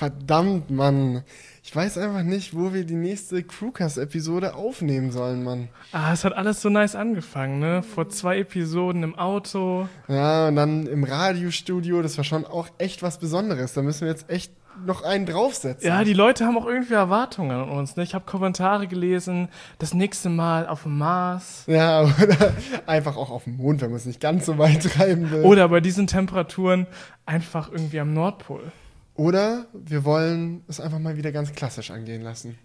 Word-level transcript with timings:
verdammt, 0.00 0.70
Mann. 0.70 1.24
Ich 1.62 1.76
weiß 1.76 1.98
einfach 1.98 2.22
nicht, 2.22 2.56
wo 2.56 2.72
wir 2.72 2.84
die 2.84 2.94
nächste 2.94 3.42
Crewcast-Episode 3.42 4.54
aufnehmen 4.54 5.12
sollen, 5.12 5.44
Mann. 5.44 5.68
Ah, 5.92 6.14
es 6.14 6.24
hat 6.24 6.32
alles 6.32 6.62
so 6.62 6.70
nice 6.70 6.94
angefangen, 6.94 7.58
ne? 7.58 7.82
Vor 7.82 8.08
zwei 8.08 8.38
Episoden 8.38 9.02
im 9.02 9.14
Auto. 9.14 9.88
Ja, 10.08 10.48
und 10.48 10.56
dann 10.56 10.86
im 10.86 11.04
Radiostudio, 11.04 12.00
das 12.00 12.16
war 12.16 12.24
schon 12.24 12.46
auch 12.46 12.68
echt 12.78 13.02
was 13.02 13.18
Besonderes. 13.18 13.74
Da 13.74 13.82
müssen 13.82 14.06
wir 14.06 14.08
jetzt 14.08 14.30
echt 14.30 14.54
noch 14.86 15.02
einen 15.02 15.26
draufsetzen. 15.26 15.86
Ja, 15.86 16.02
die 16.02 16.14
Leute 16.14 16.46
haben 16.46 16.56
auch 16.56 16.64
irgendwie 16.64 16.94
Erwartungen 16.94 17.50
an 17.50 17.68
uns. 17.68 17.96
Ne? 17.96 18.02
Ich 18.02 18.14
habe 18.14 18.24
Kommentare 18.24 18.86
gelesen, 18.86 19.50
das 19.78 19.92
nächste 19.92 20.30
Mal 20.30 20.66
auf 20.66 20.84
dem 20.84 20.96
Mars. 20.96 21.64
Ja, 21.66 22.00
oder 22.22 22.54
einfach 22.86 23.18
auch 23.18 23.30
auf 23.30 23.44
dem 23.44 23.58
Mond, 23.58 23.82
wenn 23.82 23.90
man 23.90 23.98
es 23.98 24.06
nicht 24.06 24.22
ganz 24.22 24.46
so 24.46 24.56
weit 24.56 24.82
treiben 24.82 25.30
will. 25.30 25.42
Oder 25.42 25.68
bei 25.68 25.80
diesen 25.80 26.06
Temperaturen 26.06 26.86
einfach 27.26 27.70
irgendwie 27.70 28.00
am 28.00 28.14
Nordpol. 28.14 28.62
Oder 29.20 29.66
wir 29.74 30.06
wollen 30.06 30.64
es 30.66 30.80
einfach 30.80 30.98
mal 30.98 31.14
wieder 31.18 31.30
ganz 31.30 31.52
klassisch 31.52 31.90
angehen 31.90 32.22
lassen. 32.22 32.58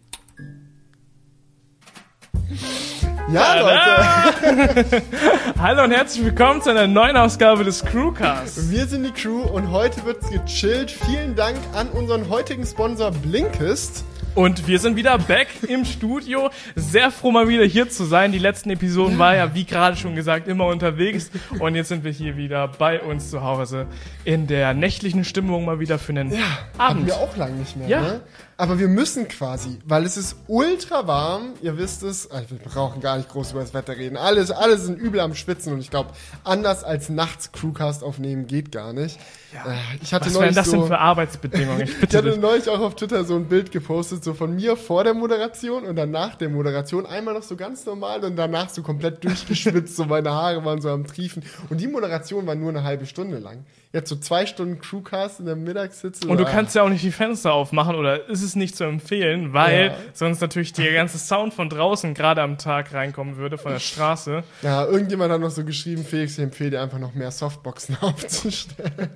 Ja, 3.30 3.60
Leute. 3.60 5.04
Hallo 5.60 5.84
und 5.84 5.92
herzlich 5.92 6.24
willkommen 6.24 6.62
zu 6.62 6.70
einer 6.70 6.88
neuen 6.88 7.18
Ausgabe 7.18 7.66
des 7.66 7.84
Crewcasts. 7.84 8.70
Wir 8.72 8.86
sind 8.86 9.04
die 9.04 9.12
Crew 9.12 9.42
und 9.42 9.70
heute 9.72 10.06
wird's 10.06 10.30
gechillt. 10.30 10.92
Vielen 10.92 11.36
Dank 11.36 11.58
an 11.74 11.90
unseren 11.90 12.30
heutigen 12.30 12.66
Sponsor 12.66 13.12
Blinkist. 13.12 14.06
Und 14.36 14.68
wir 14.68 14.80
sind 14.80 14.98
wieder 14.98 15.18
back 15.18 15.48
im 15.66 15.86
Studio. 15.86 16.50
Sehr 16.76 17.10
froh, 17.10 17.32
mal 17.32 17.48
wieder 17.48 17.64
hier 17.64 17.90
zu 17.90 18.04
sein. 18.04 18.34
Die 18.34 18.38
letzten 18.40 18.70
Episoden 18.70 19.18
war 19.18 19.34
ja, 19.34 19.56
wie 19.56 19.64
gerade 19.64 19.96
schon 19.96 20.14
gesagt, 20.14 20.50
immer 20.50 20.66
unterwegs. 20.66 21.32
Und 21.60 21.76
jetzt 21.76 21.88
sind 21.88 22.04
wir 22.04 22.12
hier 22.12 22.36
wieder 22.36 22.68
bei 22.68 23.02
uns 23.02 23.30
zu 23.30 23.42
Hause 23.44 23.88
in 24.26 24.46
der 24.48 24.74
nächtlichen 24.74 25.24
Stimmung 25.24 25.64
mal 25.64 25.80
wieder 25.80 25.98
für 26.00 26.12
einen 26.12 26.32
Ja, 26.34 26.40
Abend. 26.78 26.98
haben 27.00 27.06
wir 27.06 27.16
auch 27.18 27.38
lange 27.38 27.56
nicht 27.56 27.78
mehr, 27.78 27.88
Ja. 27.88 28.02
ne? 28.02 28.22
Aber 28.58 28.80
wir 28.80 28.88
müssen 28.88 29.28
quasi, 29.28 29.80
weil 29.86 30.06
es 30.06 30.16
ist 30.16 30.38
ultra 30.48 31.08
warm, 31.08 31.54
ihr 31.62 31.78
wisst 31.78 32.04
es, 32.04 32.32
also 32.32 32.52
wir 32.52 32.60
brauchen 32.60 33.02
gar 33.02 33.18
nicht 33.18 33.28
groß 33.30 33.52
über 33.52 33.60
das 33.60 33.74
Wetter 33.74 33.98
reden. 33.98 34.16
Alles, 34.16 34.50
alle 34.50 34.78
sind 34.78 34.98
übel 34.98 35.20
am 35.20 35.36
Schwitzen 35.36 35.74
und 35.74 35.80
ich 35.80 35.90
glaube, 35.90 36.12
anders 36.46 36.84
als 36.86 37.10
nachts 37.10 37.52
Crewcast 37.52 38.02
aufnehmen 38.02 38.48
geht 38.48 38.72
gar 38.72 38.94
nicht. 38.94 39.20
Äh, 39.66 39.74
ich 40.02 40.14
hatte 40.14 40.26
Was 40.26 40.34
wären 40.34 40.42
neulich 40.44 40.56
das 40.56 40.66
so, 40.68 40.78
denn 40.78 40.88
für 40.88 41.00
Arbeitsbedingungen? 41.00 41.82
Ich 41.82 41.96
Ich 42.10 42.16
hatte 42.16 42.32
dich. 42.32 42.40
neulich 42.40 42.70
auch 42.70 42.80
auf 42.80 42.96
Twitter 42.96 43.24
so 43.24 43.36
ein 43.36 43.46
Bild 43.48 43.72
gepostet, 43.72 44.24
so 44.24 44.34
von 44.34 44.56
mir 44.56 44.76
vor 44.78 45.04
der 45.04 45.14
Moderation 45.14 45.84
und 45.86 45.96
dann 45.96 46.12
nach 46.12 46.36
der 46.36 46.50
Moderation. 46.50 47.06
Einmal 47.06 47.34
noch 47.34 47.44
so 47.44 47.56
ganz 47.56 47.86
normal 47.86 48.24
und 48.24 48.36
danach 48.36 48.70
so 48.70 48.82
komplett 48.84 49.24
durchgeschwitzt, 49.24 49.96
so 49.96 50.06
meine 50.06 50.32
Haare 50.32 50.64
waren 50.66 50.82
so 50.82 50.90
am 50.90 51.06
Triefen. 51.08 51.44
Und 51.70 51.80
die 51.82 51.88
Moderation 51.88 52.46
war 52.48 52.56
nur 52.56 52.70
eine 52.70 52.84
halbe 52.84 53.06
Stunde 53.06 53.38
lang. 53.40 53.66
Jetzt 53.94 54.10
so 54.10 54.18
zwei 54.18 54.46
Stunden 54.46 54.80
Crewcast 54.82 55.40
in 55.40 55.46
der 55.46 55.56
Mittagssitze. 55.56 56.28
Und 56.28 56.38
du 56.38 56.46
Ah. 56.46 56.50
kannst 56.50 56.76
ja 56.76 56.82
auch 56.84 56.90
nicht 56.90 57.04
die 57.04 57.12
Fenster 57.14 57.54
aufmachen 57.54 57.96
oder 57.96 58.28
ist 58.28 58.42
es 58.44 58.56
nicht 58.58 58.76
zu 58.76 58.84
empfehlen, 58.84 59.54
weil 59.54 59.86
Ja. 59.88 59.96
sonst 60.14 60.42
natürlich 60.42 60.74
der 60.74 60.92
ganze 60.92 61.18
Sound 61.18 61.54
von 61.54 61.70
draußen 61.70 62.14
gerade 62.14 62.42
am 62.42 62.58
Tag 62.58 62.94
reinkommen 62.94 63.38
würde 63.38 63.58
von 63.58 63.72
der 63.72 63.80
Straße. 63.80 64.44
Ja, 64.64 64.86
irgendjemand 64.86 65.32
hat 65.32 65.40
noch 65.40 65.50
so 65.50 65.64
geschrieben, 65.64 66.04
Felix, 66.04 66.34
ich 66.38 66.44
empfehle 66.44 66.72
dir 66.72 66.82
einfach 66.82 67.00
noch 67.00 67.14
mehr 67.14 67.32
Softboxen 67.32 67.96
aufzustellen. 68.02 69.12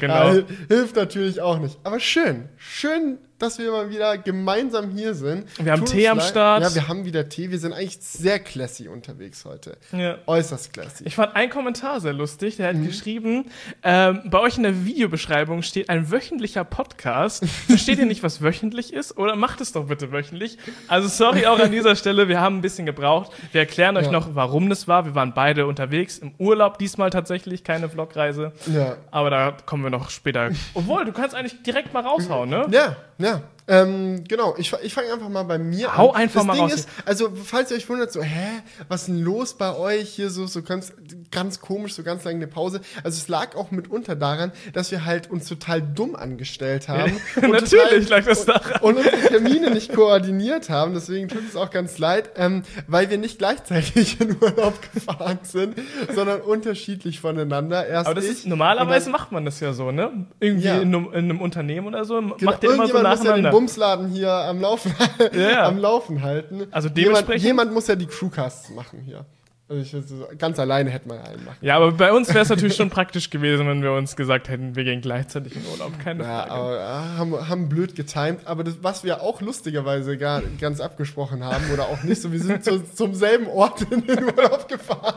Genau. 0.00 0.34
Ja, 0.34 0.42
hilft 0.68 0.96
natürlich 0.96 1.40
auch 1.40 1.58
nicht. 1.58 1.78
Aber 1.84 1.98
schön. 2.00 2.48
Schön, 2.56 3.18
dass 3.44 3.58
wir 3.58 3.70
mal 3.70 3.90
wieder 3.90 4.16
gemeinsam 4.18 4.90
hier 4.90 5.14
sind. 5.14 5.44
Wir 5.62 5.72
haben 5.72 5.80
Tut 5.80 5.90
Tee 5.90 6.08
am 6.08 6.18
leid- 6.18 6.26
Start. 6.28 6.62
Ja, 6.62 6.74
wir 6.74 6.88
haben 6.88 7.04
wieder 7.04 7.28
Tee. 7.28 7.50
Wir 7.50 7.58
sind 7.58 7.72
eigentlich 7.72 7.98
sehr 8.00 8.38
classy 8.38 8.88
unterwegs 8.88 9.44
heute. 9.44 9.76
Ja. 9.92 10.16
Äußerst 10.26 10.72
classy. 10.72 11.04
Ich 11.04 11.14
fand 11.14 11.36
einen 11.36 11.50
Kommentar 11.50 12.00
sehr 12.00 12.12
lustig. 12.14 12.56
Der 12.56 12.68
hat 12.68 12.76
Mhm. 12.76 12.86
geschrieben, 12.86 13.44
ähm, 13.82 14.22
bei 14.24 14.40
euch 14.40 14.56
in 14.56 14.62
der 14.62 14.84
Videobeschreibung 14.84 15.62
steht 15.62 15.90
ein 15.90 16.10
wöchentlicher 16.10 16.64
Podcast. 16.64 17.44
Versteht 17.66 17.98
ihr 17.98 18.06
nicht, 18.06 18.22
was 18.22 18.42
wöchentlich 18.42 18.92
ist? 18.92 19.16
Oder 19.18 19.36
macht 19.36 19.60
es 19.60 19.72
doch 19.72 19.86
bitte 19.86 20.10
wöchentlich. 20.10 20.56
Also 20.88 21.08
sorry 21.08 21.46
auch 21.46 21.58
an 21.58 21.70
dieser 21.70 21.96
Stelle, 21.96 22.28
wir 22.28 22.40
haben 22.40 22.58
ein 22.58 22.62
bisschen 22.62 22.86
gebraucht. 22.86 23.30
Wir 23.52 23.60
erklären 23.60 23.96
euch 23.96 24.06
Ja. 24.06 24.12
noch, 24.12 24.34
warum 24.34 24.68
das 24.70 24.88
war. 24.88 25.04
Wir 25.04 25.14
waren 25.14 25.34
beide 25.34 25.66
unterwegs, 25.66 26.18
im 26.18 26.32
Urlaub 26.38 26.78
diesmal 26.78 27.10
tatsächlich, 27.10 27.62
keine 27.64 27.88
Vlogreise. 27.88 28.52
Ja. 28.72 28.96
Aber 29.10 29.28
da 29.30 29.54
kommen 29.66 29.82
wir 29.82 29.90
noch 29.90 30.08
später. 30.10 30.50
Obwohl, 30.72 31.04
du 31.04 31.12
kannst 31.12 31.34
eigentlich 31.34 31.62
direkt 31.62 31.92
mal 31.92 32.02
raushauen, 32.04 32.48
ne? 32.48 32.66
Ja, 32.70 32.96
ja. 33.18 33.33
Ähm, 33.66 34.24
genau, 34.28 34.54
ich, 34.58 34.74
ich 34.82 34.92
fange 34.92 35.10
einfach 35.12 35.30
mal 35.30 35.44
bei 35.44 35.56
mir 35.58 35.96
Hau 35.96 36.10
an. 36.10 36.22
einfach 36.22 36.40
das 36.40 36.46
mal 36.46 36.52
Ding 36.52 36.62
raus. 36.64 36.74
ist, 36.74 36.88
also 37.06 37.30
falls 37.34 37.70
ihr 37.70 37.78
euch 37.78 37.88
wundert, 37.88 38.12
so, 38.12 38.22
hä, 38.22 38.60
was 38.88 39.02
ist 39.02 39.08
denn 39.08 39.22
los 39.22 39.54
bei 39.54 39.74
euch 39.74 40.10
hier 40.10 40.28
so, 40.28 40.46
so 40.46 40.62
ganz, 40.62 40.92
ganz 41.30 41.60
komisch, 41.60 41.94
so 41.94 42.02
ganz 42.02 42.24
lange 42.24 42.36
eine 42.36 42.46
Pause. 42.46 42.82
Also 43.02 43.16
es 43.16 43.28
lag 43.28 43.56
auch 43.56 43.70
mitunter 43.70 44.16
daran, 44.16 44.52
dass 44.74 44.90
wir 44.90 45.06
halt 45.06 45.30
uns 45.30 45.48
total 45.48 45.80
dumm 45.80 46.14
angestellt 46.14 46.88
haben. 46.88 47.16
und 47.36 47.42
Natürlich 47.52 48.06
total- 48.06 48.20
lag 48.20 48.24
das 48.26 48.44
daran. 48.44 48.82
Und 48.82 48.96
unsere 48.98 49.16
Termine 49.16 49.70
nicht 49.70 49.94
koordiniert 49.94 50.68
haben, 50.68 50.92
deswegen 50.92 51.28
tut 51.28 51.42
es 51.48 51.56
auch 51.56 51.70
ganz 51.70 51.96
leid, 51.96 52.32
ähm, 52.36 52.64
weil 52.86 53.08
wir 53.08 53.16
nicht 53.16 53.38
gleichzeitig 53.38 54.20
in 54.20 54.36
Urlaub 54.42 54.74
gefahren 54.92 55.38
sind, 55.42 55.78
sondern 56.14 56.42
unterschiedlich 56.42 57.18
voneinander. 57.20 57.86
Erst 57.86 58.06
Aber 58.08 58.14
das 58.16 58.24
ich 58.24 58.30
ist, 58.32 58.46
normalerweise 58.46 59.06
und 59.06 59.12
macht 59.12 59.32
man 59.32 59.46
das 59.46 59.58
ja 59.60 59.72
so, 59.72 59.90
ne? 59.90 60.26
Irgendwie 60.38 60.66
Ja. 60.68 60.76
in, 60.80 60.94
einem, 60.94 61.06
in 61.06 61.14
einem 61.30 61.40
Unternehmen 61.40 61.86
oder 61.86 62.04
so, 62.04 62.20
dann- 62.20 62.34
macht 62.42 62.62
ihr 62.62 62.74
immer 62.74 62.86
so 62.86 62.96
ja 62.96 63.02
nacheinander. 63.02 63.53
Bumsladen 63.54 64.08
hier 64.08 64.30
am 64.30 64.60
Laufen, 64.60 64.94
Ja. 65.32 65.66
am 65.66 65.78
Laufen 65.78 66.22
halten. 66.22 66.66
Also 66.70 66.88
jemand, 66.88 66.98
dementsprechend- 66.98 67.44
jemand 67.44 67.72
muss 67.72 67.86
ja 67.86 67.96
die 67.96 68.06
Crewcasts 68.06 68.70
machen 68.70 69.00
hier. 69.00 69.24
Also 69.66 69.80
ich, 69.98 70.38
ganz 70.38 70.58
alleine 70.58 70.90
hätte 70.90 71.08
man 71.08 71.18
einen 71.20 71.42
machen. 71.42 71.56
Ja, 71.62 71.76
aber 71.76 71.90
bei 71.92 72.12
uns 72.12 72.28
wäre 72.28 72.40
es 72.40 72.50
natürlich 72.50 72.76
schon 72.76 72.90
praktisch 72.90 73.30
gewesen, 73.30 73.66
wenn 73.66 73.82
wir 73.82 73.92
uns 73.92 74.14
gesagt 74.14 74.50
hätten, 74.50 74.76
wir 74.76 74.84
gehen 74.84 75.00
gleichzeitig 75.00 75.56
in 75.56 75.62
Urlaub. 75.72 75.92
Keine 76.04 76.22
Ja, 76.22 76.42
Frage. 76.42 76.50
aber 76.52 76.78
äh, 76.80 77.18
haben, 77.18 77.48
haben 77.48 77.68
blöd 77.70 77.96
getimed. 77.96 78.46
Aber 78.46 78.62
das, 78.62 78.74
was 78.82 79.04
wir 79.04 79.22
auch 79.22 79.40
lustigerweise 79.40 80.18
gar, 80.18 80.42
ganz 80.60 80.80
abgesprochen 80.82 81.42
haben 81.42 81.64
oder 81.72 81.84
auch 81.84 82.02
nicht 82.02 82.20
so, 82.20 82.30
wir 82.30 82.40
sind 82.40 82.62
zu, 82.62 82.84
zum 82.92 83.14
selben 83.14 83.46
Ort 83.46 83.80
in 83.90 84.06
den 84.06 84.24
Urlaub 84.24 84.68
gefahren. 84.68 85.14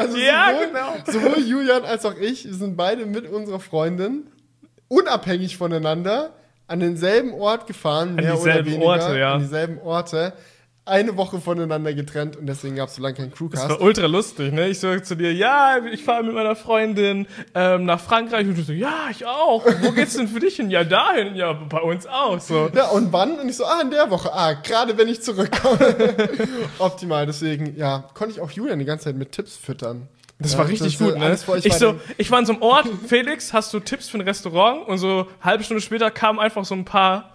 Also 0.00 0.16
Ja, 0.16 0.52
sowohl, 0.54 0.66
genau. 0.68 0.94
sowohl 1.34 1.44
Julian 1.46 1.84
als 1.84 2.06
auch 2.06 2.14
ich, 2.16 2.46
sind 2.50 2.78
beide 2.78 3.04
mit 3.04 3.28
unserer 3.30 3.60
Freundin 3.60 4.22
unabhängig 4.88 5.58
voneinander 5.58 6.30
an 6.68 6.80
denselben 6.80 7.32
Ort 7.34 7.66
gefahren, 7.66 8.16
mehr 8.16 8.34
oder 8.34 8.62
dieselben 8.62 8.70
weniger, 8.72 8.86
Orte, 8.86 9.18
ja. 9.18 9.34
an 9.34 9.40
dieselben 9.40 9.78
Orte. 9.80 10.32
Eine 10.88 11.16
Woche 11.16 11.40
voneinander 11.40 11.92
getrennt 11.94 12.36
und 12.36 12.46
deswegen 12.46 12.76
gab 12.76 12.88
es 12.88 12.94
so 12.94 13.02
lange 13.02 13.14
keinen 13.16 13.30
Das 13.30 13.38
Crewcast. 13.38 13.68
war 13.70 13.80
ultra 13.80 14.06
lustig, 14.06 14.52
ne? 14.52 14.68
Ich 14.68 14.78
so 14.78 14.96
zu 15.00 15.16
dir, 15.16 15.32
ja, 15.34 15.78
ich 15.92 16.04
fahre 16.04 16.22
mit 16.22 16.32
meiner 16.32 16.54
Freundin 16.54 17.26
ähm, 17.56 17.86
nach 17.86 17.98
Frankreich. 17.98 18.46
Und 18.46 18.56
du 18.56 18.62
so, 18.62 18.72
ja, 18.72 19.08
ich 19.10 19.26
auch. 19.26 19.64
Wo 19.82 19.90
geht's 19.90 20.16
denn 20.16 20.28
für 20.28 20.38
dich 20.38 20.54
hin? 20.54 20.70
Ja, 20.70 20.84
dahin. 20.84 21.34
Ja, 21.34 21.54
bei 21.54 21.80
uns 21.80 22.06
auch. 22.06 22.38
So. 22.38 22.70
Ja, 22.72 22.86
und 22.90 23.12
wann? 23.12 23.36
Und 23.36 23.48
ich 23.48 23.56
so, 23.56 23.64
ah, 23.64 23.80
in 23.82 23.90
der 23.90 24.10
Woche. 24.10 24.32
Ah, 24.32 24.52
gerade 24.52 24.96
wenn 24.96 25.08
ich 25.08 25.22
zurückkomme. 25.22 25.96
Optimal. 26.78 27.26
Deswegen, 27.26 27.76
ja, 27.76 28.08
konnte 28.14 28.34
ich 28.34 28.40
auch 28.40 28.52
Julian 28.52 28.78
die 28.78 28.84
ganze 28.84 29.06
Zeit 29.06 29.16
mit 29.16 29.32
Tipps 29.32 29.56
füttern. 29.56 30.06
Das 30.38 30.52
ja, 30.52 30.58
war 30.58 30.68
richtig 30.68 30.98
das, 30.98 31.06
gut, 31.06 31.16
ne? 31.18 31.32
Ich 31.32 31.70
war 31.70 31.78
so, 31.78 32.00
ich 32.18 32.30
war 32.30 32.38
in 32.40 32.44
so 32.44 32.52
einem 32.52 32.60
Ort, 32.60 32.86
Felix, 33.06 33.54
hast 33.54 33.72
du 33.72 33.80
Tipps 33.80 34.10
für 34.10 34.18
ein 34.18 34.20
Restaurant? 34.20 34.86
Und 34.86 34.98
so 34.98 35.28
halbe 35.40 35.64
Stunde 35.64 35.80
später 35.80 36.10
kamen 36.10 36.38
einfach 36.38 36.62
so 36.66 36.74
ein 36.74 36.84
paar 36.84 37.32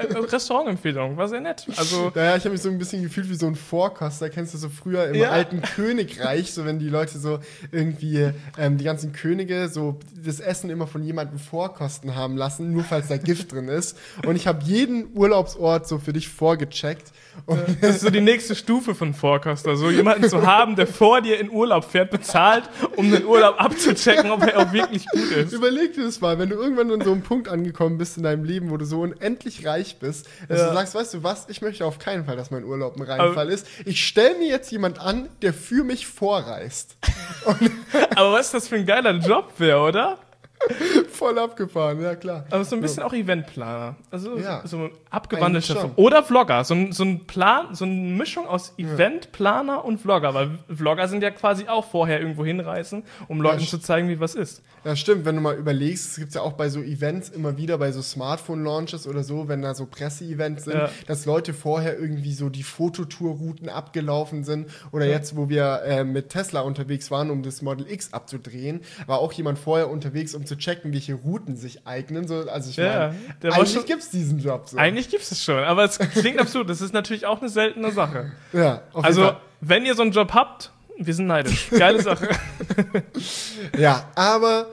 äh, 0.00 0.16
Restaurantempfehlungen. 0.16 1.16
War 1.16 1.28
sehr 1.28 1.40
nett. 1.40 1.64
Also, 1.76 2.10
Naja, 2.12 2.34
ich 2.34 2.42
habe 2.42 2.50
mich 2.50 2.62
so 2.62 2.68
ein 2.68 2.76
bisschen 2.78 3.04
gefühlt 3.04 3.30
wie 3.30 3.36
so 3.36 3.46
ein 3.46 3.54
Vorkoster. 3.54 4.30
Kennst 4.30 4.52
du 4.54 4.58
so 4.58 4.68
früher 4.68 5.06
im 5.06 5.14
Ja. 5.14 5.30
alten 5.30 5.62
Königreich, 5.62 6.52
so 6.52 6.64
wenn 6.64 6.80
die 6.80 6.88
Leute 6.88 7.20
so 7.20 7.38
irgendwie, 7.70 8.32
ähm, 8.58 8.78
die 8.78 8.84
ganzen 8.84 9.12
Könige 9.12 9.68
so 9.68 10.00
das 10.24 10.40
Essen 10.40 10.70
immer 10.70 10.88
von 10.88 11.04
jemandem 11.04 11.38
vorkosten 11.38 12.16
haben 12.16 12.36
lassen, 12.36 12.72
nur 12.72 12.82
falls 12.82 13.06
da 13.06 13.16
Gift 13.16 13.52
drin 13.52 13.68
ist. 13.68 13.96
Und 14.26 14.34
ich 14.34 14.48
habe 14.48 14.64
jeden 14.64 15.16
Urlaubsort 15.16 15.86
so 15.86 16.00
für 16.00 16.12
dich 16.12 16.28
vorgecheckt. 16.28 17.12
Und 17.46 17.60
das 17.82 17.96
ist 17.96 18.00
so 18.02 18.10
die 18.10 18.20
nächste 18.20 18.54
Stufe 18.54 18.94
von 18.94 19.14
Vorkoster. 19.14 19.76
So 19.76 19.90
jemanden 19.90 20.28
zu 20.28 20.46
haben, 20.46 20.76
der 20.76 20.86
vor 20.86 21.20
dir 21.20 21.38
in 21.40 21.50
Urlaub 21.50 21.84
fährt, 21.84 22.10
bezahlt, 22.10 22.64
um 22.96 23.10
den 23.10 23.24
Urlaub 23.24 23.60
abzuchecken, 23.60 24.30
ob 24.30 24.42
er 24.46 24.58
auch 24.58 24.72
wirklich 24.72 25.06
gut 25.08 25.30
ist. 25.32 25.52
Überleg 25.52 25.94
dir 25.94 26.04
das 26.04 26.20
mal, 26.20 26.38
wenn 26.38 26.48
du 26.50 26.56
irgendwann 26.56 26.90
an 26.90 27.00
so 27.02 27.12
einem 27.12 27.22
Punkt 27.22 27.48
angekommen 27.48 27.98
bist 27.98 28.16
in 28.16 28.22
deinem 28.22 28.44
Leben, 28.44 28.70
wo 28.70 28.76
du 28.76 28.84
so 28.84 29.00
unendlich 29.00 29.66
reich 29.66 29.98
bist, 29.98 30.28
dass 30.48 30.58
Ja. 30.60 30.68
du 30.68 30.74
sagst, 30.74 30.94
weißt 30.94 31.14
du 31.14 31.22
was, 31.22 31.46
ich 31.48 31.62
möchte 31.62 31.84
auf 31.84 31.98
keinen 31.98 32.24
Fall, 32.24 32.36
dass 32.36 32.50
mein 32.50 32.64
Urlaub 32.64 32.96
ein 32.96 33.02
Reinfall 33.02 33.48
ist. 33.50 33.66
Ich 33.84 34.04
stelle 34.06 34.36
mir 34.38 34.48
jetzt 34.48 34.70
jemand 34.70 35.00
an, 35.00 35.28
der 35.42 35.52
für 35.52 35.84
mich 35.84 36.06
vorreist. 36.06 36.96
Aber 38.16 38.32
was 38.32 38.50
das 38.50 38.68
für 38.68 38.76
ein 38.76 38.86
geiler 38.86 39.12
Job 39.18 39.52
wäre, 39.58 39.80
oder? 39.80 40.18
Voll 41.10 41.38
abgefahren, 41.38 42.00
ja 42.02 42.14
klar. 42.14 42.44
Aber 42.50 42.64
so 42.64 42.76
ein 42.76 42.82
bisschen 42.82 43.02
auch 43.02 43.12
Eventplaner. 43.12 43.96
Also 44.10 44.38
Ja. 44.38 44.62
so 44.66 44.76
ein 44.78 44.90
abgewandelter 45.10 45.74
Form. 45.76 45.92
Oder 45.96 46.22
Vlogger. 46.22 46.64
So 46.64 46.74
ein, 46.74 46.92
so 46.92 47.04
ein 47.04 47.26
Plan, 47.26 47.74
so 47.74 47.84
eine 47.84 47.94
Mischung 47.94 48.46
aus 48.46 48.74
Eventplaner 48.78 49.84
und 49.84 49.98
Vlogger. 50.00 50.34
Weil 50.34 50.58
Vlogger 50.74 51.08
sind 51.08 51.22
ja 51.22 51.30
quasi 51.30 51.66
auch 51.68 51.84
vorher 51.86 52.20
irgendwo 52.20 52.44
hinreisen, 52.44 53.04
um 53.28 53.40
Leuten 53.40 53.60
Ja, 53.60 53.66
zu 53.66 53.78
zeigen, 53.78 54.08
wie 54.08 54.20
was 54.20 54.34
ist. 54.34 54.62
Ja, 54.84 54.96
stimmt, 54.96 55.24
wenn 55.26 55.34
du 55.36 55.42
mal 55.42 55.56
überlegst, 55.56 56.10
es 56.12 56.16
gibt 56.16 56.34
ja 56.34 56.40
auch 56.42 56.52
bei 56.54 56.68
so 56.70 56.80
Events 56.80 57.28
immer 57.28 57.56
wieder, 57.58 57.76
bei 57.78 57.92
so 57.92 58.00
Smartphone-Launches 58.00 59.06
oder 59.06 59.22
so, 59.24 59.48
wenn 59.48 59.60
da 59.62 59.74
so 59.74 59.86
Presse-Events 59.86 60.64
sind, 60.64 60.74
Ja. 60.74 60.88
dass 61.06 61.26
Leute 61.26 61.52
vorher 61.52 61.98
irgendwie 61.98 62.32
so 62.32 62.48
die 62.48 62.62
Fototour-Routen 62.62 63.68
abgelaufen 63.68 64.44
sind. 64.44 64.68
Oder 64.92 65.06
jetzt, 65.06 65.36
wo 65.36 65.48
wir 65.48 65.82
äh, 65.84 66.04
mit 66.04 66.30
Tesla 66.30 66.60
unterwegs 66.60 67.10
waren, 67.10 67.30
um 67.30 67.42
das 67.42 67.60
Model 67.62 67.90
X 67.90 68.12
abzudrehen, 68.12 68.80
war 69.06 69.18
auch 69.18 69.32
jemand 69.32 69.58
vorher 69.58 69.90
unterwegs, 69.90 70.34
um 70.34 70.46
zu 70.50 70.58
checken, 70.58 70.92
welche 70.92 71.14
Routen 71.14 71.56
sich 71.56 71.86
eignen. 71.86 72.26
So, 72.26 72.48
also 72.50 72.68
ich 72.70 72.76
Ja, 72.76 73.14
meine, 73.42 73.54
eigentlich 73.54 73.72
schon- 73.72 73.84
gibt's 73.86 74.10
diesen 74.10 74.40
Job 74.40 74.68
so. 74.68 74.76
Eigentlich 74.76 75.08
gibt 75.08 75.22
es 75.22 75.42
schon, 75.44 75.62
aber 75.62 75.84
es 75.84 75.98
klingt 75.98 76.38
absurd. 76.40 76.68
Das 76.68 76.80
ist 76.80 76.92
natürlich 76.92 77.24
auch 77.26 77.40
eine 77.40 77.48
seltene 77.48 77.92
Sache. 77.92 78.32
ja, 78.52 78.82
Also, 78.92 79.32
wenn 79.60 79.86
ihr 79.86 79.94
so 79.94 80.02
einen 80.02 80.10
Job 80.12 80.32
habt, 80.34 80.72
wir 80.98 81.14
sind 81.14 81.26
neidisch. 81.28 81.70
Geile 81.70 82.02
Sache. 82.02 82.28
Ja, 83.78 84.08
aber 84.14 84.66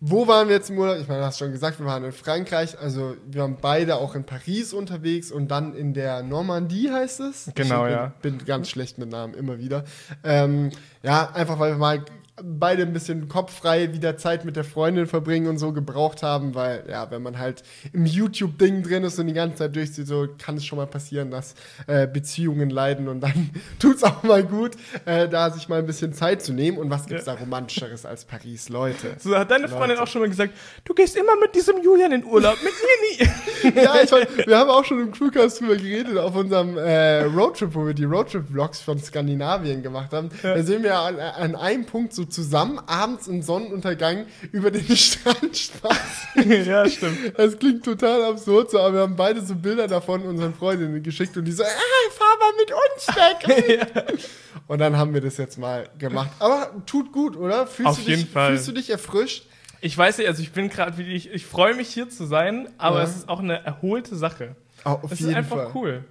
wo 0.00 0.26
waren 0.28 0.48
wir 0.48 0.56
jetzt 0.56 0.68
im 0.70 0.78
Urlaub? 0.78 0.98
Ich 1.00 1.08
meine, 1.08 1.20
du 1.20 1.26
hast 1.26 1.38
schon 1.38 1.52
gesagt, 1.52 1.78
wir 1.78 1.86
waren 1.86 2.04
in 2.04 2.12
Frankreich. 2.12 2.78
Also 2.78 3.16
wir 3.26 3.40
waren 3.42 3.56
beide 3.60 3.96
auch 3.96 4.14
in 4.14 4.24
Paris 4.24 4.72
unterwegs 4.74 5.30
und 5.32 5.48
dann 5.50 5.74
in 5.74 5.94
der 5.94 6.22
Normandie 6.22 6.90
heißt 6.90 7.20
es. 7.20 7.50
Genau, 7.54 7.86
ich 7.86 7.92
ja. 7.92 8.12
Bin, 8.20 8.38
bin 8.38 8.46
ganz 8.46 8.68
schlecht 8.68 8.98
mit 8.98 9.10
Namen 9.10 9.32
immer 9.34 9.58
wieder. 9.58 9.84
Ähm, 10.22 10.70
ja, 11.02 11.30
einfach 11.32 11.58
weil 11.58 11.72
wir 11.72 11.78
mal 11.78 12.04
beide 12.42 12.82
ein 12.82 12.92
bisschen 12.92 13.28
kopffrei 13.28 13.92
wieder 13.92 14.16
Zeit 14.16 14.44
mit 14.44 14.56
der 14.56 14.64
Freundin 14.64 15.06
verbringen 15.06 15.46
und 15.46 15.58
so 15.58 15.72
gebraucht 15.72 16.24
haben, 16.24 16.54
weil 16.56 16.84
ja, 16.88 17.08
wenn 17.12 17.22
man 17.22 17.38
halt 17.38 17.62
im 17.92 18.06
YouTube-Ding 18.06 18.82
drin 18.82 19.04
ist 19.04 19.20
und 19.20 19.28
die 19.28 19.32
ganze 19.32 19.58
Zeit 19.58 19.76
durchzieht, 19.76 20.08
so 20.08 20.26
kann 20.36 20.56
es 20.56 20.64
schon 20.64 20.78
mal 20.78 20.86
passieren, 20.86 21.30
dass 21.30 21.54
äh, 21.86 22.08
Beziehungen 22.08 22.70
leiden 22.70 23.06
und 23.06 23.20
dann 23.20 23.50
tut's 23.78 24.02
auch 24.02 24.24
mal 24.24 24.42
gut, 24.42 24.72
äh, 25.04 25.28
da 25.28 25.50
sich 25.50 25.68
mal 25.68 25.78
ein 25.78 25.86
bisschen 25.86 26.12
Zeit 26.12 26.42
zu 26.42 26.52
nehmen. 26.52 26.78
Und 26.78 26.90
was 26.90 27.06
gibt's 27.06 27.24
da 27.24 27.34
romantischeres 27.34 28.04
als 28.04 28.24
Paris, 28.24 28.68
Leute? 28.68 29.14
So 29.18 29.36
hat 29.36 29.52
deine 29.52 29.68
Freundin 29.68 29.98
auch 29.98 30.08
schon 30.08 30.22
mal 30.22 30.28
gesagt, 30.28 30.54
du 30.84 30.92
gehst 30.92 31.16
immer 31.16 31.36
mit 31.40 31.54
diesem 31.54 31.82
Julian 31.82 32.10
in 32.10 32.24
Urlaub, 32.24 32.56
mit 32.64 32.72
mir 32.72 33.26
nie. 33.26 33.80
ja, 33.82 34.02
ich 34.02 34.10
mein, 34.10 34.26
wir 34.46 34.58
haben 34.58 34.70
auch 34.70 34.84
schon 34.84 35.00
im 35.00 35.12
Crewcast 35.12 35.60
drüber 35.60 35.76
geredet, 35.76 36.18
auf 36.18 36.34
unserem 36.34 36.76
äh, 36.78 37.22
Roadtrip, 37.22 37.74
wo 37.74 37.86
wir 37.86 37.94
die 37.94 38.04
Roadtrip-Vlogs 38.04 38.80
von 38.80 38.98
Skandinavien 38.98 39.84
gemacht 39.84 40.12
haben. 40.12 40.30
Da 40.42 40.62
sind 40.64 40.82
wir 40.82 40.98
an, 40.98 41.20
an 41.20 41.54
einem 41.54 41.86
Punkt 41.86 42.12
so 42.12 42.23
zusammen, 42.24 42.78
abends 42.86 43.26
im 43.28 43.42
Sonnenuntergang 43.42 44.26
über 44.52 44.70
den 44.70 44.84
Strand 44.96 45.56
spazieren. 45.56 46.64
ja, 46.66 46.88
stimmt. 46.88 47.38
Das 47.38 47.58
klingt 47.58 47.84
total 47.84 48.22
absurd, 48.24 48.70
so, 48.70 48.78
aber 48.80 48.92
wir 48.94 49.00
haben 49.02 49.16
beide 49.16 49.40
so 49.44 49.54
Bilder 49.54 49.86
davon 49.88 50.22
unseren 50.22 50.54
Freundinnen 50.54 51.02
geschickt 51.02 51.36
und 51.36 51.44
die 51.44 51.52
so, 51.52 51.62
ah, 51.62 52.10
fahr 52.12 52.36
mal 52.38 52.52
mit 52.58 52.72
uns 52.72 54.08
weg. 54.08 54.28
Und 54.66 54.78
dann 54.78 54.96
haben 54.96 55.12
wir 55.12 55.20
das 55.20 55.36
jetzt 55.36 55.58
mal 55.58 55.86
gemacht. 55.98 56.30
Aber 56.38 56.70
tut 56.86 57.12
gut, 57.12 57.36
oder? 57.36 57.66
Fühlst 57.66 57.90
Auf 57.90 57.96
du 57.98 58.04
dich, 58.06 58.16
jeden 58.18 58.30
Fall. 58.30 58.52
Fühlst 58.52 58.68
du 58.68 58.72
dich 58.72 58.88
erfrischt? 58.88 59.44
Ich 59.82 59.98
weiß 59.98 60.16
nicht, 60.16 60.26
also 60.26 60.40
ich 60.42 60.52
bin 60.52 60.70
gerade 60.70 60.96
wie 60.96 61.02
ich, 61.02 61.30
ich 61.30 61.44
freue 61.44 61.74
mich 61.74 61.88
hier 61.88 62.08
zu 62.08 62.24
sein, 62.24 62.68
aber 62.78 62.98
Ja. 62.98 63.04
es 63.04 63.14
ist 63.14 63.28
auch 63.28 63.40
eine 63.40 63.62
erholte 63.62 64.16
Sache. 64.16 64.56
Oh, 64.86 64.90
auf 65.02 65.12
Es 65.12 65.20
jeden 65.20 65.32
ist 65.32 65.36
einfach 65.36 65.56
Fall. 65.56 65.70
cool. 65.74 66.04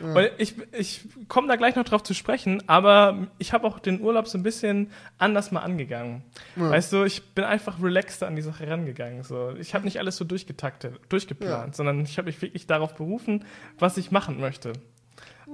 Weil 0.00 0.32
ich, 0.38 0.54
ich 0.72 1.00
komme 1.28 1.48
da 1.48 1.56
gleich 1.56 1.74
noch 1.76 1.84
drauf 1.84 2.02
zu 2.02 2.14
sprechen, 2.14 2.62
aber 2.68 3.28
ich 3.38 3.52
habe 3.52 3.66
auch 3.66 3.78
den 3.78 4.00
Urlaub 4.00 4.28
so 4.28 4.38
ein 4.38 4.42
bisschen 4.42 4.90
anders 5.18 5.50
mal 5.50 5.60
angegangen. 5.60 6.22
Weißt 6.56 6.92
du, 6.92 7.04
ich 7.04 7.22
bin 7.34 7.44
einfach 7.44 7.82
relaxter 7.82 8.26
an 8.26 8.36
die 8.36 8.42
Sache 8.42 8.68
rangegangen. 8.68 9.22
So. 9.22 9.54
Ich 9.58 9.74
habe 9.74 9.84
nicht 9.84 9.98
alles 9.98 10.16
so 10.16 10.24
durchgetaktet, 10.24 10.98
durchgeplant, 11.08 11.68
Ja. 11.68 11.72
sondern 11.72 12.00
ich 12.02 12.18
habe 12.18 12.26
mich 12.26 12.40
wirklich 12.42 12.66
darauf 12.66 12.94
berufen, 12.94 13.44
was 13.78 13.96
ich 13.96 14.10
machen 14.10 14.40
möchte. 14.40 14.72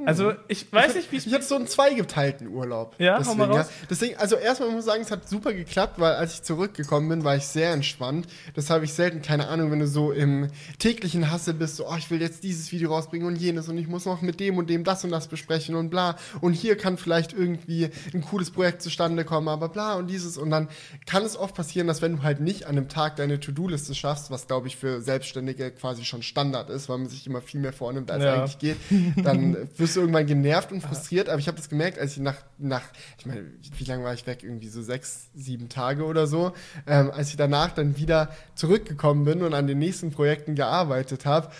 Also 0.06 0.32
ich 0.48 0.70
weiß 0.72 0.96
nicht, 0.96 1.10
wie 1.12 1.16
es 1.16 1.26
Ich 1.26 1.32
hatte 1.32 1.44
so 1.44 1.54
einen 1.54 1.66
zweigeteilten 1.66 2.48
Urlaub. 2.48 2.94
Ja, 2.98 3.14
hau 3.14 3.18
deswegen, 3.18 3.38
mal 3.38 3.50
raus. 3.50 3.66
Deswegen, 3.88 4.16
also 4.16 4.36
erstmal 4.36 4.70
muss 4.70 4.80
ich 4.80 4.90
sagen, 4.90 5.02
es 5.02 5.10
hat 5.10 5.28
super 5.28 5.52
geklappt, 5.52 5.98
weil 5.98 6.14
als 6.14 6.34
ich 6.34 6.42
zurückgekommen 6.42 7.08
bin, 7.08 7.24
war 7.24 7.36
ich 7.36 7.46
sehr 7.46 7.72
entspannt. 7.72 8.26
Das 8.54 8.70
habe 8.70 8.84
ich 8.84 8.92
selten, 8.92 9.22
keine 9.22 9.48
Ahnung, 9.48 9.70
wenn 9.70 9.78
du 9.78 9.86
so 9.86 10.12
im 10.12 10.48
täglichen 10.78 11.30
Hasse 11.30 11.54
bist, 11.54 11.76
so, 11.76 11.88
oh, 11.88 11.94
ich 11.96 12.10
will 12.10 12.20
jetzt 12.20 12.44
dieses 12.44 12.72
Video 12.72 12.90
rausbringen 12.90 13.26
und 13.26 13.36
jenes 13.36 13.68
und 13.68 13.78
ich 13.78 13.86
muss 13.86 14.04
noch 14.04 14.20
mit 14.20 14.40
dem 14.40 14.58
und 14.58 14.68
dem 14.68 14.84
das 14.84 15.04
und 15.04 15.10
das 15.10 15.28
besprechen 15.28 15.74
und 15.74 15.90
bla. 15.90 16.16
Und 16.40 16.52
hier 16.52 16.76
kann 16.76 16.98
vielleicht 16.98 17.32
irgendwie 17.32 17.88
ein 18.12 18.22
cooles 18.22 18.50
Projekt 18.50 18.82
zustande 18.82 19.24
kommen, 19.24 19.48
aber 19.48 19.68
bla 19.68 19.94
und 19.94 20.08
dieses. 20.08 20.36
Und 20.36 20.50
dann 20.50 20.68
kann 21.06 21.22
es 21.24 21.36
oft 21.36 21.54
passieren, 21.54 21.86
dass 21.86 22.02
wenn 22.02 22.16
du 22.16 22.22
halt 22.22 22.40
nicht 22.40 22.64
an 22.66 22.76
einem 22.76 22.88
Tag 22.88 23.16
deine 23.16 23.40
To-Do-Liste 23.40 23.94
schaffst, 23.94 24.30
was 24.30 24.46
glaube 24.46 24.66
ich 24.68 24.76
für 24.76 25.00
Selbstständige 25.00 25.70
quasi 25.70 26.04
schon 26.04 26.22
Standard 26.22 26.68
ist, 26.68 26.88
weil 26.88 26.98
man 26.98 27.08
sich 27.08 27.26
immer 27.26 27.40
viel 27.40 27.60
mehr 27.60 27.72
vornimmt, 27.72 28.10
als 28.10 28.24
Ja. 28.24 28.34
eigentlich 28.34 28.58
geht, 28.58 28.76
dann 29.16 29.56
wirst 29.84 29.96
du 29.96 30.00
irgendwann 30.00 30.26
genervt 30.26 30.72
und 30.72 30.80
frustriert. 30.80 31.28
Aber 31.28 31.38
ich 31.38 31.46
habe 31.46 31.58
das 31.58 31.68
gemerkt, 31.68 31.98
als 31.98 32.12
ich 32.12 32.18
nach, 32.20 32.36
nach 32.58 32.82
ich 33.18 33.26
meine, 33.26 33.44
wie 33.76 33.84
lange 33.84 34.02
war 34.02 34.14
ich 34.14 34.26
weg? 34.26 34.42
Irgendwie 34.42 34.68
so 34.68 34.82
sechs, 34.82 35.28
sieben 35.34 35.68
Tage 35.68 36.04
oder 36.04 36.26
so. 36.26 36.52
Ähm, 36.86 37.10
als 37.10 37.28
ich 37.28 37.36
danach 37.36 37.72
dann 37.72 37.98
wieder 37.98 38.30
zurückgekommen 38.54 39.24
bin 39.24 39.42
und 39.42 39.52
an 39.52 39.66
den 39.66 39.78
nächsten 39.78 40.10
Projekten 40.10 40.54
gearbeitet 40.54 41.26
habe, 41.26 41.50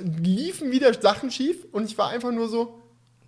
liefen 0.00 0.70
wieder 0.70 0.94
Sachen 0.94 1.32
schief 1.32 1.66
und 1.72 1.84
ich 1.84 1.98
war 1.98 2.10
einfach 2.10 2.30
nur 2.30 2.48
so, 2.48 2.81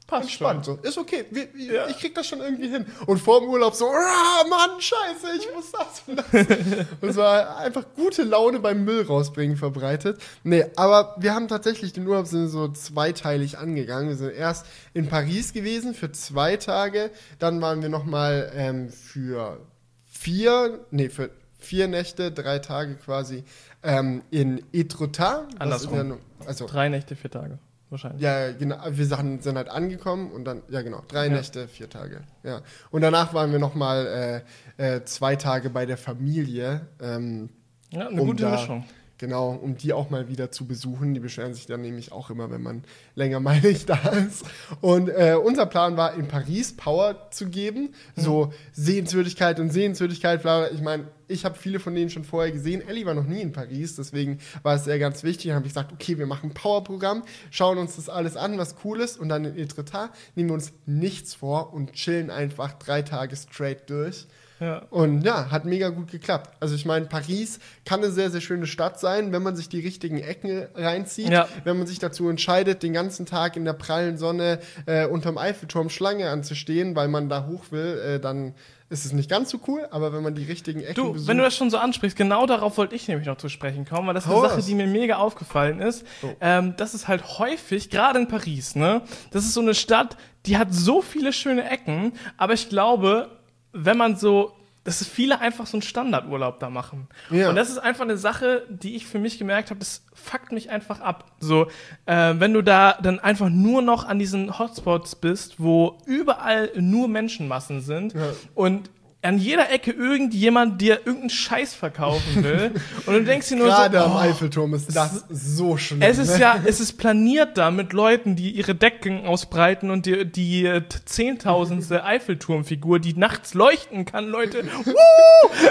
passt 0.07 0.25
entspannt. 0.25 0.67
schon. 0.67 0.77
So. 0.83 0.89
Ist 0.89 0.99
okay, 0.99 1.25
wir, 1.31 1.49
Ja. 1.57 1.89
ich 1.89 1.99
krieg 1.99 2.15
das 2.15 2.27
schon 2.27 2.41
irgendwie 2.41 2.69
hin. 2.69 2.87
Und 3.07 3.19
vor 3.19 3.41
dem 3.41 3.49
Urlaub 3.49 3.75
so, 3.75 3.87
ah, 3.89 4.45
Mann, 4.49 4.81
scheiße, 4.81 5.27
ich 5.39 5.49
muss 5.55 5.73
das 5.73 6.03
und 6.07 6.17
das. 6.17 6.27
und 7.01 7.09
es 7.09 7.17
war 7.17 7.57
einfach 7.59 7.85
gute 7.97 8.23
Laune 8.23 8.61
beim 8.61 8.85
Müll 8.85 9.03
rausbringen 9.07 9.57
verbreitet. 9.57 10.21
Nee, 10.43 10.65
aber 10.77 11.17
wir 11.19 11.35
haben 11.35 11.49
tatsächlich 11.49 11.93
den 11.93 12.07
Urlaub 12.07 12.27
sind 12.27 12.49
so 12.49 12.69
zweiteilig 12.69 13.59
angegangen. 13.59 14.09
Wir 14.09 14.17
sind 14.17 14.33
erst 14.33 14.67
in 14.93 15.09
Paris 15.09 15.53
gewesen 15.53 15.95
für 15.95 16.13
zwei 16.13 16.57
Tage, 16.57 17.11
dann 17.39 17.61
waren 17.61 17.83
wir 17.83 17.89
nochmal 17.89 18.53
ähm, 18.55 18.91
für 18.91 19.59
vier, 20.07 20.85
nee, 20.91 21.09
für 21.09 21.31
vier 21.59 21.89
Nächte, 21.89 22.31
drei 22.31 22.59
Tage 22.59 22.97
quasi 22.97 23.45
ähm, 23.83 24.23
in 24.31 24.63
Etretat. 24.73 25.47
Andersrum. 25.59 26.11
ja 26.11 26.17
also 26.47 26.67
Drei 26.67 26.89
Nächte, 26.91 27.17
vier 27.17 27.31
Tage. 27.31 27.59
Wahrscheinlich. 27.91 28.23
ja, 28.23 28.51
genau. 28.53 28.77
Wir 28.91 29.07
sind 29.07 29.57
halt 29.57 29.69
angekommen 29.69 30.33
und 30.33 30.45
dann, 30.45 30.63
ja 30.69 30.83
genau, 30.83 31.03
drei 31.07 31.27
Ja. 31.27 31.33
Nächte, 31.35 31.69
vier 31.69 31.89
Tage. 31.89 32.23
Ja. 32.43 32.63
Und 32.91 33.03
danach 33.03 33.35
waren 33.35 33.53
wir 33.53 33.59
noch 33.59 33.75
mal 33.75 34.43
äh, 34.79 34.97
äh, 34.97 35.05
zwei 35.05 35.37
Tage 35.37 35.71
bei 35.71 35.87
der 35.87 35.97
Familie. 35.97 36.87
Ähm, 37.01 37.51
Ja, 37.91 38.09
eine 38.09 38.21
um 38.21 38.27
gute 38.29 38.45
da- 38.45 38.51
Mischung. 38.53 38.85
Genau, 39.19 39.51
um 39.53 39.77
die 39.77 39.93
auch 39.93 40.11
mal 40.11 40.29
wieder 40.29 40.51
zu 40.51 40.67
besuchen. 40.67 41.15
Die 41.15 41.21
beschweren 41.21 41.55
sich 41.55 41.67
dann 41.67 41.83
nämlich 41.83 42.11
auch 42.11 42.31
immer, 42.31 42.51
wenn 42.51 42.63
man 42.63 42.83
länger 43.15 43.39
mal 43.39 43.61
nicht 43.63 43.89
da 43.89 43.97
ist. 44.11 44.45
Und 44.81 45.09
äh, 45.09 45.37
unser 45.43 45.67
Plan 45.67 45.97
war, 45.97 46.15
in 46.15 46.27
Paris 46.27 46.77
Power 46.77 47.31
zu 47.31 47.47
geben. 47.47 47.95
So 48.17 48.53
Sehenswürdigkeit 48.73 49.61
und 49.61 49.73
Sehenswürdigkeit. 49.73 50.45
Ich 50.73 50.83
meine, 50.83 51.09
ich 51.29 51.45
habe 51.45 51.57
viele 51.57 51.79
von 51.79 51.95
denen 51.95 52.11
schon 52.11 52.25
vorher 52.25 52.53
gesehen. 52.53 52.87
Ellie 52.87 53.07
war 53.07 53.15
noch 53.15 53.25
nie 53.25 53.41
in 53.41 53.53
Paris, 53.53 53.97
deswegen 53.97 54.39
war 54.63 54.75
es 54.77 54.85
sehr 54.85 54.99
ganz 54.99 55.23
wichtig. 55.23 55.47
Dann 55.47 55.57
habe 55.57 55.67
ich 55.67 55.73
gesagt, 55.73 55.93
okay, 55.93 56.19
wir 56.19 56.27
machen 56.27 56.51
ein 56.51 56.55
Power-Programm, 56.55 57.23
schauen 57.51 57.79
uns 57.79 57.97
das 57.97 58.09
alles 58.09 58.37
an, 58.37 58.59
was 58.59 58.75
cool 58.85 59.01
ist. 59.01 59.19
Und 59.19 59.29
dann 59.29 59.45
in 59.45 59.57
Etretat 59.57 60.11
nehmen 60.35 60.51
wir 60.51 60.55
uns 60.55 60.73
nichts 60.87 61.35
vor 61.35 61.73
und 61.73 61.93
chillen 61.93 62.31
einfach 62.31 62.75
drei 62.75 63.03
Tage 63.03 63.37
straight 63.37 63.89
durch. 63.89 64.27
Ja. 64.65 64.83
Und 64.89 65.23
ja, 65.25 65.51
hat 65.51 65.67
mega 65.67 65.91
gut 65.91 66.11
geklappt. 66.11 66.57
Also 66.59 66.75
ich 66.75 66.87
meine, 66.87 67.05
Paris 67.05 67.59
kann 67.85 68.01
eine 68.03 68.11
sehr, 68.11 68.31
sehr 68.31 68.41
schöne 68.41 68.67
Stadt 68.67 68.99
sein, 68.99 69.31
wenn 69.31 69.43
man 69.43 69.57
sich 69.57 69.69
die 69.69 69.81
richtigen 69.81 70.19
Ecken 70.19 70.67
reinzieht. 70.75 71.29
Ja. 71.29 71.47
Wenn 71.65 71.77
man 71.77 71.87
sich 71.87 71.99
dazu 71.99 72.31
entscheidet, 72.31 72.83
den 72.83 72.95
ganzen 72.95 73.27
Tag 73.27 73.57
in 73.57 73.67
der 73.67 73.75
prallen 73.75 74.17
Sonne 74.17 74.61
äh, 74.87 75.07
unterm 75.07 75.37
Eiffelturm 75.37 75.91
Schlange 75.91 76.31
anzustehen, 76.31 76.97
weil 76.97 77.09
man 77.09 77.29
da 77.29 77.47
hoch 77.47 77.65
will, 77.73 77.99
äh, 77.99 78.21
dann 78.21 78.55
ist 78.89 79.05
es 79.05 79.13
nicht 79.13 79.29
ganz 79.29 79.51
so 79.51 79.61
cool. 79.69 79.87
Aber 79.91 80.15
wenn 80.15 80.23
man 80.23 80.35
die 80.35 80.45
richtigen 80.45 80.81
Ecken 80.81 80.95
Du, 80.95 81.13
besucht... 81.13 81.29
wenn 81.29 81.37
du 81.37 81.45
das 81.45 81.55
schon 81.57 81.69
so 81.69 81.77
ansprichst, 81.77 82.17
genau 82.17 82.47
darauf 82.47 82.79
wollte 82.79 82.95
ich 82.95 83.07
nämlich 83.07 83.27
noch 83.27 83.37
zu 83.37 83.51
sprechen 83.51 83.85
kommen, 83.85 84.07
weil 84.07 84.15
das 84.15 84.25
eine 84.25 84.35
Hau 84.35 84.43
Sache, 84.43 84.63
die 84.63 84.75
mir 84.75 84.87
mega 84.87 85.17
aufgefallen 85.17 85.81
ist. 85.81 86.07
Oh. 86.23 86.29
Ähm, 86.41 86.75
das 86.79 86.95
ist 86.95 87.07
halt 87.07 87.39
häufig, 87.39 87.91
gerade 87.91 88.19
in 88.19 88.29
Paris, 88.29 88.77
ne? 88.77 89.03
Das 89.31 89.45
ist 89.45 89.53
so 89.53 89.61
eine 89.61 89.75
Stadt, 89.75 90.17
die 90.47 90.57
hat 90.57 90.73
so 90.73 91.03
viele 91.03 91.33
schöne 91.33 91.69
Ecken, 91.69 92.13
aber 92.39 92.55
ich 92.55 92.69
glaube, 92.69 93.31
wenn 93.75 93.99
man 93.99 94.17
so 94.17 94.53
dass 94.87 95.01
es 95.01 95.09
viele 95.09 95.41
einfach 95.41 95.65
so 95.67 95.79
einen 95.79 95.83
Standardurlaub 95.83 96.61
da 96.61 96.69
machen. 96.69 97.09
Ja. 97.31 97.49
Und 97.49 97.57
das 97.57 97.71
ist 97.71 97.79
einfach 97.79 98.03
eine 98.05 98.19
Sache, 98.19 98.67
die 98.69 98.97
ich 98.97 99.07
für 99.07 99.19
mich 99.19 99.39
gemerkt 99.39 99.71
habe, 99.71 99.81
das 99.81 100.05
fuckt 100.13 100.53
mich 100.53 100.69
einfach 100.69 101.01
ab. 101.01 101.33
So, 101.41 101.69
äh, 102.05 102.35
wenn 102.37 102.53
du 102.53 102.61
da 102.61 102.99
dann 103.03 103.19
einfach 103.19 103.49
nur 103.49 103.81
noch 103.81 104.05
an 104.07 104.19
diesen 104.19 104.59
Hotspots 104.59 105.17
bist, 105.17 105.55
wo 105.57 105.97
überall 106.05 106.71
nur 106.77 107.09
Menschenmassen 107.09 107.81
sind 107.81 108.13
Ja. 108.13 108.21
und 108.55 108.91
an 109.25 109.39
jeder 109.39 109.71
Ecke 109.71 109.91
irgendjemand 109.91 110.81
dir 110.81 111.01
irgendeinen 111.05 111.31
Scheiß 111.31 111.75
verkaufen 111.75 112.45
will 112.45 112.73
und 113.07 113.15
du 113.15 113.25
denkst 113.25 113.49
dir 113.49 113.57
nur 113.57 113.69
Gerade 113.69 113.99
so, 113.99 114.05
am 114.05 114.17
oh, 114.17 114.19
Eiffelturm 114.19 114.75
ist 114.75 114.95
das 114.95 115.25
so 115.31 115.77
schlimm. 115.77 116.03
es 116.03 116.19
ist 116.19 116.35
ne? 116.35 116.41
ja, 116.41 116.61
es 116.65 116.81
ist 116.81 116.95
planiert 116.95 117.57
da 117.57 117.71
mit 117.71 117.93
Leuten, 117.93 118.37
die 118.37 118.51
ihre 118.51 118.75
Decken 118.75 119.27
ausbreiten 119.27 119.91
und 119.91 120.07
die, 120.07 120.25
die 120.27 120.67
äh, 120.67 120.83
zehntausendste 121.05 122.05
Eiffelturmfigur, 122.05 122.99
die 122.99 123.15
nachts 123.15 123.55
leuchten 123.55 124.05
kann, 124.05 124.29
Leute. 124.29 124.65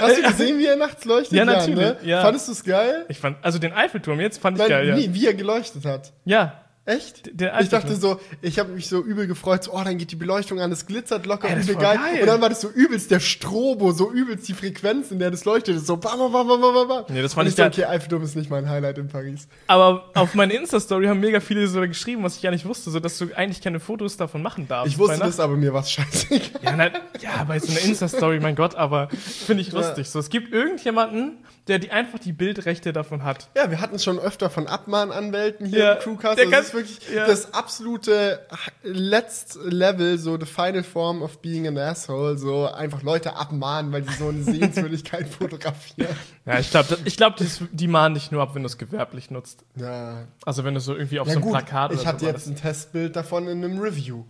Hast 0.01 0.17
du 0.17 0.23
gesehen, 0.23 0.57
wie 0.57 0.65
er 0.65 0.75
nachts 0.75 1.05
leuchtet? 1.05 1.33
Ja, 1.33 1.45
natürlich, 1.45 1.77
ne? 1.77 1.97
ja. 2.03 2.21
Fandest 2.21 2.47
du 2.47 2.53
es 2.53 2.63
geil? 2.63 3.05
Ich 3.09 3.19
fand, 3.19 3.37
also 3.43 3.59
den 3.59 3.73
Eiffelturm 3.73 4.19
jetzt 4.19 4.41
fand 4.41 4.57
ich 4.57 4.61
Nein, 4.61 4.69
geil, 4.69 4.87
ja. 4.87 4.95
nee, 4.95 5.09
wie 5.11 5.27
er 5.27 5.33
geleuchtet 5.33 5.85
hat. 5.85 6.11
Ja, 6.25 6.62
Echt? 6.85 7.39
Der 7.39 7.57
ich 7.61 7.69
dachte 7.69 7.95
so, 7.95 8.19
ich 8.41 8.59
habe 8.59 8.73
mich 8.73 8.89
so 8.89 9.01
übel 9.01 9.25
gefreut, 9.25 9.63
so, 9.63 9.71
oh, 9.71 9.81
dann 9.85 9.97
geht 9.97 10.11
die 10.11 10.17
Beleuchtung 10.17 10.59
an, 10.59 10.69
es 10.73 10.85
glitzert 10.85 11.25
locker, 11.25 11.47
Ey, 11.49 11.61
übel 11.61 11.75
geil. 11.75 11.97
geil. 11.97 12.21
Und 12.21 12.27
dann 12.27 12.41
war 12.41 12.49
das 12.49 12.59
so 12.59 12.69
übelst 12.69 13.09
der 13.09 13.21
Strobo, 13.21 13.93
so 13.93 14.11
übelst 14.11 14.49
die 14.49 14.53
Frequenz, 14.53 15.09
in 15.09 15.19
der 15.19 15.31
das 15.31 15.45
leuchtet, 15.45 15.79
so 15.85 15.95
bam, 15.95 16.19
bam, 16.19 16.33
bam, 16.33 16.45
bam, 16.47 16.59
bam, 16.61 16.87
bam. 16.89 17.05
Nee, 17.07 17.21
das 17.21 17.35
fand 17.35 17.47
ich 17.47 17.53
ich 17.53 17.57
so, 17.57 17.63
okay, 17.63 17.85
Eiffelturm 17.85 18.21
ist 18.23 18.35
nicht 18.35 18.49
mein 18.49 18.69
Highlight 18.69 18.97
in 18.97 19.07
Paris. 19.07 19.47
Aber 19.67 20.09
auf 20.13 20.33
meine 20.33 20.53
Insta-Story 20.55 21.05
haben 21.07 21.21
mega 21.21 21.39
viele 21.39 21.65
so 21.69 21.79
geschrieben, 21.81 22.21
was 22.23 22.35
ich 22.35 22.41
gar 22.41 22.51
nicht 22.51 22.65
wusste, 22.65 22.91
so 22.91 22.99
dass 22.99 23.17
du 23.17 23.27
eigentlich 23.33 23.61
keine 23.61 23.79
Fotos 23.79 24.17
davon 24.17 24.41
machen 24.41 24.67
darfst. 24.67 24.91
Ich 24.91 24.99
wusste 24.99 25.19
das, 25.19 25.39
aber 25.39 25.55
mir 25.55 25.73
war's 25.73 25.89
scheißegal. 25.89 26.49
Ja, 26.63 26.75
na, 26.75 26.87
ja, 27.21 27.45
bei 27.47 27.59
so 27.59 27.71
einer 27.71 27.79
Insta-Story, 27.81 28.41
mein 28.41 28.55
Gott, 28.55 28.75
aber 28.75 29.07
finde 29.09 29.61
ich 29.61 29.71
lustig. 29.71 30.09
So, 30.09 30.19
es 30.19 30.29
gibt 30.29 30.51
irgendjemanden, 30.53 31.37
der 31.69 31.79
die 31.79 31.91
einfach 31.91 32.19
die 32.19 32.33
Bildrechte 32.33 32.91
davon 32.91 33.23
hat. 33.23 33.47
Ja, 33.55 33.71
wir 33.71 33.79
hatten 33.79 33.95
es 33.95 34.03
schon 34.03 34.19
öfter 34.19 34.49
von 34.49 34.67
Abmahnanwälten 34.67 35.65
hier 35.65 35.79
Ja, 35.79 35.93
im 35.93 36.01
Crewcast. 36.01 36.37
der 36.37 36.47
Also 36.47 36.72
ist 36.73 36.99
wirklich 36.99 37.15
ja. 37.15 37.27
das 37.27 37.53
absolute 37.53 38.39
letzt 38.83 39.57
Level, 39.63 40.17
so 40.17 40.37
the 40.37 40.45
final 40.45 40.83
form 40.83 41.21
of 41.21 41.39
being 41.41 41.67
an 41.67 41.77
asshole, 41.77 42.37
so 42.37 42.67
einfach 42.67 43.03
Leute 43.03 43.35
abmahnen, 43.35 43.91
weil 43.91 44.03
sie 44.03 44.13
so 44.15 44.29
eine 44.29 44.43
Sehenswürdigkeit 44.43 45.27
fotografieren. 45.39 46.15
Ja, 46.45 46.59
ich 46.59 46.71
glaube, 46.71 46.97
ich 47.05 47.17
glaub, 47.17 47.35
die 47.71 47.87
mahnen 47.87 48.15
dich 48.15 48.31
nur 48.31 48.41
ab, 48.41 48.55
wenn 48.55 48.63
du 48.63 48.67
es 48.67 48.77
gewerblich 48.77 49.31
nutzt. 49.31 49.63
Ja, 49.75 50.27
Also 50.45 50.63
wenn 50.63 50.73
du 50.73 50.79
so 50.79 50.95
irgendwie 50.95 51.19
auf 51.19 51.27
ja 51.27 51.33
so 51.33 51.39
einem 51.39 51.49
gut, 51.49 51.53
Plakat 51.53 51.91
oder 51.91 52.01
ich 52.01 52.07
hatte 52.07 52.25
so 52.25 52.27
jetzt 52.27 52.47
ein 52.47 52.55
Testbild 52.55 53.15
davon 53.15 53.47
in 53.47 53.63
einem 53.63 53.79
Review. 53.79 54.23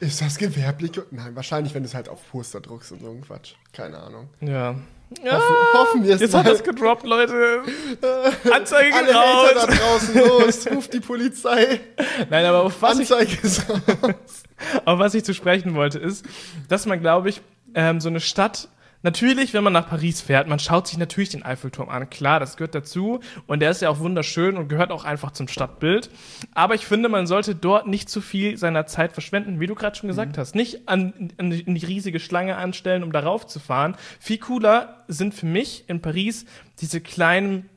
Ist 0.00 0.20
das 0.20 0.36
gewerblich? 0.38 0.92
Nein, 1.10 1.34
wahrscheinlich, 1.36 1.74
wenn 1.74 1.82
du 1.82 1.88
es 1.88 1.94
halt 1.94 2.08
auf 2.08 2.20
Poster 2.30 2.60
druckst 2.60 2.92
und 2.92 3.00
so 3.00 3.10
ein 3.10 3.22
Quatsch. 3.22 3.54
Keine 3.72 3.98
Ahnung. 3.98 4.28
Ja. 4.40 4.74
ja. 5.22 5.32
Hoffen, 5.32 5.56
hoffen 5.74 6.04
wir 6.04 6.14
es 6.14 6.20
Jetzt 6.20 6.32
mal. 6.32 6.40
hat 6.40 6.48
das 6.48 6.62
gedroppt, 6.62 7.04
Leute. 7.04 7.62
Anzeige 8.52 8.94
Alle 8.94 9.14
Hater 9.14 9.56
raus. 9.56 9.66
da 9.66 9.74
draußen, 9.74 10.14
los, 10.18 10.66
ruft 10.70 10.92
die 10.92 11.00
Polizei. 11.00 11.80
Nein, 12.28 12.44
aber 12.44 12.62
auf 12.64 12.82
was 12.82 12.98
ich 12.98 13.12
Anzeige 13.12 13.38
ist 13.46 13.68
raus. 13.70 14.42
Auf 14.84 14.98
was 14.98 15.14
ich 15.14 15.24
zu 15.24 15.34
sprechen 15.34 15.74
wollte, 15.74 15.98
ist, 15.98 16.24
dass 16.68 16.86
man, 16.86 17.00
glaube 17.00 17.28
ich, 17.28 17.42
ähm, 17.74 18.00
so 18.00 18.08
eine 18.08 18.20
Stadt, 18.20 18.68
natürlich, 19.04 19.54
wenn 19.54 19.62
man 19.62 19.72
nach 19.72 19.88
Paris 19.88 20.20
fährt, 20.20 20.48
man 20.48 20.58
schaut 20.58 20.88
sich 20.88 20.98
natürlich 20.98 21.28
den 21.28 21.44
Eiffelturm 21.44 21.88
an. 21.88 22.10
Klar, 22.10 22.40
das 22.40 22.56
gehört 22.56 22.74
dazu. 22.74 23.20
Und 23.46 23.60
der 23.60 23.70
ist 23.70 23.82
ja 23.82 23.90
auch 23.90 24.00
wunderschön 24.00 24.56
und 24.56 24.68
gehört 24.68 24.90
auch 24.90 25.04
einfach 25.04 25.30
zum 25.30 25.46
Stadtbild. 25.46 26.10
Aber 26.54 26.74
ich 26.74 26.86
finde, 26.86 27.08
man 27.08 27.28
sollte 27.28 27.54
dort 27.54 27.86
nicht 27.86 28.08
zu 28.08 28.20
viel 28.20 28.56
seiner 28.56 28.86
Zeit 28.86 29.12
verschwenden, 29.12 29.60
wie 29.60 29.68
du 29.68 29.76
gerade 29.76 29.96
schon 29.96 30.08
gesagt 30.08 30.38
hast. 30.38 30.56
Nicht 30.56 30.88
an, 30.88 31.30
an 31.36 31.50
die, 31.50 31.60
in 31.60 31.76
die 31.76 31.86
riesige 31.86 32.18
Schlange 32.18 32.56
anstellen, 32.56 33.04
um 33.04 33.12
darauf 33.12 33.46
zu 33.46 33.60
fahren. 33.60 33.96
Viel 34.18 34.38
cooler 34.38 35.04
sind 35.06 35.34
für 35.34 35.46
mich 35.46 35.84
in 35.88 36.00
Paris 36.00 36.46
diese 36.80 37.00
kleinen 37.00 37.68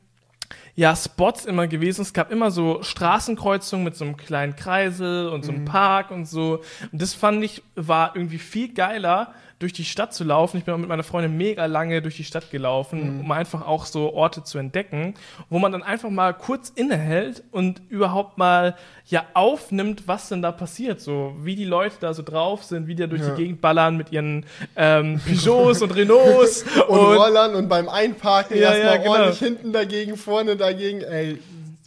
ja, 0.74 0.94
Spots 0.94 1.44
immer 1.44 1.66
gewesen. 1.66 2.02
Es 2.02 2.12
gab 2.12 2.30
immer 2.30 2.50
so 2.50 2.82
Straßenkreuzungen 2.82 3.84
mit 3.84 3.96
so 3.96 4.04
einem 4.04 4.16
kleinen 4.16 4.54
Kreisel 4.54 5.28
und 5.28 5.44
so 5.44 5.50
einem 5.50 5.64
Park 5.64 6.10
und 6.12 6.26
so. 6.26 6.62
Und 6.92 7.02
das 7.02 7.14
fand 7.14 7.42
ich, 7.42 7.62
war 7.74 8.14
irgendwie 8.14 8.38
viel 8.38 8.72
geiler, 8.72 9.34
durch 9.58 9.72
die 9.72 9.84
Stadt 9.84 10.14
zu 10.14 10.22
laufen. 10.22 10.58
Ich 10.58 10.64
bin 10.64 10.74
auch 10.74 10.78
mit 10.78 10.88
meiner 10.88 11.02
Freundin 11.02 11.36
mega 11.36 11.66
lange 11.66 12.00
durch 12.00 12.16
die 12.16 12.22
Stadt 12.24 12.50
gelaufen, 12.50 13.20
um 13.20 13.32
einfach 13.32 13.66
auch 13.66 13.86
so 13.86 14.12
Orte 14.12 14.44
zu 14.44 14.56
entdecken, 14.58 15.14
wo 15.50 15.58
man 15.58 15.72
dann 15.72 15.82
einfach 15.82 16.10
mal 16.10 16.32
kurz 16.32 16.68
innehält 16.70 17.42
und 17.50 17.82
überhaupt 17.88 18.38
mal 18.38 18.76
ja 19.06 19.24
aufnimmt, 19.34 20.04
was 20.06 20.28
denn 20.28 20.42
da 20.42 20.52
passiert, 20.52 21.00
so 21.00 21.34
wie 21.42 21.56
die 21.56 21.64
Leute 21.64 21.96
da 21.98 22.14
so 22.14 22.22
drauf 22.22 22.62
sind, 22.62 22.86
wie 22.86 22.94
die 22.94 23.02
da 23.02 23.06
durch 23.08 23.22
Ja. 23.22 23.30
die 23.30 23.42
Gegend 23.42 23.60
ballern 23.60 23.96
mit 23.96 24.12
ihren 24.12 24.46
ähm, 24.76 25.20
Peugeots 25.26 25.82
und 25.82 25.94
Renaults 25.94 26.64
und, 26.86 26.96
Rollern 26.98 27.54
und 27.56 27.68
beim 27.68 27.88
Einparken 27.88 28.56
Ja, 28.58 28.72
erstmal 28.74 28.92
ja, 28.94 28.96
genau. 28.98 29.10
ordentlich 29.12 29.38
hinten 29.40 29.72
dagegen, 29.72 30.16
vorne 30.16 30.54
dagegen. 30.56 31.00
Ey, 31.02 31.38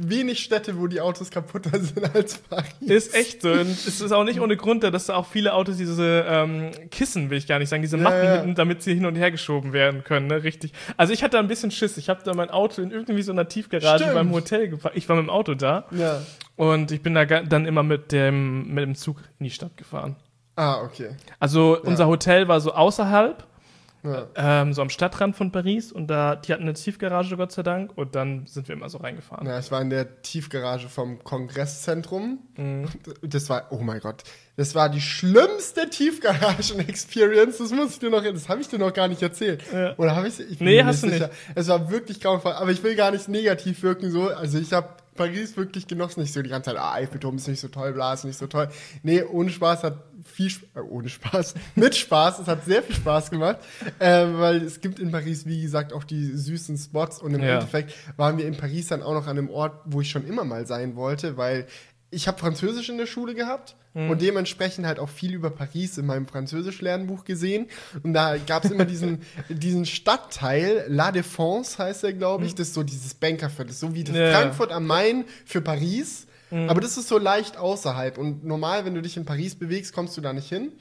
wenig 0.09 0.39
Städte, 0.43 0.77
wo 0.79 0.87
die 0.87 1.01
Autos 1.01 1.29
kaputter 1.29 1.79
sind 1.79 2.13
als 2.15 2.37
Paris. 2.39 2.71
Ist 2.81 3.15
echt 3.15 3.41
so. 3.41 3.51
Und 3.51 3.61
es 3.69 4.01
ist 4.01 4.11
auch 4.11 4.23
nicht 4.23 4.39
ohne 4.39 4.57
Grund, 4.57 4.83
dass 4.83 5.05
da 5.07 5.15
auch 5.15 5.27
viele 5.27 5.53
Autos 5.53 5.77
diese 5.77 6.25
ähm, 6.27 6.71
Kissen, 6.91 7.29
will 7.29 7.37
ich 7.37 7.47
gar 7.47 7.59
nicht 7.59 7.69
sagen, 7.69 7.81
diese 7.81 7.97
Ja, 7.97 8.03
Matten 8.03 8.25
ja. 8.25 8.33
hinten, 8.37 8.55
damit 8.55 8.81
sie 8.83 8.93
hin 8.93 9.05
und 9.05 9.15
her 9.15 9.31
geschoben 9.31 9.73
werden 9.73 10.03
können, 10.03 10.27
ne? 10.27 10.43
Richtig. 10.43 10.73
Also 10.97 11.13
ich 11.13 11.23
hatte 11.23 11.39
ein 11.39 11.47
bisschen 11.47 11.71
Schiss. 11.71 11.97
Ich 11.97 12.09
habe 12.09 12.21
da 12.23 12.33
mein 12.33 12.49
Auto 12.49 12.81
in 12.81 12.91
irgendwie 12.91 13.21
so 13.21 13.31
einer 13.31 13.47
Tiefgarage 13.47 14.03
Stimmt. 14.03 14.13
beim 14.15 14.31
Hotel 14.31 14.67
geparkt. 14.69 14.97
Ich 14.97 15.07
war 15.09 15.15
mit 15.15 15.25
dem 15.25 15.29
Auto 15.29 15.53
da 15.55 15.85
Ja. 15.91 16.21
und 16.55 16.91
ich 16.91 17.01
bin 17.01 17.13
da 17.13 17.25
dann 17.25 17.65
immer 17.65 17.83
mit 17.83 18.11
dem, 18.11 18.73
mit 18.73 18.83
dem 18.83 18.95
Zug 18.95 19.17
in 19.39 19.43
die 19.45 19.51
Stadt 19.51 19.77
gefahren. 19.77 20.15
Ah, 20.55 20.81
okay. 20.81 21.15
Also 21.39 21.79
unser 21.81 22.07
Hotel 22.07 22.47
war 22.47 22.59
so 22.59 22.73
außerhalb, 22.73 23.43
Ja. 24.03 24.27
ähm, 24.35 24.73
so 24.73 24.81
am 24.81 24.89
Stadtrand 24.89 25.35
von 25.35 25.51
Paris 25.51 25.91
und 25.91 26.07
da, 26.07 26.35
die 26.35 26.51
hatten 26.53 26.63
eine 26.63 26.73
Tiefgarage, 26.73 27.37
Gott 27.37 27.51
sei 27.51 27.63
Dank, 27.63 27.95
und 27.97 28.15
dann 28.15 28.47
sind 28.47 28.67
wir 28.67 28.75
immer 28.75 28.89
so 28.89 28.97
reingefahren. 28.97 29.45
Ja, 29.47 29.59
ich 29.59 29.71
war 29.71 29.81
in 29.81 29.89
der 29.89 30.21
Tiefgarage 30.21 30.89
vom 30.89 31.23
Kongreszentrum. 31.23 32.39
Mhm. 32.57 32.87
Das 33.21 33.49
war, 33.49 33.67
oh 33.69 33.79
mein 33.79 33.99
Gott, 33.99 34.23
das 34.57 34.75
war 34.75 34.89
die 34.89 35.01
schlimmste 35.01 35.89
Tiefgaragen-Experience. 35.89 37.57
Das 37.59 37.71
muss 37.71 37.91
ich 37.93 37.99
dir 37.99 38.09
noch, 38.09 38.23
das 38.23 38.49
habe 38.49 38.61
ich 38.61 38.67
dir 38.67 38.79
noch 38.79 38.93
gar 38.93 39.07
nicht 39.07 39.21
erzählt. 39.21 39.63
Ja. 39.71 39.95
Oder 39.97 40.15
habe 40.15 40.27
ich 40.27 40.39
ich 40.39 40.59
Nee, 40.59 40.83
hast 40.83 41.03
du 41.03 41.07
nicht. 41.07 41.29
Es 41.55 41.67
war 41.67 41.89
wirklich 41.91 42.19
grauenvoll, 42.19 42.53
aber 42.53 42.71
ich 42.71 42.83
will 42.83 42.95
gar 42.95 43.11
nicht 43.11 43.27
negativ 43.27 43.83
wirken 43.83 44.11
so. 44.11 44.29
Also 44.29 44.57
ich 44.57 44.73
habe 44.73 44.89
Paris 45.15 45.57
wirklich 45.57 45.87
genossen, 45.87 46.21
nicht 46.21 46.33
so 46.33 46.41
die 46.41 46.49
ganze 46.49 46.69
Zeit, 46.71 46.79
ah, 46.79 46.93
Eiffelturm 46.93 47.35
ist 47.35 47.47
nicht 47.47 47.59
so 47.59 47.67
toll, 47.67 47.93
bla, 47.93 48.13
ist 48.13 48.23
nicht 48.23 48.37
so 48.39 48.47
toll. 48.47 48.69
Nee, 49.03 49.23
ohne 49.23 49.49
Spaß 49.49 49.83
hat 49.83 50.03
viel, 50.23 50.51
äh, 50.75 50.79
ohne 50.79 51.09
Spaß, 51.09 51.55
mit 51.75 51.95
Spaß, 51.95 52.39
es 52.39 52.47
hat 52.47 52.65
sehr 52.65 52.81
viel 52.83 52.95
Spaß 52.95 53.29
gemacht, 53.29 53.57
äh, 53.99 54.25
weil 54.33 54.57
es 54.63 54.79
gibt 54.81 54.99
in 54.99 55.11
Paris, 55.11 55.45
wie 55.45 55.61
gesagt, 55.61 55.93
auch 55.93 56.03
die 56.03 56.35
süßen 56.35 56.77
Spots 56.77 57.19
und 57.21 57.33
im 57.33 57.41
Ja. 57.41 57.55
Endeffekt 57.55 57.93
waren 58.17 58.37
wir 58.37 58.45
in 58.47 58.55
Paris 58.57 58.87
dann 58.87 59.01
auch 59.03 59.13
noch 59.13 59.27
an 59.27 59.37
einem 59.37 59.49
Ort, 59.49 59.73
wo 59.85 60.01
ich 60.01 60.09
schon 60.09 60.25
immer 60.25 60.45
mal 60.45 60.65
sein 60.65 60.95
wollte, 60.95 61.37
weil 61.37 61.65
ich 62.11 62.27
habe 62.27 62.37
Französisch 62.37 62.89
in 62.89 62.97
der 62.97 63.05
Schule 63.07 63.33
gehabt 63.33 63.75
und 63.93 64.21
dementsprechend 64.21 64.85
halt 64.85 64.99
auch 64.99 65.09
viel 65.09 65.33
über 65.33 65.49
Paris 65.49 65.97
in 65.97 66.05
meinem 66.05 66.25
Französisch-Lernbuch 66.27 67.25
gesehen. 67.25 67.67
Und 68.03 68.13
da 68.13 68.37
gab 68.37 68.63
es 68.63 68.71
immer 68.71 68.85
diesen, 68.85 69.21
diesen 69.49 69.85
Stadtteil, 69.85 70.85
La 70.87 71.09
Défense 71.11 71.77
heißt 71.77 72.03
er, 72.05 72.13
glaube 72.13 72.45
ich, 72.45 72.55
das 72.55 72.69
ist 72.69 72.73
so 72.73 72.83
dieses 72.83 73.13
Bankerviertel, 73.15 73.73
so 73.73 73.93
wie 73.93 74.03
das 74.03 74.15
Ja. 74.15 74.31
Frankfurt 74.31 74.71
am 74.71 74.85
Main 74.87 75.25
für 75.45 75.61
Paris. 75.61 76.27
Aber 76.51 76.81
das 76.81 76.97
ist 76.97 77.07
so 77.07 77.17
leicht 77.17 77.55
außerhalb. 77.55 78.17
Und 78.17 78.43
normal, 78.43 78.83
wenn 78.83 78.93
du 78.93 79.01
dich 79.01 79.15
in 79.15 79.23
Paris 79.23 79.55
bewegst, 79.55 79.93
kommst 79.93 80.17
du 80.17 80.21
da 80.21 80.33
nicht 80.33 80.49
hin. 80.49 80.73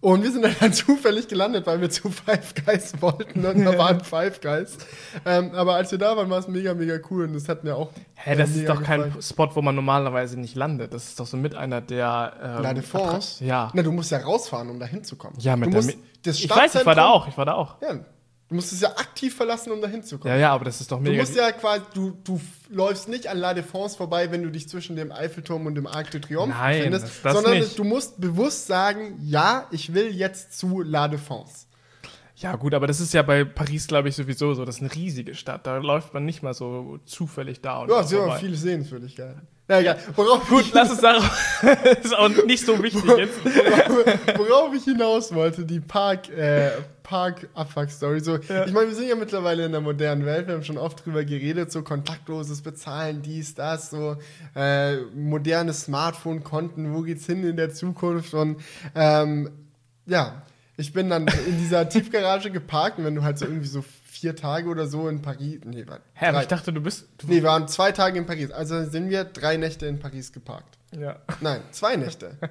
Und 0.00 0.22
wir 0.22 0.30
sind 0.32 0.44
dann 0.60 0.72
zufällig 0.72 1.28
gelandet, 1.28 1.66
weil 1.66 1.80
wir 1.80 1.90
zu 1.90 2.08
Five 2.10 2.54
Guys 2.64 2.92
wollten 3.00 3.44
und 3.44 3.64
da 3.64 3.76
waren 3.76 4.00
Five 4.02 4.40
Guys. 4.40 4.78
Ähm, 5.26 5.52
aber 5.54 5.74
als 5.74 5.90
wir 5.90 5.98
da 5.98 6.16
waren, 6.16 6.30
war 6.30 6.38
es 6.38 6.48
mega, 6.48 6.72
mega 6.74 6.98
cool 7.10 7.24
und 7.24 7.34
das 7.34 7.48
hat 7.48 7.64
mir 7.64 7.76
auch. 7.76 7.90
Hä, 8.14 8.32
äh, 8.32 8.36
das 8.36 8.50
ist 8.50 8.68
doch 8.68 8.82
kein 8.82 9.02
gefallen. 9.04 9.22
Spot, 9.22 9.50
wo 9.54 9.62
man 9.62 9.74
normalerweise 9.74 10.38
nicht 10.40 10.54
landet. 10.56 10.94
Das 10.94 11.04
ist 11.08 11.20
doch 11.20 11.26
so 11.26 11.36
mit 11.36 11.54
einer 11.54 11.80
der. 11.80 12.32
Ähm, 12.64 12.76
Défense? 12.76 12.96
Attra- 13.42 13.44
Ja. 13.44 13.70
Na, 13.74 13.82
du 13.82 13.92
musst 13.92 14.10
ja 14.10 14.18
rausfahren, 14.18 14.70
um 14.70 14.78
da 14.80 14.86
hinzukommen. 14.86 15.38
Ja, 15.40 15.56
mit 15.56 15.66
du 15.68 15.72
der 15.72 15.82
musst 15.82 15.96
Mi- 15.96 16.02
das 16.22 16.38
Ich 16.40 16.48
weiß, 16.48 16.74
ich 16.76 16.86
war 16.86 16.94
da 16.94 17.06
auch, 17.08 17.28
ich 17.28 17.36
war 17.36 17.44
da 17.44 17.52
auch. 17.54 17.74
Ja, 17.82 17.98
du 18.54 18.56
musst 18.56 18.72
es 18.72 18.80
ja 18.80 18.90
aktiv 18.90 19.34
verlassen, 19.34 19.72
um 19.72 19.80
da 19.80 19.88
hinzukommen. 19.88 20.32
Ja, 20.32 20.40
ja, 20.40 20.52
aber 20.52 20.64
das 20.64 20.80
ist 20.80 20.92
doch 20.92 20.98
Du 20.98 21.10
mega. 21.10 21.20
musst 21.20 21.34
ja 21.34 21.50
quasi, 21.50 21.82
du, 21.92 22.12
du 22.22 22.40
läufst 22.70 23.08
nicht 23.08 23.26
an 23.26 23.38
La 23.38 23.52
Défense 23.52 23.96
vorbei, 23.96 24.30
wenn 24.30 24.42
du 24.44 24.50
dich 24.50 24.68
zwischen 24.68 24.94
dem 24.94 25.10
Eiffelturm 25.10 25.66
und 25.66 25.74
dem 25.74 25.86
Arc 25.88 26.10
de 26.12 26.20
Triomphe 26.20 26.56
Nein, 26.56 26.76
befindest, 26.78 27.04
das- 27.06 27.22
das 27.22 27.32
sondern 27.34 27.58
nicht. 27.58 27.76
du 27.78 27.82
musst 27.84 28.20
bewusst 28.20 28.66
sagen, 28.68 29.18
ja, 29.22 29.66
ich 29.72 29.92
will 29.92 30.14
jetzt 30.14 30.56
zu 30.56 30.82
La 30.82 31.06
Défense. 31.06 31.66
ja, 32.36 32.54
gut, 32.56 32.74
aber 32.74 32.86
das 32.86 33.00
ist 33.00 33.12
ja 33.14 33.22
bei 33.22 33.44
Paris, 33.44 33.86
glaube 33.88 34.08
ich, 34.08 34.16
sowieso 34.16 34.54
so. 34.54 34.64
Das 34.64 34.76
ist 34.76 34.80
eine 34.82 34.94
riesige 34.94 35.34
Stadt. 35.34 35.66
Da 35.66 35.76
läuft 35.78 36.14
man 36.14 36.24
nicht 36.24 36.42
mal 36.42 36.54
so 36.54 36.98
zufällig 37.06 37.60
da 37.60 37.78
und 37.80 37.88
Ja, 37.90 37.96
aber 37.96 38.06
vorbei. 38.08 38.38
viele 38.38 38.56
Sehenswürdigkeiten. 38.56 39.46
Ja, 39.66 39.80
egal. 39.80 39.98
Worauf, 40.14 40.46
Gut, 40.48 40.66
lass 40.74 40.90
es 40.92 40.98
darauf. 41.00 41.62
ist 42.02 42.14
auch 42.14 42.28
nicht 42.44 42.66
so 42.66 42.82
wichtig 42.82 43.02
jetzt. 43.16 43.42
worauf, 43.44 44.38
worauf 44.38 44.74
ich 44.74 44.84
hinaus 44.84 45.32
wollte, 45.34 45.64
die 45.64 45.80
Park, 45.80 46.28
äh, 46.28 46.70
Park-Abfuck-Story. 47.02 48.20
So, 48.20 48.36
Ich 48.36 48.72
meine, 48.72 48.88
wir 48.88 48.94
sind 48.94 49.08
ja 49.08 49.14
mittlerweile 49.14 49.64
in 49.64 49.72
der 49.72 49.80
modernen 49.80 50.26
Welt, 50.26 50.48
wir 50.48 50.54
haben 50.54 50.64
schon 50.64 50.76
oft 50.76 51.04
drüber 51.04 51.24
geredet, 51.24 51.72
so 51.72 51.82
kontaktloses 51.82 52.60
Bezahlen, 52.60 53.22
dies, 53.22 53.54
das, 53.54 53.88
so 53.90 54.16
äh, 54.54 54.96
moderne 55.14 55.72
Smartphone-Konten, 55.72 56.94
wo 56.94 57.00
geht's 57.00 57.24
hin 57.24 57.42
in 57.44 57.56
der 57.56 57.72
Zukunft? 57.72 58.34
Und 58.34 58.60
ähm, 58.94 59.50
ja, 60.06 60.42
ich 60.76 60.92
bin 60.92 61.08
dann 61.08 61.26
in 61.46 61.58
dieser 61.58 61.88
Tiefgarage 61.88 62.50
geparkt 62.50 62.98
und 62.98 63.04
wenn 63.04 63.14
du 63.14 63.22
halt 63.22 63.38
so 63.38 63.46
irgendwie 63.46 63.68
so 63.68 63.82
vier 64.14 64.36
Tage 64.36 64.68
oder 64.68 64.86
so 64.86 65.08
in 65.08 65.20
Paris, 65.22 65.58
nee, 65.64 65.86
war 65.86 65.98
Hä, 66.14 66.26
aber 66.26 66.34
drei, 66.36 66.42
ich 66.42 66.48
dachte, 66.48 66.72
du 66.72 66.80
bist. 66.80 67.08
Du, 67.18 67.26
nee, 67.26 67.34
wir 67.36 67.42
waren 67.44 67.66
zwei 67.68 67.90
Tage 67.92 68.16
in 68.18 68.26
Paris, 68.26 68.50
also 68.52 68.84
sind 68.84 69.10
wir 69.10 69.24
drei 69.24 69.56
Nächte 69.56 69.86
in 69.86 69.98
Paris 69.98 70.32
geparkt. 70.32 70.78
ja, 70.96 71.16
Nein, 71.40 71.60
zwei 71.72 71.96
Nächte. 71.96 72.38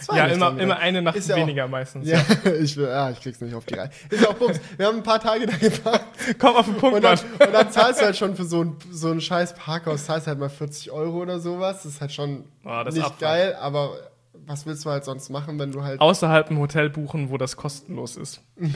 Zwei 0.00 0.16
ja 0.16 0.22
Nächte 0.28 0.36
immer, 0.38 0.58
immer 0.58 0.78
eine 0.78 1.02
Nacht 1.02 1.14
Ist 1.14 1.28
ja 1.28 1.34
auch- 1.34 1.40
weniger 1.40 1.68
meistens. 1.68 2.08
Ja, 2.08 2.18
ich, 2.58 2.74
will, 2.78 2.86
ja, 2.88 3.10
ich 3.10 3.20
krieg's 3.20 3.38
nicht 3.42 3.54
auf 3.54 3.66
die 3.66 3.74
Reihe. 3.74 3.90
Ist 4.08 4.22
ja 4.22 4.30
auch 4.30 4.34
Bums. 4.34 4.58
Wir 4.78 4.86
haben 4.86 4.96
ein 4.96 5.02
paar 5.02 5.20
Tage 5.20 5.44
da 5.46 5.54
geparkt 5.58 6.06
Komm 6.38 6.56
auf 6.56 6.64
den 6.64 6.76
Punkt, 6.78 6.96
und 6.96 7.02
dann, 7.04 7.18
Mann. 7.38 7.48
und 7.48 7.52
dann 7.54 7.70
zahlst 7.70 8.00
du 8.00 8.06
halt 8.06 8.16
schon 8.16 8.34
für 8.34 8.44
so 8.46 8.64
ein, 8.64 8.76
so 8.90 9.10
ein 9.10 9.20
scheiß 9.20 9.52
Parkhaus, 9.56 10.06
zahlst 10.06 10.26
halt 10.26 10.38
mal 10.38 10.48
40 10.48 10.90
Euro 10.90 11.18
oder 11.20 11.38
sowas. 11.38 11.82
Das 11.82 11.92
ist 11.92 12.00
halt 12.00 12.12
schon 12.12 12.44
Oh, 12.64 12.82
nicht 12.84 12.98
Abfuck. 12.98 13.18
geil, 13.18 13.54
aber 13.60 13.90
was 14.46 14.66
willst 14.66 14.84
du 14.84 14.90
halt 14.90 15.04
sonst 15.04 15.30
machen, 15.30 15.58
wenn 15.58 15.72
du 15.72 15.82
halt. 15.82 16.00
Außerhalb 16.00 16.50
ein 16.50 16.58
Hotel 16.58 16.90
buchen, 16.90 17.30
wo 17.30 17.38
das 17.38 17.56
kostenlos 17.56 18.16
ist. 18.16 18.40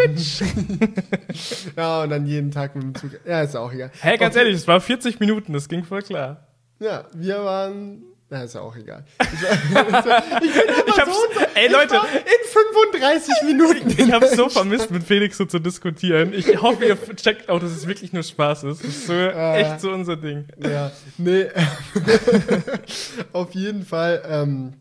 Ja, 1.77 2.03
und 2.03 2.11
dann 2.11 2.27
jeden 2.27 2.51
Tag 2.51 2.75
mit 2.75 2.85
dem 2.85 2.95
Zug. 2.95 3.11
Ja, 3.27 3.43
ist 3.43 3.55
auch 3.57 3.73
egal. 3.73 3.91
Hä, 4.01 4.17
ganz 4.17 4.35
Okay. 4.35 4.45
ehrlich, 4.45 4.57
es 4.57 4.67
war 4.69 4.81
40 4.81 5.21
Minuten, 5.21 5.53
das 5.53 5.69
ging 5.69 5.85
voll 5.85 6.03
klar. 6.03 6.49
Ja, 6.81 7.05
wir 7.15 7.45
waren 7.45 8.03
Na, 8.31 8.43
ist 8.43 8.55
ja 8.55 8.61
auch 8.61 8.77
egal. 8.77 9.05
Ich, 9.21 9.43
war- 9.43 10.23
ich 10.43 10.53
bin 10.53 10.63
Ich 10.87 10.99
hab's- 10.99 11.15
so, 11.15 11.41
ey, 11.55 11.67
ich 11.67 11.73
Leute. 11.73 11.95
in 11.95 12.93
35 12.93 13.35
Minuten. 13.45 13.91
Ich 14.03 14.13
habe 14.13 14.27
so 14.29 14.49
vermisst, 14.49 14.91
mit 14.91 15.03
Felix 15.05 15.39
so 15.39 15.45
zu 15.47 15.59
diskutieren. 15.61 16.33
Ich 16.35 16.61
hoffe, 16.61 16.85
ihr 16.85 16.97
checkt 17.17 17.49
auch, 17.49 17.59
dass 17.61 17.71
es 17.71 17.87
wirklich 17.87 18.13
nur 18.13 18.23
Spaß 18.23 18.65
ist. 18.65 18.83
Das 18.85 18.89
ist 18.91 19.07
so 19.07 19.13
echt 19.15 19.81
so 19.81 19.91
unser 19.93 20.17
Ding. 20.17 20.45
Ja, 20.63 20.91
nee. 21.17 21.47
Auf 23.33 23.55
jeden 23.55 23.85
Fall 23.85 24.23
ähm, 24.29 24.75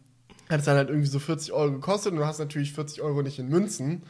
hat 0.50 0.60
es 0.60 0.66
dann 0.66 0.78
halt 0.78 0.90
irgendwie 0.90 1.08
so 1.08 1.20
40 1.20 1.52
Euro 1.52 1.74
gekostet 1.74 2.14
und 2.14 2.20
du 2.20 2.26
hast 2.26 2.40
natürlich 2.40 2.74
40 2.74 3.02
Euro 3.02 3.22
nicht 3.22 3.40
in 3.40 3.50
Münzen. 3.50 4.04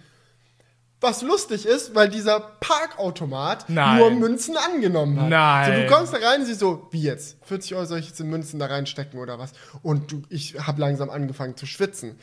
Was 1.00 1.22
lustig 1.22 1.67
ist, 1.67 1.94
weil 1.94 2.10
dieser 2.10 2.39
Parkautomat 2.39 3.70
Nein. 3.70 4.00
nur 4.00 4.10
Münzen 4.12 4.58
angenommen 4.58 5.22
hat. 5.22 5.29
Nein. 5.29 5.65
So, 5.65 5.82
du 5.82 5.88
kommst 5.88 6.13
da 6.13 6.17
rein 6.17 6.39
und 6.41 6.48
siehst 6.48 6.60
so, 6.60 6.88
wie 6.89 7.03
jetzt? 7.03 7.38
40 7.44 7.75
Euro 7.75 7.86
soll 7.86 8.00
ich 8.00 8.08
jetzt 8.08 8.20
in 8.20 8.29
Münzen 8.29 8.60
da 8.60 8.65
reinstecken 8.65 9.20
oder 9.20 9.38
was? 9.38 9.51
Und 9.84 10.12
du, 10.12 10.24
ich 10.29 10.60
habe 10.60 10.82
langsam 10.82 11.12
angefangen 11.12 11.56
zu 11.56 11.67
schwitzen. 11.67 12.17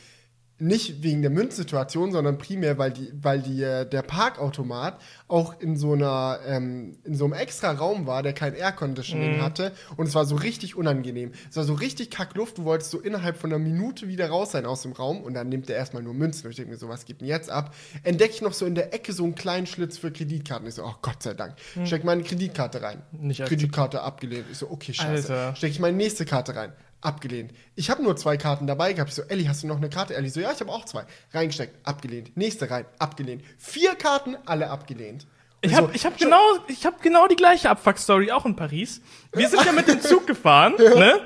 Nicht 0.59 1.03
wegen 1.03 1.21
der 1.23 1.33
Münzsituation, 1.33 2.13
sondern 2.13 2.39
primär, 2.39 2.79
weil 2.79 2.93
die, 2.93 3.13
weil 3.21 3.43
die, 3.43 3.63
äh, 3.63 3.85
der 3.85 4.03
Parkautomat 4.03 5.01
auch 5.27 5.61
in 5.61 5.77
so 5.77 5.95
einer, 5.95 6.39
ähm, 6.47 6.97
in 7.05 7.17
so 7.17 7.25
einem 7.25 7.35
extra 7.35 7.73
Raum 7.73 8.07
war, 8.07 8.23
der 8.23 8.35
kein 8.35 8.55
Airconditioning 8.55 9.43
hatte. 9.43 9.73
Und 9.97 10.07
es 10.07 10.15
war 10.15 10.25
so 10.25 10.37
richtig 10.37 10.77
unangenehm. 10.77 11.33
Es 11.51 11.57
war 11.57 11.65
so 11.65 11.75
richtig 11.75 12.11
Kackluft. 12.11 12.59
Du 12.59 12.65
wolltest 12.65 12.93
so 12.93 13.01
innerhalb 13.01 13.37
von 13.37 13.53
einer 13.53 13.59
Minute 13.59 14.07
wieder 14.07 14.29
raus 14.29 14.53
sein 14.53 14.65
aus 14.65 14.83
dem 14.83 14.93
Raum 14.93 15.23
und 15.23 15.35
dann 15.35 15.49
nimmt 15.49 15.69
er 15.69 15.77
erstmal 15.77 16.05
nur 16.05 16.15
Münzen. 16.15 16.47
Und 16.47 16.51
ich 16.51 16.57
denke 16.57 16.71
mir 16.71 16.79
so, 16.79 16.89
was 16.89 17.05
geht 17.05 17.21
denn 17.21 17.29
jetzt 17.29 17.51
ab? 17.51 17.75
Entdecke 18.05 18.35
ich 18.35 18.43
noch 18.43 18.53
so 18.53 18.65
in 18.65 18.77
der 18.77 18.95
Ecke 18.95 19.13
so 19.13 19.25
einen 19.25 19.35
kleinen 19.35 19.67
Schlitz 19.67 19.99
für 19.99 20.13
Kreditkarten. 20.13 20.69
Ich 20.69 20.75
so, 20.75 20.85
oh 20.85 20.95
Gott 21.03 21.23
sei 21.23 21.35
Dank. 21.35 21.57
Steck 21.85 22.05
meine 22.05 22.23
Kreditkarte 22.23 22.81
rein. 22.81 23.03
Nicht 23.11 23.45
Kreditkarte 23.45 24.03
abgelehnt. 24.03 24.47
Ich 24.53 24.59
so, 24.59 24.71
okay, 24.71 24.95
scheiße. 24.95 25.33
Alter. 25.33 25.57
Stecke 25.57 25.73
ich 25.73 25.81
meine 25.81 25.97
nächste 25.97 26.25
Karte 26.25 26.55
rein. 26.55 26.73
Abgelehnt. 27.05 27.53
Ich 27.75 27.91
habe 27.91 28.03
nur 28.03 28.17
zwei 28.17 28.37
Karten 28.37 28.67
dabei 28.67 28.93
gehabt. 28.93 29.11
Ich 29.11 29.17
so, 29.17 29.23
Elli, 29.23 29.45
hast 29.45 29.63
du 29.63 29.67
noch 29.67 29.77
eine 29.77 29.91
Karte? 29.91 30.15
Elli 30.15 30.31
so, 30.31 30.41
ja, 30.41 30.53
ich 30.53 30.61
habe 30.61 30.73
auch 30.73 30.85
zwei. 30.85 31.05
Reingesteckt, 31.33 31.87
abgelehnt. 31.87 32.37
Nächste 32.37 32.71
rein, 32.71 32.87
abgelehnt. 32.99 33.45
Vier 33.59 33.95
Karten, 33.95 34.37
alle 34.47 34.71
abgelehnt. 34.71 35.27
Und 35.63 35.71
Ich 35.71 35.77
habe 35.77 35.89
so, 35.89 35.93
ich 35.95 36.07
hab 36.07 36.19
genau, 36.19 36.41
ich 36.67 36.87
hab 36.87 37.03
genau 37.03 37.27
die 37.27 37.37
gleiche 37.37 37.69
Abfuck-Story 37.71 38.33
auch 38.33 38.47
in 38.47 38.57
Paris. 38.57 39.03
Wir 39.33 39.49
sind 39.49 39.65
ja 39.65 39.73
mit 39.73 39.87
dem 39.89 40.01
Zug 40.01 40.27
gefahren, 40.27 40.75
ne? 40.79 41.21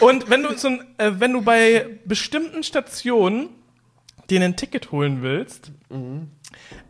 Und 0.00 0.30
wenn 0.30 0.42
du, 0.42 0.56
so 0.56 0.68
ein, 0.68 0.84
äh, 0.98 1.12
wenn 1.18 1.32
du 1.32 1.42
bei 1.42 1.98
bestimmten 2.04 2.62
Stationen 2.62 3.48
dir 4.30 4.40
ein 4.40 4.56
Ticket 4.56 4.90
holen 4.92 5.22
willst, 5.22 5.72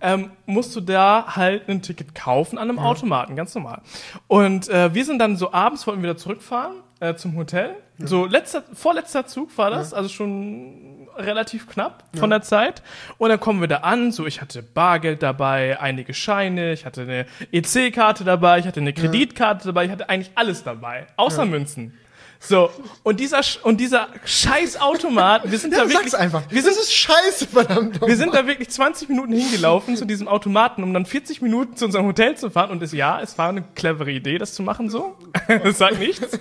ähm, 0.00 0.30
musst 0.46 0.76
du 0.76 0.80
da 0.80 1.34
halt 1.36 1.68
ein 1.68 1.82
Ticket 1.82 2.14
kaufen 2.14 2.58
an 2.58 2.68
einem 2.68 2.78
Automaten, 2.78 3.36
ganz 3.36 3.54
normal. 3.54 3.82
Und 4.28 4.68
äh, 4.68 4.94
wir 4.94 5.04
sind 5.04 5.18
dann 5.18 5.36
so 5.36 5.52
abends, 5.52 5.86
wollten 5.86 6.02
wir 6.02 6.10
wieder 6.10 6.18
zurückfahren 6.18 6.74
äh, 7.04 7.16
zum 7.16 7.36
Hotel. 7.36 7.76
So 7.98 8.26
letzter, 8.26 8.64
vorletzter 8.74 9.26
Zug 9.26 9.56
war 9.56 9.70
das, 9.70 9.94
also 9.94 10.08
schon 10.08 11.08
relativ 11.16 11.68
knapp 11.68 12.04
von 12.16 12.30
der 12.30 12.42
Zeit. 12.42 12.82
Und 13.18 13.28
dann 13.28 13.38
kommen 13.38 13.60
wir 13.60 13.68
da 13.68 13.78
an, 13.78 14.10
so 14.10 14.26
ich 14.26 14.40
hatte 14.40 14.62
Bargeld 14.62 15.22
dabei, 15.22 15.78
einige 15.80 16.12
Scheine, 16.12 16.72
ich 16.72 16.86
hatte 16.86 17.02
eine 17.02 17.26
EC-Karte 17.52 18.24
dabei, 18.24 18.58
ich 18.58 18.66
hatte 18.66 18.80
eine 18.80 18.92
Kreditkarte 18.92 19.66
dabei, 19.66 19.84
ich 19.84 19.92
hatte 19.92 20.08
eigentlich 20.08 20.32
alles 20.34 20.64
dabei, 20.64 21.06
außer 21.16 21.44
Münzen. 21.46 21.96
So, 22.40 22.70
und 23.02 23.20
dieser, 23.20 23.40
und 23.62 23.80
dieser 23.80 24.08
scheiß 24.24 24.80
Automat, 24.80 25.50
wir 25.50 25.58
sind 25.58 25.72
ja, 25.72 25.80
da 25.80 25.88
wirklich, 25.88 26.10
sag's 26.10 26.14
einfach. 26.22 26.42
wir 26.50 26.62
sind 26.62 26.74
das 26.74 26.82
ist 26.84 26.92
scheiße, 26.94 27.46
verdammt. 27.46 28.00
wir 28.00 28.16
sind 28.16 28.34
da 28.34 28.46
wirklich 28.46 28.68
20 28.68 29.08
Minuten 29.08 29.32
hingelaufen 29.32 29.96
zu 29.96 30.04
diesem 30.04 30.28
Automaten, 30.28 30.82
um 30.82 30.92
dann 30.92 31.06
40 31.06 31.40
Minuten 31.40 31.76
zu 31.76 31.86
unserem 31.86 32.06
Hotel 32.06 32.36
zu 32.36 32.50
fahren. 32.50 32.70
Und 32.70 32.82
es, 32.82 32.92
ja, 32.92 33.20
es 33.20 33.38
war 33.38 33.48
eine 33.48 33.62
clevere 33.74 34.10
Idee, 34.10 34.38
das 34.38 34.54
zu 34.54 34.62
machen 34.62 34.90
so. 34.90 35.16
Das 35.64 35.78
sagt 35.78 35.98
nichts. 35.98 36.38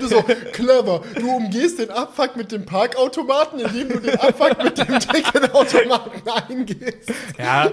du 0.00 0.06
so, 0.06 0.24
clever. 0.52 1.02
Du 1.18 1.30
umgehst 1.30 1.78
den 1.78 1.90
Abfuck 1.90 2.36
mit 2.36 2.52
dem 2.52 2.64
Parkautomaten, 2.64 3.60
indem 3.60 3.88
du 3.88 3.98
den 3.98 4.18
Abfuck 4.20 4.62
mit 4.62 4.78
dem 4.78 4.98
Ticketautomaten 5.00 6.22
eingehst. 6.48 7.12
Ja, 7.38 7.72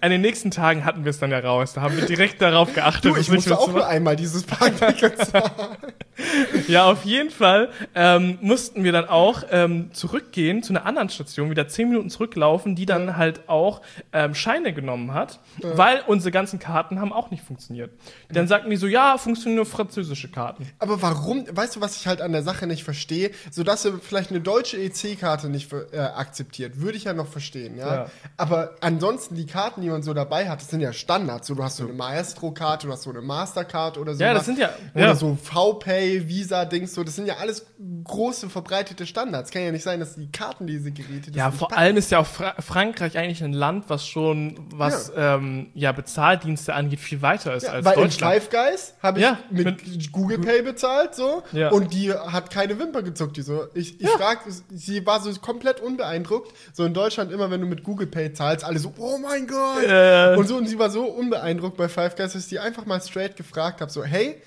an 0.00 0.10
den 0.10 0.20
nächsten 0.20 0.50
Tagen 0.50 0.84
hatten 0.84 1.04
wir 1.04 1.10
es 1.10 1.18
dann 1.18 1.30
ja 1.30 1.38
raus. 1.38 1.72
Da 1.74 1.82
haben 1.82 1.96
wir 1.96 2.06
direkt 2.06 2.42
darauf 2.42 2.72
geachtet, 2.74 3.04
Du, 3.04 3.10
das 3.10 3.20
ich 3.20 3.30
musste 3.32 3.58
auch 3.58 3.68
nur 3.70 3.86
einmal 3.86 4.16
dieses 4.16 4.44
Parkticket 4.44 5.18
zahlen. 5.26 5.43
Ja, 6.68 6.84
auf 6.90 7.04
jeden 7.04 7.30
Fall 7.30 7.70
ähm, 7.94 8.38
mussten 8.40 8.84
wir 8.84 8.92
dann 8.92 9.08
auch 9.08 9.42
ähm, 9.50 9.92
zurückgehen 9.92 10.62
zu 10.62 10.72
einer 10.72 10.86
anderen 10.86 11.08
Station, 11.08 11.50
wieder 11.50 11.66
10 11.66 11.88
Minuten 11.88 12.08
zurücklaufen, 12.08 12.76
die 12.76 12.86
dann 12.86 13.16
halt 13.16 13.48
auch 13.48 13.82
ähm, 14.12 14.34
Scheine 14.34 14.72
genommen 14.72 15.12
hat, 15.12 15.40
weil 15.60 16.02
unsere 16.06 16.30
ganzen 16.30 16.60
Karten 16.60 17.00
haben 17.00 17.12
auch 17.12 17.30
nicht 17.32 17.42
funktioniert. 17.42 17.90
Dann 18.30 18.46
sagten 18.46 18.70
die 18.70 18.76
so, 18.76 18.86
ja, 18.86 19.18
funktionieren 19.18 19.56
nur 19.56 19.66
französische 19.66 20.30
Karten. 20.30 20.68
Aber 20.78 21.02
warum, 21.02 21.44
weißt 21.50 21.76
du, 21.76 21.80
was 21.80 21.96
ich 21.96 22.06
halt 22.06 22.20
an 22.22 22.30
der 22.32 22.42
Sache 22.44 22.66
nicht 22.68 22.84
verstehe? 22.84 23.32
So 23.50 23.64
dass 23.64 23.84
er 23.84 23.94
vielleicht 24.00 24.30
eine 24.30 24.40
deutsche 24.40 24.76
EC-Karte 24.78 25.48
nicht 25.48 25.72
äh, 25.92 25.98
akzeptiert, 25.98 26.80
würde 26.80 26.96
ich 26.96 27.04
ja 27.04 27.12
noch 27.12 27.26
verstehen, 27.26 27.76
ja? 27.76 27.94
Ja. 27.94 28.06
Aber 28.36 28.76
ansonsten 28.80 29.34
die 29.34 29.46
Karten, 29.46 29.80
die 29.82 29.88
man 29.90 30.02
so 30.04 30.14
dabei 30.14 30.48
hat, 30.48 30.60
das 30.60 30.68
sind 30.70 30.80
ja 30.80 30.92
Standards. 30.92 31.48
So, 31.48 31.54
du 31.56 31.64
hast 31.64 31.76
so 31.76 31.84
eine 31.84 31.92
Maestro-Karte, 31.92 32.86
du 32.86 32.92
hast 32.92 33.02
so 33.02 33.10
eine 33.10 33.20
Mastercard 33.20 33.98
oder 33.98 34.14
so. 34.14 34.22
Ja, 34.22 34.32
das 34.32 34.46
sind 34.46 34.58
ja- 34.60 34.70
Oder 34.94 35.06
ja. 35.08 35.14
So 35.36 35.74
VPay, 35.74 36.28
Visa-Dings, 36.28 36.94
so, 36.94 37.04
das 37.04 37.16
sind 37.16 37.26
ja 37.26 37.36
alles 37.38 37.66
große, 38.04 38.48
verbreitete 38.50 39.06
Standards. 39.06 39.50
Kann 39.50 39.62
ja 39.62 39.72
nicht 39.72 39.82
sein, 39.82 40.00
dass 40.00 40.14
die 40.14 40.30
Karten 40.30 40.66
diese 40.66 40.90
Geräte. 40.90 41.30
das 41.30 41.36
Ja, 41.36 41.50
vor 41.50 41.68
packen. 41.68 41.80
allem 41.80 41.96
ist 41.96 42.10
ja 42.10 42.18
auch 42.18 42.26
Fra 42.26 42.54
Frankreich 42.60 43.16
eigentlich 43.18 43.42
ein 43.42 43.52
Land, 43.52 43.84
was 43.88 44.06
schon, 44.06 44.66
was 44.74 45.12
ja, 45.14 45.36
ähm, 45.36 45.70
ja 45.74 45.92
Bezahldienste 45.92 46.74
angeht, 46.74 47.00
viel 47.00 47.22
weiter 47.22 47.54
ist 47.54 47.64
Ja, 47.64 47.72
als 47.72 47.84
weil 47.84 47.94
in 47.94 48.00
Deutschland. 48.02 48.34
Five 48.34 48.50
Guys 48.50 48.94
habe 49.02 49.18
ich 49.18 49.24
Ja, 49.24 49.38
mit, 49.50 50.12
Google 50.12 50.38
Pay 50.38 50.62
bezahlt 50.62 51.14
so 51.14 51.42
Ja. 51.52 51.70
und 51.70 51.92
die 51.92 52.12
hat 52.12 52.50
keine 52.50 52.78
Wimper 52.78 53.02
gezuckt. 53.02 53.36
Die 53.36 53.42
so, 53.42 53.66
ich, 53.74 54.00
ich 54.00 54.08
frag, 54.10 54.40
sie 54.70 55.04
war 55.06 55.20
so 55.20 55.32
komplett 55.40 55.80
unbeeindruckt. 55.80 56.52
So 56.72 56.84
in 56.84 56.94
Deutschland 56.94 57.32
immer, 57.32 57.50
wenn 57.50 57.60
du 57.60 57.66
mit 57.66 57.82
Google 57.84 58.06
Pay 58.06 58.32
zahlst, 58.32 58.64
alle 58.64 58.78
so, 58.78 58.92
oh 58.98 59.18
mein 59.18 59.46
Gott. 59.46 59.84
Äh. 59.84 60.36
Und 60.36 60.46
so 60.46 60.56
und 60.56 60.66
sie 60.68 60.78
war 60.78 60.90
so 60.90 61.04
unbeeindruckt 61.04 61.76
bei 61.76 61.88
Five 61.88 62.16
Guys, 62.16 62.32
dass 62.34 62.42
ich 62.42 62.48
die 62.48 62.58
einfach 62.58 62.86
mal 62.86 63.00
straight 63.00 63.36
gefragt 63.36 63.80
habe, 63.80 63.90
so 63.90 64.04
hey. 64.04 64.40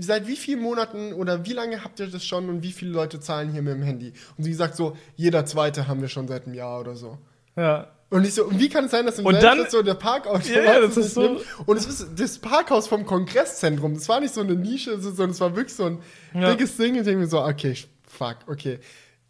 Seit 0.00 0.26
wie 0.26 0.36
vielen 0.36 0.60
Monaten 0.60 1.12
oder 1.12 1.44
wie 1.46 1.52
lange 1.52 1.84
habt 1.84 2.00
ihr 2.00 2.08
das 2.08 2.24
schon 2.24 2.48
und 2.48 2.62
wie 2.64 2.72
viele 2.72 2.90
Leute 2.90 3.20
zahlen 3.20 3.52
hier 3.52 3.62
mit 3.62 3.74
dem 3.74 3.82
Handy? 3.82 4.12
Und 4.36 4.42
sie 4.44 4.54
sagt 4.54 4.74
so, 4.76 4.96
jeder 5.14 5.46
zweite 5.46 5.86
haben 5.86 6.00
wir 6.00 6.08
schon 6.08 6.26
seit 6.26 6.46
einem 6.46 6.54
Jahr 6.54 6.80
oder 6.80 6.96
so. 6.96 7.18
Ja. 7.56 7.92
Und 8.10 8.26
ich 8.26 8.34
so, 8.34 8.44
und 8.44 8.58
wie 8.58 8.68
kann 8.68 8.86
es 8.86 8.90
sein, 8.90 9.06
dass 9.06 9.18
im 9.20 9.24
Und 9.26 9.40
dann- 9.42 9.64
so 9.70 9.82
der 9.82 9.94
Parkhaus 9.94 10.48
Ja, 10.48 10.62
ja, 10.62 10.80
das 10.80 10.96
ist 10.96 11.14
so- 11.14 11.40
Und 11.64 11.76
es 11.76 11.86
ist 11.86 12.08
das 12.16 12.38
Parkhaus 12.38 12.88
vom 12.88 13.06
Kongresszentrum. 13.06 13.94
Das 13.94 14.08
war 14.08 14.20
nicht 14.20 14.34
so 14.34 14.40
eine 14.40 14.54
Nische, 14.54 14.96
so- 15.00 15.10
sondern 15.10 15.30
es 15.30 15.40
war 15.40 15.54
wirklich 15.54 15.74
so 15.76 15.84
ein 15.86 15.98
Ja. 16.34 16.50
dickes 16.50 16.76
Ding. 16.76 16.92
Und 16.94 16.98
ich 16.98 17.04
denke 17.04 17.20
mir 17.20 17.26
so, 17.28 17.40
okay, 17.42 17.74
fuck, 18.06 18.38
okay. 18.48 18.80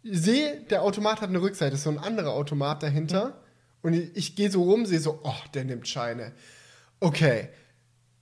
Ich 0.01 0.19
sehe, 0.19 0.61
der 0.69 0.81
Automat 0.81 1.21
hat 1.21 1.29
eine 1.29 1.41
Rückseite, 1.41 1.75
ist 1.75 1.83
so 1.83 1.91
ein 1.91 1.99
anderer 1.99 2.31
Automat 2.33 2.81
dahinter. 2.83 3.39
Und 3.83 3.93
ich, 3.93 4.09
ich 4.15 4.35
gehe 4.35 4.49
so 4.51 4.63
rum, 4.63 4.85
sehe 4.85 4.99
so, 4.99 5.19
oh, 5.23 5.33
der 5.53 5.63
nimmt 5.63 5.87
Scheine. 5.87 6.33
Okay, 6.99 7.49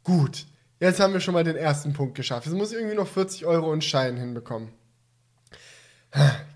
gut. 0.04 0.46
Jetzt 0.82 1.00
haben 1.00 1.14
wir 1.14 1.20
schon 1.20 1.36
mal 1.36 1.44
den 1.44 1.56
ersten 1.56 1.94
Punkt 1.94 2.16
geschafft. 2.16 2.48
Jetzt 2.48 2.56
muss 2.56 2.72
ich 2.72 2.78
irgendwie 2.78 2.96
noch 2.96 3.08
40 3.08 3.46
Euro 3.46 3.72
in 3.72 3.82
Schein 3.82 4.18
hinbekommen. 4.18 4.70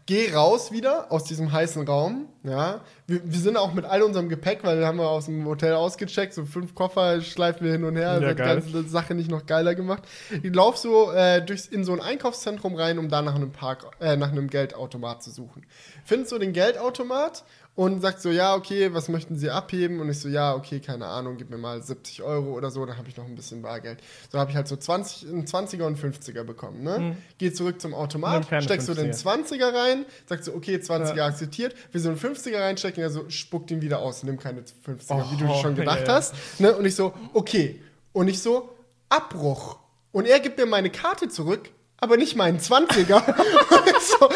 Geh 0.08 0.34
raus 0.34 0.72
wieder 0.72 1.12
aus 1.12 1.24
diesem 1.24 1.52
heißen 1.52 1.88
Raum. 1.88 2.28
Ja, 2.44 2.82
wir, 3.08 3.22
wir 3.24 3.40
sind 3.40 3.56
auch 3.56 3.74
mit 3.74 3.86
all 3.86 4.02
unserem 4.02 4.28
Gepäck, 4.28 4.64
weil 4.64 4.80
wir 4.80 4.88
haben 4.88 4.98
wir 4.98 5.10
aus 5.10 5.26
dem 5.26 5.46
Hotel 5.46 5.74
ausgecheckt, 5.74 6.34
so 6.34 6.46
fünf 6.46 6.76
Koffer 6.76 7.22
schleifen 7.22 7.66
wir 7.66 7.72
hin 7.72 7.84
und 7.84 7.96
her, 7.96 8.14
Ja, 8.14 8.20
das 8.20 8.30
hat 8.30 8.40
die 8.40 8.72
ganze 8.74 8.90
Sache 8.90 9.16
nicht 9.16 9.32
noch 9.32 9.46
geiler 9.46 9.74
gemacht. 9.74 10.04
Ich 10.44 10.54
lauf 10.54 10.78
so 10.78 11.12
äh, 11.12 11.44
durchs, 11.44 11.68
in 11.68 11.84
so 11.84 11.94
ein 11.94 12.02
Einkaufszentrum 12.02 12.76
rein, 12.76 13.00
um 13.00 13.10
da 13.10 13.22
nach 13.22 13.36
einem 13.36 13.52
Park, 13.52 13.86
äh, 14.00 14.16
nach 14.16 14.32
einem 14.32 14.50
Geldautomat 14.50 15.24
zu 15.24 15.32
suchen. 15.32 15.66
Findest 16.04 16.32
so 16.32 16.40
den 16.40 16.54
Geldautomat 16.54 17.44
und 17.76 18.02
sagt 18.02 18.22
so, 18.22 18.30
ja, 18.30 18.56
okay, 18.56 18.94
was 18.94 19.10
möchten 19.10 19.36
Sie 19.36 19.50
abheben? 19.50 20.00
Und 20.00 20.10
ich 20.10 20.20
so, 20.20 20.30
ja, 20.30 20.56
okay, 20.56 20.80
keine 20.80 21.08
Ahnung, 21.08 21.36
gib 21.38 21.50
mir 21.50 21.58
mal 21.58 21.84
70 21.84 22.24
Euro 22.24 22.54
oder 22.54 22.72
so, 22.72 22.86
dann 22.86 22.98
habe 22.98 23.10
ich 23.10 23.18
noch 23.18 23.26
ein 23.26 23.36
bisschen 23.36 23.62
Bargeld. 23.62 24.00
So 24.32 24.40
habe 24.40 24.50
ich 24.50 24.56
halt 24.56 24.68
so 24.68 24.78
20, 24.78 25.30
einen 25.30 25.46
20er 25.46 25.84
und 25.84 26.00
50er 26.00 26.44
bekommen, 26.44 26.84
ne? 26.84 27.18
Geh 27.38 27.52
zurück 27.52 27.82
zum 27.82 27.94
Automat, 27.94 28.46
steckst 28.64 28.88
du 28.88 28.94
den 28.94 29.12
50er. 29.12 29.46
20er 29.50 29.74
rein, 29.74 30.06
sagst 30.26 30.48
du, 30.48 30.56
okay, 30.56 30.78
20er 30.78 31.22
akzeptiert, 31.22 31.76
wir 31.92 32.00
so 32.00 32.10
einen 32.10 32.18
50er 32.18 32.60
reinstecken, 32.60 33.04
also 33.04 33.30
spuckt 33.30 33.70
ihn 33.72 33.82
wieder 33.82 34.00
aus, 34.00 34.24
nimm 34.24 34.40
keine 34.40 34.62
50er, 34.62 35.32
wie 35.32 35.38
du 35.38 35.46
Oh, 35.50 35.62
schon 35.62 35.76
gedacht 35.76 36.08
ja. 36.08 36.14
hast. 36.16 36.34
Ne? 36.60 36.76
Und 36.76 36.86
ich 36.86 36.96
so, 36.96 37.14
okay. 37.34 37.82
Und 38.14 38.30
ich 38.30 38.42
so, 38.42 38.70
Abbruch. 39.10 39.78
Und 40.14 40.26
er 40.28 40.40
gibt 40.40 40.58
mir 40.58 40.66
meine 40.66 40.90
Karte 40.90 41.28
zurück, 41.28 41.70
aber 41.98 42.16
nicht 42.16 42.38
meinen 42.38 42.60
20er. 42.60 43.16
Und 43.28 43.88
ich 43.90 44.00
so, 44.00 44.30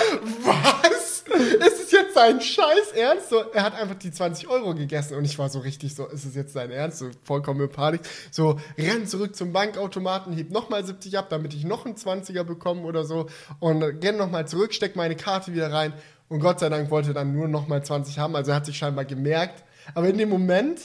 was? 0.44 0.99
Ist 1.30 1.84
es 1.84 1.92
jetzt 1.92 2.14
sein 2.14 2.42
Scheiß 2.42 2.92
Ernst? 2.96 3.30
So, 3.30 3.40
er 3.54 3.64
hat 3.64 3.76
einfach 3.76 3.96
die 3.96 4.12
20 4.12 4.48
Euro 4.48 4.74
gegessen 4.74 5.16
und 5.16 5.26
ich 5.26 5.38
war 5.40 5.50
so 5.50 5.60
richtig 5.60 5.96
so, 5.96 6.08
ist 6.08 6.26
es 6.26 6.36
jetzt 6.36 6.54
sein 6.54 6.72
Ernst? 6.72 7.00
So 7.00 7.10
vollkommen 7.24 7.70
Panik. 7.70 8.02
So, 8.32 8.60
renn 8.78 9.08
zurück 9.08 9.36
zum 9.36 9.54
Bankautomaten, 9.54 10.34
heb 10.34 10.52
nochmal 10.52 10.86
70 10.86 11.18
ab, 11.18 11.28
damit 11.30 11.54
ich 11.54 11.64
noch 11.64 11.86
einen 11.86 11.96
20er 11.96 12.44
bekomme 12.44 12.84
oder 12.84 13.04
so. 13.04 13.28
Und 13.60 13.84
renn 13.84 14.18
nochmal 14.18 14.48
zurück, 14.48 14.74
steck 14.74 14.96
meine 14.96 15.16
Karte 15.16 15.54
wieder 15.54 15.72
rein. 15.72 15.94
Und 16.28 16.40
Gott 16.40 16.60
sei 16.60 16.70
Dank 16.70 16.92
wollte 16.92 17.12
er 17.12 17.16
dann 17.16 17.34
nur 17.34 17.48
nochmal 17.48 17.84
20 17.84 18.20
haben. 18.20 18.36
Also 18.36 18.52
er 18.52 18.58
hat 18.58 18.66
sich 18.66 18.78
scheinbar 18.78 19.06
gemerkt. 19.06 19.64
Aber 19.96 20.08
in 20.08 20.18
dem 20.18 20.30
Moment, 20.30 20.80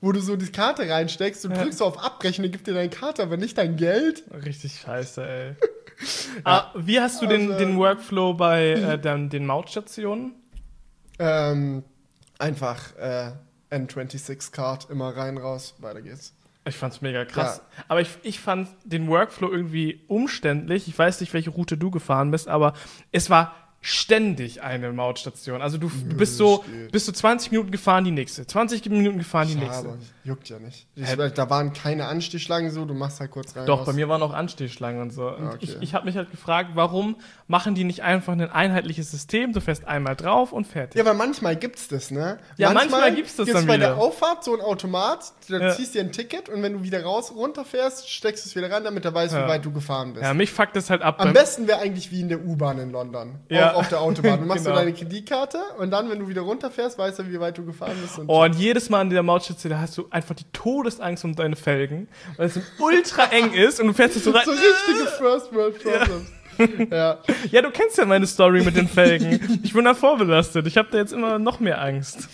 wo 0.00 0.12
du 0.12 0.20
so 0.20 0.36
die 0.36 0.52
Karte 0.52 0.88
reinsteckst, 0.88 1.44
du 1.44 1.48
drückst 1.48 1.78
so 1.78 1.86
auf 1.86 2.02
Abbrechen, 2.02 2.42
dann 2.42 2.52
gibt 2.52 2.66
dir 2.66 2.74
deine 2.74 2.90
Karte, 2.90 3.22
aber 3.22 3.36
nicht 3.36 3.56
dein 3.58 3.76
Geld. 3.76 4.24
Richtig 4.44 4.80
scheiße, 4.80 5.26
ey. 5.26 5.56
Ah, 6.44 6.70
wie 6.74 7.00
hast 7.00 7.20
du 7.22 7.26
den, 7.26 7.52
Also- 7.52 7.58
den 7.64 7.76
Workflow 7.78 8.34
bei 8.34 8.70
äh, 8.70 8.98
den, 8.98 9.28
den 9.28 9.46
Mautstationen? 9.46 10.34
Ähm, 11.18 11.84
einfach 12.38 12.96
äh, 12.96 13.32
N26-Card, 13.70 14.88
immer 14.90 15.16
rein, 15.16 15.36
raus, 15.38 15.74
weiter 15.78 16.00
geht's. 16.02 16.34
Ich 16.66 16.76
fand's 16.76 17.00
mega 17.00 17.24
krass. 17.24 17.62
Aber 17.88 18.00
ich, 18.02 18.10
ich 18.22 18.38
fand 18.38 18.68
den 18.84 19.08
Workflow 19.08 19.50
irgendwie 19.50 20.04
umständlich. 20.08 20.88
Ich 20.88 20.98
weiß 20.98 21.20
nicht, 21.20 21.32
welche 21.32 21.50
Route 21.50 21.76
du 21.78 21.90
gefahren 21.90 22.30
bist, 22.30 22.48
aber 22.48 22.74
es 23.12 23.30
war 23.30 23.54
ständig 23.82 24.62
eine 24.62 24.92
Mautstation. 24.92 25.62
Also 25.62 25.78
du, 25.78 25.88
du 25.88 26.14
bist 26.16 26.36
so, 26.36 26.64
bist 26.92 27.08
du 27.08 27.12
20 27.12 27.50
Minuten 27.50 27.70
gefahren, 27.70 28.04
die 28.04 28.10
nächste. 28.10 28.46
20 28.46 28.84
Minuten 28.90 29.18
gefahren, 29.18 29.48
die 29.48 29.54
Ja, 29.54 29.60
nächste. 29.60 29.88
aber 29.88 29.98
juckt 30.22 30.48
ja 30.50 30.58
nicht. 30.58 30.86
Ich, 30.96 31.06
Hä? 31.08 31.16
da 31.34 31.48
waren 31.50 31.72
keine 31.72 32.06
Anstichschlangen 32.06 32.70
so, 32.70 32.84
du 32.84 32.92
machst 32.92 33.20
halt 33.20 33.30
kurz 33.30 33.56
rein. 33.56 33.64
Doch, 33.64 33.80
raus. 33.80 33.86
bei 33.86 33.92
mir 33.94 34.08
waren 34.10 34.22
auch 34.22 34.34
Anstehschlangen 34.34 35.00
und 35.00 35.12
so. 35.12 35.28
Und 35.28 35.46
Ah, 35.46 35.50
okay. 35.54 35.58
ich, 35.62 35.76
ich 35.80 35.94
habe 35.94 36.04
mich 36.04 36.16
halt 36.16 36.30
gefragt, 36.30 36.72
warum 36.74 37.16
machen 37.48 37.74
die 37.74 37.84
nicht 37.84 38.02
einfach 38.02 38.34
ein 38.34 38.42
einheitliches 38.50 39.10
System? 39.10 39.54
Du 39.54 39.60
fährst 39.62 39.86
einmal 39.86 40.14
drauf 40.14 40.52
und 40.52 40.66
fertig. 40.66 40.98
Ja, 40.98 41.06
weil 41.06 41.14
manchmal 41.14 41.56
gibt's 41.56 41.88
das, 41.88 42.10
ne? 42.10 42.38
Ja, 42.58 42.72
manchmal 42.72 43.14
gibt's 43.14 43.36
das 43.36 43.48
dann 43.48 43.66
bei 43.66 43.76
wieder. 43.76 43.88
der 43.88 43.96
Auffahrt 43.96 44.44
so 44.44 44.54
ein 44.54 44.60
Automat, 44.60 45.32
da 45.48 45.58
Ja. 45.58 45.70
ziehst 45.74 45.94
dir 45.94 46.02
ein 46.02 46.12
Ticket 46.12 46.50
und 46.50 46.62
wenn 46.62 46.74
du 46.74 46.82
wieder 46.82 47.02
raus 47.02 47.32
runterfährst, 47.34 48.10
steckst 48.10 48.44
du 48.44 48.50
es 48.50 48.56
wieder 48.56 48.70
rein, 48.70 48.84
damit 48.84 49.06
er 49.06 49.14
weiß, 49.14 49.32
Ja. 49.32 49.44
wie 49.46 49.48
weit 49.48 49.64
du 49.64 49.72
gefahren 49.72 50.12
bist. 50.12 50.22
Ja, 50.24 50.34
mich 50.34 50.50
fuckt 50.52 50.76
das 50.76 50.90
halt 50.90 51.00
ab. 51.00 51.16
Am 51.18 51.32
besten 51.32 51.66
wäre 51.66 51.78
eigentlich 51.80 52.10
wie 52.10 52.20
in 52.20 52.28
der 52.28 52.44
U-Bahn 52.44 52.78
in 52.78 52.90
London. 52.92 53.36
Ja. 53.48 53.69
Auch 53.74 53.80
auf 53.80 53.88
der 53.88 54.00
Autobahn. 54.00 54.40
Du 54.40 54.46
machst 54.46 54.64
Genau. 54.64 54.76
so 54.76 54.80
deine 54.82 54.92
Kreditkarte 54.94 55.58
und 55.78 55.90
dann, 55.90 56.10
wenn 56.10 56.18
du 56.20 56.28
wieder 56.28 56.42
runterfährst, 56.42 56.98
weiß 56.98 57.18
er, 57.18 57.28
wie 57.30 57.40
weit 57.40 57.56
du 57.58 57.64
gefahren 57.64 57.96
bist. 58.00 58.18
Und 58.18 58.28
Oh, 58.28 58.42
und 58.42 58.54
jedes 58.56 58.88
Mal 58.90 59.00
an 59.00 59.10
der 59.10 59.22
Mautstation, 59.22 59.70
da 59.70 59.78
hast 59.80 59.96
du 59.98 60.06
einfach 60.10 60.34
die 60.34 60.44
Todesangst 60.52 61.24
um 61.24 61.34
deine 61.34 61.56
Felgen, 61.56 62.08
weil 62.36 62.46
es 62.46 62.58
ultra 62.78 63.24
eng 63.32 63.52
ist 63.52 63.80
und 63.80 63.86
du 63.88 63.92
fährst 63.92 64.14
jetzt 64.16 64.24
so 64.24 64.30
rein. 64.30 64.42
so 64.44 64.50
richtige 64.52 65.06
First 65.18 65.52
World 65.54 65.82
Problems. 65.82 66.90
Ja. 66.90 67.18
Ja, 67.50 67.62
du 67.62 67.70
kennst 67.70 67.96
ja 67.96 68.04
meine 68.04 68.26
Story 68.26 68.62
mit 68.62 68.76
den 68.76 68.86
Felgen. 68.88 69.60
Ich 69.62 69.72
bin 69.72 69.84
da 69.84 69.94
vorbelastet. 69.94 70.66
Ich 70.66 70.76
habe 70.76 70.88
da 70.90 70.98
jetzt 70.98 71.12
immer 71.12 71.38
noch 71.38 71.58
mehr 71.58 71.80
Angst. 71.80 72.28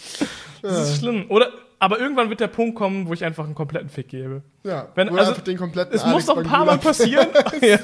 Das 0.63 0.91
ist 0.91 0.99
schlimm. 0.99 1.27
Oder, 1.29 1.51
aber 1.79 2.01
irgendwann 2.01 2.29
wird 2.29 2.41
der 2.41 2.49
Punkt 2.49 2.75
kommen, 2.77 3.07
wo 3.07 3.13
ich 3.13 3.25
einfach 3.25 3.45
einen 3.45 3.55
kompletten 3.55 3.89
Fick 3.89 4.09
gebe. 4.09 4.43
ja. 4.65 4.89
Wenn- 4.97 5.17
also, 5.17 5.33
den 5.33 5.57
kompletten 5.57 5.95
Es 5.95 6.03
muss 6.05 6.13
Alex 6.15 6.27
noch 6.27 6.39
ein 6.39 6.43
paar 6.45 6.65
Mal 6.65 6.79
passieren. 6.79 7.29
ja. 7.61 7.77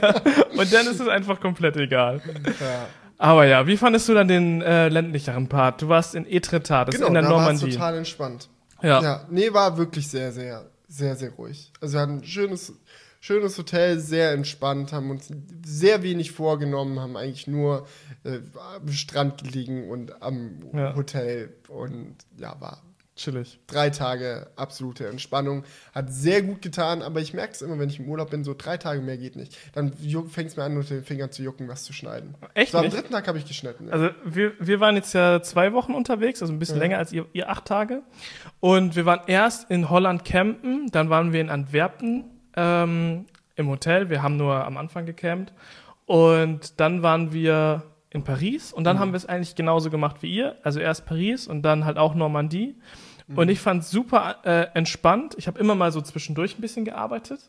Und 0.57 0.73
dann 0.73 0.87
ist 0.89 0.99
es 1.01 1.07
einfach 1.07 1.39
komplett 1.39 1.77
egal. 1.77 2.21
Ja. 2.59 2.87
Aber 3.23 3.47
ja, 3.47 3.69
wie 3.69 3.77
fandest 3.77 4.09
du 4.09 4.15
dann 4.15 4.27
den 4.27 4.63
äh, 4.63 4.89
ländlicheren 4.89 5.49
Part? 5.49 5.81
Du 5.81 5.89
warst 5.89 6.17
in 6.17 6.27
Etretat, 6.27 6.89
das 6.89 6.95
Genau, 6.97 7.07
ist 7.07 7.09
in 7.11 7.15
der 7.15 7.23
da 7.23 7.29
war 7.31 7.37
es 7.39 7.45
Normandie. 7.61 7.71
total 7.77 7.99
entspannt. 7.99 8.49
Ja. 8.83 9.01
Ja, 9.01 9.27
nee, 9.31 9.53
war 9.53 9.79
wirklich 9.79 10.09
sehr, 10.09 10.33
sehr, 10.33 10.69
sehr, 10.89 11.15
sehr 11.15 11.31
ruhig. 11.31 11.71
Also 11.81 11.95
wir 11.95 12.01
hatten 12.01 12.17
ein 12.19 12.25
schönes, 12.25 12.73
schönes 13.21 13.57
Hotel, 13.57 14.01
sehr 14.01 14.33
entspannt, 14.33 14.93
haben 14.93 15.11
uns 15.11 15.29
sehr 15.65 16.03
wenig 16.03 16.33
vorgenommen, 16.33 16.99
haben 16.99 17.17
eigentlich 17.17 17.47
nur 17.47 17.87
äh, 18.25 18.39
am 18.77 18.89
Strand 18.91 19.45
gelegen 19.45 19.89
und 19.89 20.21
am 20.21 20.59
Ja. 20.75 20.97
Hotel 20.97 21.51
und 21.69 22.17
ja, 22.39 22.57
war 22.61 22.83
Chillig. 23.15 23.59
drei 23.67 23.91
Tage 23.91 24.49
absolute 24.57 25.07
Entspannung. 25.07 25.65
Hat 25.95 26.11
sehr 26.13 26.41
gut 26.43 26.63
getan, 26.63 27.03
aber 27.03 27.21
ich 27.21 27.35
merke 27.35 27.53
es 27.53 27.61
immer, 27.61 27.79
wenn 27.79 27.91
ich 27.91 28.01
im 28.01 28.09
Urlaub 28.09 28.31
bin, 28.31 28.43
so 28.43 28.55
drei 28.57 28.79
Tage 28.79 29.03
mehr 29.03 29.19
geht 29.19 29.37
nicht. 29.37 29.57
Dann 29.75 29.93
fängt 29.93 30.49
es 30.51 30.57
mir 30.57 30.63
an, 30.65 30.77
unter 30.77 30.95
den 30.95 31.05
Fingern 31.05 31.31
zu 31.31 31.43
jucken, 31.43 31.69
was 31.69 31.85
zu 31.85 31.93
schneiden. 31.93 32.35
Echt 32.55 32.73
So 32.73 32.79
am 32.79 32.85
nicht? 32.85 32.97
dritten 32.97 33.13
Tag 33.13 33.29
habe 33.29 33.37
ich 33.37 33.45
geschnitten. 33.47 33.89
ja. 33.89 33.93
Also 33.93 34.09
wir, 34.25 34.53
wir 34.61 34.81
waren 34.81 34.97
jetzt 34.97 35.13
ja 35.13 35.43
zwei 35.43 35.75
Wochen 35.75 35.93
unterwegs, 35.93 36.41
also 36.41 36.55
ein 36.55 36.59
bisschen 36.59 36.77
Ja. 36.77 36.83
länger 36.85 36.99
als 36.99 37.13
ihr, 37.13 37.27
ihr 37.35 37.51
acht 37.51 37.67
Tage. 37.67 38.03
Und 38.61 38.97
wir 38.97 39.05
waren 39.05 39.21
erst 39.27 39.71
in 39.71 39.91
Holland 39.91 40.25
campen, 40.25 40.87
dann 40.91 41.11
waren 41.11 41.35
wir 41.35 41.41
in 41.43 41.51
Antwerpen 41.51 42.25
ähm, 42.57 43.27
im 43.57 43.69
Hotel. 43.69 44.09
Wir 44.09 44.23
haben 44.23 44.39
nur 44.39 44.65
am 44.65 44.79
Anfang 44.79 45.05
gecampt. 45.05 45.53
Und 46.07 46.81
dann 46.81 47.03
waren 47.03 47.33
wir 47.35 47.83
in 48.13 48.25
Paris 48.25 48.73
und 48.73 48.85
dann 48.85 48.99
haben 48.99 49.13
wir 49.13 49.17
es 49.17 49.27
eigentlich 49.27 49.55
genauso 49.55 49.89
gemacht 49.91 50.23
wie 50.23 50.33
ihr. 50.35 50.57
Also 50.63 50.81
erst 50.81 51.07
Paris 51.07 51.47
und 51.49 51.63
dann 51.63 51.85
halt 51.85 51.97
auch 51.99 52.15
Normandie. 52.15 52.77
Und 53.35 53.49
ich 53.49 53.61
fand 53.61 53.83
super 53.83 54.37
äh, 54.45 54.67
entspannt. 54.75 55.35
Ich 55.39 55.47
habe 55.47 55.59
immer 55.59 55.75
mal 55.75 55.91
so 55.91 56.03
zwischendurch 56.03 56.59
ein 56.59 56.61
bisschen 56.61 56.85
gearbeitet. 56.85 57.49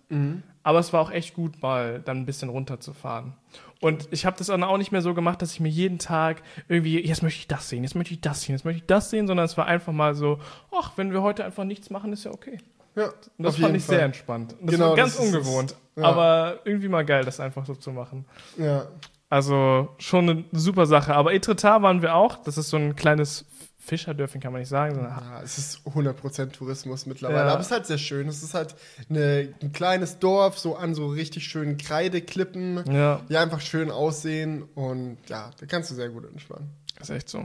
Aber 0.63 0.79
es 0.79 0.93
war 0.93 1.01
auch 1.01 1.11
echt 1.11 1.33
gut, 1.33 1.61
mal 1.61 1.99
dann 1.99 2.19
ein 2.19 2.25
bisschen 2.25 2.47
runterzufahren. 2.47 3.33
Und 3.81 4.07
ich 4.11 4.25
habe 4.25 4.37
das 4.37 4.47
dann 4.47 4.63
auch 4.63 4.77
nicht 4.77 4.93
mehr 4.93 5.01
so 5.01 5.13
gemacht, 5.13 5.41
dass 5.41 5.51
ich 5.51 5.59
mir 5.59 5.67
jeden 5.67 5.99
Tag 5.99 6.41
irgendwie, 6.69 7.05
jetzt 7.05 7.21
möchte 7.21 7.39
ich 7.39 7.47
das 7.47 7.67
sehen, 7.67 7.83
jetzt 7.83 7.95
möchte 7.95 8.13
ich 8.13 8.21
das 8.21 8.41
sehen, 8.43 8.55
jetzt 8.55 8.63
möchte 8.63 8.79
ich 8.81 8.85
das 8.87 9.09
sehen, 9.09 9.27
sondern 9.27 9.45
es 9.45 9.57
war 9.57 9.65
einfach 9.65 9.91
mal 9.91 10.15
so, 10.15 10.39
ach, 10.73 10.93
wenn 10.95 11.11
wir 11.11 11.21
heute 11.21 11.43
einfach 11.43 11.65
nichts 11.65 11.89
machen, 11.89 12.13
ist 12.13 12.23
ja 12.23 12.31
okay. 12.31 12.59
ja, 12.95 13.07
Und 13.37 13.43
das 13.43 13.57
fand 13.57 13.75
ich 13.75 13.83
Fall. 13.83 13.97
sehr 13.97 14.05
entspannt. 14.05 14.55
Das 14.61 14.71
Genau, 14.75 14.89
war 14.91 14.95
ganz 14.95 15.17
das 15.17 15.25
ist 15.25 15.31
es. 15.33 15.35
ungewohnt. 15.35 15.75
Ja. 15.97 16.03
Aber 16.05 16.59
irgendwie 16.63 16.87
mal 16.87 17.03
geil, 17.03 17.25
das 17.25 17.41
einfach 17.41 17.65
so 17.65 17.75
zu 17.75 17.91
machen. 17.91 18.23
Ja. 18.57 18.85
Also 19.33 19.89
schon 19.97 20.29
eine 20.29 20.43
super 20.51 20.85
Sache. 20.85 21.15
Aber 21.15 21.33
Etretat 21.33 21.81
waren 21.81 22.01
wir 22.03 22.13
auch. 22.13 22.35
Das 22.43 22.57
ist 22.59 22.69
so 22.69 22.77
ein 22.77 22.95
kleines 22.95 23.45
Fischerdörfchen, 23.79 24.39
kann 24.39 24.51
man 24.53 24.61
nicht 24.61 24.69
sagen. 24.69 24.99
Ja, 25.01 25.41
es 25.43 25.57
ist 25.57 25.79
100% 25.87 26.51
Tourismus 26.51 27.05
mittlerweile. 27.07 27.47
Ja. 27.47 27.51
Aber 27.53 27.59
es 27.59 27.65
ist 27.65 27.71
halt 27.71 27.85
sehr 27.87 27.97
schön. 27.97 28.27
Es 28.27 28.43
ist 28.43 28.53
halt 28.53 28.75
eine, 29.09 29.53
ein 29.61 29.71
kleines 29.73 30.19
Dorf, 30.19 30.59
so 30.59 30.75
an 30.75 30.93
so 30.93 31.07
richtig 31.07 31.45
schönen 31.45 31.77
Kreideklippen, 31.77 32.83
Ja, 32.93 33.21
die 33.27 33.35
einfach 33.35 33.59
schön 33.59 33.89
aussehen. 33.89 34.63
Und 34.75 35.17
ja, 35.27 35.49
da 35.59 35.65
kannst 35.65 35.89
du 35.89 35.95
sehr 35.95 36.09
gut 36.09 36.25
entspannen. 36.31 36.69
ist 37.01 37.09
echt 37.09 37.27
so. 37.27 37.43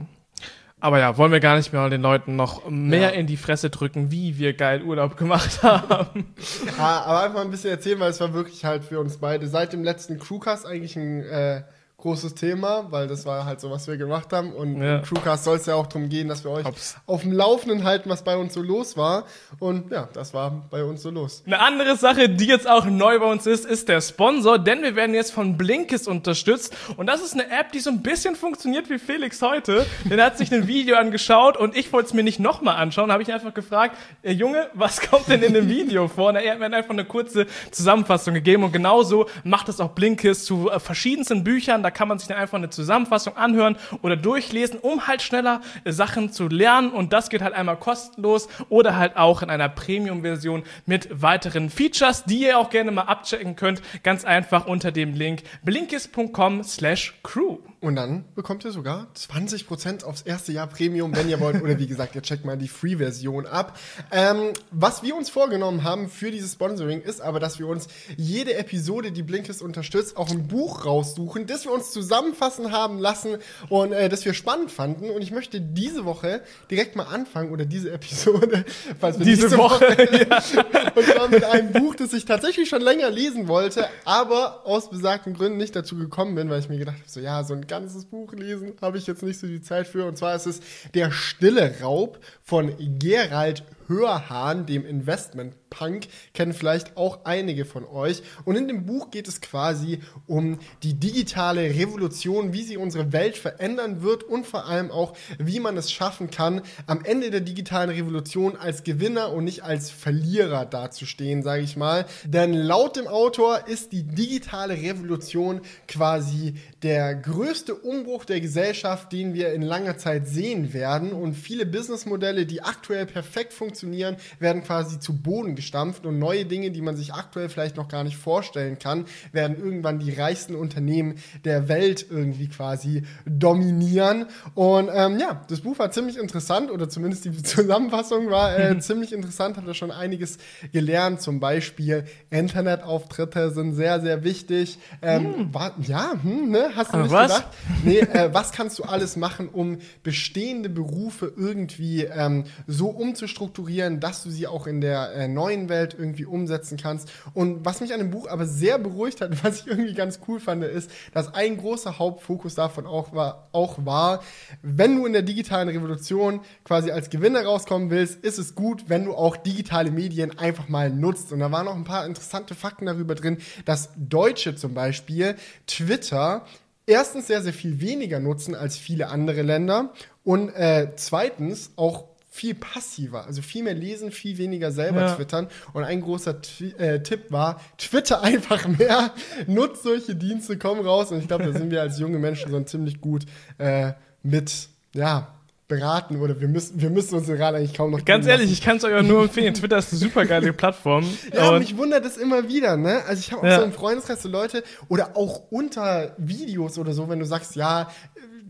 Aber 0.81 0.99
ja, 0.99 1.17
wollen 1.17 1.31
wir 1.33 1.41
gar 1.41 1.57
nicht 1.57 1.73
mehr 1.73 1.89
den 1.89 2.01
Leuten 2.01 2.35
noch 2.37 2.69
mehr 2.69 3.01
Ja. 3.13 3.19
in 3.19 3.25
die 3.27 3.35
Fresse 3.35 3.69
drücken, 3.71 4.11
wie 4.11 4.37
wir 4.37 4.53
geil 4.53 4.83
Urlaub 4.83 5.17
gemacht 5.17 5.61
haben. 5.63 6.33
Ja, 6.77 7.01
aber 7.01 7.23
einfach 7.23 7.41
ein 7.41 7.51
bisschen 7.51 7.71
erzählen, 7.71 7.99
weil 7.99 8.11
es 8.11 8.21
war 8.21 8.33
wirklich 8.33 8.63
halt 8.63 8.85
für 8.85 8.99
uns 8.99 9.17
beide 9.17 9.47
seit 9.47 9.73
dem 9.73 9.83
letzten 9.83 10.19
Crewcast 10.19 10.65
eigentlich 10.65 10.95
ein 10.95 11.23
äh, 11.23 11.63
großes 12.01 12.33
Thema, 12.35 12.87
weil 12.91 13.07
das 13.07 13.25
war 13.25 13.45
halt 13.45 13.59
so, 13.59 13.69
was 13.71 13.87
wir 13.87 13.97
gemacht 13.97 14.31
haben. 14.33 14.53
Und 14.53 14.81
Ja. 14.81 14.97
im 14.97 15.01
Crewcast 15.03 15.43
soll 15.43 15.57
es 15.57 15.65
ja 15.65 15.75
auch 15.75 15.87
darum 15.87 16.09
gehen, 16.09 16.27
dass 16.27 16.43
wir 16.43 16.51
euch 16.51 16.65
Ups. 16.65 16.95
auf 17.05 17.21
dem 17.21 17.31
Laufenden 17.33 17.83
halten, 17.83 18.09
was 18.09 18.23
bei 18.23 18.37
uns 18.37 18.53
so 18.53 18.61
los 18.61 18.95
war. 18.97 19.25
Und 19.59 19.91
ja, 19.91 20.07
das 20.13 20.33
war 20.33 20.63
bei 20.69 20.83
uns 20.83 21.01
so 21.01 21.09
los. 21.09 21.43
Eine 21.45 21.59
andere 21.59 21.95
Sache, 21.97 22.29
die 22.29 22.45
jetzt 22.45 22.69
auch 22.69 22.85
neu 22.85 23.19
bei 23.19 23.25
uns 23.25 23.45
ist, 23.45 23.65
ist 23.65 23.89
der 23.89 24.01
Sponsor, 24.01 24.57
denn 24.59 24.81
wir 24.81 24.95
werden 24.95 25.13
jetzt 25.13 25.31
von 25.31 25.57
Blinkist 25.57 26.07
unterstützt. 26.07 26.75
Und 26.97 27.07
das 27.07 27.21
ist 27.21 27.33
eine 27.33 27.49
App, 27.51 27.71
die 27.73 27.79
so 27.79 27.89
ein 27.89 28.01
bisschen 28.01 28.35
funktioniert 28.35 28.89
wie 28.89 28.97
Felix 28.99 29.41
heute. 29.41 29.85
Denn 30.05 30.19
er 30.19 30.25
hat 30.27 30.37
sich 30.37 30.51
ein 30.53 30.67
Video 30.67 30.95
angeschaut 30.95 31.57
und 31.57 31.75
ich 31.75 31.91
wollte 31.93 32.07
es 32.07 32.13
mir 32.13 32.23
nicht 32.23 32.39
nochmal 32.39 32.77
anschauen. 32.77 33.09
Da 33.09 33.13
habe 33.13 33.23
ich 33.23 33.33
einfach 33.33 33.53
gefragt, 33.53 33.97
äh, 34.23 34.31
Junge, 34.31 34.69
was 34.73 35.01
kommt 35.09 35.27
denn 35.27 35.43
in 35.43 35.53
dem 35.53 35.67
Video 35.67 36.07
vor? 36.07 36.29
Und 36.29 36.37
er 36.37 36.51
hat 36.53 36.59
mir 36.59 36.65
einfach 36.73 36.89
eine 36.91 37.05
kurze 37.05 37.45
Zusammenfassung 37.71 38.33
gegeben. 38.33 38.63
Und 38.63 38.71
genauso 38.71 39.27
macht 39.43 39.69
es 39.69 39.79
auch 39.79 39.89
Blinkist 39.89 40.45
zu 40.45 40.69
äh, 40.69 40.79
verschiedensten 40.79 41.43
Büchern. 41.43 41.83
Da 41.83 41.88
kann 41.91 42.07
man 42.07 42.19
sich 42.19 42.27
dann 42.27 42.37
einfach 42.37 42.57
eine 42.57 42.69
Zusammenfassung 42.69 43.37
anhören 43.37 43.77
oder 44.01 44.15
durchlesen, 44.15 44.79
um 44.79 45.07
halt 45.07 45.21
schneller 45.21 45.61
äh, 45.83 45.91
Sachen 45.91 46.31
zu 46.31 46.47
lernen. 46.47 46.91
Und 46.91 47.13
das 47.13 47.29
geht 47.29 47.41
halt 47.41 47.53
einmal 47.53 47.77
kostenlos 47.77 48.47
oder 48.69 48.97
halt 48.97 49.17
auch 49.17 49.41
in 49.41 49.49
einer 49.49 49.69
Premium-Version 49.69 50.63
mit 50.85 51.21
weiteren 51.21 51.69
Features, 51.69 52.25
die 52.25 52.41
ihr 52.41 52.57
auch 52.57 52.69
gerne 52.69 52.91
mal 52.91 53.03
abchecken 53.03 53.55
könnt. 53.55 53.81
Ganz 54.03 54.25
einfach 54.25 54.67
unter 54.67 54.91
dem 54.91 55.13
Link 55.13 55.43
blinkist.com 55.63 56.63
slash 56.63 57.19
crew. 57.23 57.57
Und 57.81 57.95
dann 57.95 58.25
bekommt 58.35 58.65
ihr 58.65 58.71
sogar 58.71 59.07
20% 59.15 60.03
aufs 60.03 60.23
erste 60.23 60.51
Jahr 60.51 60.67
Premium, 60.67 61.15
wenn 61.15 61.29
ihr 61.29 61.39
wollt. 61.39 61.61
Oder 61.61 61.79
wie 61.79 61.87
gesagt, 61.87 62.13
ihr 62.15 62.21
checkt 62.21 62.43
mal 62.43 62.57
die 62.57 62.67
Free-Version 62.67 63.45
ab. 63.45 63.79
Ähm, 64.11 64.51
was 64.71 65.01
wir 65.01 65.15
uns 65.15 65.29
vorgenommen 65.29 65.83
haben 65.83 66.09
für 66.09 66.29
dieses 66.31 66.53
Sponsoring 66.53 67.01
ist 67.01 67.21
aber, 67.21 67.39
dass 67.39 67.57
wir 67.59 67.67
uns 67.67 67.87
jede 68.17 68.55
Episode, 68.55 69.11
die 69.11 69.23
Blinkist 69.23 69.61
unterstützt, 69.61 70.17
auch 70.17 70.29
ein 70.29 70.47
Buch 70.47 70.85
raussuchen, 70.85 71.47
das 71.47 71.65
wir 71.65 71.71
uns 71.71 71.78
zusammenfassen 71.81 72.71
haben 72.71 72.99
lassen 72.99 73.37
und 73.69 73.91
äh, 73.91 74.09
das 74.09 74.25
wir 74.25 74.33
spannend 74.33 74.71
fanden. 74.71 75.09
Und 75.09 75.21
ich 75.21 75.31
möchte 75.31 75.61
diese 75.61 76.05
Woche 76.05 76.41
direkt 76.69 76.95
mal 76.95 77.03
anfangen, 77.03 77.51
oder 77.51 77.65
diese 77.65 77.91
Episode, 77.91 78.65
falls 78.99 79.19
wir 79.19 79.25
Diese 79.25 79.43
nächste 79.43 79.57
Woche, 79.57 79.85
und 80.95 81.05
zwar 81.05 81.27
mit 81.27 81.43
einem 81.43 81.71
Buch, 81.71 81.95
das 81.95 82.13
ich 82.13 82.25
tatsächlich 82.25 82.69
schon 82.69 82.81
länger 82.81 83.09
lesen 83.09 83.47
wollte, 83.47 83.87
aber 84.05 84.65
aus 84.65 84.89
besagten 84.89 85.33
Gründen 85.33 85.57
nicht 85.57 85.75
dazu 85.75 85.97
gekommen 85.97 86.35
bin, 86.35 86.49
weil 86.49 86.59
ich 86.59 86.69
mir 86.69 86.77
gedacht 86.77 86.97
habe, 86.97 87.09
so 87.09 87.19
ja, 87.19 87.43
so 87.43 87.53
ein 87.53 87.67
ganzes 87.67 88.05
Buch 88.05 88.33
lesen 88.33 88.73
habe 88.81 88.97
ich 88.97 89.07
jetzt 89.07 89.23
nicht 89.23 89.39
so 89.39 89.47
die 89.47 89.61
Zeit 89.61 89.87
für. 89.87 90.05
Und 90.05 90.17
zwar 90.17 90.35
ist 90.35 90.45
es 90.45 90.61
Der 90.93 91.11
stille 91.11 91.75
Raub 91.81 92.19
von 92.43 92.73
Gerald 92.99 93.63
Hörhahn, 93.89 94.65
dem 94.65 94.85
Investment 94.85 95.55
Punk, 95.69 96.07
kennen 96.33 96.53
vielleicht 96.53 96.97
auch 96.97 97.25
einige 97.25 97.65
von 97.65 97.85
euch. 97.85 98.23
Und 98.45 98.55
in 98.55 98.67
dem 98.67 98.85
Buch 98.85 99.11
geht 99.11 99.27
es 99.27 99.41
quasi 99.41 99.99
um 100.27 100.59
die 100.83 100.93
digitale 100.93 101.61
Revolution, 101.61 102.53
wie 102.53 102.63
sie 102.63 102.77
unsere 102.77 103.11
Welt 103.11 103.37
verändern 103.37 104.01
wird 104.01 104.23
und 104.23 104.47
vor 104.47 104.67
allem 104.67 104.91
auch, 104.91 105.13
wie 105.37 105.59
man 105.59 105.77
es 105.77 105.91
schaffen 105.91 106.29
kann, 106.29 106.61
am 106.85 107.03
Ende 107.03 107.31
der 107.31 107.41
digitalen 107.41 107.89
Revolution 107.89 108.55
als 108.55 108.83
Gewinner 108.83 109.33
und 109.33 109.43
nicht 109.43 109.63
als 109.63 109.89
Verlierer 109.89 110.65
dazustehen, 110.65 111.43
sage 111.43 111.63
ich 111.63 111.75
mal. 111.75 112.05
Denn 112.25 112.53
laut 112.53 112.95
dem 112.95 113.07
Autor 113.07 113.67
ist 113.67 113.91
die 113.91 114.03
digitale 114.03 114.75
Revolution 114.75 115.61
quasi 115.87 116.55
der 116.83 117.15
größte 117.15 117.75
Umbruch 117.75 118.25
der 118.25 118.41
Gesellschaft, 118.41 119.11
den 119.11 119.33
wir 119.33 119.53
in 119.53 119.61
langer 119.61 119.97
Zeit 119.97 120.27
sehen 120.27 120.73
werden. 120.73 121.11
Und 121.11 121.33
viele 121.33 121.65
Businessmodelle, 121.65 122.45
die 122.45 122.61
aktuell 122.61 123.05
perfekt 123.05 123.53
funktionieren, 123.53 123.78
funktionieren, 123.79 124.17
werden 124.39 124.63
quasi 124.63 124.99
zu 124.99 125.13
Boden 125.21 125.55
gestampft 125.55 126.05
und 126.05 126.19
neue 126.19 126.45
Dinge, 126.45 126.71
die 126.71 126.81
man 126.81 126.97
sich 126.97 127.13
aktuell 127.13 127.49
vielleicht 127.49 127.77
noch 127.77 127.87
gar 127.87 128.03
nicht 128.03 128.17
vorstellen 128.17 128.77
kann, 128.77 129.05
werden 129.31 129.57
irgendwann 129.57 129.99
die 129.99 130.11
reichsten 130.11 130.55
Unternehmen 130.55 131.15
der 131.45 131.69
Welt 131.69 132.05
irgendwie 132.09 132.49
quasi 132.49 133.03
dominieren. 133.25 134.25
Und 134.53 134.89
ähm, 134.93 135.17
ja, 135.19 135.45
das 135.47 135.61
Buch 135.61 135.79
war 135.79 135.91
ziemlich 135.91 136.17
interessant 136.17 136.71
oder 136.71 136.89
zumindest 136.89 137.25
die 137.25 137.31
Zusammenfassung 137.43 138.29
war 138.29 138.57
äh, 138.57 138.79
ziemlich 138.79 139.13
interessant, 139.13 139.57
hat 139.57 139.67
da 139.67 139.73
schon 139.73 139.91
einiges 139.91 140.37
gelernt. 140.73 141.21
Zum 141.21 141.39
Beispiel 141.39 142.05
Internetauftritte 142.29 143.51
sind 143.51 143.73
sehr, 143.73 144.01
sehr 144.01 144.23
wichtig. 144.23 144.77
Ähm, 145.01 145.51
hm. 145.53 145.83
ja, 145.83 146.13
hm, 146.21 146.49
ne? 146.49 146.71
hast 146.75 146.91
du 146.91 146.97
Aber 146.97 147.03
nicht 147.03 147.13
was? 147.13 147.35
gedacht? 147.35 147.47
Nee, 147.83 147.99
äh, 148.13 148.33
was 148.33 148.51
kannst 148.51 148.79
du 148.79 148.83
alles 148.83 149.15
machen, 149.15 149.47
um 149.47 149.77
bestehende 150.03 150.69
Berufe 150.69 151.31
irgendwie 151.35 152.03
ähm, 152.03 152.43
so 152.67 152.89
umzustrukturieren, 152.89 153.68
dass 153.77 154.23
du 154.23 154.29
sie 154.29 154.47
auch 154.47 154.67
in 154.67 154.81
der 154.81 155.13
äh, 155.13 155.27
neuen 155.27 155.69
Welt 155.69 155.95
irgendwie 155.97 156.25
umsetzen 156.25 156.77
kannst? 156.77 157.09
Und 157.33 157.65
was 157.65 157.81
mich 157.81 157.93
an 157.93 157.99
dem 157.99 158.11
Buch 158.11 158.27
aber 158.27 158.45
sehr 158.45 158.77
beruhigt 158.79 159.21
hat, 159.21 159.43
was 159.43 159.61
ich 159.61 159.67
irgendwie 159.67 159.93
ganz 159.93 160.19
cool 160.27 160.39
fand, 160.39 160.63
ist, 160.63 160.91
dass 161.13 161.33
ein 161.33 161.57
großer 161.57 161.99
Hauptfokus 161.99 162.55
davon 162.55 162.85
auch 162.85 163.13
war, 163.13 163.49
auch 163.51 163.85
war, 163.85 164.21
wenn 164.61 164.95
du 164.95 165.05
in 165.05 165.13
der 165.13 165.21
digitalen 165.21 165.69
Revolution 165.69 166.41
quasi 166.63 166.91
als 166.91 167.09
Gewinner 167.09 167.43
rauskommen 167.43 167.89
willst, 167.89 168.23
ist 168.23 168.37
es 168.37 168.55
gut, 168.55 168.85
wenn 168.87 169.05
du 169.05 169.13
auch 169.13 169.37
digitale 169.37 169.91
Medien 169.91 170.37
einfach 170.37 170.67
mal 170.67 170.89
nutzt. 170.89 171.31
Und 171.31 171.39
da 171.39 171.51
waren 171.51 171.65
noch 171.65 171.75
ein 171.75 171.83
paar 171.83 172.05
interessante 172.05 172.55
Fakten 172.55 172.85
darüber 172.85 173.15
drin, 173.15 173.37
dass 173.65 173.89
Deutsche 173.97 174.55
zum 174.55 174.73
Beispiel 174.73 175.35
Twitter 175.67 176.45
erstens 176.89 177.27
sehr, 177.27 177.41
sehr 177.41 177.53
viel 177.53 177.79
weniger 177.79 178.19
nutzen 178.19 178.55
als 178.55 178.77
viele 178.77 179.07
andere 179.07 179.43
Länder 179.43 179.93
und 180.23 180.49
äh, 180.49 180.91
zweitens 180.95 181.71
auch 181.75 182.08
viel 182.39 182.55
passiver, 182.55 183.25
also 183.25 183.41
viel 183.41 183.63
mehr 183.63 183.73
lesen, 183.73 184.11
viel 184.11 184.37
weniger 184.37 184.71
selber 184.71 185.01
Ja. 185.01 185.15
twittern. 185.15 185.49
Und 185.73 185.83
ein 185.83 185.99
großer 185.99 186.41
Twi 186.41 186.73
äh, 186.77 187.03
Tipp 187.03 187.31
war, 187.31 187.59
twitter 187.77 188.21
einfach 188.31 188.65
mehr, 188.65 189.11
nutzt 189.45 189.83
solche 189.83 190.15
Dienste, 190.15 190.57
komm 190.57 190.79
raus. 190.79 191.11
Und 191.11 191.19
ich 191.19 191.27
glaube, 191.27 191.43
da 191.43 191.51
sind 191.51 191.69
wir 191.69 191.81
als 191.81 191.99
junge 191.99 192.17
Menschen 192.17 192.49
so 192.49 192.61
ziemlich 192.61 193.01
gut 193.01 193.25
äh, 193.57 193.91
mit, 194.23 194.69
ja, 194.93 195.35
beraten 195.67 196.15
oder 196.21 196.39
wir 196.39 196.47
müssen, 196.47 196.79
wir 196.81 196.89
müssen 196.89 197.13
uns 197.15 197.27
den 197.27 197.39
Rat 197.39 197.53
eigentlich 197.55 197.73
kaum 197.75 197.91
noch 197.91 198.03
Ganz 198.05 198.25
ehrlich, 198.25 198.51
ich 198.51 198.61
kann 198.61 198.77
es 198.77 198.83
euch 198.85 198.95
auch 198.95 199.03
nur 199.03 199.23
empfehlen. 199.23 199.53
Twitter 199.59 199.77
ist 199.77 199.91
eine 199.91 199.99
super 199.99 200.25
geile 200.25 200.51
Plattform. 200.53 201.05
Ja, 201.33 201.49
Und 201.51 201.59
mich 201.59 201.77
wundert 201.77 202.05
es 202.05 202.15
immer 202.17 202.47
wieder, 202.47 202.75
ne? 202.77 203.03
Also 203.05 203.19
ich 203.19 203.31
habe 203.33 203.41
auch 203.41 203.45
Ja. 203.45 203.59
so 203.59 203.65
im 203.65 203.73
Freundeskreis 203.73 204.23
so 204.23 204.29
Leute 204.29 204.63
oder 204.87 205.15
auch 205.17 205.43
unter 205.51 206.15
Videos 206.17 206.79
oder 206.79 206.93
so, 206.93 207.07
wenn 207.09 207.19
du 207.19 207.25
sagst, 207.25 207.55
ja, 207.55 207.91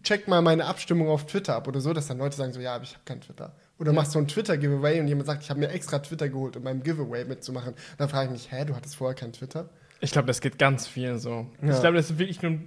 check 0.03 0.27
mal 0.29 0.41
meine 0.41 0.65
Abstimmung 0.65 1.09
auf 1.09 1.25
Twitter 1.25 1.55
ab 1.55 1.67
oder 1.67 1.81
so, 1.81 1.91
dass 1.91 2.07
dann 2.07 2.19
Leute 2.19 2.37
sagen 2.37 2.53
so, 2.53 2.61
ja, 2.61 2.75
aber 2.75 2.83
ich 2.85 2.91
habe 2.93 3.01
kein 3.03 3.19
Twitter. 3.19 3.51
Oder 3.79 3.93
machst 3.93 4.11
so 4.11 4.19
ein 4.19 4.27
Twitter-Giveaway 4.27 4.99
und 4.99 5.07
jemand 5.07 5.27
sagt, 5.27 5.43
ich 5.43 5.49
habe 5.49 5.59
mir 5.59 5.69
extra 5.69 5.99
Twitter 5.99 6.27
geholt, 6.27 6.57
um 6.57 6.63
beim 6.63 6.83
Giveaway 6.83 7.23
mitzumachen. 7.25 7.73
Dann 7.97 8.09
frage 8.09 8.25
ich 8.25 8.31
mich, 8.31 8.51
hä, 8.51 8.65
du 8.65 8.75
hattest 8.75 8.97
vorher 8.97 9.15
kein 9.15 9.31
Twitter? 9.31 9.69
ich 10.01 10.11
glaube, 10.11 10.27
das 10.27 10.41
geht 10.41 10.57
ganz 10.57 10.87
vielen 10.87 11.19
so. 11.19 11.47
Ja. 11.61 11.73
Ich 11.73 11.79
glaube, 11.81 11.97
das 11.97 12.09
ist 12.09 12.19
wirklich 12.19 12.41
nur, 12.41 12.59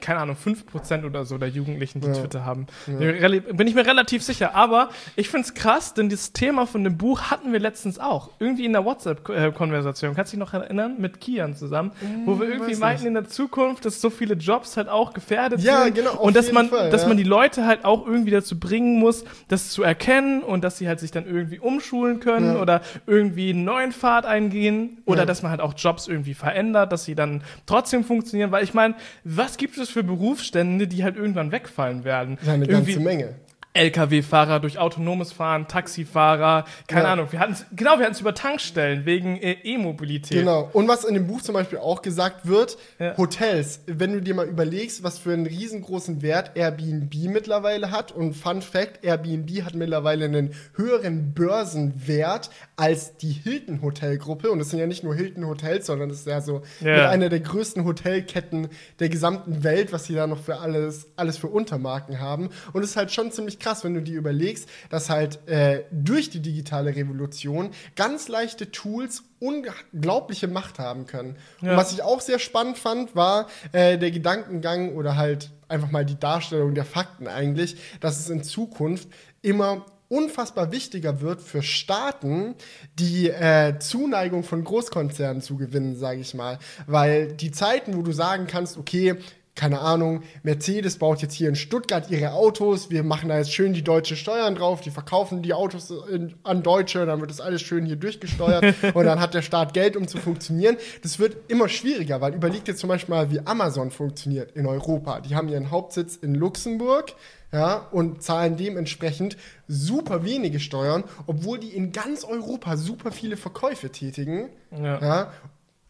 keine 0.00 0.20
Ahnung, 0.20 0.36
5% 0.36 1.04
oder 1.04 1.24
so 1.24 1.38
der 1.38 1.48
Jugendlichen, 1.48 2.00
die 2.00 2.08
Ja. 2.08 2.14
Twitter 2.14 2.44
haben. 2.44 2.66
Rel- 2.88 3.40
Bin 3.40 3.66
ich 3.66 3.74
mir 3.74 3.86
relativ 3.86 4.22
sicher. 4.22 4.54
Aber 4.54 4.90
ich 5.16 5.28
finde 5.28 5.46
es 5.46 5.54
krass, 5.54 5.94
denn 5.94 6.08
dieses 6.08 6.32
Thema 6.32 6.66
von 6.66 6.84
dem 6.84 6.96
Buch 6.96 7.30
hatten 7.30 7.52
wir 7.52 7.60
letztens 7.60 7.98
auch. 7.98 8.30
Irgendwie 8.38 8.64
in 8.64 8.72
der 8.72 8.84
WhatsApp-Konversation. 8.84 10.14
Kannst 10.14 10.32
du 10.32 10.36
dich 10.36 10.40
noch 10.40 10.54
erinnern? 10.54 10.96
Mit 10.98 11.20
Kian 11.20 11.54
zusammen. 11.56 11.92
wo 12.24 12.38
wir 12.40 12.48
irgendwie 12.48 12.72
weiß 12.72 12.78
meinten 12.78 13.06
in 13.06 13.14
der 13.14 13.24
Zukunft, 13.28 13.84
dass 13.84 14.00
so 14.00 14.10
viele 14.10 14.34
Jobs 14.34 14.76
halt 14.76 14.88
auch 14.88 15.12
gefährdet 15.12 15.60
Ja, 15.60 15.84
sind. 15.84 15.94
genau, 15.94 16.16
Und 16.20 16.36
dass 16.36 16.52
man, 16.52 16.68
Fall, 16.68 16.90
dass 16.90 17.02
ja. 17.02 17.08
man 17.08 17.16
die 17.16 17.22
Leute 17.24 17.66
halt 17.66 17.84
auch 17.84 18.06
irgendwie 18.06 18.30
dazu 18.30 18.58
bringen 18.58 18.98
muss, 18.98 19.24
das 19.48 19.70
zu 19.70 19.82
erkennen 19.82 20.42
und 20.42 20.62
dass 20.64 20.78
sie 20.78 20.88
halt 20.88 21.00
sich 21.00 21.10
dann 21.10 21.26
irgendwie 21.26 21.58
umschulen 21.58 22.20
können 22.20 22.54
Ja. 22.56 22.60
oder 22.62 22.80
irgendwie 23.06 23.50
einen 23.50 23.64
neuen 23.64 23.92
Pfad 23.92 24.26
eingehen 24.26 24.98
oder 25.06 25.20
Ja. 25.20 25.26
dass 25.26 25.42
man 25.42 25.50
halt 25.50 25.60
auch 25.60 25.74
Jobs 25.76 26.08
irgendwie 26.08 26.34
verändert, 26.34 26.92
dass 26.92 27.04
sie 27.04 27.14
dann 27.14 27.42
trotzdem 27.66 28.04
funktionieren, 28.04 28.50
weil 28.52 28.64
ich 28.64 28.74
meine, 28.74 28.94
was 29.24 29.56
gibt 29.56 29.76
es 29.78 29.83
für 29.90 30.02
Berufsstände, 30.02 30.86
die 30.86 31.04
halt 31.04 31.16
irgendwann 31.16 31.52
wegfallen 31.52 32.04
werden? 32.04 32.38
Ja, 32.44 32.52
eine 32.52 32.66
irgendwie 32.66 32.94
ganze 32.94 33.04
Menge. 33.04 33.34
LKW-Fahrer 33.74 34.60
durch 34.60 34.78
autonomes 34.78 35.32
Fahren, 35.32 35.66
Taxifahrer, 35.68 36.64
keine 36.86 37.04
Ja. 37.06 37.12
Ahnung. 37.12 37.28
Wir 37.32 37.40
hatten 37.40 37.56
genau, 37.74 37.98
wir 37.98 38.04
hatten 38.04 38.14
es 38.14 38.20
über 38.20 38.34
Tankstellen 38.34 39.04
wegen 39.04 39.36
äh, 39.36 39.52
E-Mobilität. 39.64 40.38
Genau. 40.38 40.70
Und 40.72 40.86
was 40.88 41.04
in 41.04 41.14
dem 41.14 41.26
Buch 41.26 41.42
zum 41.42 41.54
Beispiel 41.54 41.78
auch 41.78 42.00
gesagt 42.02 42.46
wird, 42.46 42.78
Ja. 42.98 43.16
Hotels, 43.18 43.80
wenn 43.86 44.12
du 44.12 44.20
dir 44.22 44.34
mal 44.34 44.46
überlegst, 44.46 45.02
was 45.02 45.18
für 45.18 45.32
einen 45.32 45.46
riesengroßen 45.46 46.22
Wert 46.22 46.52
Airbnb 46.54 47.12
mittlerweile 47.28 47.90
hat 47.90 48.12
und 48.12 48.34
Fun 48.34 48.62
Fact, 48.62 49.04
Airbnb 49.04 49.50
hat 49.64 49.74
mittlerweile 49.74 50.26
einen 50.26 50.54
höheren 50.76 51.34
Börsenwert 51.34 52.50
als 52.76 53.16
die 53.16 53.32
Hilton 53.32 53.82
Hotelgruppe 53.82 54.50
und 54.50 54.60
das 54.60 54.70
sind 54.70 54.78
ja 54.78 54.86
nicht 54.86 55.02
nur 55.04 55.14
Hilton 55.14 55.46
Hotels, 55.46 55.86
sondern 55.86 56.08
das 56.08 56.18
ist 56.20 56.26
ja 56.28 56.40
so 56.40 56.62
Ja. 56.80 57.10
einer 57.10 57.28
der 57.28 57.40
größten 57.40 57.84
Hotelketten 57.84 58.68
der 59.00 59.08
gesamten 59.08 59.64
Welt, 59.64 59.92
was 59.92 60.04
sie 60.04 60.14
da 60.14 60.26
noch 60.26 60.38
für 60.40 60.58
alles 60.60 61.08
alles 61.16 61.38
für 61.38 61.48
Untermarken 61.48 62.20
haben 62.20 62.50
und 62.72 62.82
es 62.84 62.90
ist 62.90 62.96
halt 62.96 63.10
schon 63.12 63.32
ziemlich 63.32 63.58
krass, 63.64 63.82
wenn 63.84 63.94
du 63.94 64.02
dir 64.02 64.18
überlegst, 64.18 64.68
dass 64.90 65.10
halt 65.10 65.46
äh, 65.48 65.84
durch 65.90 66.30
die 66.30 66.40
digitale 66.40 66.94
Revolution 66.94 67.70
ganz 67.96 68.28
leichte 68.28 68.70
Tools 68.70 69.22
unglaubliche 69.40 70.48
Macht 70.48 70.78
haben 70.78 71.06
können. 71.06 71.36
Und 71.60 71.68
Ja. 71.68 71.76
was 71.76 71.92
ich 71.92 72.02
auch 72.02 72.20
sehr 72.20 72.38
spannend 72.38 72.78
fand, 72.78 73.16
war 73.16 73.46
äh, 73.72 73.98
der 73.98 74.10
Gedankengang 74.10 74.94
oder 74.94 75.16
halt 75.16 75.50
einfach 75.68 75.90
mal 75.90 76.04
die 76.04 76.18
Darstellung 76.18 76.74
der 76.74 76.84
Fakten 76.84 77.26
eigentlich, 77.26 77.76
dass 78.00 78.20
es 78.20 78.28
in 78.30 78.42
Zukunft 78.42 79.08
immer 79.42 79.86
unfassbar 80.08 80.70
wichtiger 80.70 81.20
wird 81.22 81.40
für 81.40 81.62
Staaten, 81.62 82.54
die 82.98 83.30
äh, 83.30 83.78
Zuneigung 83.78 84.44
von 84.44 84.62
Großkonzernen 84.62 85.42
zu 85.42 85.56
gewinnen, 85.56 85.96
sage 85.96 86.20
ich 86.20 86.34
mal. 86.34 86.58
Weil 86.86 87.32
die 87.32 87.50
Zeiten, 87.50 87.96
wo 87.96 88.02
du 88.02 88.12
sagen 88.12 88.46
kannst, 88.46 88.76
okay, 88.76 89.16
keine 89.54 89.80
Ahnung, 89.80 90.22
Mercedes 90.42 90.98
baut 90.98 91.22
jetzt 91.22 91.34
hier 91.34 91.48
in 91.48 91.54
Stuttgart 91.54 92.10
ihre 92.10 92.32
Autos, 92.32 92.90
wir 92.90 93.04
machen 93.04 93.28
da 93.28 93.38
jetzt 93.38 93.52
schön 93.52 93.72
die 93.72 93.84
deutschen 93.84 94.16
Steuern 94.16 94.56
drauf, 94.56 94.80
die 94.80 94.90
verkaufen 94.90 95.42
die 95.42 95.54
Autos 95.54 95.92
in, 96.10 96.34
an 96.42 96.62
Deutsche, 96.62 97.06
dann 97.06 97.20
wird 97.20 97.30
das 97.30 97.40
alles 97.40 97.62
schön 97.62 97.86
hier 97.86 97.96
durchgesteuert 97.96 98.74
und 98.94 99.04
dann 99.04 99.20
hat 99.20 99.34
der 99.34 99.42
Staat 99.42 99.72
Geld, 99.72 99.96
um 99.96 100.08
zu 100.08 100.18
funktionieren. 100.18 100.76
Das 101.02 101.18
wird 101.18 101.36
immer 101.48 101.68
schwieriger, 101.68 102.20
weil 102.20 102.34
überlegt 102.34 102.66
jetzt 102.66 102.80
zum 102.80 102.88
Beispiel 102.88 103.14
mal, 103.14 103.30
wie 103.30 103.40
Amazon 103.46 103.92
funktioniert 103.92 104.52
in 104.56 104.66
Europa. 104.66 105.20
Die 105.20 105.36
haben 105.36 105.48
ihren 105.48 105.70
Hauptsitz 105.70 106.16
in 106.16 106.34
Luxemburg, 106.34 107.14
ja, 107.52 107.86
und 107.92 108.20
zahlen 108.20 108.56
dementsprechend 108.56 109.36
super 109.68 110.24
wenige 110.24 110.58
Steuern, 110.58 111.04
obwohl 111.28 111.60
die 111.60 111.68
in 111.68 111.92
ganz 111.92 112.24
Europa 112.24 112.76
super 112.76 113.12
viele 113.12 113.36
Verkäufe 113.36 113.90
tätigen. 113.90 114.48
Ja. 114.72 115.00
Ja. 115.00 115.32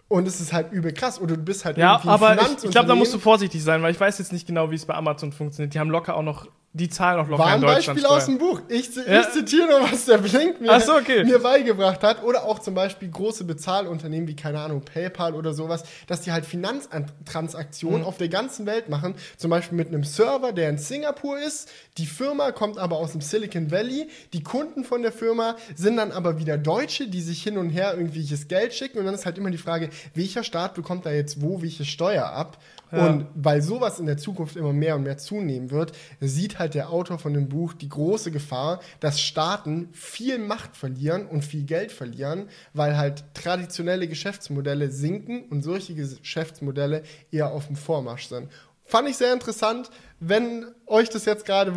Und 0.08 0.28
es 0.28 0.40
ist 0.40 0.52
halt 0.52 0.72
übel 0.72 0.92
krass. 0.92 1.20
Oder 1.20 1.36
du 1.36 1.42
bist 1.42 1.64
halt 1.64 1.76
Ja, 1.78 1.94
irgendwie 1.94 2.08
aber 2.08 2.40
ich, 2.40 2.64
ich 2.64 2.70
glaube, 2.70 2.88
da 2.88 2.94
musst 2.94 3.14
du 3.14 3.18
vorsichtig 3.18 3.62
sein, 3.62 3.82
weil 3.82 3.90
ich 3.92 4.00
weiß 4.00 4.18
jetzt 4.18 4.32
nicht 4.32 4.46
genau, 4.46 4.70
wie 4.70 4.74
es 4.74 4.86
bei 4.86 4.94
Amazon 4.94 5.32
funktioniert. 5.32 5.74
Die 5.74 5.80
haben 5.80 5.90
locker 5.90 6.16
auch 6.16 6.22
noch, 6.22 6.46
die 6.76 6.88
zahlen 6.88 7.20
auch 7.20 7.28
locker 7.28 7.44
War 7.44 7.48
in 7.50 7.54
ein 7.54 7.60
Deutschland 7.60 8.00
Beispiel 8.02 8.06
aus 8.06 8.26
dem 8.26 8.38
Buch. 8.38 8.60
Ich, 8.68 8.92
zi- 8.92 9.00
Ja. 9.06 9.20
ich 9.20 9.30
zitiere 9.30 9.68
nur, 9.68 9.82
was 9.92 10.06
der 10.06 10.18
Blink 10.18 10.60
mir, 10.60 10.80
so, 10.80 10.96
okay. 10.96 11.22
mir 11.22 11.38
beigebracht 11.38 12.02
hat. 12.02 12.24
Oder 12.24 12.42
auch 12.44 12.58
zum 12.58 12.74
Beispiel 12.74 13.08
große 13.08 13.44
Bezahlunternehmen 13.44 14.26
wie, 14.28 14.34
keine 14.34 14.58
Ahnung, 14.58 14.82
PayPal 14.82 15.34
oder 15.36 15.54
sowas, 15.54 15.84
dass 16.08 16.22
die 16.22 16.32
halt 16.32 16.44
Finanztransaktionen 16.44 18.00
Mhm. 18.00 18.06
auf 18.06 18.16
der 18.18 18.28
ganzen 18.28 18.66
Welt 18.66 18.88
machen. 18.88 19.14
Zum 19.36 19.50
Beispiel 19.50 19.76
mit 19.76 19.88
einem 19.88 20.04
Server, 20.04 20.52
der 20.52 20.68
in 20.68 20.78
Singapur 20.78 21.38
ist. 21.38 21.68
Die 21.96 22.06
Firma 22.06 22.50
kommt 22.50 22.78
aber 22.78 22.96
aus 22.96 23.12
dem 23.12 23.20
Silicon 23.20 23.70
Valley. 23.70 24.08
Die 24.32 24.42
Kunden 24.42 24.82
von 24.84 25.02
der 25.02 25.12
Firma 25.12 25.56
sind 25.76 25.96
dann 25.96 26.10
aber 26.10 26.38
wieder 26.38 26.58
Deutsche, 26.58 27.06
die 27.06 27.20
sich 27.20 27.42
hin 27.42 27.56
und 27.56 27.70
her 27.70 27.94
irgendwelches 27.94 28.48
Geld 28.48 28.74
schicken. 28.74 28.98
Und 28.98 29.04
dann 29.06 29.14
ist 29.14 29.26
halt 29.26 29.38
immer 29.38 29.50
die 29.50 29.58
Frage, 29.58 29.90
welcher 30.14 30.42
Staat 30.42 30.74
bekommt 30.74 31.06
da 31.06 31.12
jetzt 31.12 31.40
wo 31.40 31.62
welche 31.62 31.84
Steuer 31.84 32.26
ab? 32.26 32.58
Ja. 32.92 33.06
Und 33.08 33.26
weil 33.34 33.60
sowas 33.62 33.98
in 33.98 34.06
der 34.06 34.16
Zukunft 34.18 34.56
immer 34.56 34.72
mehr 34.72 34.94
und 34.96 35.02
mehr 35.02 35.18
zunehmen 35.18 35.70
wird, 35.70 35.92
sieht 36.20 36.58
halt 36.58 36.74
der 36.74 36.90
Autor 36.90 37.18
von 37.18 37.34
dem 37.34 37.48
Buch 37.48 37.72
die 37.72 37.88
große 37.88 38.30
Gefahr, 38.30 38.80
dass 39.00 39.20
Staaten 39.20 39.88
viel 39.92 40.38
Macht 40.38 40.76
verlieren 40.76 41.26
und 41.26 41.44
viel 41.44 41.64
Geld 41.64 41.90
verlieren, 41.90 42.48
weil 42.72 42.96
halt 42.96 43.24
traditionelle 43.34 44.06
Geschäftsmodelle 44.06 44.90
sinken 44.90 45.44
und 45.50 45.62
solche 45.62 45.94
Geschäftsmodelle 45.94 47.02
eher 47.30 47.50
auf 47.50 47.66
dem 47.66 47.76
Vormarsch 47.76 48.26
sind. 48.28 48.48
Fand 48.86 49.08
ich 49.08 49.16
sehr 49.16 49.32
interessant. 49.32 49.88
Wenn 50.20 50.66
euch 50.86 51.08
das 51.08 51.24
jetzt 51.24 51.46
gerade, 51.46 51.72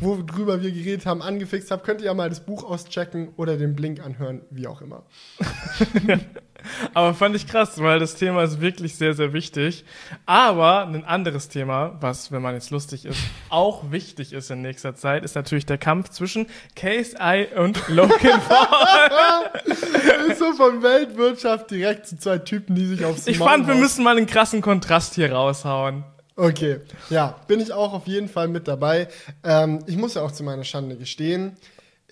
wo- 0.00 0.18
worüber 0.28 0.60
wir 0.60 0.72
geredet 0.72 1.06
haben, 1.06 1.22
angefixt 1.22 1.70
habt, 1.70 1.84
könnt 1.84 2.00
ihr 2.00 2.06
ja 2.08 2.14
mal 2.14 2.28
das 2.28 2.40
Buch 2.40 2.64
auschecken 2.64 3.28
oder 3.36 3.56
den 3.56 3.74
Blink 3.76 4.04
anhören, 4.04 4.42
wie 4.50 4.66
auch 4.66 4.82
immer. 4.82 5.04
Aber 6.94 7.14
fand 7.14 7.36
ich 7.36 7.46
krass, 7.46 7.80
weil 7.82 7.98
das 7.98 8.14
Thema 8.14 8.42
ist 8.42 8.60
wirklich 8.60 8.96
sehr, 8.96 9.14
sehr 9.14 9.32
wichtig. 9.32 9.84
Aber 10.26 10.86
ein 10.86 11.04
anderes 11.04 11.48
Thema, 11.48 11.96
was, 12.00 12.30
wenn 12.32 12.42
man 12.42 12.54
jetzt 12.54 12.70
lustig 12.70 13.04
ist, 13.06 13.18
auch 13.48 13.90
wichtig 13.90 14.32
ist 14.32 14.50
in 14.50 14.62
nächster 14.62 14.94
Zeit, 14.94 15.24
ist 15.24 15.34
natürlich 15.34 15.66
der 15.66 15.78
Kampf 15.78 16.10
zwischen 16.10 16.46
Case 16.76 17.16
I 17.20 17.46
und 17.56 17.86
Logan 17.88 18.40
Paul. 18.48 20.28
ist 20.28 20.38
so 20.38 20.52
von 20.54 20.82
Weltwirtschaft 20.82 21.70
direkt 21.70 22.06
zu 22.06 22.18
zwei 22.18 22.38
Typen, 22.38 22.74
die 22.74 22.86
sich 22.86 23.04
aufs 23.04 23.26
Ich 23.26 23.38
Maul 23.38 23.48
fand, 23.48 23.66
wir 23.66 23.74
hauen. 23.74 23.80
müssen 23.82 24.04
mal 24.04 24.16
einen 24.16 24.26
krassen 24.26 24.60
Kontrast 24.60 25.14
hier 25.14 25.32
raushauen. 25.32 26.04
Okay, 26.36 26.80
ja, 27.10 27.34
bin 27.48 27.60
ich 27.60 27.72
auch 27.72 27.92
auf 27.92 28.06
jeden 28.06 28.28
Fall 28.28 28.48
mit 28.48 28.66
dabei. 28.66 29.08
Ähm, 29.44 29.80
ich 29.86 29.96
muss 29.96 30.14
ja 30.14 30.22
auch 30.22 30.32
zu 30.32 30.42
meiner 30.42 30.64
Schande 30.64 30.96
gestehen, 30.96 31.56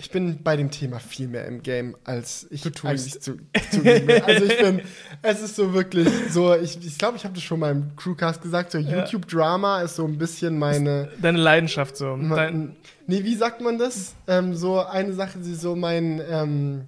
ich 0.01 0.11
bin 0.11 0.43
bei 0.45 0.57
dem 0.57 0.71
Thema 0.71 0.99
viel 1.01 1.27
mehr 1.29 1.45
im 1.47 1.63
Game, 1.63 1.97
als 2.05 2.47
ich 2.51 2.63
Du 2.63 2.71
tust. 2.71 2.85
eigentlich 2.87 3.21
zu, 3.21 3.37
zugebe. 3.71 4.25
Also 4.25 4.45
ich 4.45 4.59
bin, 4.59 4.83
es 5.23 5.43
ist 5.43 5.57
so 5.57 5.75
wirklich 5.75 6.09
so, 6.31 6.55
ich 6.55 6.79
ich, 6.87 6.99
glaube, 6.99 7.17
ich 7.17 7.25
habe 7.25 7.35
das 7.35 7.43
schon 7.43 7.59
mal 7.61 7.73
im 7.73 7.97
Crewcast 7.97 8.41
gesagt, 8.43 8.71
so 8.73 8.79
YouTube-Drama 8.79 9.83
ist 9.83 9.97
so 9.97 10.05
ein 10.07 10.17
bisschen 10.19 10.59
meine, 10.59 11.09
Deine 11.21 11.39
Leidenschaft 11.39 11.97
so. 11.97 12.17
Dein, 12.17 12.77
nee, 13.07 13.25
wie 13.25 13.35
sagt 13.35 13.61
man 13.61 13.79
das? 13.79 14.15
Ähm, 14.27 14.55
so 14.55 14.81
eine 14.81 15.13
Sache, 15.15 15.39
die 15.41 15.55
so 15.55 15.75
mein, 15.75 16.23
ähm, 16.31 16.85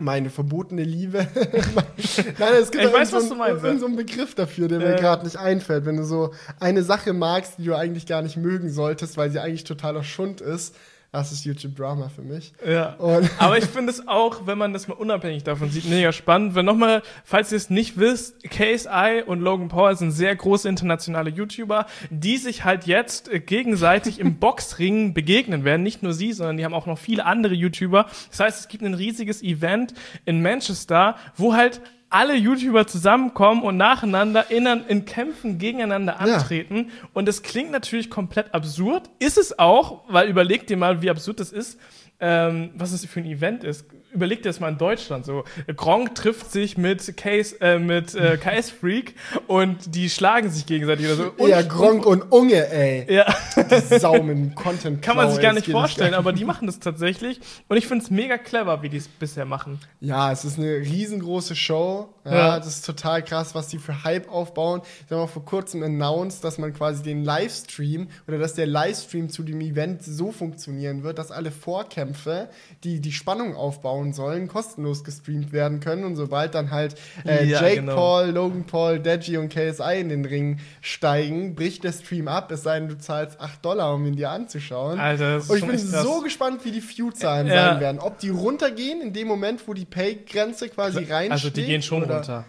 meine 0.00 0.30
verbotene 0.30 0.84
Liebe. 0.84 1.26
Nein, 2.38 2.52
es 2.60 2.70
gibt 2.70 2.84
Ich 2.84 2.92
weiß, 2.92 3.10
so 3.10 3.16
was 3.16 3.22
einen- 3.24 3.30
du 3.30 3.36
meinst, 3.36 3.64
irgend 3.64 3.80
so 3.80 3.86
einen 3.86 3.96
Begriff 3.96 4.34
dafür, 4.34 4.68
der 4.68 4.78
mir 4.78 4.90
Ja. 4.90 4.96
gerade 4.96 5.24
nicht 5.24 5.36
einfällt. 5.36 5.86
Wenn 5.86 5.96
du 5.96 6.04
so 6.04 6.32
eine 6.60 6.82
Sache 6.82 7.12
magst, 7.12 7.58
die 7.58 7.64
du 7.64 7.74
eigentlich 7.76 8.06
gar 8.06 8.22
nicht 8.22 8.36
mögen 8.36 8.70
solltest, 8.70 9.16
weil 9.16 9.30
sie 9.30 9.40
eigentlich 9.40 9.64
totaler 9.64 10.04
Schund 10.04 10.40
ist, 10.40 10.74
das 11.10 11.32
ist 11.32 11.44
YouTube-Drama 11.44 12.10
für 12.10 12.20
mich. 12.20 12.52
Ja. 12.66 12.94
Und 12.96 13.30
Aber 13.38 13.56
ich 13.56 13.64
finde 13.64 13.90
es 13.90 14.06
auch, 14.06 14.46
wenn 14.46 14.58
man 14.58 14.74
das 14.74 14.88
mal 14.88 14.94
unabhängig 14.94 15.42
davon 15.42 15.70
sieht, 15.70 15.88
mega 15.88 16.12
spannend. 16.12 16.54
Wenn 16.54 16.66
nochmal, 16.66 17.02
falls 17.24 17.50
ihr 17.50 17.56
es 17.56 17.70
nicht 17.70 17.96
wisst, 17.98 18.42
KSI 18.42 19.22
und 19.24 19.40
Logan 19.40 19.68
Paul 19.68 19.96
sind 19.96 20.10
sehr 20.10 20.36
große 20.36 20.68
internationale 20.68 21.30
YouTuber, 21.30 21.86
die 22.10 22.36
sich 22.36 22.64
halt 22.64 22.86
jetzt 22.86 23.32
äh, 23.32 23.40
gegenseitig 23.40 24.20
im 24.20 24.34
Boxring 24.38 25.14
begegnen 25.14 25.64
werden. 25.64 25.82
Nicht 25.82 26.02
nur 26.02 26.12
sie, 26.12 26.34
sondern 26.34 26.58
die 26.58 26.64
haben 26.66 26.74
auch 26.74 26.86
noch 26.86 26.98
viele 26.98 27.24
andere 27.24 27.54
YouTuber. 27.54 28.06
Das 28.30 28.40
heißt, 28.40 28.60
es 28.60 28.68
gibt 28.68 28.84
ein 28.84 28.94
riesiges 28.94 29.42
Event 29.42 29.94
in 30.26 30.42
Manchester, 30.42 31.16
wo 31.36 31.54
halt 31.54 31.80
alle 32.10 32.34
YouTuber 32.34 32.86
zusammenkommen 32.86 33.62
und 33.62 33.76
nacheinander 33.76 34.50
in, 34.50 34.66
in 34.66 35.04
Kämpfen 35.04 35.58
gegeneinander 35.58 36.16
Ja. 36.24 36.34
antreten. 36.36 36.90
Und 37.12 37.26
das 37.28 37.42
klingt 37.42 37.70
natürlich 37.70 38.08
komplett 38.10 38.54
absurd. 38.54 39.10
Ist 39.18 39.36
es 39.38 39.58
auch, 39.58 40.02
weil 40.08 40.28
überleg 40.28 40.66
dir 40.66 40.76
mal, 40.76 41.02
wie 41.02 41.10
absurd 41.10 41.40
das 41.40 41.52
ist, 41.52 41.78
ähm, 42.20 42.70
was 42.74 42.92
es 42.92 43.04
für 43.04 43.20
ein 43.20 43.26
Event 43.26 43.62
ist. 43.64 43.84
Überleg 44.12 44.42
dir 44.42 44.48
das 44.48 44.58
mal 44.60 44.70
in 44.70 44.78
Deutschland 44.78 45.24
so. 45.26 45.44
Gronk 45.76 46.14
trifft 46.14 46.50
sich 46.50 46.78
mit 46.78 47.16
Case, 47.16 47.56
äh, 47.60 47.78
mit 47.78 48.14
äh, 48.14 48.36
KS 48.42 48.70
Freak 48.70 49.14
und 49.46 49.94
die 49.94 50.08
schlagen 50.08 50.50
sich 50.50 50.66
gegenseitig 50.66 51.06
oder 51.06 51.16
so. 51.16 51.32
Und, 51.36 51.48
ja, 51.50 51.62
Gronk 51.62 52.06
und 52.06 52.22
Unge, 52.32 52.68
ey. 52.70 53.06
Ja, 53.12 53.26
Die 53.56 53.98
Sau 53.98 54.22
mit 54.22 54.36
dem 54.36 54.54
Content. 54.54 55.02
kann 55.02 55.16
man 55.16 55.30
sich 55.30 55.40
gar 55.40 55.52
nicht 55.52 55.68
vorstellen, 55.70 56.14
aber 56.14 56.32
die 56.32 56.44
machen 56.44 56.66
das 56.66 56.78
tatsächlich. 56.78 57.40
Und 57.68 57.76
ich 57.76 57.86
finde 57.86 58.04
es 58.04 58.10
mega 58.10 58.38
clever, 58.38 58.82
wie 58.82 58.88
die 58.88 58.96
es 58.96 59.08
bisher 59.08 59.44
machen. 59.44 59.78
Ja, 60.00 60.32
es 60.32 60.44
ist 60.44 60.58
eine 60.58 60.76
riesengroße 60.78 61.54
Show. 61.54 62.08
Ja, 62.24 62.32
Ja. 62.32 62.56
das 62.58 62.66
ist 62.68 62.86
total 62.86 63.22
krass, 63.22 63.54
was 63.54 63.68
die 63.68 63.78
für 63.78 64.04
Hype 64.04 64.30
aufbauen. 64.30 64.82
Sie 65.08 65.14
haben 65.14 65.22
auch 65.22 65.30
vor 65.30 65.44
kurzem 65.44 65.82
announced, 65.82 66.44
dass 66.44 66.58
man 66.58 66.72
quasi 66.74 67.02
den 67.02 67.24
Livestream 67.24 68.08
oder 68.26 68.38
dass 68.38 68.54
der 68.54 68.66
Livestream 68.66 69.30
zu 69.30 69.42
dem 69.42 69.60
Event 69.60 70.02
so 70.02 70.30
funktionieren 70.32 71.02
wird, 71.02 71.18
dass 71.18 71.30
alle 71.30 71.50
Vorkämpfe, 71.50 72.48
die 72.84 73.00
die 73.00 73.12
Spannung 73.12 73.54
aufbauen 73.56 73.97
sollen, 74.12 74.48
kostenlos 74.48 75.04
gestreamt 75.04 75.52
werden 75.52 75.80
können. 75.80 76.04
Und 76.04 76.16
sobald 76.16 76.54
dann 76.54 76.70
halt 76.70 76.94
äh, 77.26 77.44
Ja, 77.44 77.60
Jake 77.62 77.76
genau. 77.76 77.94
Paul, 77.94 78.26
Logan 78.30 78.64
Paul, 78.64 78.98
Deji 78.98 79.36
und 79.36 79.48
KSI 79.52 80.00
in 80.00 80.08
den 80.08 80.24
Ring 80.24 80.58
steigen, 80.80 81.54
bricht 81.54 81.84
der 81.84 81.92
Stream 81.92 82.28
ab, 82.28 82.50
es 82.50 82.62
sei 82.62 82.78
denn, 82.80 82.88
du 82.88 82.98
zahlst 82.98 83.40
8 83.40 83.64
Dollar, 83.64 83.94
um 83.94 84.06
ihn 84.06 84.16
dir 84.16 84.30
anzuschauen. 84.30 84.98
Alter, 84.98 85.34
das 85.34 85.44
ist 85.44 85.50
Und 85.50 85.58
ich 85.58 85.66
bin 85.66 85.78
so 85.78 86.20
gespannt, 86.20 86.64
wie 86.64 86.70
die 86.72 86.82
View-Zahlen 86.82 87.46
Ja. 87.46 87.70
sein 87.72 87.80
werden. 87.80 87.98
Ob 88.00 88.18
die 88.18 88.30
runtergehen 88.30 89.00
in 89.00 89.12
dem 89.12 89.28
Moment, 89.28 89.66
wo 89.68 89.74
die 89.74 89.84
Pay-Grenze 89.84 90.68
quasi 90.68 90.98
reinsteht. 91.04 91.30
Also 91.32 91.50
die 91.50 91.64
gehen 91.64 91.82
schon 91.82 92.04
oder, 92.04 92.16
runter. 92.16 92.44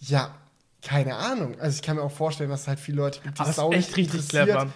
Ja, 0.00 0.34
keine 0.82 1.16
Ahnung. 1.16 1.56
Also 1.60 1.74
ich 1.76 1.82
kann 1.82 1.96
mir 1.96 2.02
auch 2.02 2.10
vorstellen, 2.12 2.50
dass 2.50 2.62
es 2.62 2.68
halt 2.68 2.78
viele 2.78 2.98
Leute 2.98 3.20
gibt, 3.22 3.38
die 3.38 3.40
Aber 3.40 3.48
das 3.48 3.56
sau 3.56 3.70
ist 3.72 3.78
echt 3.78 3.96
richtig 3.96 4.28
clever. 4.28 4.68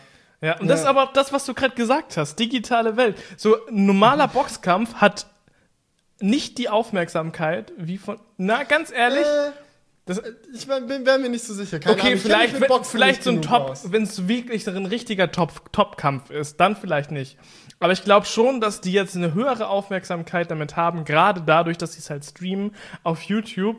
Ja, 0.43 0.59
und 0.59 0.69
das 0.69 0.81
Ja. 0.81 0.85
ist 0.85 0.89
aber 0.89 1.11
das, 1.13 1.33
was 1.33 1.45
du 1.45 1.53
gerade 1.55 1.75
gesagt 1.75 2.17
hast. 2.17 2.39
Digitale 2.39 2.97
Welt. 2.97 3.17
So 3.37 3.57
ein 3.67 3.85
normaler 3.87 4.27
Boxkampf 4.27 4.95
hat 4.95 5.27
nicht 6.20 6.59
die 6.59 6.68
Aufmerksamkeit 6.68 7.72
wie 7.76 7.98
von. 7.98 8.18
Na, 8.37 8.62
ganz 8.64 8.92
ehrlich. 8.92 9.26
Äh, 9.26 9.50
Das, 10.06 10.20
ich 10.52 10.66
bin, 10.66 10.87
bin 10.88 11.06
wär 11.06 11.18
mir 11.18 11.28
nicht 11.28 11.44
so 11.44 11.54
sicher. 11.54 11.78
Keine 11.78 11.94
okay, 11.94 12.06
Ahnung, 12.06 12.14
ich 12.16 12.22
vielleicht, 12.22 12.87
vielleicht 12.87 13.22
so 13.22 13.30
ein 13.30 13.42
Top, 13.42 13.78
wenn 13.85 14.02
es 14.02 14.26
wirklich 14.26 14.64
so 14.64 14.72
ein 14.72 14.87
richtiger 14.87 15.30
Top- 15.30 15.72
Top-Kampf 15.72 16.30
ist, 16.30 16.59
dann 16.59 16.74
vielleicht 16.74 17.12
nicht. 17.12 17.38
Aber 17.78 17.92
ich 17.92 18.02
glaube 18.02 18.26
schon, 18.26 18.61
dass 18.61 18.80
die 18.80 18.92
jetzt 18.92 19.14
eine 19.14 19.35
höhere 19.35 19.68
Aufmerksamkeit 19.68 20.50
damit 20.50 20.74
haben, 20.74 21.04
gerade 21.04 21.42
dadurch, 21.42 21.78
dass 21.78 21.92
sie 21.92 22.00
es 22.00 22.11
halt 22.11 22.24
streamen 22.24 22.74
auf 23.04 23.22
YouTube, 23.22 23.76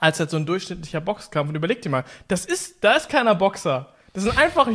als 0.00 0.18
halt 0.18 0.30
so 0.30 0.36
ein 0.36 0.46
durchschnittlicher 0.46 1.00
Boxkampf. 1.00 1.48
Und 1.50 1.54
überleg 1.54 1.80
dir 1.80 1.90
mal, 1.90 2.04
das 2.26 2.44
ist, 2.44 2.82
da 2.82 2.94
ist 2.94 3.08
keiner 3.08 3.36
Boxer. 3.36 3.94
Das 4.14 4.24
sind 4.24 4.36
einfach 4.36 4.68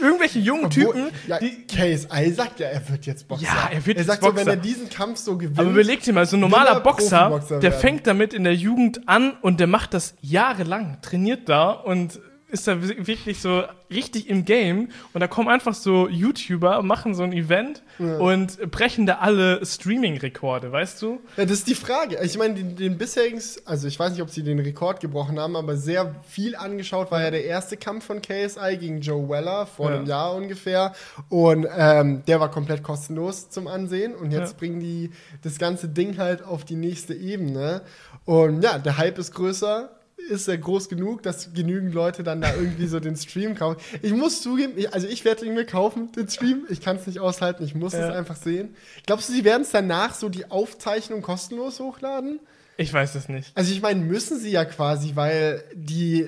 irgendwelche 0.00 0.38
jungen 0.38 0.70
Typen, 0.70 1.08
ja, 1.26 1.40
die, 1.40 1.66
KSI 1.66 2.30
sagt 2.32 2.60
ja, 2.60 2.68
er 2.68 2.88
wird 2.88 3.04
jetzt 3.04 3.26
Boxer. 3.26 3.44
Ja, 3.44 3.68
er 3.72 3.84
wird 3.84 3.96
er 3.96 4.02
jetzt 4.02 4.06
sagt 4.06 4.22
so, 4.22 4.28
wenn 4.28 4.34
Boxer. 4.34 4.50
er 4.50 4.56
diesen 4.56 4.88
Kampf 4.88 5.18
so 5.18 5.36
gewinnt. 5.36 5.58
Aber 5.58 5.70
überleg 5.70 6.02
dir 6.02 6.12
mal, 6.12 6.24
so 6.24 6.36
ein 6.36 6.40
normaler 6.40 6.70
er 6.70 6.80
Boxer, 6.80 7.40
der 7.60 7.72
fängt 7.72 8.06
damit 8.06 8.32
in 8.32 8.44
der 8.44 8.54
Jugend 8.54 9.08
an 9.08 9.32
und 9.42 9.58
der 9.58 9.66
macht 9.66 9.92
das 9.92 10.14
jahrelang, 10.20 10.98
trainiert 11.02 11.48
da 11.48 11.70
und 11.70 12.20
ist 12.60 12.66
da 12.68 12.82
wi- 12.82 13.06
wirklich 13.06 13.40
so 13.40 13.62
richtig 13.90 14.28
im 14.28 14.44
Game 14.44 14.88
und 15.12 15.20
da 15.20 15.28
kommen 15.28 15.48
einfach 15.48 15.74
so 15.74 16.08
YouTuber, 16.08 16.82
machen 16.82 17.14
so 17.14 17.22
ein 17.22 17.32
Event 17.32 17.82
und 17.98 18.70
brechen 18.70 19.06
da 19.06 19.18
alle 19.18 19.64
Streaming-Rekorde, 19.64 20.72
weißt 20.72 21.00
du? 21.02 21.20
Ja, 21.36 21.44
das 21.44 21.58
ist 21.58 21.68
die 21.68 21.74
Frage. 21.74 22.18
Ich 22.22 22.36
meine, 22.36 22.54
den, 22.54 22.76
den 22.76 22.98
bisherigen, 22.98 23.40
also 23.64 23.86
ich 23.88 23.98
weiß 23.98 24.12
nicht, 24.12 24.22
ob 24.22 24.30
sie 24.30 24.42
den 24.42 24.58
Rekord 24.58 25.00
gebrochen 25.00 25.38
haben, 25.38 25.56
aber 25.56 25.76
sehr 25.76 26.14
viel 26.28 26.56
angeschaut 26.56 27.10
war 27.10 27.22
ja 27.22 27.30
der 27.30 27.44
erste 27.44 27.76
Kampf 27.76 28.04
von 28.06 28.20
KSI 28.20 28.76
gegen 28.78 29.00
Joe 29.00 29.28
Weller 29.28 29.66
vor 29.66 29.90
Ja. 29.90 29.96
einem 29.96 30.06
Jahr 30.06 30.34
ungefähr. 30.34 30.92
Und 31.28 31.66
ähm, 31.76 32.22
der 32.26 32.40
war 32.40 32.50
komplett 32.50 32.82
kostenlos 32.82 33.50
zum 33.50 33.68
Ansehen. 33.68 34.14
Und 34.14 34.32
jetzt 34.32 34.52
Ja. 34.52 34.58
bringen 34.58 34.80
die 34.80 35.10
das 35.42 35.58
ganze 35.58 35.88
Ding 35.88 36.18
halt 36.18 36.42
auf 36.42 36.64
die 36.64 36.76
nächste 36.76 37.14
Ebene. 37.14 37.82
Und 38.24 38.62
ja, 38.62 38.78
der 38.78 38.98
Hype 38.98 39.18
ist 39.18 39.32
größer. 39.34 39.90
Ist 40.30 40.48
er 40.48 40.56
groß 40.56 40.88
genug, 40.88 41.22
dass 41.22 41.52
genügend 41.52 41.94
Leute 41.94 42.22
dann 42.22 42.40
da 42.40 42.54
irgendwie 42.54 42.86
so 42.86 42.98
den 43.00 43.16
Stream 43.16 43.54
kaufen? 43.54 43.78
Ich 44.00 44.12
muss 44.12 44.40
zugeben, 44.42 44.72
ich, 44.76 44.92
also 44.92 45.06
ich 45.06 45.24
werde 45.24 45.44
ihn 45.44 45.54
mir 45.54 45.66
kaufen, 45.66 46.10
den 46.12 46.28
Stream. 46.28 46.64
Ich 46.70 46.80
kann 46.80 46.96
es 46.96 47.06
nicht 47.06 47.20
aushalten, 47.20 47.62
ich 47.64 47.74
muss 47.74 47.92
Ja. 47.92 48.08
es 48.08 48.14
einfach 48.14 48.36
sehen. 48.36 48.74
Glaubst 49.04 49.28
du, 49.28 49.34
sie 49.34 49.44
werden 49.44 49.62
es 49.62 49.70
danach 49.70 50.14
so 50.14 50.28
die 50.30 50.50
Aufzeichnung 50.50 51.20
kostenlos 51.20 51.80
hochladen? 51.80 52.40
Ich 52.78 52.92
weiß 52.92 53.14
es 53.14 53.28
nicht. 53.28 53.52
Also 53.54 53.72
ich 53.72 53.82
meine, 53.82 54.00
müssen 54.00 54.38
sie 54.40 54.50
ja 54.50 54.64
quasi, 54.64 55.12
weil 55.14 55.62
die, 55.74 56.26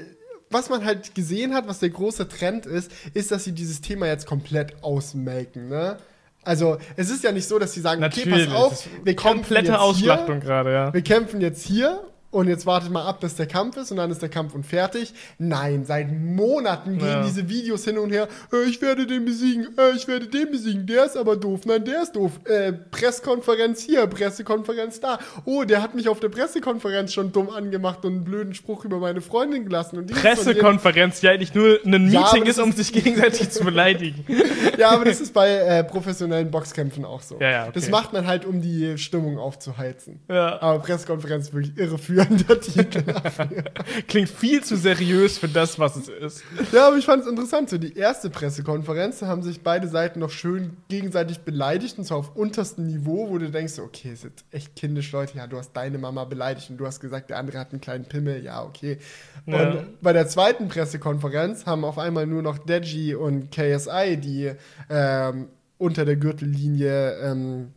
was 0.50 0.68
man 0.68 0.84
halt 0.84 1.14
gesehen 1.14 1.54
hat, 1.54 1.66
was 1.66 1.78
der 1.78 1.90
große 1.90 2.28
Trend 2.28 2.66
ist, 2.66 2.90
ist, 3.14 3.30
dass 3.30 3.44
sie 3.44 3.52
dieses 3.52 3.80
Thema 3.80 4.06
jetzt 4.06 4.26
komplett 4.26 4.82
ausmelken, 4.82 5.68
ne? 5.68 5.96
Also 6.42 6.78
es 6.96 7.10
ist 7.10 7.24
ja 7.24 7.32
nicht 7.32 7.48
so, 7.48 7.58
dass 7.58 7.72
sie 7.72 7.80
sagen, 7.80 8.02
okay, 8.04 8.20
Natürlich. 8.24 8.48
pass 8.48 8.56
auf, 8.56 8.88
wir 9.02 9.16
kämpfen 9.16 9.38
komplette 9.40 9.66
jetzt 9.72 9.78
Ausschlachtung 9.80 10.36
hier, 10.36 10.44
gerade, 10.44 10.72
ja. 10.72 10.94
wir 10.94 11.02
kämpfen 11.02 11.40
jetzt 11.40 11.66
hier 11.66 12.00
und 12.30 12.48
jetzt 12.48 12.66
wartet 12.66 12.90
mal 12.90 13.06
ab, 13.06 13.20
bis 13.20 13.36
der 13.36 13.46
Kampf 13.46 13.76
ist 13.76 13.90
und 13.90 13.96
dann 13.96 14.10
ist 14.10 14.20
der 14.20 14.28
Kampf 14.28 14.54
und 14.54 14.66
fertig. 14.66 15.14
Nein, 15.38 15.84
seit 15.86 16.12
Monaten 16.12 16.98
gehen 16.98 17.06
Ja. 17.08 17.22
diese 17.22 17.48
Videos 17.48 17.84
hin 17.84 17.98
und 17.98 18.10
her. 18.10 18.28
Äh, 18.52 18.68
ich 18.68 18.80
werde 18.82 19.06
den 19.06 19.24
besiegen, 19.24 19.68
äh, 19.78 19.96
ich 19.96 20.06
werde 20.08 20.26
den 20.26 20.50
besiegen. 20.50 20.86
Der 20.86 21.04
ist 21.06 21.16
aber 21.16 21.36
doof. 21.36 21.60
Nein, 21.64 21.84
der 21.84 22.02
ist 22.02 22.12
doof. 22.16 22.32
Äh, 22.44 22.72
Pressekonferenz 22.72 23.82
hier, 23.82 24.06
Pressekonferenz 24.06 25.00
da. 25.00 25.18
Oh, 25.44 25.64
der 25.64 25.82
hat 25.82 25.94
mich 25.94 26.08
auf 26.08 26.20
der 26.20 26.28
Pressekonferenz 26.28 27.12
schon 27.12 27.32
dumm 27.32 27.50
angemacht 27.50 28.04
und 28.04 28.12
einen 28.12 28.24
blöden 28.24 28.54
Spruch 28.54 28.84
über 28.84 28.98
meine 28.98 29.20
Freundin 29.20 29.64
gelassen. 29.64 30.06
Pressekonferenz, 30.06 31.20
die 31.20 31.28
eigentlich 31.28 31.54
nur 31.54 31.78
ein 31.84 32.10
Ja, 32.10 32.20
Meeting 32.22 32.44
das 32.44 32.56
ist, 32.58 32.62
um 32.62 32.72
sich 32.72 32.92
gegenseitig 32.92 33.50
zu 33.50 33.64
beleidigen. 33.64 34.24
Ja, 34.78 34.90
aber 34.90 35.06
das 35.06 35.20
ist 35.20 35.34
bei 35.34 35.50
äh, 35.54 35.82
professionellen 35.82 36.52
Boxkämpfen 36.52 37.04
auch 37.04 37.20
so. 37.20 37.36
Ja, 37.40 37.50
ja, 37.50 37.62
okay. 37.64 37.72
Das 37.74 37.88
macht 37.90 38.12
man 38.12 38.28
halt, 38.28 38.44
um 38.44 38.60
die 38.62 38.96
Stimmung 38.96 39.36
aufzuheizen. 39.36 40.20
Ja. 40.28 40.62
Aber 40.62 40.78
Pressekonferenz 40.78 41.48
ist 41.48 41.52
wirklich 41.54 41.76
irreführender 42.18 42.60
Titel. 42.60 43.04
Klingt 44.08 44.28
viel 44.28 44.62
zu 44.62 44.76
seriös 44.76 45.38
für 45.38 45.48
das, 45.48 45.78
was 45.78 45.96
es 45.96 46.08
ist. 46.08 46.44
Ja, 46.72 46.88
aber 46.88 46.96
ich 46.96 47.04
fand 47.04 47.22
es 47.22 47.28
interessant. 47.28 47.70
So 47.70 47.78
die 47.78 47.96
erste 47.96 48.30
Pressekonferenz, 48.30 49.20
da 49.20 49.26
haben 49.26 49.42
sich 49.42 49.62
beide 49.62 49.88
Seiten 49.88 50.20
noch 50.20 50.30
schön 50.30 50.76
gegenseitig 50.88 51.40
beleidigt 51.40 51.98
und 51.98 52.04
zwar 52.04 52.18
auf 52.18 52.36
unterstem 52.36 52.86
Niveau, 52.86 53.28
wo 53.30 53.38
du 53.38 53.50
denkst, 53.50 53.78
okay, 53.78 54.12
ist 54.12 54.24
jetzt 54.24 54.44
echt 54.50 54.76
kindisch, 54.76 55.12
Leute. 55.12 55.36
Ja, 55.36 55.46
du 55.46 55.56
hast 55.56 55.72
deine 55.72 55.98
Mama 55.98 56.24
beleidigt 56.24 56.70
und 56.70 56.78
du 56.78 56.86
hast 56.86 57.00
gesagt, 57.00 57.30
der 57.30 57.38
andere 57.38 57.58
hat 57.58 57.72
einen 57.72 57.80
kleinen 57.80 58.04
Pimmel. 58.04 58.42
Ja, 58.42 58.62
okay. 58.62 58.98
Ja. 59.46 59.70
Und 59.70 60.00
bei 60.00 60.12
der 60.12 60.28
zweiten 60.28 60.68
Pressekonferenz 60.68 61.66
haben 61.66 61.84
auf 61.84 61.98
einmal 61.98 62.26
nur 62.26 62.42
noch 62.42 62.58
Deji 62.58 63.14
und 63.14 63.50
KSI 63.50 64.16
die 64.18 64.52
ähm, 64.90 65.48
unter 65.78 66.04
der 66.04 66.16
Gürtellinie 66.16 67.18
ähm, 67.20 67.72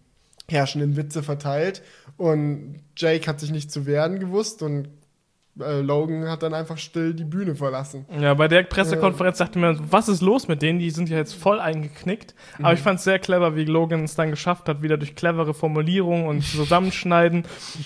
herrschenden 0.51 0.95
Witze 0.97 1.23
verteilt. 1.23 1.81
Und 2.17 2.81
Jake 2.95 3.27
hat 3.27 3.39
sich 3.39 3.51
nicht 3.51 3.71
zu 3.71 3.85
wehren 3.85 4.19
gewusst 4.19 4.61
und 4.61 4.89
äh, 5.59 5.81
Logan 5.81 6.29
hat 6.29 6.43
dann 6.43 6.53
einfach 6.53 6.77
still 6.77 7.13
die 7.13 7.25
Bühne 7.25 7.55
verlassen. 7.55 8.05
Ja, 8.19 8.33
bei 8.33 8.47
der 8.47 8.63
Pressekonferenz 8.63 9.37
dachte 9.39 9.59
man, 9.59 9.79
was 9.91 10.07
ist 10.07 10.21
los 10.21 10.47
mit 10.47 10.61
denen? 10.61 10.79
Die 10.79 10.89
sind 10.91 11.09
ja 11.09 11.17
jetzt 11.17 11.33
voll 11.33 11.59
eingeknickt. 11.59 12.33
Aber 12.59 12.73
ich 12.73 12.79
fand 12.79 12.99
es 12.99 13.03
sehr 13.03 13.19
clever, 13.19 13.55
wie 13.55 13.65
Logan 13.65 14.03
es 14.05 14.15
dann 14.15 14.29
geschafft 14.31 14.69
hat, 14.69 14.81
wieder 14.81 14.97
durch 14.97 15.15
clevere 15.15 15.53
Formulierungen 15.53 16.25
und 16.25 16.41
Zusammenschneiden 16.41 17.43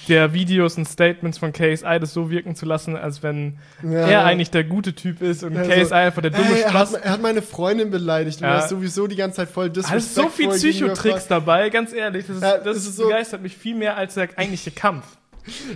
der 0.08 0.34
Videos 0.34 0.78
und 0.78 0.86
Statements 0.88 1.38
von 1.40 1.52
KSI 1.54 1.98
das 2.00 2.14
so 2.14 2.30
wirken 2.30 2.56
zu 2.56 2.66
lassen, 2.66 2.96
als 2.96 3.24
wenn 3.24 3.58
Ja. 3.84 3.90
er 4.08 4.26
eigentlich 4.26 4.52
der 4.52 4.64
gute 4.64 4.94
Typ 4.94 5.22
ist 5.22 5.44
und 5.44 5.56
Ja, 5.56 5.64
so, 5.66 5.72
KSI 5.72 5.94
einfach 5.94 6.22
der 6.22 6.32
dumme 6.32 6.46
Ey, 6.54 6.62
er, 6.62 6.66
hat, 6.74 6.88
Spaß. 6.90 6.94
er 7.02 7.12
hat 7.12 7.22
meine 7.22 7.42
Freundin 7.42 7.90
beleidigt 7.90 8.42
und 8.42 8.48
Ja. 8.48 8.54
er 8.56 8.60
ist 8.60 8.70
sowieso 8.70 9.08
die 9.08 9.16
ganze 9.16 9.38
Zeit 9.38 9.50
voll 9.50 9.70
Da 9.72 9.82
ist 9.96 10.14
so 10.16 10.30
viel 10.30 10.50
disrespectful 10.50 10.90
Psychotricks 10.90 11.28
dabei, 11.28 11.70
ganz 11.70 11.94
ehrlich. 11.94 12.28
Das, 12.28 12.36
ist, 12.38 12.44
Ja, 12.44 12.58
das 12.60 12.78
ist 12.78 12.96
so- 12.96 13.04
begeistert 13.06 13.42
mich 13.42 13.58
viel 13.58 13.76
mehr 13.76 13.98
als 13.98 14.14
der 14.14 14.30
eigentliche 14.36 14.72
Kampf. 14.72 15.06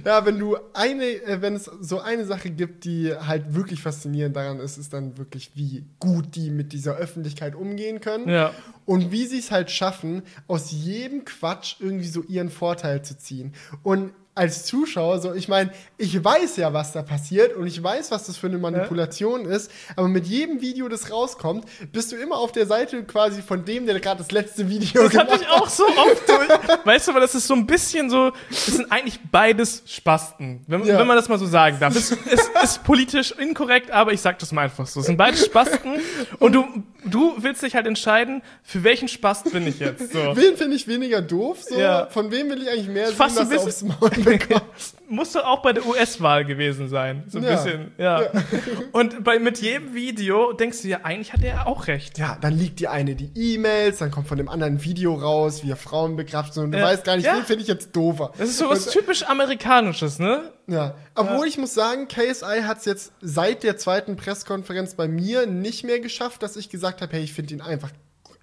Ja, 0.06 0.26
wenn 0.26 0.40
du 0.40 0.58
eine, 0.74 1.06
äh, 1.06 1.42
wenn 1.42 1.56
es 1.56 1.66
so 1.66 2.00
eine 2.00 2.26
Sache 2.26 2.50
gibt, 2.50 2.86
die 2.86 3.14
halt 3.14 3.54
wirklich 3.54 3.82
faszinierend 3.82 4.36
daran 4.36 4.60
ist, 4.60 4.78
ist 4.78 4.94
dann 4.94 5.18
wirklich, 5.18 5.52
wie 5.56 5.86
gut 6.00 6.36
die 6.36 6.50
mit 6.50 6.74
dieser 6.74 6.96
Öffentlichkeit 6.96 7.56
umgehen 7.56 8.02
können. 8.02 8.30
Ja. 8.30 8.54
Und 8.86 9.12
wie 9.12 9.26
sie 9.26 9.40
es 9.40 9.52
halt 9.52 9.70
schaffen, 9.70 10.24
aus 10.48 10.72
jedem 10.72 11.26
Quatsch 11.26 11.76
irgendwie 11.80 12.08
so 12.08 12.24
ihren 12.24 12.50
Vorteil 12.50 13.04
zu 13.04 13.18
ziehen. 13.18 13.54
Und 13.84 14.12
als 14.40 14.64
Zuschauer, 14.66 15.20
so, 15.20 15.34
ich 15.34 15.50
meine, 15.50 15.72
ich 15.98 16.24
weiß 16.24 16.56
ja, 16.56 16.72
was 16.72 16.94
da 16.94 17.02
passiert 17.02 17.56
und 17.58 17.68
ich 17.68 17.84
weiß, 17.84 18.10
was 18.10 18.24
das 18.26 18.38
für 18.38 18.48
eine 18.48 18.58
Manipulation 18.58 19.44
ist, 19.46 19.70
aber 19.98 20.08
mit 20.08 20.26
jedem 20.28 20.62
Video, 20.62 20.88
das 20.88 21.12
rauskommt, 21.12 21.66
bist 21.92 22.14
du 22.14 22.16
immer 22.16 22.38
auf 22.38 22.54
der 22.54 22.66
Seite 22.66 23.04
quasi 23.04 23.42
von 23.42 23.66
dem, 23.66 23.86
der 23.86 24.00
gerade 24.00 24.20
das 24.20 24.32
letzte 24.32 24.70
Video 24.70 25.04
Das 25.04 25.12
gemacht 25.12 25.32
hatte 25.32 25.44
ich 25.44 25.50
auch 25.50 25.68
so 25.68 25.84
oft 25.86 26.24
durch. 26.30 26.86
Weißt 26.86 27.08
du, 27.08 27.12
aber 27.12 27.20
das 27.20 27.36
ist 27.36 27.48
so 27.48 27.54
ein 27.54 27.68
bisschen 27.68 28.10
so, 28.10 28.32
das 28.50 28.66
sind 28.68 28.90
eigentlich 28.92 29.20
beides 29.30 29.84
Spasten, 29.86 30.62
wenn, 30.68 30.86
Ja. 30.86 30.98
wenn 30.98 31.08
man 31.08 31.18
das 31.18 31.28
mal 31.28 31.38
so 31.38 31.46
sagen 31.46 31.78
darf. 31.82 31.94
Es 31.96 32.12
ist, 32.12 32.50
ist 32.64 32.84
politisch 32.86 33.32
inkorrekt, 33.32 33.92
aber 33.92 34.14
ich 34.14 34.22
sag 34.22 34.40
das 34.40 34.54
mal 34.54 34.62
einfach 34.64 34.88
so. 34.88 35.02
Es 35.02 35.08
sind 35.08 35.18
beides 35.18 35.46
Spasten 35.46 36.00
und 36.40 36.54
du, 36.54 36.66
du 37.04 37.34
willst 37.40 37.62
dich 37.62 37.76
halt 37.76 37.88
entscheiden, 37.88 38.42
für 38.64 38.86
welchen 38.86 39.10
Spast 39.10 39.52
bin 39.52 39.68
ich 39.68 39.80
jetzt. 39.80 40.14
So. 40.14 40.20
Wen 40.38 40.56
finde 40.56 40.78
ich 40.78 40.88
weniger 40.88 41.22
doof? 41.22 41.64
So? 41.64 41.78
Ja. 41.78 42.06
Von 42.08 42.32
wem 42.32 42.50
will 42.50 42.62
ich 42.62 42.70
eigentlich 42.70 42.88
mehr 42.88 43.08
sehen, 43.08 43.16
Fast 43.18 43.38
dass 43.38 43.50
ein 43.50 43.58
er 43.58 43.64
aufs 43.64 43.82
Maul 43.84 44.10
bekommt? 44.38 44.64
Muss 45.10 45.32
doch 45.34 45.44
auch 45.44 45.62
bei 45.64 45.74
der 45.74 45.86
US-Wahl 45.88 46.46
gewesen 46.46 46.88
sein. 46.88 47.24
So 47.28 47.40
ein 47.40 47.44
Ja. 47.44 47.56
bisschen, 47.56 47.92
ja. 47.98 48.22
Und 48.92 49.24
bei, 49.24 49.40
mit 49.40 49.58
jedem 49.60 49.94
Video 49.96 50.54
denkst 50.54 50.84
du 50.84 50.88
ja, 50.88 51.00
eigentlich 51.04 51.34
hat 51.34 51.44
er 51.44 51.66
auch 51.68 51.88
recht. 51.88 52.18
Ja, 52.20 52.38
dann 52.40 52.54
liegt 52.58 52.80
die 52.80 52.88
eine 52.88 53.16
die 53.16 53.32
E-Mails, 53.36 53.98
dann 53.98 54.12
kommt 54.12 54.28
von 54.28 54.38
dem 54.38 54.48
anderen 54.50 54.76
ein 54.76 54.84
Video 54.84 55.16
raus, 55.16 55.64
wie 55.64 55.72
er 55.72 55.78
Frauen 55.78 56.16
bekraftet 56.16 56.64
und 56.64 56.72
du 56.72 56.78
Ja. 56.78 56.86
weißt 56.86 57.04
gar 57.04 57.16
nicht, 57.16 57.26
Ja. 57.26 57.36
wen 57.38 57.44
finde 57.44 57.64
ich 57.64 57.68
jetzt 57.68 57.96
doofer. 57.96 58.32
Das 58.38 58.50
ist 58.50 58.58
so 58.60 58.70
was 58.70 58.88
typisch 58.92 59.24
Amerikanisches, 59.24 60.20
ne? 60.20 60.52
Ja, 60.68 60.94
obwohl 61.16 61.48
ich 61.48 61.58
muss 61.58 61.74
sagen, 61.74 62.08
KSI 62.08 62.62
hat 62.64 62.78
es 62.78 62.86
jetzt 62.86 63.12
seit 63.22 63.64
der 63.64 63.78
zweiten 63.78 64.16
Pressekonferenz 64.16 64.94
bei 64.94 65.08
mir 65.08 65.48
nicht 65.48 65.84
mehr 65.84 66.00
geschafft, 66.00 66.44
dass 66.44 66.56
ich 66.56 66.70
gesagt 66.70 67.02
habe, 67.02 67.12
hey, 67.14 67.24
ich 67.24 67.34
finde 67.34 67.56
ihn 67.56 67.62
einfach 67.62 67.90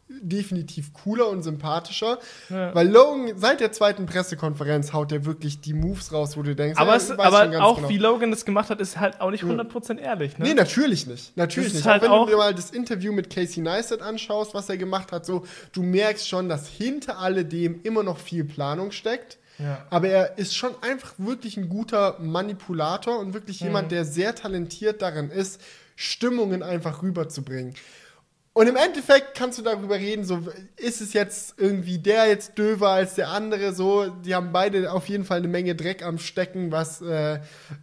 definitiv 0.08 0.92
cooler 0.92 1.28
und 1.28 1.42
sympathischer. 1.42 2.18
Ja. 2.48 2.74
Weil 2.74 2.88
Logan 2.88 3.32
seit 3.36 3.60
der 3.60 3.72
zweiten 3.72 4.06
Pressekonferenz 4.06 4.92
haut 4.92 5.10
er 5.10 5.24
wirklich 5.24 5.60
die 5.60 5.74
Moves 5.74 6.12
raus, 6.12 6.36
wo 6.36 6.42
du 6.42 6.54
denkst, 6.54 6.78
Aber, 6.80 6.92
ja, 6.92 6.96
es, 6.96 7.10
aber 7.10 7.64
auch 7.64 7.76
genau. 7.76 7.88
wie 7.88 7.98
Logan 7.98 8.30
das 8.30 8.44
gemacht 8.44 8.70
hat, 8.70 8.80
ist 8.80 8.98
halt 9.00 9.20
auch 9.20 9.30
nicht 9.30 9.42
100% 9.44 9.98
ehrlich, 9.98 10.38
ne? 10.38 10.46
Nee, 10.46 10.54
natürlich 10.54 11.06
nicht. 11.06 11.36
Natürlich 11.36 11.74
nicht. 11.74 11.84
halt 11.86 12.02
auch 12.02 12.04
wenn 12.06 12.10
auch- 12.12 12.24
du 12.26 12.30
dir 12.32 12.36
mal 12.38 12.54
das 12.54 12.70
Interview 12.70 13.12
mit 13.12 13.30
Casey 13.34 13.62
Neistat 13.62 14.00
anschaust, 14.00 14.54
was 14.54 14.68
er 14.68 14.76
gemacht 14.76 15.10
hat, 15.12 15.26
so, 15.26 15.44
du 15.72 15.82
merkst 15.82 16.28
schon, 16.28 16.48
dass 16.48 16.68
hinter 16.68 17.18
alledem 17.18 17.80
immer 17.82 18.02
noch 18.04 18.18
viel 18.18 18.44
Planung 18.44 18.92
steckt. 18.92 19.38
Ja. 19.58 19.86
Aber 19.90 20.08
er 20.08 20.38
ist 20.38 20.54
schon 20.54 20.70
einfach 20.82 21.14
wirklich 21.18 21.56
ein 21.56 21.68
guter 21.68 22.16
Manipulator 22.20 23.18
und 23.18 23.32
wirklich 23.34 23.60
Mhm. 23.62 23.66
jemand, 23.68 23.90
der 23.90 24.04
sehr 24.04 24.34
talentiert 24.34 25.02
darin 25.02 25.30
ist, 25.30 25.60
Stimmungen 25.96 26.62
einfach 26.62 27.02
rüberzubringen. 27.02 27.74
Und 28.56 28.68
im 28.68 28.76
Endeffekt 28.76 29.34
kannst 29.34 29.58
du 29.58 29.62
darüber 29.62 29.96
reden, 29.96 30.24
so 30.24 30.40
ist 30.78 31.02
es 31.02 31.12
jetzt 31.12 31.56
irgendwie 31.58 31.98
der 31.98 32.26
jetzt 32.26 32.56
döver 32.56 32.88
als 32.88 33.14
der 33.14 33.28
andere, 33.28 33.74
so, 33.74 34.06
die 34.08 34.34
haben 34.34 34.50
beide 34.50 34.90
auf 34.92 35.10
jeden 35.10 35.26
Fall 35.26 35.40
eine 35.40 35.48
Menge 35.48 35.74
Dreck 35.74 36.02
am 36.02 36.16
Stecken, 36.16 36.72
was, 36.72 37.02
äh, 37.02 37.34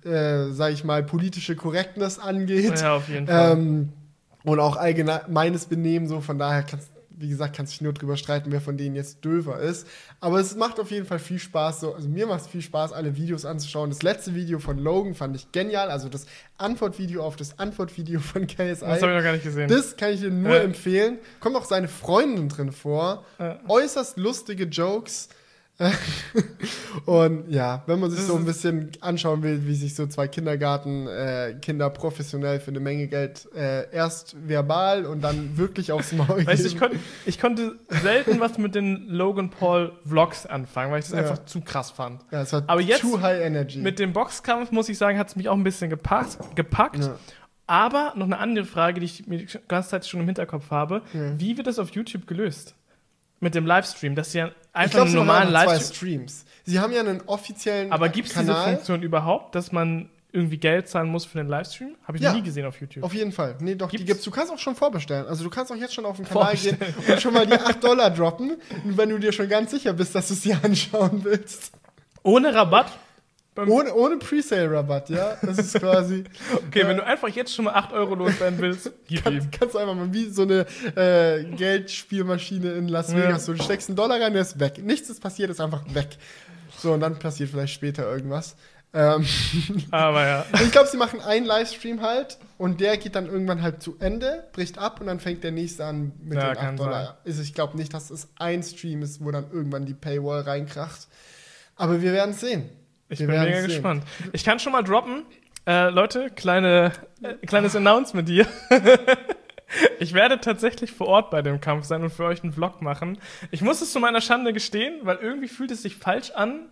äh, 0.04 0.50
sag 0.50 0.74
ich 0.74 0.84
mal, 0.84 1.04
politische 1.04 1.56
Korrektness 1.56 2.18
angeht. 2.18 2.82
Ja, 2.82 2.96
auf 2.96 3.08
jeden 3.08 3.28
Fall. 3.28 3.52
Ähm, 3.52 3.94
und 4.46 4.60
auch 4.60 4.76
allgemeines 4.76 5.68
Benehmen, 5.68 6.08
so 6.08 6.22
von 6.22 6.40
daher 6.40 6.64
kannst 6.64 6.90
wie 7.18 7.30
gesagt, 7.30 7.56
kannst 7.56 7.74
dich 7.74 7.82
nur 7.82 7.94
drüber 7.94 8.18
streiten, 8.18 8.52
wer 8.52 8.62
von 8.62 8.78
denen 8.78 8.96
jetzt 8.96 9.24
döver 9.24 9.60
ist. 9.60 9.88
Aber 10.20 10.40
es 10.40 10.56
macht 10.56 10.80
auf 10.80 10.92
jeden 10.92 11.06
Fall 11.06 11.20
viel 11.20 11.40
Spaß. 11.40 11.82
So, 11.82 11.94
also 11.94 12.08
mir 12.10 12.26
macht 12.28 12.42
es 12.42 12.48
viel 12.48 12.62
Spaß, 12.62 12.92
alle 12.94 13.16
Videos 13.16 13.46
anzuschauen. 13.46 13.90
Das 13.90 14.02
letzte 14.04 14.36
Video 14.36 14.60
von 14.60 14.78
Logan 14.78 15.14
fand 15.14 15.36
ich 15.36 15.52
genial. 15.52 15.90
Also 15.90 16.10
das 16.10 16.26
Antwortvideo 16.58 17.24
auf 17.24 17.36
das 17.36 17.60
Antwortvideo 17.60 18.20
von 18.20 18.48
KSI. 18.48 18.58
Das 18.82 18.82
habe 18.82 18.96
ich 18.96 19.02
noch 19.18 19.24
gar 19.24 19.34
nicht 19.34 19.44
gesehen. 19.44 19.70
Das 19.70 19.96
kann 19.98 20.12
ich 20.14 20.22
dir 20.22 20.32
nur 20.32 20.56
Ja. 20.56 20.62
empfehlen. 20.64 21.20
Kommt 21.40 21.56
auch 21.56 21.66
seine 21.66 21.88
Freundin 21.88 22.50
drin 22.50 22.72
vor. 22.72 23.26
Ja. 23.40 23.60
Äußerst 23.68 24.18
lustige 24.18 24.66
Jokes. 24.66 25.30
Und 27.06 27.50
ja, 27.50 27.84
wenn 27.88 28.00
man 28.00 28.12
sich 28.12 28.22
so 28.22 28.36
ein 28.36 28.46
bisschen 28.46 28.92
anschauen 29.02 29.42
will, 29.44 29.66
wie 29.66 29.76
sich 29.76 29.96
so 29.96 30.06
zwei 30.08 30.28
Kindergarten-Kinder 30.28 31.90
professionell 31.90 32.60
für 32.60 32.70
eine 32.72 32.80
Menge 32.80 33.08
Geld 33.08 33.48
äh, 33.56 33.92
erst 33.92 34.36
verbal 34.48 35.06
und 35.06 35.22
dann 35.22 35.58
wirklich 35.58 35.92
aufs 35.92 36.12
Maul 36.14 36.46
Weißt 36.46 36.64
du, 36.64 36.68
ich, 36.68 36.80
geben. 36.80 36.92
kon 36.92 37.00
ich 37.26 37.40
konnte 37.40 37.76
selten 38.02 38.40
was 38.40 38.58
mit 38.58 38.76
den 38.76 39.08
Logan 39.08 39.50
Paul 39.50 39.92
Vlogs 40.06 40.46
anfangen, 40.46 40.92
weil 40.92 41.00
ich 41.00 41.06
das 41.06 41.14
Ja. 41.16 41.20
einfach 41.22 41.46
zu 41.46 41.62
krass 41.62 41.92
fand. 41.92 42.22
ja, 42.32 42.42
es 42.44 42.54
war 42.54 42.64
Aber 42.68 42.82
jetzt 42.82 43.02
too 43.02 43.20
high 43.22 43.42
energy. 43.42 43.80
Mit 43.80 44.00
dem 44.00 44.14
Boxkampf, 44.14 44.72
muss 44.72 44.90
ich 44.90 44.98
sagen, 44.98 45.18
hat 45.18 45.28
es 45.30 45.36
mich 45.36 45.50
auch 45.50 45.58
ein 45.58 45.64
bisschen 45.64 45.90
gepackt. 45.90 46.38
gepackt. 46.56 47.00
Ja. 47.04 47.16
Aber 47.66 48.14
noch 48.16 48.26
eine 48.26 48.38
andere 48.40 48.66
Frage, 48.66 49.00
die 49.00 49.06
ich 49.06 49.26
mir 49.28 49.38
die 49.40 49.48
ganze 49.70 49.90
Zeit 49.90 50.06
schon 50.06 50.20
im 50.20 50.26
Hinterkopf 50.26 50.70
habe. 50.70 51.02
Wie 51.38 51.56
wird 51.58 51.66
das 51.66 51.80
auf 51.80 51.90
YouTube 51.92 52.28
gelöst? 52.28 52.76
Mit 53.44 53.56
dem 53.56 53.66
Livestream, 53.66 54.16
dass 54.16 54.32
sie 54.32 54.40
ja 54.40 54.52
einfach 54.74 54.92
glaube, 54.92 55.02
einen 55.06 55.12
sie 55.12 55.18
normalen 55.18 55.48
einfach 55.50 55.64
zwei 55.66 55.74
Livestream. 55.74 56.12
Streams. 56.28 56.46
Sie 56.66 56.80
haben 56.80 56.94
ja 56.94 57.02
einen 57.02 57.22
offiziellen 57.28 57.92
Aber 57.92 58.10
gibt 58.10 58.30
es 58.30 58.36
diese. 58.36 58.56
Funktion 58.56 59.04
überhaupt, 59.04 59.54
dass 59.56 59.72
man 59.72 60.10
irgendwie 60.32 60.58
Geld 60.58 60.88
zahlen 60.90 61.10
muss 61.10 61.26
für 61.26 61.38
den 61.38 61.48
Livestream? 61.48 61.96
Habe 62.08 62.18
ich 62.18 62.24
Ja. 62.24 62.30
noch 62.32 62.38
nie 62.38 62.44
gesehen 62.44 62.66
auf 62.66 62.80
YouTube. 62.82 63.04
Auf 63.04 63.14
jeden 63.14 63.32
Fall. 63.32 63.56
Nee, 63.60 63.76
doch, 63.76 63.90
die 63.90 63.98
Gibt's? 63.98 64.08
gibt's. 64.14 64.24
Du 64.26 64.32
kannst 64.32 64.52
auch 64.52 64.58
schon 64.58 64.76
vorbestellen. 64.76 65.28
Also 65.28 65.44
du 65.44 65.50
kannst 65.52 65.72
auch 65.72 65.76
jetzt 65.76 65.94
schon 65.94 66.06
auf 66.06 66.16
den 66.16 66.26
Kanal 66.26 66.56
gehen 66.56 66.78
und 67.08 67.22
schon 67.22 67.34
mal 67.36 67.46
die 67.46 67.54
8 67.54 67.84
Dollar 67.84 68.10
droppen, 68.10 68.58
wenn 68.86 69.10
du 69.10 69.20
dir 69.20 69.32
schon 69.32 69.48
ganz 69.48 69.70
sicher 69.72 69.94
bist, 69.94 70.16
dass 70.16 70.30
du 70.30 70.34
es 70.34 70.42
dir 70.42 70.58
anschauen 70.64 71.24
willst. 71.24 71.72
Ohne 72.24 72.54
Rabatt? 72.56 72.88
Ohne, 73.56 73.94
ohne 73.94 74.18
Presale-Rabatt, 74.18 75.10
ja? 75.10 75.38
Das 75.42 75.58
ist 75.60 75.80
quasi. 75.80 76.24
Okay, 76.68 76.82
Ja. 76.82 76.88
wenn 76.88 76.98
du 76.98 77.06
einfach 77.06 77.28
jetzt 77.30 77.54
schon 77.54 77.66
mal 77.66 77.74
8 77.74 77.94
Euro 77.94 78.16
loswerden 78.16 78.60
willst, 78.60 78.92
gib 79.08 79.26
ihm. 79.30 79.50
Kannst, 79.52 79.76
du 79.76 79.80
einfach 79.80 79.94
mal 79.96 80.12
wie 80.12 80.30
so 80.30 80.42
eine 80.42 80.66
äh, 80.96 81.44
Geldspielmaschine 81.56 82.72
in 82.74 82.88
Las 82.88 83.12
Ja. 83.12 83.18
Vegas. 83.18 83.46
So, 83.46 83.54
du 83.54 83.62
steckst 83.64 83.90
einen 83.90 83.96
Dollar 83.96 84.20
rein, 84.20 84.34
der 84.34 84.42
ist 84.42 84.60
weg. 84.60 84.84
Nichts 84.84 85.10
ist 85.10 85.22
passiert, 85.22 85.50
ist 85.52 85.62
einfach 85.62 85.84
weg. 85.94 86.18
So, 86.80 86.94
und 86.94 87.02
dann 87.02 87.20
passiert 87.20 87.50
vielleicht 87.52 87.74
später 87.74 88.10
irgendwas. 88.12 88.56
Ähm, 88.96 89.26
Aber 89.92 90.26
ja. 90.28 90.46
ich 90.64 90.72
glaube, 90.72 90.88
sie 90.88 90.98
machen 90.98 91.20
einen 91.22 91.46
Livestream 91.46 92.02
halt 92.02 92.38
und 92.58 92.80
der 92.80 92.98
geht 92.98 93.16
dann 93.16 93.26
irgendwann 93.28 93.62
halt 93.62 93.82
zu 93.82 93.96
Ende, 94.00 94.44
bricht 94.54 94.78
ab 94.78 95.00
und 95.02 95.08
dann 95.08 95.20
fängt 95.20 95.44
der 95.44 95.52
nächste 95.52 95.86
an 95.86 96.12
mit 96.24 96.38
Ja, 96.38 96.50
den 96.54 96.56
kann 96.58 96.74
8 96.76 96.80
Dollar. 96.80 97.18
Also 97.26 97.42
ich 97.42 97.54
glaube 97.54 97.76
nicht, 97.78 97.94
dass 97.94 98.10
es 98.12 98.28
ein 98.38 98.62
Stream 98.64 99.02
ist, 99.02 99.24
wo 99.24 99.32
dann 99.32 99.46
irgendwann 99.52 99.86
die 99.86 99.94
Paywall 99.96 100.42
reinkracht. 100.42 101.08
Aber 101.76 102.02
wir 102.04 102.14
werden 102.14 102.32
es 102.32 102.42
sehen. 102.42 102.70
Ich 103.14 103.20
Wir 103.20 103.28
bin 103.28 103.40
mega 103.40 103.60
sehen. 103.62 103.68
gespannt. 103.68 104.04
Ich 104.32 104.44
kann 104.44 104.60
schon 104.60 104.72
mal 104.72 104.82
droppen. 104.84 105.24
Äh, 105.66 105.90
Leute, 105.90 106.30
kleine, 106.30 106.92
äh, 107.22 107.36
kleines 107.46 107.76
Announcement 107.76 108.28
hier. 108.28 108.48
ich 110.00 110.14
werde 110.14 110.40
tatsächlich 110.42 110.92
vor 110.92 111.08
Ort 111.08 111.30
bei 111.32 111.42
dem 111.42 111.62
Kampf 111.62 111.86
sein 111.86 112.04
und 112.04 112.10
für 112.12 112.26
euch 112.26 112.44
einen 112.44 112.52
Vlog 112.52 112.82
machen. 112.82 113.18
Ich 113.52 113.62
muss 113.62 113.82
es 113.82 113.92
zu 113.92 114.00
meiner 114.00 114.20
Schande 114.20 114.52
gestehen, 114.52 115.00
weil 115.04 115.18
irgendwie 115.18 115.48
fühlt 115.48 115.72
es 115.72 115.84
sich 115.84 115.96
falsch 115.96 116.32
an, 116.32 116.70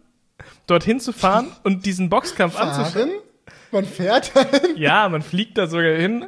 dorthin 0.67 0.99
zu 0.99 1.13
fahren 1.13 1.51
und 1.63 1.85
diesen 1.85 2.09
Boxkampf 2.09 2.59
anzuschauen. 2.59 3.09
Fahren? 3.09 3.21
Man 3.71 3.85
fährt 3.85 4.35
dahin. 4.35 4.75
Ja, 4.75 5.07
man 5.07 5.21
fliegt 5.21 5.57
da 5.57 5.67
sogar 5.67 5.93
hin. 5.93 6.25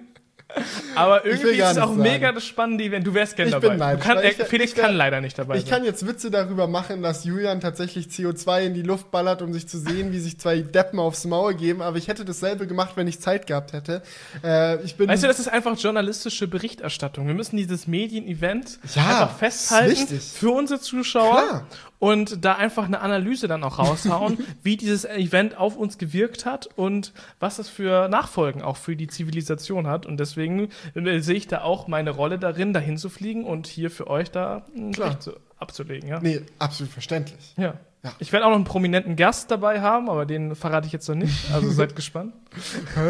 Aber 0.95 1.25
irgendwie 1.25 1.49
ist 1.59 1.71
es 1.71 1.77
auch 1.77 1.89
sagen. 1.89 1.97
mega 2.01 2.31
das 2.31 2.45
spannende 2.45 2.83
Event. 2.83 3.05
Du 3.07 3.13
wärst 3.13 3.35
gerne 3.35 3.49
Ich 3.49 3.53
dabei. 3.55 3.69
bin 3.69 3.77
neidisch, 3.79 4.05
kann, 4.05 4.17
weil 4.17 4.25
äh, 4.25 4.29
ich- 4.31 4.37
Felix 4.43 4.71
ich 4.73 4.77
kann 4.77 4.95
leider 4.95 5.21
nicht 5.21 5.37
dabei 5.39 5.55
Ich 5.57 5.61
sein. 5.63 5.69
kann 5.71 5.83
jetzt 5.85 6.05
Witze 6.07 6.29
darüber 6.31 6.67
machen, 6.67 7.01
dass 7.01 7.23
Julian 7.23 7.59
tatsächlich 7.59 8.07
CO2 8.07 8.65
in 8.65 8.73
die 8.73 8.81
Luft 8.83 9.09
ballert, 9.11 9.41
um 9.41 9.53
sich 9.53 9.67
zu 9.67 9.79
sehen, 9.79 10.11
wie 10.11 10.19
sich 10.19 10.39
zwei 10.39 10.61
Deppen 10.61 10.99
aufs 10.99 11.25
Maul 11.25 11.53
geben. 11.55 11.81
Aber 11.81 11.97
ich 11.97 12.07
hätte 12.07 12.25
dasselbe 12.25 12.67
gemacht, 12.67 12.91
wenn 12.95 13.07
ich 13.07 13.19
Zeit 13.19 13.47
gehabt 13.47 13.73
hätte. 13.73 14.01
Äh, 14.43 14.81
ich 14.83 14.95
bin 14.95 15.07
Weißt 15.09 15.23
du, 15.23 15.27
das 15.27 15.39
ist 15.39 15.47
einfach 15.47 15.77
journalistische 15.77 16.47
Berichterstattung. 16.47 17.27
Wir 17.27 17.33
müssen 17.33 17.57
dieses 17.57 17.87
Medien-Event 17.87 18.79
Ja, 18.95 19.01
einfach 19.23 19.37
festhalten 19.37 20.19
für 20.19 20.51
unsere 20.51 20.79
Zuschauer 20.79 21.41
Klar. 21.43 21.67
Und 22.03 22.43
da 22.43 22.55
einfach 22.55 22.83
eine 22.83 22.99
Analyse 22.99 23.47
dann 23.47 23.63
auch 23.63 23.79
raushauen, 23.79 24.37
wie 24.61 24.75
dieses 24.75 25.05
Event 25.05 25.57
auf 25.57 25.77
uns 25.77 25.97
gewirkt 25.97 26.45
hat 26.45 26.67
und 26.75 27.13
was 27.39 27.55
das 27.55 27.69
für 27.69 28.09
Nachfolgen 28.09 28.61
auch 28.61 28.75
für 28.75 28.97
die 28.97 29.07
Zivilisation 29.07 29.87
hat. 29.87 30.05
Und 30.05 30.17
deswegen 30.19 30.67
äh, 30.95 31.19
sehe 31.19 31.35
ich 31.35 31.47
da 31.47 31.61
auch 31.61 31.87
meine 31.87 32.09
Rolle 32.09 32.37
darin, 32.39 32.73
dahin 32.73 32.97
zu 32.97 33.07
fliegen 33.09 33.45
und 33.45 33.67
hier 33.67 33.89
für 33.89 34.07
euch 34.07 34.31
da 34.31 34.65
einen 34.75 34.91
Klar. 34.91 35.17
Zu 35.21 35.31
abzulegen, 35.57 36.09
ja? 36.09 36.19
Nee, 36.19 36.41
absolut 36.59 36.91
verständlich. 36.91 37.53
Ja. 37.55 37.75
Ja. 38.03 38.11
Ich 38.19 38.33
werde 38.33 38.45
auch 38.47 38.49
noch 38.49 38.57
einen 38.57 38.65
prominenten 38.65 39.15
Gast 39.15 39.49
dabei 39.49 39.79
haben, 39.79 40.09
aber 40.09 40.25
den 40.25 40.55
verrate 40.55 40.87
ich 40.87 40.91
jetzt 40.91 41.07
noch 41.07 41.15
nicht. 41.15 41.53
Also 41.53 41.69
seid 41.71 41.95
gespannt. 41.95 42.33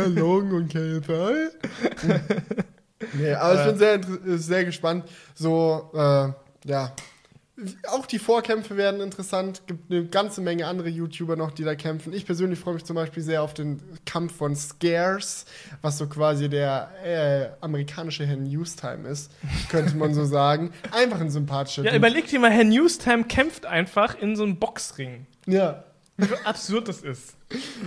Logan 0.05 0.51
und 0.51 0.69
KFI? 0.69 1.47
nee, 3.13 3.33
aber 3.33 3.59
ich 3.59 3.65
bin 3.69 3.77
sehr, 3.79 3.93
inter- 3.95 4.37
sehr 4.37 4.65
gespannt. 4.65 5.05
So, 5.33 5.89
äh, 5.95 6.29
ja. 6.69 6.91
Auch 7.91 8.07
die 8.07 8.17
Vorkämpfe 8.17 8.77
werden 8.77 8.99
interessant. 8.99 9.61
Gibt 9.67 9.91
eine 9.91 10.05
ganze 10.05 10.41
Menge 10.41 10.65
andere 10.65 10.89
YouTuber 10.89 11.35
noch, 11.35 11.51
die 11.51 11.63
da 11.63 11.75
kämpfen. 11.75 12.11
Ich 12.11 12.25
persönlich 12.25 12.57
freue 12.59 12.73
mich 12.73 12.83
zum 12.83 12.95
Beispiel 12.95 13.21
sehr 13.21 13.43
auf 13.43 13.53
den 13.53 13.79
Kampf 14.05 14.35
von 14.35 14.55
Scares, 14.55 15.45
was 15.83 15.99
so 15.99 16.07
quasi 16.07 16.49
der 16.49 16.89
äh, 17.05 17.49
amerikanische 17.63 18.25
Herr 18.25 18.37
Newstime 18.37 19.07
ist, 19.07 19.31
könnte 19.69 19.95
man 19.95 20.15
so 20.15 20.25
sagen. 20.25 20.71
Einfach 20.91 21.21
ein 21.21 21.29
sympathischer 21.29 21.83
Ja, 21.83 21.91
Dude. 21.91 21.97
überleg 21.97 22.27
dir 22.27 22.39
mal, 22.39 22.49
Herr 22.51 22.63
Newstime 22.63 23.25
kämpft 23.25 23.67
einfach 23.67 24.17
in 24.19 24.35
so 24.35 24.41
einem 24.43 24.57
Boxring. 24.57 25.27
Ja. 25.45 25.83
Wie 26.17 26.27
absurd 26.45 26.87
das 26.87 27.01
ist. 27.01 27.33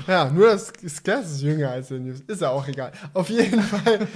Ja, 0.09 0.29
nur 0.31 0.47
das 0.49 0.73
Scares 0.89 1.31
ist 1.33 1.43
jünger 1.43 1.71
als 1.71 1.89
der 1.89 2.01
News. 2.01 2.21
Ist 2.27 2.41
ja 2.43 2.51
auch 2.51 2.67
egal. 2.67 2.93
Auf 3.15 3.29
jeden 3.31 3.63
Fall. 3.63 4.07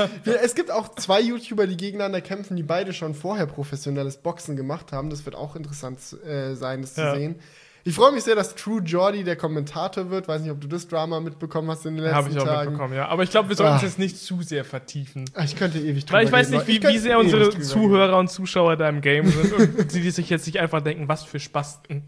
Es 0.42 0.54
gibt 0.54 0.70
auch 0.70 0.94
zwei 0.96 1.20
YouTuber, 1.20 1.66
die 1.68 1.76
gegeneinander 1.76 2.20
kämpfen, 2.20 2.56
die 2.56 2.62
beide 2.64 2.92
schon 2.92 3.14
vorher 3.14 3.46
professionelles 3.46 4.16
Boxen 4.16 4.56
gemacht 4.56 4.90
haben. 4.92 5.10
Das 5.10 5.24
wird 5.24 5.36
auch 5.36 5.54
interessant 5.56 5.98
äh, 6.26 6.54
sein, 6.54 6.82
das 6.82 6.96
Ja. 6.96 7.12
zu 7.12 7.18
sehen. 7.20 7.36
Ich 7.82 7.94
freue 7.94 8.12
mich 8.12 8.24
sehr, 8.24 8.34
dass 8.34 8.54
True 8.56 8.82
Jordi 8.84 9.24
der 9.24 9.36
Kommentator 9.36 10.10
wird. 10.10 10.28
Weiß 10.28 10.42
nicht, 10.42 10.50
ob 10.50 10.60
du 10.60 10.68
das 10.68 10.86
Drama 10.86 11.18
mitbekommen 11.18 11.70
hast 11.70 11.86
in 11.86 11.94
den 11.94 12.02
letzten 12.04 12.16
Habe 12.16 12.28
ich 12.30 12.38
auch 12.38 12.44
Tagen. 12.44 12.70
mitbekommen, 12.72 12.94
ja. 12.94 13.08
Aber 13.08 13.22
ich 13.22 13.30
glaube, 13.30 13.48
wir 13.48 13.56
sollten 13.56 13.76
es 13.76 13.82
Ah. 13.82 13.86
jetzt 13.86 13.98
nicht 13.98 14.18
zu 14.18 14.42
sehr 14.42 14.66
vertiefen. 14.66 15.24
Ah, 15.32 15.44
Ich 15.44 15.56
könnte 15.56 15.78
ewig 15.78 16.04
drüber 16.04 16.18
Weil 16.18 16.26
ich 16.26 16.32
weiß 16.32 16.50
nicht, 16.50 16.66
wie, 16.66 16.82
wie 16.82 16.98
sehr 16.98 17.18
unsere 17.18 17.48
Zuhörer 17.58 18.18
und 18.18 18.28
Zuschauer 18.28 18.76
da 18.76 18.86
im 18.86 19.00
Game 19.00 19.28
sind 19.28 19.52
und 19.54 19.90
sie 19.90 20.02
die 20.02 20.10
sich 20.10 20.28
jetzt 20.28 20.44
nicht 20.46 20.60
einfach 20.60 20.82
denken, 20.82 21.08
was 21.08 21.24
für 21.24 21.40
Spasten. 21.40 22.02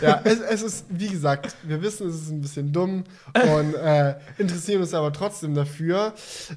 Ja, 0.00 0.20
es, 0.24 0.40
es 0.40 0.62
ist, 0.62 0.86
wie 0.88 1.08
gesagt, 1.08 1.54
wir 1.62 1.82
wissen, 1.82 2.08
es 2.08 2.16
ist 2.16 2.30
ein 2.30 2.40
bisschen 2.40 2.72
dumm 2.72 3.04
und 3.34 3.74
äh, 3.74 4.14
interessieren 4.38 4.80
uns 4.80 4.94
aber 4.94 5.12
trotzdem 5.12 5.54
dafür. 5.54 6.14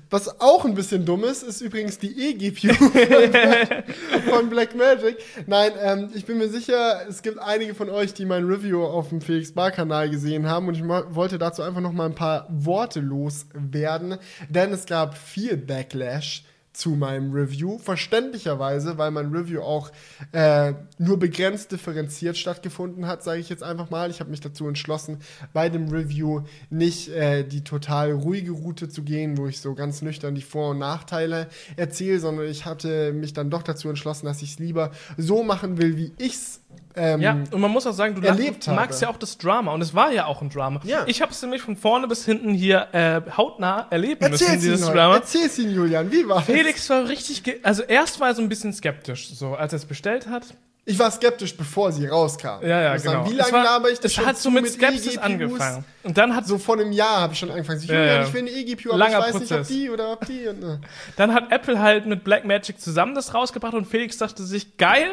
Was 0.10 0.40
auch 0.42 0.66
ein 0.66 0.74
bisschen 0.74 1.06
dumm 1.06 1.24
ist, 1.24 1.44
ist 1.44 1.62
übrigens 1.62 2.00
die 2.00 2.30
E-GPU 2.30 2.74
von 4.30 4.50
Blackmagic. 4.50 5.18
Nein, 5.48 5.72
ähm, 5.82 6.10
ich 6.14 6.26
bin 6.26 6.38
mir 6.38 6.50
sicher, 6.50 7.02
es 7.08 7.22
gibt 7.22 7.40
einige 7.40 7.76
von 7.76 7.90
euch, 7.90 8.14
die 8.14 8.26
mein 8.26 8.46
Review 8.46 8.84
auf 8.84 9.10
dem 9.10 9.22
Felix 9.22 9.52
Bar 9.52 9.72
Kanal 9.72 10.10
gesehen 10.10 10.48
haben 10.48 10.68
und 10.68 10.76
ich 10.76 10.84
wollte 10.84 11.38
dazu 11.38 11.62
einfach 11.62 11.82
noch 11.82 11.94
mal 11.94 12.06
ein 12.06 12.16
paar 12.16 12.48
Worte 12.50 13.00
loswerden, 13.00 14.18
denn 14.50 14.74
es 14.74 14.86
gab 14.86 15.18
viel 15.18 15.58
Backlash 15.58 16.44
zu 16.76 16.92
meinem 16.92 17.32
Review. 17.32 17.78
Verständlicherweise, 17.78 18.98
weil 18.98 19.12
mein 19.12 19.32
Review 19.32 19.62
auch 19.62 19.92
äh, 20.32 20.74
nur 20.98 21.18
begrenzt 21.18 21.72
differenziert 21.72 22.38
stattgefunden 22.38 23.08
hat, 23.08 23.24
sage 23.24 23.40
ich 23.40 23.50
jetzt 23.50 23.64
einfach 23.64 23.90
mal. 23.90 24.10
Ich 24.10 24.20
habe 24.20 24.30
mich 24.30 24.42
dazu 24.42 24.68
entschlossen, 24.68 25.20
bei 25.54 25.70
dem 25.70 25.90
Review 25.90 26.42
nicht 26.70 27.10
äh, 27.10 27.44
die 27.44 27.64
total 27.64 28.12
ruhige 28.12 28.52
Route 28.52 28.90
zu 28.90 29.04
gehen, 29.04 29.38
wo 29.38 29.48
ich 29.48 29.62
so 29.62 29.74
ganz 29.74 30.02
nüchtern 30.02 30.36
die 30.36 30.42
Vor- 30.42 30.72
und 30.72 30.80
Nachteile 30.80 31.48
erzähle, 31.78 32.20
sondern 32.20 32.48
ich 32.48 32.66
hatte 32.66 33.14
mich 33.14 33.34
dann 33.34 33.50
doch 33.50 33.64
dazu 33.64 33.90
entschlossen, 33.90 34.26
dass 34.26 34.42
ich 34.42 34.52
es 34.52 34.60
lieber 34.60 34.92
so 35.18 35.44
machen 35.44 35.78
will, 35.78 35.98
wie 35.98 36.12
ich's 36.18 36.62
ähm, 36.96 37.22
Ja, 37.22 37.38
und 37.52 37.60
man 37.62 37.72
muss 37.72 37.86
auch 37.88 37.94
sagen, 37.94 38.16
du 38.16 38.22
erlebt 38.26 38.68
magst 38.68 39.02
habe. 39.02 39.06
ja 39.12 39.16
auch 39.16 39.18
das 39.20 39.38
Drama 39.38 39.72
und 39.74 39.82
es 39.82 39.94
war 39.94 40.12
ja 40.12 40.26
auch 40.26 40.42
ein 40.42 40.50
Drama. 40.50 40.80
Ja. 40.84 41.04
Ich 41.08 41.22
habe 41.22 41.32
es 41.32 41.42
nämlich 41.42 41.62
von 41.62 41.76
vorne 41.76 42.08
bis 42.08 42.26
hinten 42.26 42.54
hier 42.54 42.88
äh, 42.94 43.22
hautnah 43.36 43.88
erleben 43.90 44.22
Erzähl's 44.22 44.52
müssen, 44.52 44.62
dieses 44.62 44.86
Ihnen, 44.88 44.96
Drama. 44.96 45.16
erzähl's 45.16 45.58
Ihnen, 45.60 45.74
Julian, 45.76 46.12
wie 46.12 46.28
war's? 46.28 46.46
Felix 46.46 46.90
war 46.90 47.08
richtig, 47.08 47.44
ge 47.44 47.60
also 47.64 47.84
erst 47.84 48.20
war 48.20 48.30
er 48.30 48.36
so 48.36 48.42
ein 48.42 48.50
bisschen 48.50 48.74
skeptisch, 48.74 49.30
so 49.34 49.56
als 49.56 49.74
er 49.74 49.78
es 49.78 49.86
bestellt 49.86 50.28
hat. 50.28 50.44
Ich 50.88 51.00
war 51.00 51.10
skeptisch, 51.10 51.58
bevor 51.58 51.92
sie 51.92 52.06
rauskam. 52.06 52.62
Ja, 52.62 52.80
ja, 52.80 52.96
genau. 52.98 53.12
Sagen, 53.12 53.32
wie 53.32 53.34
lange 53.34 53.52
war- 53.54 53.64
laber 53.64 53.90
ich 53.90 53.96
das 53.98 54.06
Es 54.12 54.14
schon 54.14 54.26
hat 54.28 54.38
so 54.38 54.50
zu 54.50 54.52
mit 54.52 54.70
Skepsis 54.72 55.18
angefangen. 55.18 55.84
Und 56.04 56.16
dann 56.16 56.36
hat 56.36 56.46
So 56.46 56.60
vor 56.60 56.76
einem 56.80 56.92
Jahr 56.92 57.22
habe 57.22 57.34
ich 57.34 57.40
schon 57.40 57.50
angefangen. 57.50 57.80
Ich, 57.82 57.88
Ja, 57.90 57.96
Julian, 57.96 58.16
ja. 58.22 58.28
ich 58.28 58.34
will 58.36 58.42
eine 58.42 58.52
E-GPU, 58.52 58.90
aber 58.90 59.00
Langer 59.00 59.18
ich 59.18 59.26
weiß 59.34 59.34
nicht, 59.42 59.52
ob 59.52 59.58
Prozess. 59.58 59.68
die 59.68 59.90
oder 59.90 60.12
ob 60.14 60.26
die. 60.28 60.48
Und, 60.48 60.62
äh. 60.64 60.78
Dann 61.16 61.34
hat 61.34 61.52
Apple 61.52 61.80
halt 61.80 62.06
mit 62.06 62.24
Blackmagic 62.24 62.80
zusammen 62.80 63.16
das 63.16 63.34
rausgebracht 63.34 63.74
und 63.74 63.86
Felix 63.88 64.20
dachte 64.20 64.44
sich, 64.44 64.78
geil, 64.78 65.08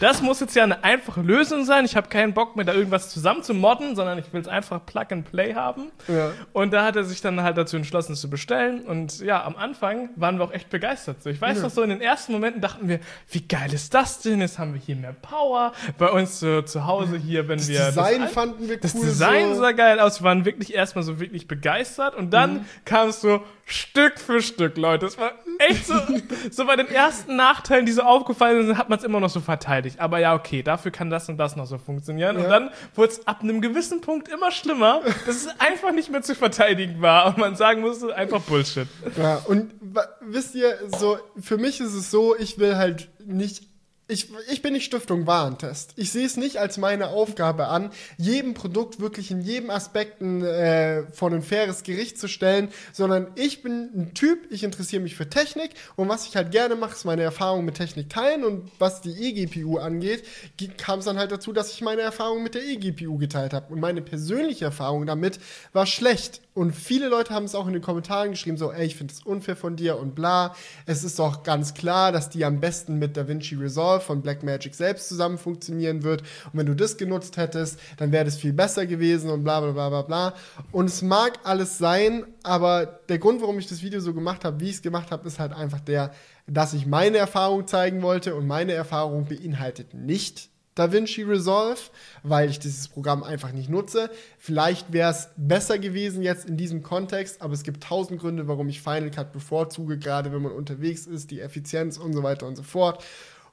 das 0.00 0.22
muss 0.22 0.40
jetzt 0.40 0.54
ja 0.54 0.62
eine 0.64 0.84
einfache 0.84 1.20
Lösung 1.22 1.64
sein. 1.64 1.84
Ich 1.84 1.96
habe 1.96 2.08
keinen 2.08 2.32
Bock 2.34 2.56
mehr, 2.56 2.64
da 2.64 2.72
irgendwas 2.72 3.10
zusammen 3.10 3.42
zu 3.42 3.54
modden, 3.54 3.96
sondern 3.96 4.18
ich 4.18 4.32
will 4.32 4.40
es 4.40 4.48
einfach 4.48 4.84
Plug 4.86 5.06
and 5.10 5.30
Play 5.30 5.54
haben. 5.54 5.90
Ja. 6.06 6.30
Und 6.52 6.72
da 6.72 6.84
hat 6.84 6.96
er 6.96 7.04
sich 7.04 7.20
dann 7.20 7.42
halt 7.42 7.56
dazu 7.56 7.76
entschlossen, 7.76 8.12
es 8.12 8.20
zu 8.20 8.30
bestellen. 8.30 8.82
Und 8.82 9.20
ja, 9.20 9.44
am 9.44 9.56
Anfang 9.56 10.10
waren 10.16 10.38
wir 10.38 10.44
auch 10.44 10.52
echt 10.52 10.70
begeistert. 10.70 11.22
So, 11.22 11.30
ich 11.30 11.40
weiß 11.40 11.62
noch 11.62 11.70
so, 11.70 11.82
in 11.82 11.90
den 11.90 12.00
ersten 12.00 12.32
Momenten 12.32 12.60
dachten 12.60 12.88
wir, 12.88 13.00
wie 13.30 13.40
geil 13.46 13.72
ist 13.72 13.92
das 13.94 14.20
denn? 14.20 14.40
Jetzt 14.40 14.58
haben 14.58 14.74
wir 14.74 14.80
hier 14.80 14.96
mehr 14.96 15.12
Power. 15.14 15.72
Bei 15.98 16.10
uns 16.10 16.42
äh, 16.42 16.64
zu 16.64 16.86
Hause 16.86 17.16
hier, 17.16 17.48
wenn 17.48 17.58
Das 17.58 17.68
wir 17.68 17.86
Design 17.86 18.20
das 18.22 18.32
fanden 18.32 18.68
wir 18.68 18.76
cool. 18.76 18.80
das 18.82 18.92
Design 18.94 19.54
so. 19.54 19.60
sah 19.62 19.72
geil 19.72 19.98
aus. 20.00 20.20
Wir 20.20 20.24
waren 20.24 20.44
wirklich 20.44 20.74
erstmal 20.74 21.02
so 21.04 21.18
wirklich 21.20 21.48
begeistert. 21.48 22.14
Und 22.14 22.30
dann 22.32 22.48
Mhm. 22.54 22.64
kam 22.84 23.08
es 23.08 23.20
so 23.20 23.42
Stück 23.64 24.18
für 24.18 24.40
Stück, 24.40 24.78
Leute. 24.78 25.06
Es 25.06 25.18
war 25.18 25.32
echt 25.58 25.86
so, 25.86 25.94
so 26.50 26.64
bei 26.66 26.76
den 26.76 26.88
ersten 26.88 27.36
Nachteilen, 27.36 27.84
die 27.84 27.92
so 27.92 28.02
aufgefallen 28.02 28.66
sind, 28.66 28.78
hat 28.78 28.88
man 28.88 28.98
es 28.98 29.04
immer 29.04 29.20
noch 29.20 29.28
so 29.28 29.40
verteidigt. 29.40 29.87
Aber 29.98 30.18
ja, 30.18 30.34
okay, 30.34 30.62
dafür 30.62 30.90
kann 30.90 31.10
das 31.10 31.28
und 31.28 31.36
das 31.38 31.56
noch 31.56 31.66
so 31.66 31.78
funktionieren. 31.78 32.36
Und 32.36 32.42
Ja. 32.44 32.48
dann 32.48 32.70
wurde 32.94 33.12
es 33.12 33.26
ab 33.26 33.42
einem 33.42 33.60
gewissen 33.60 34.00
Punkt 34.00 34.28
immer 34.28 34.50
schlimmer, 34.50 35.00
dass 35.26 35.36
es 35.36 35.48
einfach 35.58 35.92
nicht 35.92 36.10
mehr 36.10 36.22
zu 36.22 36.34
verteidigen 36.34 37.00
war. 37.00 37.26
Und 37.28 37.38
man 37.38 37.56
sagen 37.56 37.80
musste, 37.80 38.14
einfach 38.14 38.40
Bullshit. 38.42 38.88
Ja, 39.16 39.36
und 39.46 39.72
wisst 40.20 40.54
ihr, 40.54 40.76
so, 40.98 41.18
für 41.40 41.58
mich 41.58 41.80
ist 41.80 41.94
es 41.94 42.10
so, 42.10 42.36
ich 42.36 42.58
will 42.58 42.76
halt 42.76 43.08
nicht. 43.24 43.67
Ich, 44.10 44.30
ich 44.50 44.62
bin 44.62 44.72
nicht 44.72 44.86
Stiftung 44.86 45.26
Warentest. 45.26 45.92
Ich 45.96 46.12
sehe 46.12 46.24
es 46.24 46.38
nicht 46.38 46.56
als 46.56 46.78
meine 46.78 47.08
Aufgabe 47.08 47.68
an, 47.68 47.90
jedem 48.16 48.54
Produkt 48.54 49.00
wirklich 49.00 49.30
in 49.30 49.42
jedem 49.42 49.68
Aspekt 49.68 50.22
äh, 50.22 51.04
vor 51.12 51.30
ein 51.30 51.42
faires 51.42 51.82
Gericht 51.82 52.18
zu 52.18 52.26
stellen, 52.26 52.68
sondern 52.94 53.26
ich 53.34 53.62
bin 53.62 53.90
ein 53.94 54.14
Typ, 54.14 54.50
ich 54.50 54.64
interessiere 54.64 55.02
mich 55.02 55.14
für 55.14 55.28
Technik 55.28 55.72
und 55.96 56.08
was 56.08 56.26
ich 56.26 56.36
halt 56.36 56.52
gerne 56.52 56.74
mache, 56.74 56.94
ist 56.94 57.04
meine 57.04 57.20
Erfahrung 57.20 57.66
mit 57.66 57.74
Technik 57.74 58.08
teilen 58.08 58.44
und 58.44 58.70
was 58.78 59.02
die 59.02 59.12
eGPU 59.12 59.76
angeht, 59.76 60.24
ge- 60.56 60.70
kam 60.74 61.00
es 61.00 61.04
dann 61.04 61.18
halt 61.18 61.30
dazu, 61.30 61.52
dass 61.52 61.70
ich 61.72 61.82
meine 61.82 62.00
Erfahrung 62.00 62.42
mit 62.42 62.54
der 62.54 62.64
eGPU 62.66 63.18
geteilt 63.18 63.52
habe 63.52 63.70
und 63.74 63.78
meine 63.78 64.00
persönliche 64.00 64.64
Erfahrung 64.64 65.04
damit 65.04 65.38
war 65.74 65.84
schlecht 65.84 66.40
und 66.54 66.72
viele 66.74 67.08
Leute 67.08 67.34
haben 67.34 67.44
es 67.44 67.54
auch 67.54 67.66
in 67.66 67.74
den 67.74 67.82
Kommentaren 67.82 68.30
geschrieben, 68.30 68.56
so, 68.56 68.72
ey, 68.72 68.86
ich 68.86 68.96
finde 68.96 69.12
es 69.12 69.22
unfair 69.22 69.54
von 69.54 69.76
dir 69.76 69.96
und 69.98 70.16
bla. 70.16 70.56
Es 70.86 71.04
ist 71.04 71.18
doch 71.20 71.44
ganz 71.44 71.74
klar, 71.74 72.10
dass 72.10 72.30
die 72.30 72.44
am 72.44 72.58
besten 72.58 72.98
mit 72.98 73.16
DaVinci 73.16 73.54
Resolve 73.54 73.97
von 74.00 74.22
Blackmagic 74.22 74.74
selbst 74.74 75.08
zusammen 75.08 75.38
funktionieren 75.38 76.02
wird. 76.02 76.22
Und 76.22 76.58
wenn 76.58 76.66
du 76.66 76.74
das 76.74 76.96
genutzt 76.96 77.36
hättest, 77.36 77.78
dann 77.96 78.12
wäre 78.12 78.24
das 78.24 78.36
viel 78.36 78.52
besser 78.52 78.86
gewesen 78.86 79.30
und 79.30 79.44
bla 79.44 79.60
bla 79.60 79.72
bla 79.72 79.88
bla 79.88 80.02
bla. 80.02 80.34
Und 80.72 80.86
es 80.86 81.02
mag 81.02 81.38
alles 81.44 81.78
sein, 81.78 82.24
aber 82.42 82.86
der 83.08 83.18
Grund, 83.18 83.40
warum 83.40 83.58
ich 83.58 83.66
das 83.66 83.82
Video 83.82 84.00
so 84.00 84.14
gemacht 84.14 84.44
habe, 84.44 84.60
wie 84.60 84.68
ich 84.68 84.76
es 84.76 84.82
gemacht 84.82 85.10
habe, 85.10 85.26
ist 85.26 85.38
halt 85.38 85.52
einfach 85.52 85.80
der, 85.80 86.12
dass 86.46 86.74
ich 86.74 86.86
meine 86.86 87.18
Erfahrung 87.18 87.66
zeigen 87.66 88.02
wollte 88.02 88.34
und 88.34 88.46
meine 88.46 88.72
Erfahrung 88.72 89.26
beinhaltet 89.26 89.94
nicht 89.94 90.50
DaVinci 90.78 91.22
Resolve, 91.24 91.80
weil 92.22 92.50
ich 92.50 92.58
dieses 92.60 92.88
Programm 92.88 93.24
einfach 93.24 93.52
nicht 93.52 93.68
nutze. 93.68 94.10
Vielleicht 94.38 94.92
wäre 94.92 95.10
es 95.10 95.28
besser 95.36 95.78
gewesen 95.78 96.22
jetzt 96.22 96.48
in 96.48 96.56
diesem 96.56 96.82
Kontext, 96.82 97.42
aber 97.42 97.52
es 97.52 97.64
gibt 97.64 97.82
tausend 97.82 98.20
Gründe, 98.20 98.46
warum 98.46 98.68
ich 98.68 98.80
Final 98.80 99.10
Cut 99.10 99.32
bevorzuge, 99.32 99.98
gerade 99.98 100.32
wenn 100.32 100.42
man 100.42 100.52
unterwegs 100.52 101.06
ist, 101.06 101.30
die 101.30 101.40
Effizienz 101.40 101.98
und 101.98 102.12
so 102.12 102.22
weiter 102.22 102.46
und 102.46 102.56
so 102.56 102.62
fort. 102.62 103.04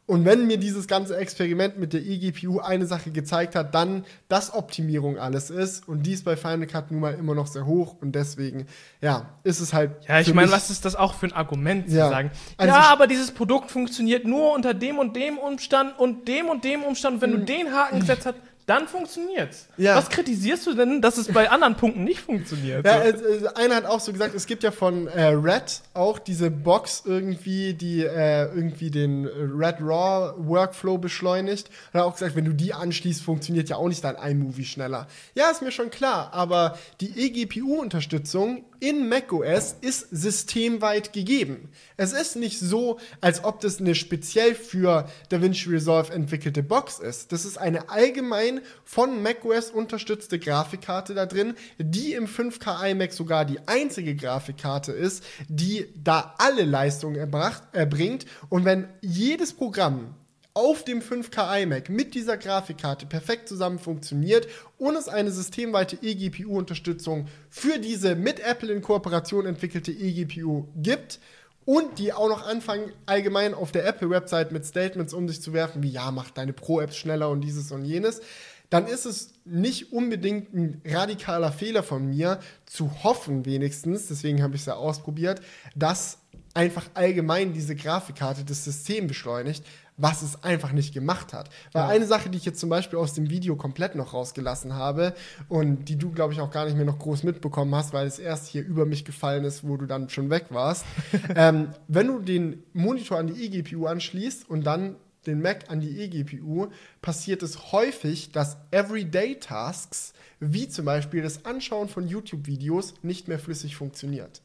Und 0.07 0.23
wenn 0.23 0.45
mir 0.45 0.57
dieses 0.57 0.87
ganze 0.87 1.17
Experiment 1.17 1.79
mit 1.79 1.91
der 1.93 2.01
eGPU 2.01 2.59
eine 2.59 2.85
Sache 2.85 3.09
gezeigt 3.09 3.55
hat, 3.55 3.73
dann, 3.73 4.05
dass 4.27 4.53
Optimierung 4.53 5.17
alles 5.17 5.49
ist 5.49 5.87
und 5.87 6.03
dies 6.03 6.23
bei 6.23 6.37
Final 6.37 6.67
Cut 6.67 6.91
nun 6.91 7.01
mal 7.01 7.15
immer 7.15 7.33
noch 7.33 7.47
sehr 7.47 7.65
hoch 7.65 7.95
und 8.01 8.13
deswegen, 8.13 8.67
ja, 9.01 9.29
ist 9.43 9.59
es 9.61 9.73
halt. 9.73 9.91
Ja, 10.07 10.19
ich 10.19 10.31
meine, 10.33 10.51
was 10.51 10.69
ist 10.69 10.85
das 10.85 10.95
auch 10.95 11.15
für 11.15 11.25
ein 11.25 11.33
Argument 11.33 11.87
Ja. 11.89 12.05
zu 12.05 12.09
sagen? 12.11 12.31
Also 12.57 12.73
ja, 12.73 12.81
aber 12.91 13.07
dieses 13.07 13.31
Produkt 13.31 13.71
funktioniert 13.71 14.25
nur 14.25 14.53
unter 14.53 14.75
dem 14.75 14.99
und 14.99 15.15
dem 15.15 15.39
Umstand 15.39 15.97
und 15.97 16.27
dem 16.27 16.49
und 16.49 16.63
dem 16.63 16.83
Umstand. 16.83 17.21
Wenn 17.21 17.31
du 17.31 17.39
den 17.39 17.71
Haken 17.73 17.99
gesetzt 17.99 18.27
hast, 18.27 18.35
dann 18.65 18.87
funktioniert's. 18.87 19.67
Ja. 19.77 19.95
Was 19.95 20.09
kritisierst 20.09 20.65
du 20.65 20.73
denn, 20.73 21.01
dass 21.01 21.17
es 21.17 21.27
bei 21.31 21.49
anderen 21.49 21.75
Punkten 21.75 22.03
nicht 22.03 22.19
funktioniert? 22.19 22.85
Ja, 22.85 23.03
äh, 23.03 23.13
einer 23.55 23.75
hat 23.75 23.85
auch 23.85 23.99
so 23.99 24.11
gesagt, 24.11 24.33
es 24.33 24.47
gibt 24.47 24.63
ja 24.63 24.71
von 24.71 25.07
äh, 25.07 25.25
Red 25.27 25.81
auch 25.93 26.17
diese 26.17 26.49
Box 26.49 27.03
irgendwie, 27.05 27.73
die 27.73 28.03
äh, 28.03 28.45
irgendwie 28.45 28.89
den 28.89 29.25
Red 29.25 29.77
Raw 29.81 30.33
Workflow 30.37 30.97
beschleunigt. 30.97 31.67
Und 31.67 31.99
er 31.99 32.01
hat 32.01 32.07
auch 32.07 32.13
gesagt, 32.13 32.35
wenn 32.35 32.45
du 32.45 32.53
die 32.53 32.73
anschließt, 32.73 33.21
funktioniert 33.21 33.69
ja 33.69 33.75
auch 33.75 33.87
nicht 33.87 34.03
dein 34.03 34.15
iMovie 34.15 34.65
schneller. 34.65 35.07
Ja, 35.35 35.51
ist 35.51 35.61
mir 35.61 35.71
schon 35.71 35.91
klar, 35.91 36.33
aber 36.33 36.77
die 37.01 37.19
eGPU-Unterstützung 37.25 38.65
in 38.87 39.09
macOS 39.09 39.75
ist 39.81 40.09
systemweit 40.11 41.11
gegeben. 41.11 41.69
Es 41.97 42.13
ist 42.13 42.35
nicht 42.35 42.59
so, 42.59 42.99
als 43.19 43.43
ob 43.43 43.59
das 43.59 43.79
eine 43.79 43.95
speziell 43.95 44.53
für 44.53 45.09
DaVinci 45.29 45.69
Resolve 45.69 46.13
entwickelte 46.13 46.61
Box 46.61 46.99
ist. 46.99 47.31
Das 47.31 47.45
ist 47.45 47.57
eine 47.57 47.89
allgemein 47.89 48.61
von 48.83 49.23
macOS 49.23 49.71
unterstützte 49.71 50.37
Grafikkarte 50.37 51.15
da 51.15 51.25
drin, 51.25 51.55
die 51.79 52.13
im 52.13 52.27
5K 52.27 52.91
iMac 52.91 53.11
sogar 53.11 53.43
die 53.45 53.59
einzige 53.65 54.15
Grafikkarte 54.15 54.91
ist, 54.91 55.23
die 55.47 55.87
da 55.95 56.35
alle 56.37 56.63
Leistungen 56.63 57.15
erbracht, 57.15 57.63
erbringt. 57.71 58.27
Und 58.49 58.65
wenn 58.65 58.87
jedes 59.01 59.53
Programm 59.53 60.13
auf 60.55 60.85
dem 60.85 61.01
5K 61.01 61.63
iMac 61.63 61.89
mit 61.89 62.15
dieser 62.15 62.37
Grafikkarte 62.37 63.05
perfekt 63.05 63.49
zusammen 63.49 63.77
funktioniert 63.77 64.47
und 64.77 64.95
es 64.95 65.09
eine 65.09 65.29
systemweite 65.29 65.97
eGPU-Unterstützung 66.01 67.27
für 67.49 67.77
diese 67.77 68.15
mit 68.15 68.39
Apple 68.39 68.71
in 68.71 68.81
Kooperation 68.81 69.45
entwickelte 69.45 69.91
eGPU 69.91 70.69
gibt 70.77 71.19
und 71.65 71.99
die 71.99 72.13
auch 72.13 72.29
noch 72.29 72.47
anfangen, 72.47 72.93
allgemein 73.05 73.53
auf 73.53 73.73
der 73.73 73.85
Apple-Website 73.85 74.53
mit 74.53 74.65
Statements 74.65 75.13
um 75.13 75.27
sich 75.27 75.41
zu 75.41 75.51
werfen, 75.51 75.83
wie 75.83 75.89
ja, 75.89 76.09
mach 76.11 76.31
deine 76.31 76.53
Pro-Apps 76.53 76.95
schneller 76.95 77.29
und 77.29 77.41
dieses 77.41 77.73
und 77.73 77.83
jenes, 77.83 78.21
dann 78.69 78.87
ist 78.87 79.05
es 79.05 79.33
nicht 79.43 79.91
unbedingt 79.91 80.53
ein 80.53 80.81
radikaler 80.85 81.51
Fehler 81.51 81.83
von 81.83 82.07
mir, 82.07 82.39
zu 82.65 83.03
hoffen 83.03 83.45
wenigstens, 83.45 84.07
deswegen 84.07 84.41
habe 84.41 84.55
ich 84.55 84.61
es 84.61 84.67
ja 84.67 84.75
ausprobiert, 84.75 85.41
dass 85.75 86.19
einfach 86.53 86.89
allgemein 86.93 87.53
diese 87.53 87.75
Grafikkarte 87.75 88.45
das 88.45 88.63
System 88.63 89.07
beschleunigt, 89.07 89.63
was 89.97 90.21
es 90.21 90.43
einfach 90.43 90.71
nicht 90.71 90.93
gemacht 90.93 91.33
hat. 91.33 91.49
Weil 91.71 91.83
Ja. 91.83 91.87
eine 91.87 92.05
Sache, 92.05 92.29
die 92.29 92.37
ich 92.37 92.45
jetzt 92.45 92.59
zum 92.59 92.69
Beispiel 92.69 92.99
aus 92.99 93.13
dem 93.13 93.29
Video 93.29 93.55
komplett 93.55 93.95
noch 93.95 94.13
rausgelassen 94.13 94.73
habe 94.73 95.13
und 95.47 95.85
die 95.85 95.97
du, 95.97 96.11
glaube 96.11 96.33
ich, 96.33 96.41
auch 96.41 96.51
gar 96.51 96.65
nicht 96.65 96.75
mehr 96.75 96.85
noch 96.85 96.99
groß 96.99 97.23
mitbekommen 97.23 97.73
hast, 97.75 97.93
weil 97.93 98.05
es 98.07 98.19
erst 98.19 98.47
hier 98.47 98.65
über 98.65 98.85
mich 98.85 99.05
gefallen 99.05 99.45
ist, 99.45 99.67
wo 99.67 99.77
du 99.77 99.85
dann 99.85 100.09
schon 100.09 100.29
weg 100.29 100.47
warst. 100.49 100.85
ähm, 101.35 101.69
wenn 101.87 102.07
du 102.07 102.19
den 102.19 102.63
Monitor 102.73 103.17
an 103.17 103.27
die 103.27 103.45
eGPU 103.45 103.85
anschließt 103.85 104.49
und 104.49 104.65
dann 104.65 104.95
den 105.25 105.41
Mac 105.41 105.69
an 105.69 105.79
die 105.79 105.99
eGPU, 106.01 106.67
passiert 107.01 107.41
es 107.41 107.71
häufig, 107.71 108.31
dass 108.31 108.57
Everyday-Tasks, 108.71 110.13
wie 110.39 110.67
zum 110.69 110.85
Beispiel 110.85 111.21
das 111.21 111.45
Anschauen 111.45 111.89
von 111.89 112.07
YouTube-Videos, 112.07 112.95
nicht 113.01 113.27
mehr 113.27 113.39
flüssig 113.39 113.75
funktioniert. 113.75 114.41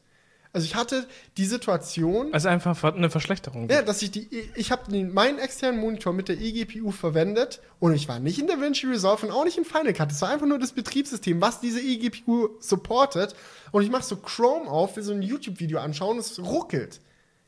Also 0.53 0.65
ich 0.65 0.75
hatte 0.75 1.07
die 1.37 1.45
Situation, 1.45 2.33
Also 2.33 2.49
einfach 2.49 2.83
eine 2.83 3.09
Verschlechterung. 3.09 3.69
ja, 3.69 3.81
dass 3.81 4.01
ich 4.01 4.11
die, 4.11 4.27
ich 4.55 4.71
habe 4.71 4.93
meinen 5.05 5.39
externen 5.39 5.79
Monitor 5.79 6.11
mit 6.11 6.27
der 6.27 6.39
eGPU 6.39 6.91
verwendet 6.91 7.61
und 7.79 7.93
ich 7.93 8.09
war 8.09 8.19
nicht 8.19 8.37
in 8.37 8.47
DaVinci 8.47 8.87
Resolve 8.87 9.27
und 9.27 9.31
auch 9.31 9.45
nicht 9.45 9.57
in 9.57 9.63
Final 9.63 9.93
Cut. 9.93 10.11
Es 10.11 10.21
war 10.21 10.29
einfach 10.29 10.47
nur 10.47 10.59
das 10.59 10.73
Betriebssystem, 10.73 11.39
was 11.39 11.61
diese 11.61 11.79
eGPU 11.79 12.49
supportet. 12.59 13.33
Und 13.71 13.83
ich 13.83 13.89
mache 13.89 14.03
so 14.03 14.17
Chrome 14.17 14.69
auf, 14.69 14.97
will 14.97 15.03
so 15.03 15.13
ein 15.13 15.21
YouTube-Video 15.21 15.79
anschauen, 15.79 16.17
und 16.17 16.19
es 16.19 16.37
ruckelt. 16.37 16.99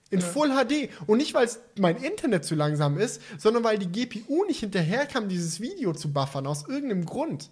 In 0.09 0.21
Full 0.21 0.49
HD. 0.49 0.89
Und 1.07 1.17
nicht, 1.17 1.33
weil 1.33 1.49
mein 1.79 1.97
Internet 1.97 2.45
zu 2.45 2.55
langsam 2.55 2.97
ist, 2.99 3.21
sondern 3.37 3.63
weil 3.63 3.79
die 3.79 3.87
GPU 3.87 4.45
nicht 4.45 4.59
hinterherkam, 4.59 5.27
dieses 5.27 5.59
Video 5.59 5.91
zu 5.91 6.13
buffern, 6.13 6.47
aus 6.47 6.67
irgendeinem 6.69 7.05
Grund. 7.05 7.49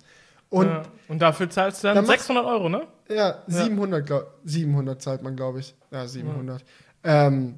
Und 0.52 0.68
ja. 0.68 0.84
Und 1.08 1.20
dafür 1.22 1.50
zahlst 1.50 1.84
du 1.84 1.88
dann 1.88 1.96
Dann 1.96 2.06
machst- 2.06 2.20
600 2.28 2.46
Euro, 2.46 2.70
ne? 2.70 2.84
ja, 3.10 3.40
700, 3.48 4.06
glaub, 4.06 4.28
700 4.46 5.02
zahlt 5.02 5.24
man, 5.24 5.36
glaube 5.36 5.60
ich. 5.62 5.74
Ja, 5.92 6.06
700. 6.08 6.64
Ähm, 7.04 7.58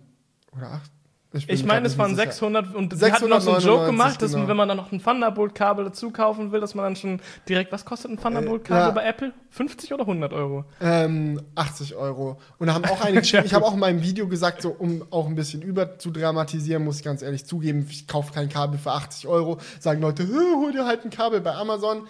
oder 0.56 0.68
8. 0.72 0.92
bin 1.32 1.42
Ich 1.48 1.60
grad 1.62 1.68
meine, 1.68 1.88
es 1.88 1.98
waren 1.98 2.16
sicher. 2.16 2.28
600 2.32 2.74
und 2.76 2.96
sie 2.98 3.12
hatten 3.12 3.28
noch 3.30 3.42
so 3.42 3.52
einen 3.52 3.62
699, 3.62 3.66
Joke 3.68 3.86
gemacht, 3.88 4.22
dass 4.22 4.32
genau. 4.34 4.48
wenn 4.48 4.58
man 4.58 4.68
dann 4.68 4.78
noch 4.78 4.92
ein 4.92 5.02
Thunderbolt-Kabel 5.04 5.86
dazu 5.86 6.12
kaufen 6.12 6.52
will, 6.52 6.62
dass 6.62 6.74
man 6.76 6.86
dann 6.86 6.96
schon 6.96 7.20
direkt, 7.50 7.72
was 7.72 7.84
kostet 7.86 8.12
ein 8.12 8.18
Thunderbolt-Kabel 8.20 8.82
Äh, 8.82 8.86
ja. 8.86 8.92
bei 8.92 9.04
Apple? 9.06 9.34
50 9.50 9.94
oder 9.94 10.04
100 10.04 10.32
Euro? 10.34 10.66
Ähm, 10.82 11.40
80 11.56 11.96
Euro. 11.96 12.40
Und 12.60 12.68
da 12.68 12.74
haben 12.76 12.86
auch 12.86 13.02
einige 13.02 13.22
geschrieben, 13.22 13.46
ich 13.46 13.54
habe 13.54 13.66
auch 13.66 13.74
in 13.74 13.80
meinem 13.80 14.02
Video 14.04 14.28
gesagt, 14.28 14.62
so 14.64 14.70
um 14.72 15.04
auch 15.12 15.28
ein 15.28 15.36
bisschen 15.36 15.62
über 15.64 15.98
zu 16.00 16.10
dramatisieren, 16.12 16.84
muss 16.84 16.98
ich 16.98 17.04
ganz 17.04 17.22
ehrlich 17.24 17.46
zugeben, 17.46 17.86
ich 17.90 18.08
kaufe 18.08 18.34
kein 18.34 18.50
Kabel 18.50 18.78
für 18.80 18.92
80 18.92 19.28
Euro. 19.28 19.60
Sagen 19.80 20.02
Leute, 20.02 20.24
"Hä, 20.24 20.56
hol 20.56 20.72
dir 20.72 20.86
halt 20.86 21.04
ein 21.06 21.10
Kabel 21.12 21.42
bei 21.42 21.54
Amazon. 21.56 22.08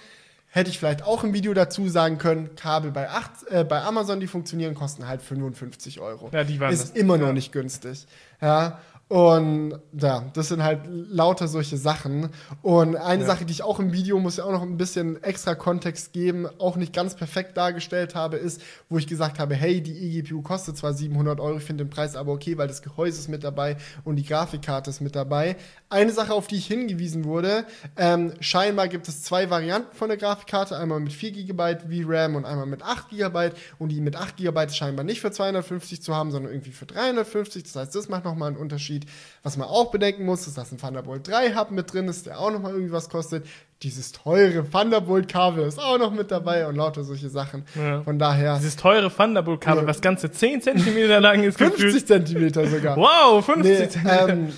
Hätte 0.55 0.69
ich 0.69 0.77
vielleicht 0.77 1.01
auch 1.03 1.23
im 1.23 1.33
Video 1.33 1.51
dazu 1.55 1.89
sagen 1.89 2.19
können, 2.19 2.55
Kabel 2.55 2.91
bei, 2.91 3.09
8, 3.09 3.31
äh, 3.49 3.63
bei 3.63 3.81
Amazon, 3.81 4.19
die 4.19 4.27
funktionieren, 4.27 4.75
kosten 4.75 5.07
halt 5.07 5.23
55 5.23 5.99
Euro. 5.99 6.29
Ja, 6.31 6.43
die 6.43 6.59
waren 6.59 6.71
Ist 6.71 6.89
das. 6.89 6.91
immer 6.91 7.17
noch 7.17 7.27
Ja. 7.27 7.33
nicht 7.33 7.51
günstig. 7.51 8.05
Ja. 8.39 8.79
Und 9.13 9.79
ja, 9.95 10.23
das 10.33 10.47
sind 10.47 10.63
halt 10.63 10.87
lauter 10.87 11.47
solche 11.47 11.77
Sachen. 11.77 12.29
Und 12.63 12.95
eine 12.95 13.21
Ja. 13.21 13.27
Sache, 13.27 13.45
die 13.45 13.53
ich 13.53 13.61
auch 13.61 13.79
im 13.79 13.93
Video, 13.93 14.19
muss 14.19 14.37
ja 14.37 14.43
auch 14.45 14.51
noch 14.51 14.63
ein 14.63 14.75
bisschen 14.75 15.21
extra 15.21 15.53
Kontext 15.53 16.13
geben, 16.13 16.47
auch 16.57 16.77
nicht 16.77 16.93
ganz 16.93 17.13
perfekt 17.13 17.55
dargestellt 17.55 18.15
habe, 18.15 18.37
ist, 18.37 18.63
wo 18.89 18.97
ich 18.97 19.05
gesagt 19.05 19.37
habe, 19.37 19.53
hey, 19.53 19.81
die 19.81 19.95
eGPU 20.17 20.41
kostet 20.41 20.77
zwar 20.77 20.95
700 20.95 21.39
Euro, 21.39 21.57
ich 21.57 21.63
finde 21.63 21.85
den 21.85 21.91
Preis 21.91 22.15
aber 22.15 22.31
okay, 22.31 22.57
weil 22.57 22.67
das 22.67 22.81
Gehäuse 22.81 23.19
ist 23.19 23.27
mit 23.27 23.43
dabei 23.43 23.77
und 24.03 24.15
die 24.15 24.23
Grafikkarte 24.25 24.89
ist 24.89 24.99
mit 24.99 25.15
dabei. 25.15 25.57
Eine 25.91 26.11
Sache, 26.11 26.33
auf 26.33 26.47
die 26.47 26.55
ich 26.55 26.65
hingewiesen 26.65 27.23
wurde, 27.23 27.65
ähm, 27.97 28.33
scheinbar 28.39 28.87
gibt 28.87 29.07
es 29.07 29.21
zwei 29.21 29.51
Varianten 29.51 29.95
von 29.95 30.07
der 30.07 30.17
Grafikkarte, 30.17 30.75
einmal 30.75 30.99
mit 30.99 31.13
4 31.13 31.33
GB 31.33 31.77
VRAM 32.03 32.35
und 32.35 32.45
einmal 32.45 32.65
mit 32.65 32.81
8 32.81 33.09
GB 33.09 33.51
und 33.77 33.89
die 33.89 34.01
mit 34.01 34.15
8 34.15 34.37
GB 34.37 34.65
ist 34.65 34.75
scheinbar 34.75 35.05
nicht 35.05 35.21
für 35.21 35.29
250 35.29 36.01
zu 36.01 36.15
haben, 36.15 36.31
sondern 36.31 36.51
irgendwie 36.51 36.71
für 36.71 36.87
350. 36.87 37.61
Das 37.61 37.75
heißt, 37.75 37.93
das 37.95 38.09
macht 38.09 38.25
nochmal 38.25 38.47
einen 38.47 38.57
Unterschied. 38.57 39.02
Was 39.43 39.57
man 39.57 39.67
auch 39.67 39.91
bedenken 39.91 40.25
muss, 40.25 40.47
ist, 40.47 40.57
dass 40.57 40.71
ein 40.71 40.77
Thunderbolt 40.77 41.27
3 41.27 41.55
Hub 41.55 41.71
mit 41.71 41.91
drin 41.93 42.07
ist, 42.07 42.25
der 42.25 42.39
auch 42.39 42.51
nochmal 42.51 42.71
irgendwie 42.73 42.91
was 42.91 43.09
kostet. 43.09 43.45
Dieses 43.81 44.11
teure 44.13 44.69
Thunderbolt-Kabel 44.69 45.65
ist 45.67 45.79
auch 45.79 45.97
noch 45.97 46.11
mit 46.11 46.31
dabei 46.31 46.67
und 46.67 46.75
lauter 46.75 47.03
solche 47.03 47.29
Sachen. 47.29 47.65
Ja. 47.75 48.01
Von 48.03 48.17
daher 48.19 48.57
Dieses 48.57 48.75
teure 48.77 49.11
Thunderbolt-Kabel, 49.13 49.83
Ja. 49.83 49.87
was 49.89 49.99
ganze 50.01 50.31
10 50.31 50.61
Zentimeter 50.61 51.19
lang 51.19 51.43
ist, 51.43 51.57
50 51.57 51.83
gefühlt. 51.83 52.07
Zentimeter 52.07 52.65
sogar. 52.67 52.95
Wow, 52.97 53.43
50 53.45 53.63
Nee, 53.79 53.89
Zentimeter. 53.89 54.29
ähm, 54.29 54.53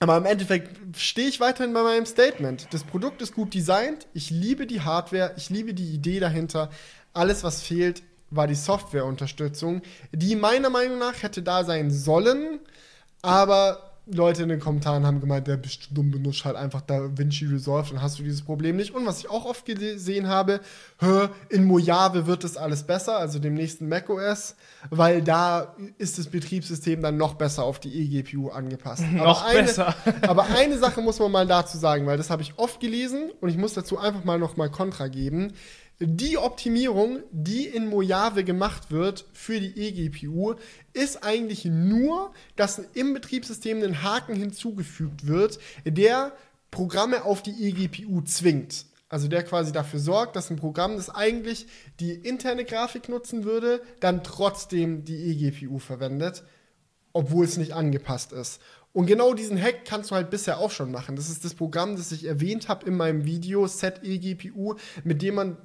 aber 0.00 0.16
im 0.18 0.26
Endeffekt 0.26 0.96
stehe 0.98 1.28
ich 1.28 1.40
weiterhin 1.40 1.72
bei 1.72 1.82
meinem 1.82 2.06
Statement. 2.06 2.68
Das 2.72 2.84
Produkt 2.84 3.22
ist 3.22 3.34
gut 3.34 3.54
designt. 3.54 4.06
Ich 4.12 4.30
liebe 4.30 4.66
die 4.66 4.82
Hardware. 4.82 5.32
Ich 5.36 5.48
liebe 5.50 5.72
die 5.74 5.92
Idee 5.94 6.20
dahinter. 6.20 6.70
Alles, 7.14 7.42
was 7.42 7.62
fehlt, 7.62 8.02
war 8.30 8.46
die 8.46 8.54
Softwareunterstützung, 8.54 9.80
die 10.12 10.36
meiner 10.36 10.70
Meinung 10.70 10.98
nach 10.98 11.22
hätte 11.22 11.42
da 11.42 11.64
sein 11.64 11.90
sollen. 11.90 12.60
Aber 13.22 13.88
Leute 14.10 14.42
in 14.42 14.48
den 14.48 14.60
Kommentaren 14.60 15.06
haben 15.06 15.20
gemeint, 15.20 15.46
der 15.46 15.56
bist 15.56 15.90
du 15.90 15.94
dumm, 15.94 16.10
benutzt 16.10 16.44
halt 16.44 16.56
einfach 16.56 16.80
DaVinci 16.80 17.46
Resolve, 17.46 17.90
dann 17.90 18.02
hast 18.02 18.18
du 18.18 18.22
dieses 18.22 18.42
Problem 18.42 18.76
nicht. 18.76 18.94
Und 18.94 19.04
was 19.06 19.18
ich 19.18 19.28
auch 19.28 19.44
oft 19.44 19.66
gesehen 19.66 20.28
habe, 20.28 20.60
hör, 20.98 21.30
in 21.50 21.64
Mojave 21.64 22.26
wird 22.26 22.44
es 22.44 22.56
alles 22.56 22.84
besser, 22.84 23.18
also 23.18 23.38
dem 23.38 23.54
nächsten 23.54 23.88
macOS, 23.88 24.56
weil 24.88 25.22
da 25.22 25.74
ist 25.98 26.18
das 26.18 26.28
Betriebssystem 26.28 27.02
dann 27.02 27.18
noch 27.18 27.34
besser 27.34 27.64
auf 27.64 27.80
die 27.80 27.94
eGPU 28.00 28.48
angepasst. 28.48 29.04
Noch 29.12 29.44
eine, 29.44 29.62
besser. 29.62 29.94
aber 30.22 30.46
eine 30.46 30.78
Sache 30.78 31.02
muss 31.02 31.18
man 31.18 31.30
mal 31.30 31.46
dazu 31.46 31.76
sagen, 31.76 32.06
weil 32.06 32.16
das 32.16 32.30
habe 32.30 32.42
ich 32.42 32.54
oft 32.56 32.80
gelesen 32.80 33.30
und 33.40 33.48
ich 33.48 33.58
muss 33.58 33.74
dazu 33.74 33.98
einfach 33.98 34.24
mal 34.24 34.38
noch 34.38 34.56
mal 34.56 34.70
Kontra 34.70 35.08
geben. 35.08 35.52
Die 36.00 36.38
Optimierung, 36.38 37.24
die 37.32 37.66
in 37.66 37.88
Mojave 37.88 38.44
gemacht 38.44 38.92
wird 38.92 39.24
für 39.32 39.58
die 39.58 39.76
eGPU, 39.76 40.54
ist 40.92 41.24
eigentlich 41.24 41.64
nur, 41.64 42.32
dass 42.54 42.78
im 42.94 43.14
Betriebssystem 43.14 43.82
ein 43.82 44.02
Haken 44.02 44.36
hinzugefügt 44.36 45.26
wird, 45.26 45.58
der 45.84 46.32
Programme 46.70 47.24
auf 47.24 47.42
die 47.42 47.66
eGPU 47.66 48.20
zwingt. 48.20 48.86
Also 49.08 49.26
der 49.26 49.42
quasi 49.42 49.72
dafür 49.72 49.98
sorgt, 49.98 50.36
dass 50.36 50.50
ein 50.50 50.56
Programm, 50.56 50.96
das 50.96 51.10
eigentlich 51.10 51.66
die 51.98 52.12
interne 52.12 52.64
Grafik 52.64 53.08
nutzen 53.08 53.42
würde, 53.42 53.80
dann 53.98 54.22
trotzdem 54.22 55.04
die 55.04 55.30
eGPU 55.30 55.78
verwendet 55.78 56.44
obwohl 57.12 57.44
es 57.44 57.56
nicht 57.56 57.72
angepasst 57.72 58.32
ist. 58.32 58.60
Und 58.92 59.06
genau 59.06 59.34
diesen 59.34 59.60
Hack 59.60 59.84
kannst 59.84 60.10
du 60.10 60.14
halt 60.14 60.30
bisher 60.30 60.58
auch 60.58 60.70
schon 60.70 60.90
machen. 60.90 61.16
Das 61.16 61.28
ist 61.28 61.44
das 61.44 61.54
Programm, 61.54 61.96
das 61.96 62.12
ich 62.12 62.24
erwähnt 62.24 62.68
habe 62.68 62.86
in 62.86 62.96
meinem 62.96 63.24
Video, 63.24 63.66
Set 63.66 64.02
eGPU, 64.04 64.76
mit 65.04 65.20
dem 65.22 65.34
man 65.34 65.56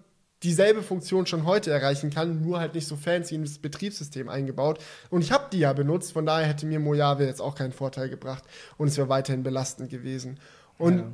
dieselbe 0.44 0.82
Funktion 0.84 1.26
schon 1.26 1.46
heute 1.46 1.72
erreichen 1.72 2.10
kann, 2.10 2.42
nur 2.42 2.60
halt 2.60 2.76
nicht 2.76 2.88
so 2.88 2.96
fancy 2.96 3.36
in 3.36 3.44
das 3.44 3.58
Betriebssystem 3.60 4.30
eingebaut. 4.30 4.80
Und 5.10 5.22
ich 5.24 5.32
habe 5.32 5.46
die 5.52 5.60
ja 5.60 5.74
benutzt, 5.74 6.14
von 6.14 6.26
daher 6.26 6.48
hätte 6.48 6.66
mir 6.66 6.80
Mojave 6.80 7.26
jetzt 7.26 7.42
auch 7.42 7.56
keinen 7.56 7.72
Vorteil 7.72 8.10
gebracht 8.10 8.44
und 8.78 8.88
es 8.88 8.98
wäre 8.98 9.10
weiterhin 9.10 9.44
belastend 9.44 9.90
gewesen. 9.90 10.40
Und 10.78 10.98
Ja. 11.00 11.06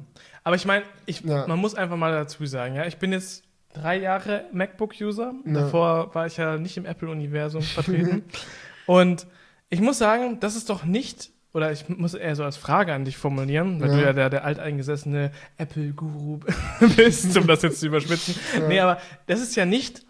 Aber 0.44 0.56
ich 0.56 0.66
meine, 0.66 0.84
Ja. 1.24 1.46
man 1.48 1.60
muss 1.60 1.76
einfach 1.76 1.98
mal 1.98 2.12
dazu 2.12 2.46
sagen, 2.46 2.76
ja, 2.76 2.86
ich 2.86 2.98
bin 2.98 3.12
jetzt 3.12 3.44
drei 3.74 3.98
Jahre 4.00 4.46
MacBook-User. 4.52 5.34
Ja. 5.46 5.54
Davor 5.54 6.14
war 6.16 6.26
ich 6.26 6.38
ja 6.38 6.58
nicht 6.58 6.76
im 6.78 6.86
Apple-Universum 6.86 7.62
vertreten. 7.62 8.24
Und 8.88 9.28
ich 9.70 9.80
muss 9.82 10.00
sagen, 10.00 10.40
das 10.40 10.56
ist 10.56 10.70
doch 10.72 10.84
nicht, 10.84 11.30
oder 11.60 11.72
ich 11.74 11.90
muss 11.90 12.14
eher 12.14 12.36
so 12.36 12.44
als 12.46 12.56
Frage 12.58 12.94
an 12.94 13.04
dich 13.06 13.18
formulieren, 13.18 13.82
weil 13.82 13.90
Ja. 13.90 13.96
du 13.96 14.02
ja 14.04 14.14
der, 14.14 14.30
der 14.30 14.46
alteingesessene 14.46 15.32
Apple-Guru 15.58 16.40
bist, 16.96 17.38
um 17.38 17.48
das 17.48 17.62
jetzt 17.64 17.82
zu 17.82 17.88
überspitzen. 17.88 18.36
Nee, 18.70 18.80
aber 18.80 19.00
das 19.28 19.42
ist 19.42 19.56
ja 19.58 19.66
nicht 19.66 20.04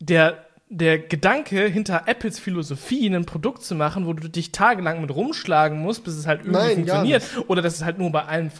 der, 0.00 0.45
der 0.68 0.98
Gedanke 0.98 1.66
hinter 1.68 2.08
Apples 2.08 2.40
Philosophie, 2.40 3.06
ein 3.06 3.24
Produkt 3.24 3.62
zu 3.62 3.76
machen, 3.76 4.04
wo 4.04 4.12
du 4.12 4.28
dich 4.28 4.50
tagelang 4.50 5.00
mit 5.00 5.14
rumschlagen 5.14 5.78
musst, 5.78 6.02
bis 6.02 6.14
es 6.14 6.26
halt 6.26 6.40
irgendwie 6.40 6.58
Nein, 6.58 6.74
funktioniert. 6.74 7.22
Oder 7.46 7.62
dass 7.62 7.76
es 7.76 7.84
halt 7.84 7.98
nur 7.98 8.10
bei 8.10 8.26
einem, 8.26 8.50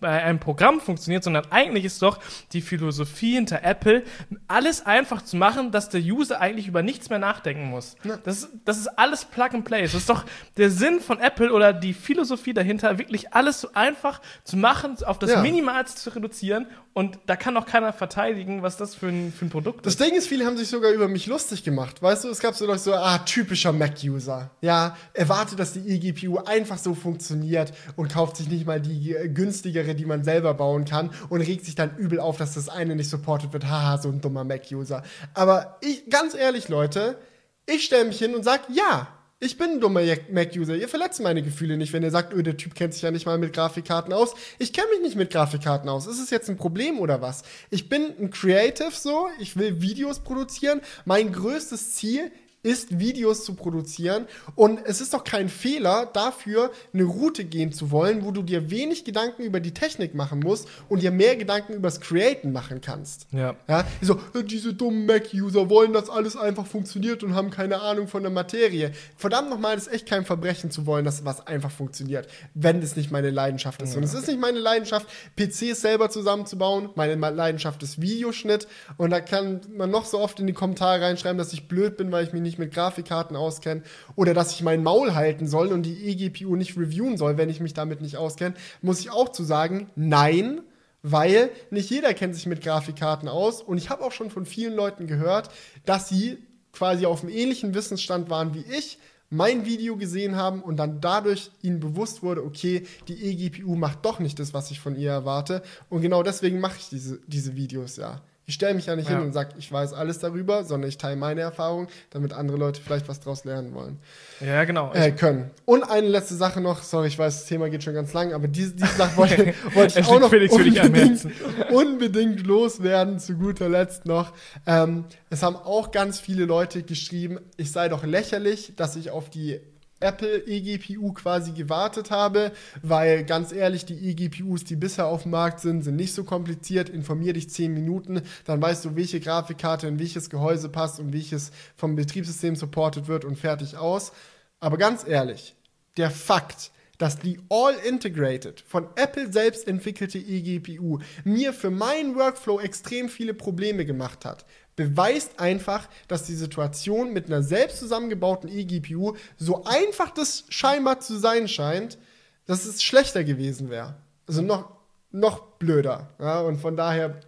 bei 0.00 0.22
einem 0.22 0.38
Programm 0.38 0.80
funktioniert, 0.80 1.24
sondern 1.24 1.50
eigentlich 1.50 1.84
ist 1.84 2.02
doch 2.02 2.20
die 2.52 2.60
Philosophie 2.60 3.34
hinter 3.34 3.64
Apple, 3.64 4.04
alles 4.46 4.86
einfach 4.86 5.22
zu 5.22 5.36
machen, 5.36 5.72
dass 5.72 5.88
der 5.88 6.00
User 6.00 6.40
eigentlich 6.40 6.68
über 6.68 6.84
nichts 6.84 7.10
mehr 7.10 7.18
nachdenken 7.18 7.64
muss. 7.64 7.96
Das, 8.22 8.48
das 8.64 8.78
ist 8.78 8.86
alles 8.86 9.24
Plug 9.24 9.48
and 9.52 9.64
Play. 9.64 9.82
Das 9.82 9.94
ist 9.94 10.08
doch 10.08 10.24
der 10.56 10.70
Sinn 10.70 11.00
von 11.00 11.18
Apple 11.18 11.52
oder 11.52 11.72
die 11.72 11.94
Philosophie 11.94 12.54
dahinter, 12.54 12.96
wirklich 12.98 13.34
alles 13.34 13.60
so 13.60 13.70
einfach 13.74 14.20
zu 14.44 14.56
machen, 14.56 14.96
auf 15.04 15.18
das 15.18 15.30
Ja. 15.30 15.42
Minimalste 15.42 16.00
zu 16.00 16.10
reduzieren. 16.14 16.66
Und 16.92 17.18
da 17.26 17.36
kann 17.36 17.56
auch 17.56 17.66
keiner 17.66 17.92
verteidigen, 17.92 18.62
was 18.62 18.76
das 18.76 18.94
für 18.94 19.08
ein, 19.08 19.32
für 19.32 19.46
ein 19.46 19.50
Produkt 19.50 19.86
das 19.86 19.94
ist. 19.94 20.00
Ding 20.00 20.14
ist, 20.14 20.26
viele 20.26 20.44
haben 20.44 20.56
sich 20.56 20.68
sogar 20.68 20.90
über 20.92 21.08
mich 21.08 21.26
lustig 21.26 21.39
lustig 21.40 21.64
gemacht. 21.64 22.02
Weißt 22.02 22.24
du, 22.24 22.28
es 22.28 22.38
gab 22.38 22.54
so 22.54 22.66
Leute 22.66 22.80
so, 22.80 22.92
ah, 22.92 23.18
typischer 23.18 23.72
Mac-User. 23.72 24.50
Ja, 24.60 24.94
erwartet, 25.14 25.58
dass 25.58 25.72
die 25.72 25.88
eGPU 25.88 26.38
einfach 26.38 26.76
so 26.76 26.94
funktioniert 26.94 27.72
und 27.96 28.12
kauft 28.12 28.36
sich 28.36 28.48
nicht 28.48 28.66
mal 28.66 28.78
die 28.78 29.14
äh, 29.14 29.28
günstigere, 29.28 29.94
die 29.94 30.04
man 30.04 30.22
selber 30.22 30.52
bauen 30.52 30.84
kann 30.84 31.10
und 31.30 31.40
regt 31.40 31.64
sich 31.64 31.74
dann 31.74 31.96
übel 31.96 32.20
auf, 32.20 32.36
dass 32.36 32.54
das 32.54 32.68
eine 32.68 32.94
nicht 32.94 33.08
supported 33.08 33.54
wird. 33.54 33.66
Haha, 33.66 33.96
so 33.96 34.10
ein 34.10 34.20
dummer 34.20 34.44
Mac-User. 34.44 35.02
Aber 35.32 35.78
ich, 35.80 36.10
ganz 36.10 36.34
ehrlich, 36.34 36.68
Leute, 36.68 37.16
ich 37.64 37.84
stelle 37.84 38.04
mich 38.04 38.18
hin 38.18 38.34
und 38.34 38.44
sage, 38.44 38.64
ja, 38.74 39.08
ich 39.42 39.56
bin 39.56 39.70
ein 39.70 39.80
dummer 39.80 40.02
Mac-User. 40.30 40.76
Ihr 40.76 40.88
verletzt 40.88 41.20
meine 41.20 41.42
Gefühle 41.42 41.78
nicht, 41.78 41.94
wenn 41.94 42.02
ihr 42.02 42.10
sagt, 42.10 42.34
öh, 42.34 42.42
der 42.42 42.58
Typ 42.58 42.74
kennt 42.74 42.92
sich 42.92 43.02
ja 43.02 43.10
nicht 43.10 43.24
mal 43.24 43.38
mit 43.38 43.54
Grafikkarten 43.54 44.12
aus. 44.12 44.34
Ich 44.58 44.74
kenne 44.74 44.88
mich 44.92 45.00
nicht 45.00 45.16
mit 45.16 45.30
Grafikkarten 45.30 45.88
aus. 45.88 46.06
Ist 46.06 46.20
es 46.20 46.28
jetzt 46.28 46.50
ein 46.50 46.58
Problem 46.58 46.98
oder 46.98 47.22
was? 47.22 47.42
Ich 47.70 47.88
bin 47.88 48.12
ein 48.20 48.30
Creative 48.30 48.92
so. 48.92 49.28
Ich 49.40 49.56
will 49.56 49.80
Videos 49.80 50.20
produzieren. 50.20 50.82
Mein 51.06 51.32
größtes 51.32 51.94
Ziel 51.94 52.30
ist, 52.62 52.98
Videos 52.98 53.44
zu 53.44 53.54
produzieren. 53.54 54.26
Und 54.54 54.80
es 54.84 55.00
ist 55.00 55.14
doch 55.14 55.24
kein 55.24 55.48
Fehler, 55.48 56.08
dafür 56.12 56.70
eine 56.92 57.04
Route 57.04 57.44
gehen 57.44 57.72
zu 57.72 57.90
wollen, 57.90 58.24
wo 58.24 58.30
du 58.30 58.42
dir 58.42 58.70
wenig 58.70 59.04
Gedanken 59.04 59.42
über 59.42 59.60
die 59.60 59.72
Technik 59.72 60.14
machen 60.14 60.40
musst 60.40 60.68
und 60.88 61.02
dir 61.02 61.10
mehr 61.10 61.36
Gedanken 61.36 61.74
übers 61.74 62.00
Createn 62.00 62.52
machen 62.52 62.80
kannst. 62.80 63.26
Ja. 63.32 63.56
Ja, 63.68 63.86
so, 64.02 64.20
äh, 64.34 64.44
diese 64.44 64.74
dummen 64.74 65.06
Mac-User 65.06 65.70
wollen, 65.70 65.92
dass 65.92 66.10
alles 66.10 66.36
einfach 66.36 66.66
funktioniert 66.66 67.22
und 67.22 67.34
haben 67.34 67.50
keine 67.50 67.80
Ahnung 67.80 68.08
von 68.08 68.22
der 68.22 68.32
Materie. 68.32 68.92
Verdammt 69.16 69.50
nochmal, 69.50 69.76
das 69.76 69.86
ist 69.86 69.94
echt 69.94 70.06
kein 70.06 70.24
Verbrechen 70.24 70.70
zu 70.70 70.86
wollen, 70.86 71.04
dass 71.04 71.24
was 71.24 71.46
einfach 71.46 71.70
funktioniert, 71.70 72.28
wenn 72.54 72.82
es 72.82 72.96
nicht 72.96 73.10
meine 73.10 73.30
Leidenschaft 73.30 73.80
ist. 73.82 73.96
Und 73.96 74.02
es 74.02 74.14
ist 74.14 74.28
nicht 74.28 74.40
meine 74.40 74.58
Leidenschaft, 74.58 75.06
PCs 75.36 75.80
selber 75.80 76.10
zusammenzubauen. 76.10 76.90
Meine 76.94 77.14
Leidenschaft 77.14 77.82
ist 77.82 78.00
Videoschnitt. 78.00 78.66
Und 78.96 79.10
da 79.10 79.20
kann 79.20 79.60
man 79.76 79.90
noch 79.90 80.04
so 80.04 80.18
oft 80.18 80.40
in 80.40 80.46
die 80.46 80.52
Kommentare 80.52 81.00
reinschreiben, 81.02 81.38
dass 81.38 81.52
ich 81.52 81.68
blöd 81.68 81.96
bin, 81.96 82.12
weil 82.12 82.24
ich 82.24 82.32
mich 82.32 82.42
nicht 82.42 82.49
mit 82.58 82.72
Grafikkarten 82.72 83.36
auskenne. 83.36 83.82
Oder 84.16 84.34
dass 84.34 84.52
ich 84.52 84.62
mein 84.62 84.82
Maul 84.82 85.14
halten 85.14 85.46
soll 85.46 85.68
und 85.68 85.82
die 85.82 86.08
eGPU 86.08 86.56
nicht 86.56 86.76
reviewen 86.76 87.16
soll, 87.16 87.36
wenn 87.36 87.50
ich 87.50 87.60
mich 87.60 87.74
damit 87.74 88.00
nicht 88.00 88.16
auskenne. 88.16 88.54
Muss 88.82 89.00
ich 89.00 89.10
auch 89.10 89.30
zu 89.30 89.44
sagen, 89.44 89.90
nein, 89.96 90.62
weil 91.02 91.50
nicht 91.70 91.90
jeder 91.90 92.14
kennt 92.14 92.34
sich 92.34 92.46
mit 92.46 92.62
Grafikkarten 92.62 93.28
aus. 93.28 93.62
Und 93.62 93.78
ich 93.78 93.90
habe 93.90 94.04
auch 94.04 94.12
schon 94.12 94.30
von 94.30 94.46
vielen 94.46 94.74
Leuten 94.74 95.06
gehört, 95.06 95.50
dass 95.84 96.08
sie 96.08 96.38
quasi 96.72 97.06
auf 97.06 97.22
einem 97.22 97.32
ähnlichen 97.32 97.74
Wissensstand 97.74 98.30
waren 98.30 98.54
wie 98.54 98.64
ich, 98.76 98.98
mein 99.30 99.64
Video 99.64 99.96
gesehen 99.96 100.34
haben 100.34 100.60
und 100.60 100.76
dann 100.76 101.00
dadurch 101.00 101.52
ihnen 101.62 101.78
bewusst 101.78 102.22
wurde, 102.22 102.44
okay, 102.44 102.86
die 103.06 103.24
eGPU 103.24 103.76
macht 103.76 104.04
doch 104.04 104.18
nicht 104.18 104.38
das, 104.40 104.52
was 104.54 104.72
ich 104.72 104.80
von 104.80 104.96
ihr 104.96 105.10
erwarte. 105.10 105.62
Und 105.88 106.00
genau 106.00 106.24
deswegen 106.24 106.60
mache 106.60 106.78
ich 106.78 106.88
diese, 106.88 107.20
diese 107.28 107.54
Videos 107.54 107.96
ja. 107.96 108.20
Ich 108.50 108.54
stelle 108.54 108.74
mich 108.74 108.86
ja 108.86 108.96
nicht 108.96 109.08
Ja. 109.08 109.16
hin 109.16 109.26
und 109.26 109.32
sage, 109.32 109.50
ich 109.58 109.70
weiß 109.70 109.92
alles 109.92 110.18
darüber, 110.18 110.64
sondern 110.64 110.88
ich 110.88 110.98
teile 110.98 111.14
meine 111.14 111.40
Erfahrung, 111.40 111.86
damit 112.10 112.32
andere 112.32 112.56
Leute 112.56 112.80
vielleicht 112.82 113.08
was 113.08 113.20
draus 113.20 113.44
lernen 113.44 113.74
wollen. 113.74 113.98
Ja, 114.40 114.64
genau. 114.64 114.92
Äh, 114.92 115.12
können. 115.12 115.52
Und 115.66 115.84
eine 115.84 116.08
letzte 116.08 116.34
Sache 116.34 116.60
noch, 116.60 116.82
sorry, 116.82 117.06
ich 117.06 117.16
weiß, 117.16 117.42
das 117.42 117.46
Thema 117.46 117.70
geht 117.70 117.84
schon 117.84 117.94
ganz 117.94 118.12
lang, 118.12 118.32
aber 118.32 118.48
diese, 118.48 118.72
diese 118.72 118.92
Sache 118.96 119.16
wollte, 119.16 119.54
wollte 119.74 120.00
ich 120.00 120.06
auch 120.08 120.18
noch 120.18 120.32
unbedingt, 120.32 121.28
unbedingt 121.70 122.44
loswerden, 122.44 123.20
zu 123.20 123.34
guter 123.34 123.68
Letzt 123.68 124.04
noch. 124.04 124.32
Ähm, 124.66 125.04
es 125.30 125.44
haben 125.44 125.54
auch 125.54 125.92
ganz 125.92 126.18
viele 126.18 126.44
Leute 126.44 126.82
geschrieben, 126.82 127.38
ich 127.56 127.70
sei 127.70 127.88
doch 127.88 128.02
lächerlich, 128.04 128.72
dass 128.74 128.96
ich 128.96 129.12
auf 129.12 129.30
die 129.30 129.60
Apple 130.00 130.46
eGPU 130.46 131.12
quasi 131.12 131.52
gewartet 131.52 132.10
habe, 132.10 132.52
weil 132.82 133.24
ganz 133.24 133.52
ehrlich, 133.52 133.84
die 133.84 134.10
eGPUs, 134.10 134.64
die 134.64 134.76
bisher 134.76 135.06
auf 135.06 135.22
dem 135.22 135.32
Markt 135.32 135.60
sind, 135.60 135.82
sind 135.82 135.96
nicht 135.96 136.14
so 136.14 136.24
kompliziert. 136.24 136.88
Informier 136.88 137.32
dich 137.32 137.50
10 137.50 137.72
Minuten, 137.72 138.22
dann 138.44 138.60
weißt 138.60 138.84
du, 138.84 138.96
welche 138.96 139.20
Grafikkarte 139.20 139.86
in 139.86 139.98
welches 139.98 140.30
Gehäuse 140.30 140.68
passt 140.68 141.00
und 141.00 141.12
welches 141.12 141.52
vom 141.76 141.96
Betriebssystem 141.96 142.56
supported 142.56 143.08
wird 143.08 143.24
und 143.24 143.36
fertig 143.36 143.76
aus. 143.76 144.12
Aber 144.58 144.76
ganz 144.76 145.06
ehrlich, 145.06 145.54
der 145.96 146.10
Fakt, 146.10 146.70
dass 147.00 147.18
die 147.18 147.38
All-Integrated 147.48 148.60
von 148.60 148.86
Apple 148.94 149.32
selbst 149.32 149.66
entwickelte 149.66 150.18
eGPU 150.18 150.98
mir 151.24 151.54
für 151.54 151.70
meinen 151.70 152.14
Workflow 152.14 152.60
extrem 152.60 153.08
viele 153.08 153.32
Probleme 153.32 153.86
gemacht 153.86 154.26
hat, 154.26 154.44
beweist 154.76 155.40
einfach, 155.40 155.88
dass 156.08 156.24
die 156.24 156.34
Situation 156.34 157.12
mit 157.12 157.26
einer 157.26 157.42
selbst 157.42 157.78
zusammengebauten 157.78 158.48
eGPU 158.48 159.14
so 159.36 159.64
einfach 159.64 160.10
das 160.10 160.44
scheinbar 160.48 161.00
zu 161.00 161.18
sein 161.18 161.48
scheint, 161.48 161.98
dass 162.46 162.64
es 162.64 162.82
schlechter 162.82 163.24
gewesen 163.24 163.70
wäre. 163.70 163.96
Also 164.26 164.42
noch, 164.42 164.70
noch 165.10 165.40
blöder. 165.58 166.08
Ja? 166.18 166.40
Und 166.40 166.58
von 166.58 166.76
daher 166.76 167.20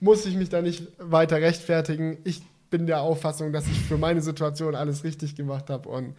muss 0.00 0.26
ich 0.26 0.34
mich 0.34 0.48
da 0.48 0.62
nicht 0.62 0.88
weiter 0.98 1.36
rechtfertigen. 1.36 2.18
Ich 2.24 2.42
bin 2.70 2.86
der 2.86 3.02
Auffassung, 3.02 3.52
dass 3.52 3.66
ich 3.66 3.78
für 3.78 3.98
meine 3.98 4.22
Situation 4.22 4.74
alles 4.74 5.04
richtig 5.04 5.36
gemacht 5.36 5.70
habe 5.70 5.88
und 5.88 6.16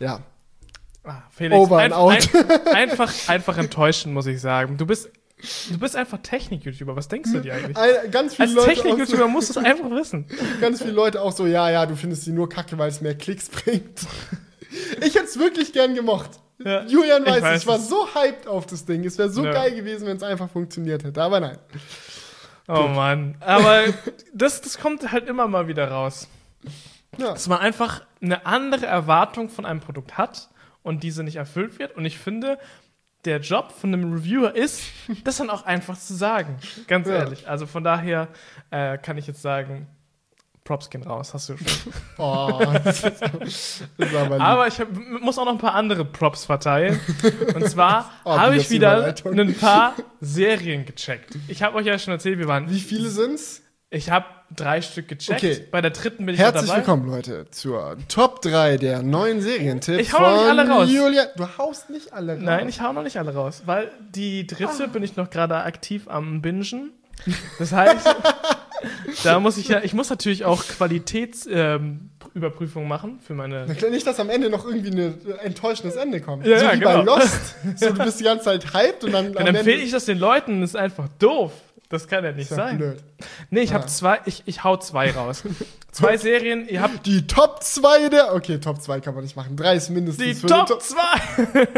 ja, 0.00 0.20
Ah, 1.04 1.22
Felix, 1.30 1.58
Over 1.58 1.78
and 1.78 1.92
out. 1.94 2.12
ein, 2.12 2.74
einfach, 2.74 3.28
einfach 3.28 3.58
enttäuschend, 3.58 4.14
muss 4.14 4.26
ich 4.26 4.40
sagen. 4.40 4.76
Du 4.76 4.86
bist, 4.86 5.10
du 5.70 5.78
bist 5.78 5.96
einfach 5.96 6.18
Technik-YouTuber. 6.22 6.94
Was 6.96 7.08
denkst 7.08 7.32
du 7.32 7.40
dir 7.40 7.54
eigentlich? 7.54 7.76
Ganz 8.10 8.34
viele 8.34 8.48
Als 8.48 8.54
Leute 8.54 8.70
auch 8.70 8.74
so, 8.76 8.82
Technik-YouTuber 8.82 9.28
musst 9.28 9.54
du 9.54 9.60
es 9.60 9.64
einfach 9.66 9.90
wissen. 9.90 10.26
ganz 10.60 10.80
viele 10.80 10.92
Leute 10.92 11.20
auch 11.20 11.32
so, 11.32 11.46
ja, 11.46 11.70
ja, 11.70 11.86
du 11.86 11.96
findest 11.96 12.24
sie 12.24 12.32
nur 12.32 12.48
kacke, 12.48 12.78
weil 12.78 12.88
es 12.88 13.00
mehr 13.00 13.16
Klicks 13.16 13.48
bringt. 13.48 14.00
Ich 15.02 15.14
hätte 15.16 15.26
es 15.26 15.38
wirklich 15.38 15.74
gern 15.74 15.94
gemocht. 15.94 16.30
Ja, 16.64 16.86
Julian 16.86 17.24
ich 17.26 17.30
weiß, 17.30 17.42
weiß 17.42 17.60
ich 17.60 17.66
war 17.68 17.76
es. 17.76 17.90
so 17.90 18.08
hyped 18.14 18.46
auf 18.46 18.64
das 18.64 18.86
Ding. 18.86 19.04
Es 19.04 19.18
wäre 19.18 19.28
so 19.28 19.44
Ja. 19.44 19.52
geil 19.52 19.74
gewesen, 19.74 20.06
wenn 20.06 20.16
es 20.16 20.22
einfach 20.22 20.48
funktioniert 20.48 21.04
hätte. 21.04 21.20
Aber 21.20 21.40
nein. 21.40 21.58
Oh 22.68 22.88
Mann. 22.88 23.36
Aber 23.40 23.84
das, 24.32 24.62
das 24.62 24.78
kommt 24.78 25.12
halt 25.12 25.28
immer 25.28 25.46
mal 25.46 25.68
wieder 25.68 25.88
raus. 25.90 26.26
Ja. 27.18 27.32
Dass 27.32 27.48
man 27.48 27.58
einfach 27.58 28.02
eine 28.22 28.46
andere 28.46 28.86
Erwartung 28.86 29.50
von 29.50 29.66
einem 29.66 29.80
Produkt 29.80 30.16
hat 30.16 30.48
und 30.82 31.02
diese 31.02 31.22
nicht 31.22 31.36
erfüllt 31.36 31.78
wird. 31.78 31.94
Und 31.94 32.06
ich 32.06 32.18
finde, 32.18 32.58
der 33.24 33.40
Job 33.40 33.72
von 33.72 33.92
einem 33.94 34.12
Reviewer 34.12 34.54
ist, 34.54 34.82
das 35.24 35.36
dann 35.36 35.50
auch 35.50 35.64
einfach 35.64 35.98
zu 35.98 36.14
sagen. 36.14 36.56
Ganz 36.88 37.06
Ja. 37.08 37.14
ehrlich. 37.14 37.48
Also 37.48 37.66
von 37.66 37.84
daher 37.84 38.28
äh, 38.70 38.98
kann 38.98 39.16
ich 39.18 39.26
jetzt 39.26 39.42
sagen, 39.42 39.86
Props 40.64 40.90
gehen 40.90 41.02
raus, 41.02 41.34
hast 41.34 41.48
du 41.48 41.56
schon. 41.56 41.66
Oh, 42.18 42.60
das 42.84 43.02
ist, 43.02 43.20
das 43.22 43.82
ist 44.08 44.14
aber. 44.14 44.40
Aber 44.40 44.66
ich 44.68 44.78
hab, 44.78 44.88
muss 45.20 45.36
auch 45.38 45.44
noch 45.44 45.52
ein 45.52 45.58
paar 45.58 45.74
andere 45.74 46.04
Props 46.04 46.44
verteilen. 46.44 47.00
Und 47.54 47.68
zwar 47.68 48.10
Oh, 48.24 48.38
habe 48.38 48.56
ich 48.56 48.70
wieder 48.70 49.12
ein 49.24 49.54
paar 49.56 49.94
Serien 50.20 50.84
gecheckt. 50.84 51.36
Ich 51.48 51.62
habe 51.64 51.76
euch 51.76 51.86
ja 51.86 51.98
schon 51.98 52.12
erzählt, 52.12 52.38
wir 52.38 52.46
waren. 52.46 52.70
Wie 52.70 52.78
viele 52.80 53.08
sind's? 53.08 53.62
Ich 53.90 54.08
habe 54.10 54.26
drei 54.56 54.82
Stück 54.82 55.08
gecheckt. 55.08 55.42
Okay. 55.42 55.66
Bei 55.70 55.80
der 55.80 55.90
dritten 55.90 56.26
bin 56.26 56.34
ich 56.34 56.40
Herzlich 56.40 56.66
dabei. 56.66 56.78
willkommen, 56.78 57.08
Leute, 57.08 57.46
zur 57.50 57.96
Top 58.08 58.42
3 58.42 58.76
der 58.76 59.02
neuen 59.02 59.40
Serientipps 59.40 60.00
Ich 60.00 60.12
hau 60.12 60.20
noch 60.20 60.36
nicht 60.36 60.58
alle 60.58 60.68
raus. 60.68 60.88
Julian. 60.90 61.26
Du 61.36 61.46
haust 61.58 61.90
nicht 61.90 62.12
alle 62.12 62.34
raus. 62.34 62.42
Nein, 62.42 62.68
ich 62.68 62.80
hau 62.80 62.92
noch 62.92 63.02
nicht 63.02 63.18
alle 63.18 63.34
raus, 63.34 63.62
weil 63.66 63.90
die 64.14 64.46
dritte 64.46 64.88
bin 64.88 65.02
ich 65.02 65.16
noch 65.16 65.30
gerade 65.30 65.56
aktiv 65.56 66.08
am 66.08 66.42
Bingen. 66.42 66.92
Das 67.58 67.72
heißt, 67.72 68.14
da 69.24 69.40
muss 69.40 69.58
ich 69.58 69.68
ja, 69.68 69.80
ich 69.82 69.94
muss 69.94 70.10
natürlich 70.10 70.44
auch 70.44 70.62
Qualitätsüberprüfung 70.64 72.82
ähm, 72.82 72.88
machen 72.88 73.20
für 73.20 73.34
meine. 73.34 73.64
Na 73.68 73.74
klar, 73.74 73.90
Nicht, 73.90 74.06
dass 74.06 74.18
am 74.20 74.30
Ende 74.30 74.48
noch 74.50 74.64
irgendwie 74.64 74.90
ein 74.90 75.14
enttäuschendes 75.42 75.96
Ende 75.96 76.20
kommt. 76.20 76.46
Ja, 76.46 76.58
so 76.58 76.64
ja, 76.64 76.72
wie 76.74 76.80
bei 76.80 76.98
genau. 76.98 77.16
Lost. 77.16 77.54
So, 77.76 77.90
du 77.90 78.04
bist 78.04 78.20
die 78.20 78.24
ganze 78.24 78.44
Zeit 78.44 78.74
hyped 78.74 79.04
und 79.04 79.12
dann. 79.12 79.32
Dann 79.32 79.54
empfehle 79.54 79.82
ich 79.82 79.92
das 79.92 80.04
den 80.06 80.18
Leuten, 80.18 80.60
das 80.60 80.70
ist 80.70 80.76
einfach 80.76 81.08
doof. 81.18 81.52
Das 81.92 82.08
kann 82.08 82.24
ja 82.24 82.32
nicht 82.32 82.50
ja 82.50 82.56
sein. 82.56 82.78
blöd. 82.78 82.96
Nee, 83.50 83.60
ich 83.60 83.74
habe 83.74 83.84
Ah. 83.84 83.86
zwei, 83.86 84.20
ich, 84.24 84.42
ich 84.46 84.64
hau 84.64 84.76
zwei 84.78 85.10
raus. 85.10 85.44
zwei 85.92 86.16
Serien, 86.16 86.66
ihr 86.66 86.80
habt 86.80 87.04
Die 87.04 87.26
Top 87.26 87.62
2 87.62 88.08
der. 88.08 88.34
Okay, 88.34 88.58
Top 88.58 88.80
2 88.80 89.00
kann 89.00 89.14
man 89.14 89.22
nicht 89.24 89.36
machen. 89.36 89.56
3 89.56 89.74
ist 89.76 89.90
mindestens. 89.90 90.40
die 90.40 90.46
Top 90.46 90.80
2. 90.80 90.96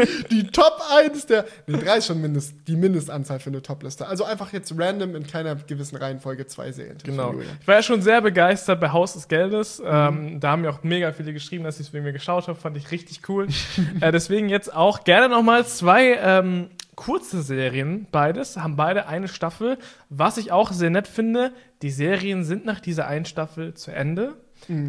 die 0.31 0.47
Top 0.47 0.81
1 0.97 1.25
der. 1.25 1.45
Nee, 1.67 1.77
3 1.83 1.97
ist 1.97 2.07
schon 2.07 2.21
mindest, 2.21 2.55
die 2.65 2.77
Mindestanzahl 2.77 3.39
für 3.39 3.49
eine 3.49 3.61
Top-Liste. 3.61 4.07
Also 4.07 4.23
einfach 4.23 4.53
jetzt 4.53 4.73
random 4.77 5.15
in 5.15 5.27
keiner 5.27 5.55
gewissen 5.55 5.97
Reihenfolge 5.97 6.47
zwei 6.47 6.71
Serien. 6.71 6.97
Genau. 7.03 7.35
Ich 7.61 7.67
war 7.67 7.75
ja 7.75 7.83
schon 7.83 8.01
sehr 8.01 8.21
begeistert 8.21 8.79
bei 8.79 8.91
Haus 8.91 9.13
des 9.13 9.27
Geldes. 9.27 9.79
Mhm. 9.79 9.85
Ähm, 9.89 10.39
da 10.39 10.51
haben 10.51 10.61
mir 10.61 10.69
auch 10.69 10.81
mega 10.83 11.11
viele 11.11 11.33
geschrieben, 11.33 11.65
dass 11.65 11.75
sie 11.77 11.83
es 11.83 11.91
wegen 11.91 12.05
mir 12.05 12.13
geschaut 12.13 12.47
haben. 12.47 12.57
Fand 12.57 12.77
ich 12.77 12.91
richtig 12.91 13.27
cool. 13.27 13.47
äh, 13.99 14.13
deswegen 14.13 14.47
jetzt 14.47 14.73
auch 14.73 15.03
gerne 15.03 15.27
nochmal 15.27 15.65
zwei 15.67 16.13
ähm, 16.21 16.69
kurze 16.95 17.41
Serien. 17.41 18.07
Beides. 18.11 18.57
Haben 18.57 18.75
beide 18.75 19.07
eine 19.07 19.27
Staffel. 19.27 19.77
Was 20.09 20.37
ich 20.37 20.51
auch 20.51 20.71
sehr 20.71 20.89
nett 20.89 21.07
finde, 21.07 21.51
die 21.81 21.91
Serien 21.91 22.43
sind 22.43 22.65
nach 22.65 22.79
dieser 22.79 23.07
einen 23.07 23.25
Staffel 23.25 23.73
zu 23.73 23.91
Ende. 23.91 24.35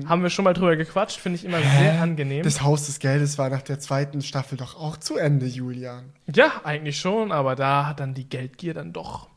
Haben 0.06 0.22
wir 0.22 0.30
schon 0.30 0.44
mal 0.44 0.54
drüber 0.54 0.76
gequatscht. 0.76 1.18
Finde 1.18 1.36
ich 1.36 1.44
immer 1.44 1.58
sehr 1.58 2.00
angenehm. 2.00 2.38
Mhm. 2.40 2.44
Das 2.44 2.62
Haus 2.62 2.86
des 2.86 2.98
Geldes 2.98 3.36
war 3.36 3.50
nach 3.50 3.62
der 3.62 3.78
zweiten 3.78 4.22
Staffel 4.22 4.56
doch 4.56 4.76
auch 4.78 4.96
zu 4.96 5.16
Ende, 5.16 5.46
Julian. 5.46 6.12
ja, 6.32 6.52
eigentlich 6.64 6.98
schon. 6.98 7.32
Aber 7.32 7.56
da 7.56 7.86
hat 7.86 8.00
dann 8.00 8.14
die 8.14 8.28
Geldgier 8.28 8.72
dann 8.72 8.92
doch 8.92 9.28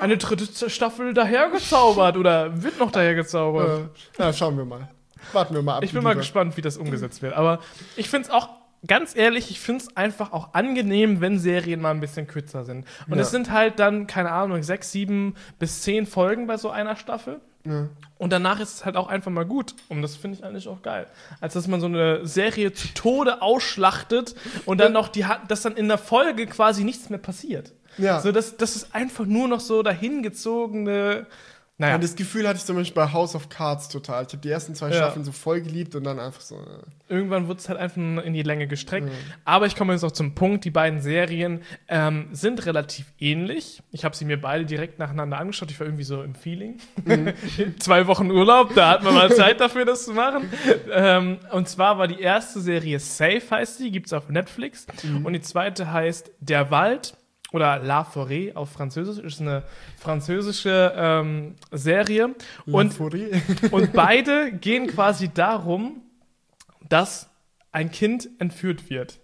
eine 0.00 0.18
dritte 0.18 0.68
Staffel 0.68 1.14
dahergezaubert. 1.14 2.16
oder 2.16 2.62
wird 2.62 2.78
noch 2.78 2.90
dahergezaubert. 2.90 3.86
Äh, 3.86 3.88
na, 4.18 4.32
schauen 4.32 4.56
wir 4.58 4.64
mal. 4.64 4.90
Warten 5.32 5.54
wir 5.54 5.62
mal 5.62 5.78
ab. 5.78 5.84
Ich 5.84 5.92
bin 5.92 6.02
mal 6.02 6.14
gespannt, 6.14 6.56
wie 6.56 6.62
das 6.62 6.76
umgesetzt 6.76 7.22
wird. 7.22 7.34
Aber 7.34 7.60
ich 7.96 8.10
finde 8.10 8.28
es 8.28 8.34
auch, 8.34 8.48
ganz 8.86 9.14
ehrlich, 9.16 9.50
ich 9.50 9.60
finde 9.60 9.84
es 9.84 9.96
einfach 9.96 10.32
auch 10.32 10.54
angenehm, 10.54 11.20
wenn 11.20 11.38
Serien 11.38 11.80
mal 11.80 11.90
ein 11.92 12.00
bisschen 12.00 12.26
kürzer 12.26 12.64
sind. 12.64 12.86
Und 13.08 13.16
Ja. 13.16 13.22
es 13.22 13.30
sind 13.30 13.50
halt 13.50 13.78
dann, 13.78 14.06
keine 14.06 14.30
Ahnung, 14.32 14.62
sechs, 14.62 14.92
sieben 14.92 15.34
bis 15.58 15.82
zehn 15.82 16.06
Folgen 16.06 16.46
bei 16.46 16.56
so 16.56 16.70
einer 16.70 16.96
Staffel. 16.96 17.40
Ja. 17.64 17.88
Und 18.18 18.32
danach 18.32 18.60
ist 18.60 18.74
es 18.74 18.84
halt 18.84 18.96
auch 18.96 19.08
einfach 19.08 19.30
mal 19.32 19.44
gut. 19.44 19.74
Und 19.88 20.00
das 20.00 20.14
finde 20.14 20.38
ich 20.38 20.44
eigentlich 20.44 20.68
auch 20.68 20.82
geil. 20.82 21.06
Als 21.40 21.54
dass 21.54 21.66
man 21.66 21.80
so 21.80 21.86
eine 21.86 22.24
Serie 22.26 22.72
zu 22.72 22.88
Tode 22.94 23.42
ausschlachtet 23.42 24.34
und 24.66 24.78
dann 24.78 24.92
noch 24.92 25.08
die 25.08 25.24
hat, 25.24 25.50
dass 25.50 25.62
dann 25.62 25.74
in 25.76 25.88
der 25.88 25.98
Folge 25.98 26.46
quasi 26.46 26.84
nichts 26.84 27.10
mehr 27.10 27.18
passiert. 27.18 27.72
Ja. 27.98 28.20
So, 28.20 28.30
das, 28.30 28.56
das 28.56 28.76
ist 28.76 28.94
einfach 28.94 29.24
nur 29.26 29.48
noch 29.48 29.60
so 29.60 29.82
dahingezogene. 29.82 31.26
Naja. 31.78 31.96
Und 31.96 32.04
das 32.04 32.16
Gefühl 32.16 32.48
hatte 32.48 32.56
ich 32.56 32.64
zum 32.64 32.76
Beispiel 32.76 32.94
bei 32.94 33.12
House 33.12 33.34
of 33.34 33.50
Cards 33.50 33.90
total. 33.90 34.22
Ich 34.24 34.28
habe 34.32 34.38
die 34.38 34.48
ersten 34.50 34.74
zwei 34.74 34.88
Ja. 34.88 34.94
Staffeln 34.96 35.26
so 35.26 35.32
voll 35.32 35.60
geliebt 35.60 35.94
und 35.94 36.04
dann 36.04 36.18
einfach 36.18 36.40
so. 36.40 36.54
äh, 36.56 37.12
Irgendwann 37.12 37.48
wird 37.48 37.60
es 37.60 37.68
halt 37.68 37.78
einfach 37.78 37.98
nur 37.98 38.24
in 38.24 38.32
die 38.32 38.42
Länge 38.42 38.66
gestreckt. 38.66 39.10
Aber 39.44 39.66
ich 39.66 39.76
komme 39.76 39.92
jetzt 39.92 40.02
auch 40.02 40.10
zum 40.12 40.34
Punkt, 40.34 40.64
die 40.64 40.70
beiden 40.70 41.00
Serien 41.00 41.60
ähm, 41.88 42.28
sind 42.32 42.64
relativ 42.64 43.12
ähnlich. 43.18 43.82
Ich 43.92 44.06
habe 44.06 44.16
sie 44.16 44.24
mir 44.24 44.40
beide 44.40 44.64
direkt 44.64 44.98
nacheinander 44.98 45.38
angeschaut. 45.38 45.70
Ich 45.70 45.78
war 45.78 45.86
irgendwie 45.86 46.04
so 46.04 46.22
im 46.22 46.34
Feeling. 46.34 46.78
Zwei 47.78 48.06
Wochen 48.06 48.30
Urlaub, 48.30 48.74
da 48.74 48.90
hat 48.90 49.02
man 49.04 49.14
mal 49.14 49.30
Zeit 49.34 49.60
dafür, 49.60 49.84
das 49.84 50.06
zu 50.06 50.12
machen. 50.14 50.48
Ähm, 50.90 51.38
und 51.52 51.68
zwar 51.68 51.98
war 51.98 52.08
die 52.08 52.20
erste 52.20 52.60
Serie 52.60 52.98
Safe, 53.00 53.42
heißt 53.50 53.80
die, 53.80 53.90
gibt 53.90 54.06
es 54.06 54.12
auf 54.14 54.28
Netflix. 54.30 54.86
Und 55.24 55.32
die 55.34 55.40
zweite 55.42 55.92
heißt 55.92 56.30
Der 56.40 56.70
Wald 56.70 57.16
oder 57.56 57.78
La 57.78 58.02
Forêt 58.02 58.54
auf 58.54 58.70
Französisch. 58.70 59.24
Ist 59.24 59.40
eine 59.40 59.64
französische 59.98 60.92
ähm, 60.94 61.56
Serie. 61.72 62.34
Und 62.66 62.92
Euphorie. 62.92 63.30
und 63.72 63.92
beide 63.92 64.52
gehen 64.52 64.86
quasi 64.86 65.30
darum, 65.32 66.02
dass 66.88 67.28
ein 67.72 67.90
Kind 67.90 68.28
entführt 68.38 68.90
wird. 68.90 69.18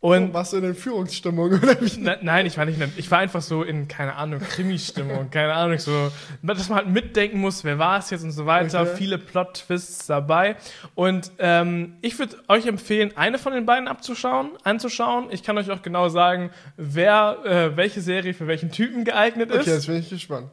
Und 0.00 0.32
warst 0.32 0.54
du 0.54 0.56
in 0.56 0.74
Führungsstimmung 0.74 1.52
oder 1.52 1.78
wie? 1.78 2.00
Ne- 2.00 2.18
nein, 2.22 2.46
ich 2.46 2.56
war 2.56 2.64
nicht, 2.64 2.78
ich 2.96 3.10
war 3.10 3.18
einfach 3.18 3.42
so 3.42 3.62
in, 3.62 3.86
keine 3.86 4.14
Ahnung, 4.16 4.40
Krimi-Stimmung, 4.40 5.30
keine 5.30 5.52
Ahnung, 5.52 5.78
so, 5.78 6.10
dass 6.42 6.70
man 6.70 6.78
halt 6.78 6.88
mitdenken 6.88 7.38
muss, 7.38 7.64
wer 7.64 7.78
war 7.78 7.98
es 7.98 8.08
jetzt 8.08 8.22
und 8.24 8.32
so 8.32 8.46
weiter, 8.46 8.80
Okay. 8.80 8.96
viele 8.96 9.18
Plot-Twists 9.18 10.06
dabei. 10.06 10.56
Und 10.94 11.30
ähm, 11.38 11.96
ich 12.00 12.18
würde 12.18 12.36
euch 12.48 12.64
empfehlen, 12.66 13.12
eine 13.16 13.36
von 13.38 13.52
den 13.52 13.66
beiden 13.66 13.88
abzuschauen, 13.88 14.52
anzuschauen. 14.64 15.26
Ich 15.32 15.42
kann 15.42 15.58
euch 15.58 15.70
auch 15.70 15.82
genau 15.82 16.08
sagen, 16.08 16.48
wer, 16.78 17.36
äh, 17.44 17.76
welche 17.76 18.00
Serie 18.00 18.32
für 18.32 18.46
welchen 18.46 18.70
Typen 18.72 19.04
geeignet 19.04 19.50
Okay, 19.50 19.60
ist. 19.60 19.66
jetzt 19.66 19.86
bin 19.86 19.96
ich 19.96 20.08
gespannt. 20.08 20.48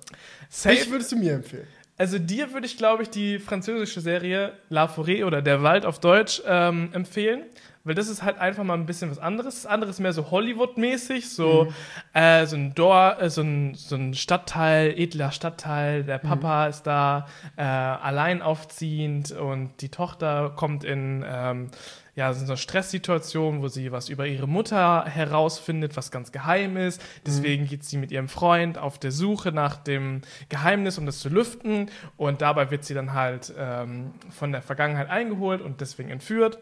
Safe, 0.49 0.75
Welche 0.75 0.91
würdest 0.91 1.11
du 1.13 1.15
mir 1.15 1.33
empfehlen? 1.33 1.67
also 1.97 2.19
dir 2.19 2.51
würde 2.53 2.67
ich, 2.67 2.77
glaube 2.77 3.03
ich, 3.03 3.09
die 3.09 3.39
französische 3.39 4.01
Serie 4.01 4.51
La 4.69 4.85
Forêt 4.85 5.23
oder 5.25 5.41
Der 5.41 5.63
Wald 5.63 5.85
auf 5.85 5.99
Deutsch 5.99 6.41
ähm, 6.45 6.89
empfehlen. 6.93 7.43
Weil 7.87 7.95
das 7.95 8.09
ist 8.09 8.23
halt 8.23 8.37
einfach 8.37 8.63
mal 8.63 8.73
ein 8.73 8.85
bisschen 8.85 9.09
was 9.09 9.19
anderes. 9.19 9.63
Das 9.63 9.65
andere 9.65 9.89
ist 9.89 9.99
mehr 9.99 10.13
so 10.13 10.29
Hollywood-mäßig, 10.29 11.29
so, 11.29 11.71
äh, 12.13 12.45
so 12.45 12.55
ein 12.55 12.75
Dor, 12.75 13.17
äh, 13.19 13.29
so 13.29 13.41
ein, 13.41 13.75
so 13.75 13.95
ein 13.95 14.13
Stadtteil, 14.13 14.93
edler 14.97 15.31
Stadtteil, 15.31 16.03
der 16.03 16.17
Papa 16.17 16.67
ist 16.67 16.83
da 16.83 17.27
äh, 17.55 17.63
allein 17.63 18.41
aufziehend 18.41 19.31
und 19.31 19.81
die 19.81 19.89
Tochter 19.89 20.51
kommt 20.55 20.83
in 20.83 21.23
ähm, 21.27 21.69
ja, 22.17 22.33
so 22.33 22.43
eine 22.45 22.57
Stresssituation, 22.57 23.61
wo 23.61 23.67
sie 23.67 23.91
was 23.91 24.09
über 24.09 24.25
ihre 24.25 24.47
Mutter 24.47 25.05
herausfindet, 25.05 25.95
was 25.95 26.09
ganz 26.09 26.31
geheim 26.31 26.75
ist. 26.75 26.99
Deswegen 27.27 27.67
geht 27.67 27.83
sie 27.83 27.95
mit 27.95 28.11
ihrem 28.11 28.27
Freund 28.27 28.79
auf 28.79 28.97
der 28.97 29.11
Suche 29.11 29.51
nach 29.51 29.75
dem 29.77 30.21
Geheimnis, 30.49 30.97
um 30.97 31.05
das 31.05 31.19
zu 31.19 31.29
lüften. 31.29 31.91
Und 32.17 32.41
dabei 32.41 32.71
wird 32.71 32.85
sie 32.85 32.95
dann 32.95 33.13
halt 33.13 33.53
ähm, 33.55 34.15
von 34.31 34.51
der 34.51 34.63
Vergangenheit 34.63 35.11
eingeholt 35.11 35.61
und 35.61 35.79
deswegen 35.79 36.09
entführt. 36.09 36.57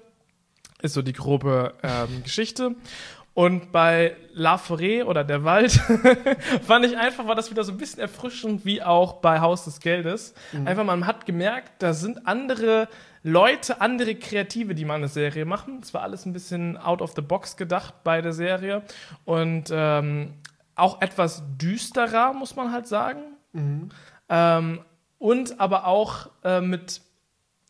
Ist 0.82 0.94
so 0.94 1.02
die 1.02 1.14
grobe 1.14 1.74
ähm, 1.84 2.24
Geschichte. 2.24 2.76
Und 3.34 3.74
bei 3.74 4.16
La 4.34 4.56
Forêt 4.56 5.04
oder 5.04 5.26
Der 5.26 5.44
Wald 5.44 5.74
fand 6.66 6.86
ich 6.86 6.98
einfach, 6.98 7.28
war 7.28 7.36
das 7.36 7.52
wieder 7.52 7.66
so 7.66 7.74
ein 7.74 7.78
bisschen 7.78 8.00
erfrischend 8.00 8.64
wie 8.64 8.82
auch 8.82 9.16
bei 9.16 9.42
Haus 9.42 9.66
des 9.66 9.82
Geldes. 9.82 10.34
Einfach, 10.64 10.86
man 10.86 11.06
hat 11.06 11.26
gemerkt, 11.26 11.84
da 11.84 11.92
sind 11.92 12.26
andere 12.28 12.88
Leute, 13.24 13.82
andere 13.82 14.16
Kreative, 14.16 14.74
die 14.74 14.86
mal 14.86 14.96
eine 14.96 15.10
Serie 15.10 15.44
machen. 15.44 15.80
Es 15.82 15.94
war 15.94 16.04
alles 16.04 16.26
ein 16.26 16.32
bisschen 16.32 16.78
out 16.78 17.02
of 17.02 17.12
the 17.14 17.22
box 17.22 17.58
gedacht 17.58 18.06
bei 18.06 18.22
der 18.22 18.32
Serie. 18.32 18.84
Und 19.26 19.66
ähm, 19.70 20.36
auch 20.76 21.02
etwas 21.02 21.44
düsterer, 21.58 22.34
muss 22.34 22.56
man 22.56 22.72
halt 22.72 22.88
sagen. 22.88 23.20
Ähm, 24.30 24.80
und 25.18 25.60
aber 25.60 25.88
auch 25.88 26.30
äh, 26.44 26.62
mit 26.62 27.02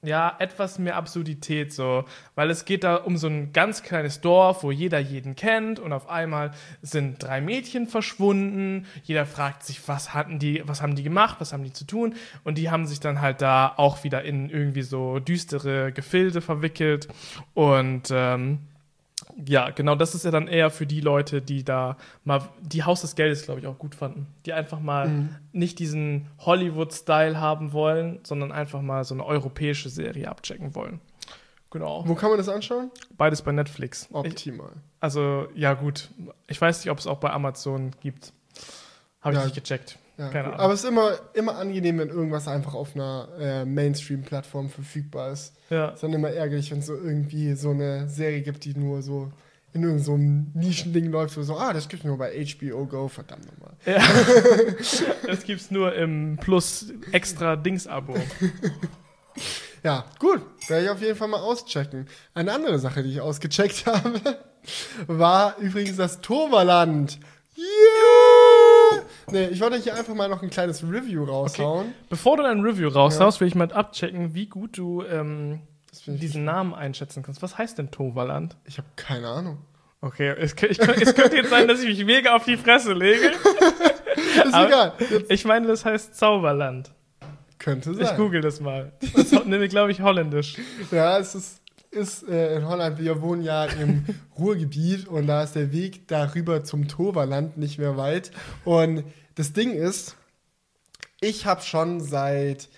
ja, 0.03 0.35
etwas 0.39 0.77
mehr 0.77 0.95
Absurdität 0.95 1.73
so, 1.73 2.05
weil 2.35 2.49
es 2.49 2.65
geht 2.65 2.83
da 2.83 2.95
um 2.95 3.17
so 3.17 3.27
ein 3.27 3.53
ganz 3.53 3.81
kleines 3.81 4.21
Dorf, 4.21 4.63
wo 4.63 4.71
jeder 4.71 4.99
jeden 4.99 5.35
kennt 5.35 5.79
und 5.79 5.93
auf 5.93 6.09
einmal 6.09 6.51
sind 6.81 7.23
drei 7.23 7.41
Mädchen 7.41 7.87
verschwunden. 7.87 8.85
Jeder 9.03 9.25
fragt 9.25 9.63
sich, 9.63 9.87
was 9.87 10.13
hatten 10.13 10.37
die, 10.37 10.61
was 10.65 10.81
haben 10.81 10.95
die 10.95 11.03
gemacht, 11.03 11.37
was 11.39 11.53
haben 11.53 11.63
die 11.63 11.73
zu 11.73 11.85
tun? 11.85 12.15
Und 12.43 12.57
die 12.57 12.69
haben 12.69 12.85
sich 12.85 12.99
dann 12.99 13.21
halt 13.21 13.41
da 13.41 13.73
auch 13.77 14.03
wieder 14.03 14.23
in 14.23 14.49
irgendwie 14.49 14.83
so 14.83 15.19
düstere 15.19 15.91
Gefilde 15.91 16.41
verwickelt. 16.41 17.07
Und 17.53 18.09
ähm, 18.11 18.59
ja, 19.47 19.69
genau, 19.71 19.95
das 19.95 20.15
ist 20.15 20.23
ja 20.25 20.31
dann 20.31 20.47
eher 20.47 20.69
für 20.69 20.85
die 20.87 21.01
Leute, 21.01 21.41
die 21.41 21.63
da 21.63 21.97
mal, 22.23 22.41
die 22.61 22.83
Haus 22.83 23.01
des 23.01 23.15
Geldes, 23.15 23.43
glaube 23.43 23.59
ich, 23.59 23.67
auch 23.67 23.77
gut 23.77 23.95
fanden. 23.95 24.27
Die 24.45 24.53
einfach 24.53 24.79
mal 24.79 25.29
nicht 25.51 25.79
diesen 25.79 26.27
Hollywood-Style 26.39 27.39
haben 27.39 27.73
wollen, 27.73 28.19
sondern 28.23 28.51
einfach 28.51 28.81
mal 28.81 29.03
so 29.03 29.13
eine 29.13 29.25
europäische 29.25 29.89
Serie 29.89 30.29
abchecken 30.29 30.73
wollen. 30.75 31.01
Genau. 31.71 32.03
Wo 32.07 32.15
kann 32.15 32.29
man 32.29 32.37
das 32.37 32.47
anschauen? 32.47 32.89
Beides 33.17 33.41
bei 33.41 33.51
Netflix. 33.51 34.03
Ich, 34.09 34.15
Optimal. 34.15 34.71
also, 35.01 35.47
ja, 35.55 35.73
gut. 35.73 36.09
Ich 36.47 36.61
weiß 36.61 36.79
nicht, 36.83 36.89
ob 36.91 36.99
es 36.99 37.07
auch 37.07 37.17
bei 37.17 37.31
Amazon 37.31 37.91
gibt. 38.01 38.31
Habe 39.19 39.33
ich 39.33 39.39
Ja. 39.41 39.45
nicht 39.45 39.55
gecheckt. 39.55 39.97
Ja, 40.17 40.29
Keine. 40.29 40.47
Ahnung. 40.47 40.59
Aber 40.59 40.73
es 40.73 40.83
ist 40.83 40.89
immer, 40.89 41.11
immer 41.33 41.57
angenehm, 41.57 41.99
wenn 41.99 42.09
irgendwas 42.09 42.47
einfach 42.47 42.73
auf 42.73 42.95
einer 42.95 43.27
äh, 43.39 43.65
Mainstream-Plattform 43.65 44.69
verfügbar 44.69 45.31
ist. 45.31 45.53
Ja. 45.69 45.89
Es 45.89 45.95
ist 45.95 46.03
dann 46.03 46.13
immer 46.13 46.29
ärgerlich, 46.29 46.71
wenn 46.71 46.79
es 46.79 46.85
so 46.85 46.95
irgendwie 46.95 47.53
so 47.53 47.71
eine 47.71 48.07
Serie 48.07 48.41
gibt, 48.41 48.63
die 48.65 48.77
nur 48.77 49.01
so 49.01 49.31
in 49.73 49.83
irgendeinem 49.83 50.53
so 50.53 50.59
Nischending 50.59 51.11
läuft, 51.11 51.35
wo 51.37 51.43
so, 51.43 51.57
ah, 51.57 51.73
das 51.73 51.89
gibt's 51.89 52.05
nur 52.05 52.17
bei 52.17 52.31
HBO 52.45 52.85
Go, 52.85 53.09
verdammt 53.09 53.45
nochmal. 53.45 53.73
ja. 53.85 54.01
das 55.27 55.43
gibt's 55.43 55.69
nur 55.69 55.93
im 55.93 56.37
Plus 56.39 56.93
extra 57.11 57.57
Dings-Abo. 57.57 58.15
Ja, 59.83 60.05
gut, 60.17 60.41
werde 60.67 60.85
ich 60.85 60.89
auf 60.89 61.01
jeden 61.01 61.15
Fall 61.15 61.27
mal 61.27 61.41
auschecken. 61.41 62.07
Eine 62.33 62.53
andere 62.53 62.79
Sache, 62.79 63.03
die 63.03 63.11
ich 63.11 63.21
ausgecheckt 63.21 63.85
habe, 63.85 64.19
war 65.07 65.57
übrigens 65.59 65.97
das 65.97 66.21
Toverland. 66.21 67.19
Yeah! 67.57 68.34
Nee, 69.31 69.47
ich 69.47 69.59
wollte 69.61 69.77
hier 69.77 69.95
einfach 69.95 70.13
mal 70.13 70.29
noch 70.29 70.41
ein 70.43 70.49
kleines 70.49 70.83
Review 70.83 71.23
raushauen. 71.23 71.93
Bevor 72.09 72.37
du 72.37 72.43
dein 72.43 72.61
Review 72.61 72.89
raushaust, 72.89 73.41
will 73.41 73.47
ich 73.47 73.55
mal 73.55 73.71
abchecken, 73.71 74.33
wie 74.35 74.45
gut 74.47 74.77
du 74.77 75.03
ähm, 75.03 75.61
ich- 75.91 76.03
diesen 76.19 76.43
Namen 76.45 76.73
einschätzen 76.73 77.23
kannst. 77.23 77.41
Was 77.41 77.57
heißt 77.57 77.77
denn 77.77 77.91
Toverland? 77.91 78.55
Ich 78.65 78.77
habe 78.77 78.87
keine 78.95 79.27
Ahnung. 79.29 79.57
Okay, 80.01 80.29
es, 80.37 80.53
ich, 80.61 80.79
es 80.79 81.15
könnte 81.15 81.37
jetzt 81.37 81.49
sein, 81.49 81.67
dass 81.67 81.81
ich 81.81 81.87
mich 81.87 82.05
mega 82.05 82.35
auf 82.35 82.45
die 82.45 82.57
Fresse 82.57 82.93
lege. 82.93 83.31
Ist 84.45 84.53
Aber- 84.53 84.67
egal. 84.67 84.93
Jetzt 85.09 85.31
Ich 85.31 85.45
meine, 85.45 85.67
das 85.67 85.83
heißt 85.85 86.15
Zauberland. 86.15 86.91
könnte 87.57 87.91
Ich 87.91 88.07
sein. 88.07 88.17
google 88.17 88.41
das 88.41 88.59
mal. 88.59 88.91
Das 89.15 89.31
nämlich, 89.45 89.69
glaube 89.71 89.91
ich, 89.91 90.01
holländisch. 90.01 90.57
Ja, 90.91 91.17
es 91.17 91.33
ist, 91.33 91.61
ist 91.95 92.27
äh, 92.27 92.57
in 92.57 92.67
Holland. 92.67 92.99
Wir 92.99 93.21
wohnen 93.21 93.41
ja 93.41 93.65
im 93.65 94.05
Ruhrgebiet 94.37 95.07
und 95.07 95.27
da 95.27 95.43
ist 95.43 95.55
der 95.55 95.71
Weg 95.71 96.07
darüber 96.07 96.63
zum 96.63 96.87
Toverland 96.87 97.57
nicht 97.57 97.79
mehr 97.79 97.97
weit. 97.97 98.31
Und 98.63 99.03
das 99.35 99.53
Ding 99.53 99.71
ist, 99.71 100.15
ich 101.21 101.45
habe 101.45 101.61
schon 101.61 102.01
seit 102.01 102.69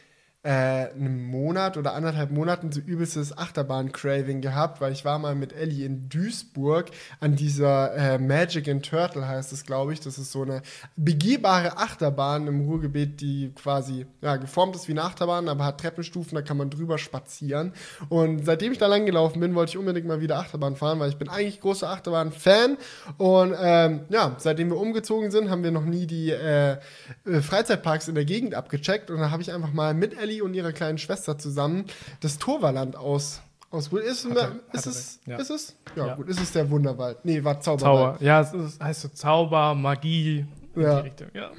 äh, 0.43 0.49
einem 0.49 1.25
Monat 1.25 1.77
oder 1.77 1.93
anderthalb 1.93 2.31
Monaten 2.31 2.71
so 2.71 2.79
übelstes 2.79 3.37
Achterbahn-Craving 3.37 4.41
gehabt, 4.41 4.79
weil 4.79 4.93
ich 4.93 5.03
war 5.03 5.19
mal 5.19 5.35
mit 5.35 5.53
Ellie 5.53 5.85
in 5.85 6.07
Duisburg 6.09 6.91
an 7.19 7.35
dieser 7.35 7.93
äh, 7.95 8.17
Magic 8.17 8.69
and 8.69 8.85
Turtle 8.85 9.27
heißt 9.27 9.51
es, 9.51 9.65
glaube 9.65 9.93
ich. 9.93 9.99
Das 9.99 10.17
ist 10.17 10.31
so 10.31 10.43
eine 10.43 10.61
begehbare 10.95 11.77
Achterbahn 11.77 12.47
im 12.47 12.61
Ruhrgebiet, 12.61 13.19
die 13.19 13.51
quasi 13.55 14.05
ja, 14.21 14.37
geformt 14.37 14.75
ist 14.75 14.87
wie 14.87 14.93
eine 14.93 15.03
Achterbahn, 15.03 15.49
aber 15.49 15.65
hat 15.65 15.81
Treppenstufen, 15.81 16.35
da 16.35 16.41
kann 16.41 16.57
man 16.57 16.69
drüber 16.69 16.97
spazieren. 16.97 17.73
Und 18.09 18.45
seitdem 18.45 18.71
ich 18.71 18.77
da 18.77 18.87
lang 18.87 19.05
gelaufen 19.05 19.39
bin, 19.39 19.53
wollte 19.55 19.71
ich 19.71 19.77
unbedingt 19.77 20.07
mal 20.07 20.21
wieder 20.21 20.37
Achterbahn 20.37 20.75
fahren, 20.75 20.99
weil 20.99 21.09
ich 21.09 21.17
bin 21.17 21.29
eigentlich 21.29 21.59
großer 21.59 21.89
Achterbahn-Fan. 21.89 22.77
Und 23.17 23.55
ähm, 23.59 24.01
ja, 24.09 24.35
seitdem 24.37 24.69
wir 24.69 24.77
umgezogen 24.77 25.31
sind, 25.31 25.49
haben 25.49 25.63
wir 25.63 25.71
noch 25.71 25.85
nie 25.85 26.07
die 26.07 26.31
äh, 26.31 26.77
äh, 27.25 27.41
Freizeitparks 27.41 28.07
in 28.07 28.15
der 28.15 28.25
Gegend 28.25 28.55
abgecheckt. 28.55 29.11
Und 29.11 29.19
da 29.19 29.31
habe 29.31 29.41
ich 29.41 29.51
einfach 29.51 29.73
mal 29.73 29.93
mit 29.93 30.17
Ellie 30.17 30.36
und 30.41 30.53
ihrer 30.53 30.71
kleinen 30.73 30.97
Schwester 30.97 31.37
zusammen 31.37 31.85
das 32.21 32.37
Torvaland 32.37 32.95
aus. 32.95 33.41
aus 33.69 33.87
ist, 33.87 34.29
Hat 34.29 34.37
er- 34.37 34.51
ist, 34.73 34.85
hat 34.85 34.85
es? 34.85 35.19
ja. 35.25 35.37
Ist 35.37 35.49
es? 35.49 35.75
Ja, 35.95 36.07
Ja. 36.07 36.15
gut. 36.15 36.29
Ist 36.29 36.39
es 36.39 36.51
der 36.53 36.69
Wunderwald? 36.69 37.17
Nee, 37.23 37.43
war 37.43 37.59
Zauberwald. 37.59 38.15
Zauber. 38.19 38.25
Ja, 38.25 38.41
es 38.41 38.53
ist, 38.53 38.81
heißt 38.81 39.01
so 39.01 39.07
Zauber, 39.09 39.75
Magie. 39.75 40.45
In 40.75 40.83
Ja. 40.83 41.01
die 41.01 41.07
Richtung. 41.09 41.27
Ja. 41.33 41.49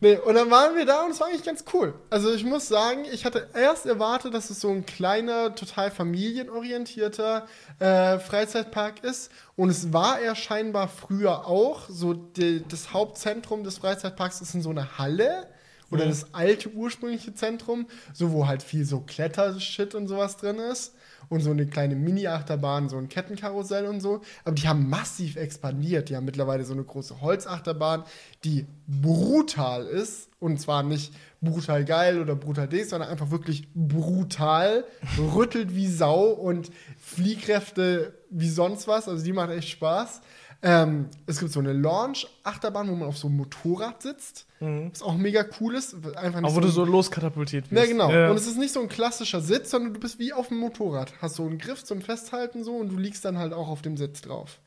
Nee, 0.00 0.16
und 0.18 0.34
dann 0.36 0.48
waren 0.52 0.76
wir 0.76 0.86
da 0.86 1.02
und 1.04 1.10
es 1.10 1.18
war 1.18 1.26
eigentlich 1.26 1.42
ganz 1.44 1.64
cool. 1.74 1.94
Also 2.10 2.32
ich 2.32 2.44
muss 2.44 2.68
sagen, 2.68 3.04
ich 3.12 3.24
hatte 3.24 3.48
erst 3.52 3.86
erwartet, 3.86 4.32
dass 4.34 4.50
es 4.50 4.60
so 4.60 4.70
ein 4.70 4.86
kleiner, 4.86 5.52
total 5.56 5.90
familienorientierter 5.90 7.46
äh, 7.80 8.18
Freizeitpark 8.18 9.02
ist. 9.04 9.30
Und 9.56 9.70
es 9.70 9.92
war 9.92 10.20
er 10.20 10.34
scheinbar 10.36 10.88
früher 10.88 11.46
auch. 11.46 11.88
So 11.88 12.14
die, 12.14 12.62
das 12.68 12.92
Hauptzentrum 12.92 13.64
des 13.64 13.78
Freizeitparks 13.78 14.40
ist 14.40 14.54
in 14.54 14.62
so 14.62 14.70
einer 14.70 14.98
Halle. 14.98 15.48
Oder 15.90 16.04
Mhm. 16.04 16.10
das 16.10 16.34
alte 16.34 16.70
ursprüngliche 16.72 17.34
Zentrum, 17.34 17.86
so 18.12 18.32
wo 18.32 18.46
halt 18.46 18.62
viel 18.62 18.84
so 18.84 19.00
Klettershit 19.00 19.94
und 19.94 20.06
sowas 20.08 20.36
drin 20.36 20.58
ist 20.58 20.94
und 21.28 21.40
so 21.40 21.50
eine 21.50 21.66
kleine 21.66 21.94
Mini-Achterbahn, 21.96 22.88
so 22.88 22.96
ein 22.96 23.08
Kettenkarussell 23.08 23.86
und 23.86 24.00
so. 24.00 24.22
Aber 24.44 24.54
die 24.54 24.66
haben 24.68 24.88
massiv 24.88 25.36
expandiert. 25.36 26.08
Die 26.08 26.16
haben 26.16 26.24
mittlerweile 26.24 26.64
so 26.64 26.72
eine 26.72 26.84
große 26.84 27.20
Holzachterbahn, 27.20 28.04
die 28.44 28.66
brutal 28.86 29.84
ist 29.86 30.28
und 30.40 30.60
zwar 30.60 30.82
nicht 30.82 31.12
brutal 31.40 31.84
geil 31.84 32.20
oder 32.20 32.34
brutal 32.34 32.66
dick, 32.68 32.86
sondern 32.86 33.10
einfach 33.10 33.30
wirklich 33.30 33.68
brutal, 33.74 34.84
rüttelt 35.18 35.74
wie 35.74 35.86
Sau 35.86 36.26
und 36.30 36.70
Fliehkräfte 36.98 38.14
wie 38.30 38.48
sonst 38.48 38.88
was. 38.88 39.08
Also 39.08 39.24
die 39.24 39.32
macht 39.32 39.50
echt 39.50 39.68
Spaß. 39.68 40.20
Ähm, 40.60 41.06
es 41.26 41.38
gibt 41.38 41.52
so 41.52 41.60
eine 41.60 41.72
Launch-Achterbahn, 41.72 42.88
wo 42.90 42.94
man 42.96 43.08
auf 43.08 43.16
so 43.16 43.28
einem 43.28 43.36
Motorrad 43.36 44.02
sitzt. 44.02 44.46
Was 44.60 45.02
auch 45.02 45.14
mega 45.16 45.44
cool 45.60 45.76
ist. 45.76 45.94
Einfach 46.16 46.40
nicht 46.40 46.50
Auch 46.50 46.56
wo 46.56 46.60
du 46.60 46.66
so 46.68 46.84
loskatapultiert 46.84 47.70
wirst. 47.70 47.80
ja, 47.80 47.88
genau. 47.88 48.10
Ja. 48.10 48.28
Und 48.30 48.36
es 48.36 48.48
ist 48.48 48.58
nicht 48.58 48.72
so 48.72 48.80
ein 48.80 48.88
klassischer 48.88 49.40
Sitz, 49.40 49.70
sondern 49.70 49.94
du 49.94 50.00
bist 50.00 50.18
wie 50.18 50.32
auf 50.32 50.48
dem 50.48 50.58
Motorrad. 50.58 51.12
Hast 51.22 51.36
so 51.36 51.44
einen 51.46 51.58
Griff 51.58 51.84
zum 51.84 52.00
Festhalten 52.02 52.64
so 52.64 52.74
und 52.74 52.88
du 52.90 52.96
liegst 52.96 53.24
dann 53.24 53.38
halt 53.38 53.52
auch 53.52 53.68
auf 53.68 53.82
dem 53.82 53.96
Sitz 53.96 54.20
drauf. 54.20 54.58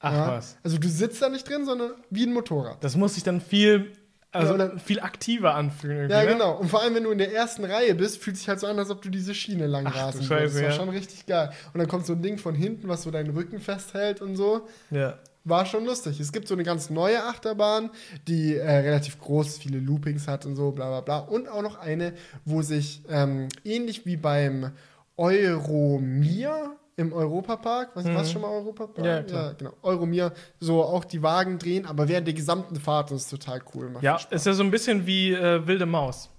Ach 0.00 0.12
Ja? 0.12 0.28
was. 0.28 0.56
Also 0.62 0.78
du 0.78 0.88
sitzt 0.88 1.20
da 1.20 1.28
nicht 1.28 1.46
drin, 1.46 1.66
sondern 1.66 1.90
wie 2.08 2.24
ein 2.24 2.32
Motorrad. 2.32 2.82
Das 2.82 2.96
muss 2.96 3.14
sich 3.14 3.22
dann 3.22 3.42
viel, 3.42 3.92
also 4.32 4.56
Ja, 4.56 4.78
viel 4.78 5.00
aktiver 5.00 5.54
anfühlen. 5.54 6.10
Ja, 6.10 6.22
ne? 6.22 6.28
genau. 6.28 6.56
Und 6.56 6.70
vor 6.70 6.80
allem, 6.80 6.94
wenn 6.94 7.04
du 7.04 7.10
in 7.10 7.18
der 7.18 7.34
ersten 7.34 7.66
Reihe 7.66 7.94
bist, 7.94 8.16
fühlt 8.22 8.38
sich 8.38 8.48
halt 8.48 8.60
so 8.60 8.66
an, 8.66 8.78
als 8.78 8.88
ob 8.88 9.02
du 9.02 9.10
diese 9.10 9.34
Schiene 9.34 9.66
lang 9.66 9.86
Ach, 9.86 9.94
rasen 9.94 10.26
würdest. 10.30 10.54
Das 10.56 10.62
war 10.62 10.70
ja. 10.70 10.74
schon 10.74 10.88
richtig 10.88 11.26
geil. 11.26 11.50
Und 11.74 11.80
dann 11.80 11.88
kommt 11.88 12.06
so 12.06 12.14
ein 12.14 12.22
Ding 12.22 12.38
von 12.38 12.54
hinten, 12.54 12.88
was 12.88 13.02
so 13.02 13.10
deinen 13.10 13.34
Rücken 13.36 13.60
festhält 13.60 14.22
und 14.22 14.36
so. 14.36 14.66
Ja. 14.90 15.18
War 15.46 15.66
schon 15.66 15.84
lustig. 15.84 16.20
Es 16.20 16.32
gibt 16.32 16.48
so 16.48 16.54
eine 16.54 16.62
ganz 16.62 16.88
neue 16.88 17.22
Achterbahn, 17.24 17.90
die 18.26 18.56
äh, 18.56 18.70
relativ 18.78 19.18
groß, 19.20 19.58
viele 19.58 19.78
Loopings 19.78 20.26
hat 20.26 20.46
und 20.46 20.56
so, 20.56 20.70
bla 20.72 20.88
bla 20.88 21.00
bla. 21.02 21.18
Und 21.18 21.48
auch 21.48 21.60
noch 21.62 21.76
eine, 21.78 22.14
wo 22.46 22.62
sich 22.62 23.02
ähm, 23.10 23.48
ähnlich 23.62 24.06
wie 24.06 24.16
beim 24.16 24.72
Euromir 25.16 26.76
im 26.96 27.12
Europapark, 27.12 27.90
was 27.94 28.04
Mhm. 28.04 28.14
was 28.14 28.30
schon 28.32 28.42
mal 28.42 28.48
Europapark? 28.48 29.04
Ja, 29.04 29.22
klar. 29.22 29.54
genau. 29.54 29.72
Euromir, 29.82 30.32
so 30.60 30.82
auch 30.82 31.04
die 31.04 31.22
Wagen 31.22 31.58
drehen, 31.58 31.86
aber 31.86 32.08
während 32.08 32.26
der 32.26 32.34
gesamten 32.34 32.76
Fahrt 32.76 33.10
ist 33.10 33.28
total 33.28 33.60
cool. 33.74 33.90
Macht 33.90 34.04
Ja, 34.04 34.18
ist 34.30 34.46
ja 34.46 34.52
so 34.52 34.62
ein 34.62 34.70
bisschen 34.70 35.04
wie 35.06 35.32
äh, 35.32 35.66
Wilde 35.66 35.86
Maus, 35.86 36.30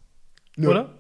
Nö. 0.56 0.70
oder? 0.70 0.94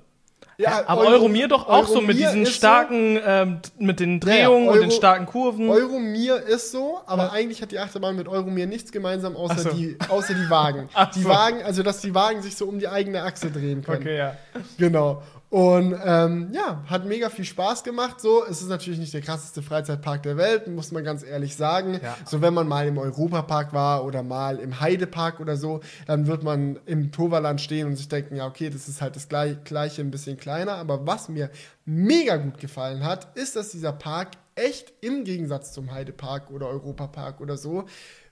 Ja, 0.57 0.83
Aber 0.87 1.01
Euro- 1.01 1.11
Euromir 1.11 1.49
doch 1.49 1.67
auch 1.67 1.85
so 1.85 1.95
mit 1.99 2.11
Euromir 2.15 2.27
diesen 2.27 2.43
ist 2.43 2.49
so- 2.49 2.55
starken, 2.55 3.19
ähm, 3.25 3.59
mit 3.77 3.99
den 3.99 4.21
Ja, 4.21 4.27
ja, 4.29 4.45
Drehungen 4.45 4.67
und 4.69 4.75
den 4.75 4.83
Euro- 4.83 4.91
starken 4.91 5.25
Kurven. 5.25 5.69
Euromir 5.69 6.37
ist 6.43 6.71
so, 6.71 6.99
aber 7.05 7.23
Ja. 7.23 7.31
eigentlich 7.33 7.61
hat 7.61 7.71
die 7.71 7.79
Achterbahn 7.79 8.15
mit 8.15 8.29
Euromir 8.29 8.65
nichts 8.65 8.89
gemeinsam, 8.93 9.35
außer, 9.35 9.57
so. 9.59 9.69
die, 9.71 9.97
außer 10.07 10.33
die 10.33 10.49
Wagen. 10.49 10.87
Ach 10.93 11.11
die 11.11 11.23
so. 11.23 11.29
Wagen, 11.29 11.61
also 11.63 11.83
dass 11.83 11.99
die 11.99 12.15
Wagen 12.15 12.41
sich 12.41 12.55
so 12.55 12.67
um 12.67 12.79
die 12.79 12.87
eigene 12.87 13.23
Achse 13.23 13.51
drehen 13.51 13.83
können. 13.83 14.01
okay, 14.01 14.17
ja. 14.17 14.37
Genau. 14.77 15.21
Und 15.55 15.97
ähm, 16.03 16.49
ja, 16.51 16.83
hat 16.87 17.05
mega 17.05 17.29
viel 17.29 17.45
Spaß 17.45 17.85
gemacht. 17.85 18.19
So, 18.19 18.43
es 18.45 18.61
ist 18.61 18.67
natürlich 18.67 18.99
nicht 18.99 19.13
der 19.13 19.21
krasseste 19.21 19.61
Freizeitpark 19.61 20.21
der 20.21 20.35
Welt, 20.35 20.67
muss 20.67 20.91
man 20.91 21.05
ganz 21.05 21.23
ehrlich 21.23 21.55
sagen. 21.55 21.97
Ja. 22.03 22.17
So, 22.25 22.41
wenn 22.41 22.53
man 22.53 22.67
mal 22.67 22.85
im 22.85 22.97
Europapark 22.97 23.71
war 23.71 24.03
oder 24.03 24.21
mal 24.21 24.59
im 24.59 24.81
Heidepark 24.81 25.39
oder 25.39 25.55
so, 25.55 25.79
dann 26.07 26.27
wird 26.27 26.43
man 26.43 26.77
im 26.85 27.13
Toverland 27.13 27.61
stehen 27.61 27.87
und 27.87 27.95
sich 27.95 28.09
denken, 28.09 28.35
ja, 28.35 28.45
okay, 28.47 28.69
das 28.69 28.89
ist 28.89 29.01
halt 29.01 29.15
das 29.15 29.29
gleich- 29.29 29.63
gleiche, 29.63 30.01
ein 30.01 30.11
bisschen 30.11 30.35
kleiner. 30.35 30.73
Aber 30.73 31.07
was 31.07 31.29
mir 31.29 31.49
mega 31.85 32.35
gut 32.35 32.57
gefallen 32.57 33.05
hat, 33.05 33.37
ist, 33.37 33.55
dass 33.55 33.69
dieser 33.69 33.93
Park 33.93 34.31
echt 34.55 34.91
im 34.99 35.23
Gegensatz 35.23 35.71
zum 35.71 35.93
Heidepark 35.93 36.51
oder 36.51 36.67
Europapark 36.67 37.39
oder 37.39 37.55
so 37.55 37.85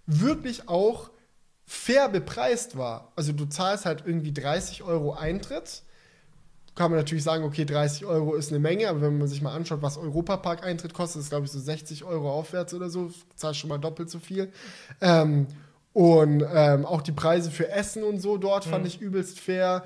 wirklich 0.06 0.68
auch 0.68 1.10
fair 1.66 2.10
bepreist 2.10 2.78
war. 2.78 3.14
Also 3.16 3.32
du 3.32 3.46
zahlst 3.46 3.86
halt 3.86 4.04
irgendwie 4.06 4.34
30 4.34 4.84
Euro 4.84 5.14
Eintritt 5.14 5.84
kann 6.76 6.90
man 6.92 7.00
natürlich 7.00 7.24
sagen, 7.24 7.44
okay, 7.44 7.66
30 7.66 8.06
Euro 8.06 8.34
ist 8.36 8.50
eine 8.52 8.60
Menge, 8.60 8.90
aber 8.90 9.02
wenn 9.02 9.18
man 9.18 9.28
sich 9.28 9.42
mal 9.42 9.54
anschaut, 9.54 9.82
was 9.82 9.98
Europapark-Eintritt 9.98 10.94
kostet, 10.94 11.22
ist 11.22 11.30
glaube 11.30 11.46
ich 11.46 11.52
so 11.52 11.60
60 11.60 12.04
Euro 12.04 12.32
aufwärts 12.32 12.74
oder 12.74 12.90
so, 12.90 13.12
zahlst 13.36 13.60
schon 13.60 13.70
mal 13.70 13.78
doppelt 13.78 14.10
so 14.10 14.20
viel. 14.20 14.52
Ähm, 15.02 15.48
und 15.94 16.44
ähm, 16.52 16.86
auch 16.86 17.02
die 17.04 17.12
Preise 17.12 17.52
für 17.52 17.70
Essen 17.70 18.04
und 18.04 18.20
so 18.20 18.38
dort 18.38 18.66
Mhm. 18.66 18.72
fand 18.72 18.88
ich 18.88 19.00
übelst 19.02 19.40
fair. 19.40 19.84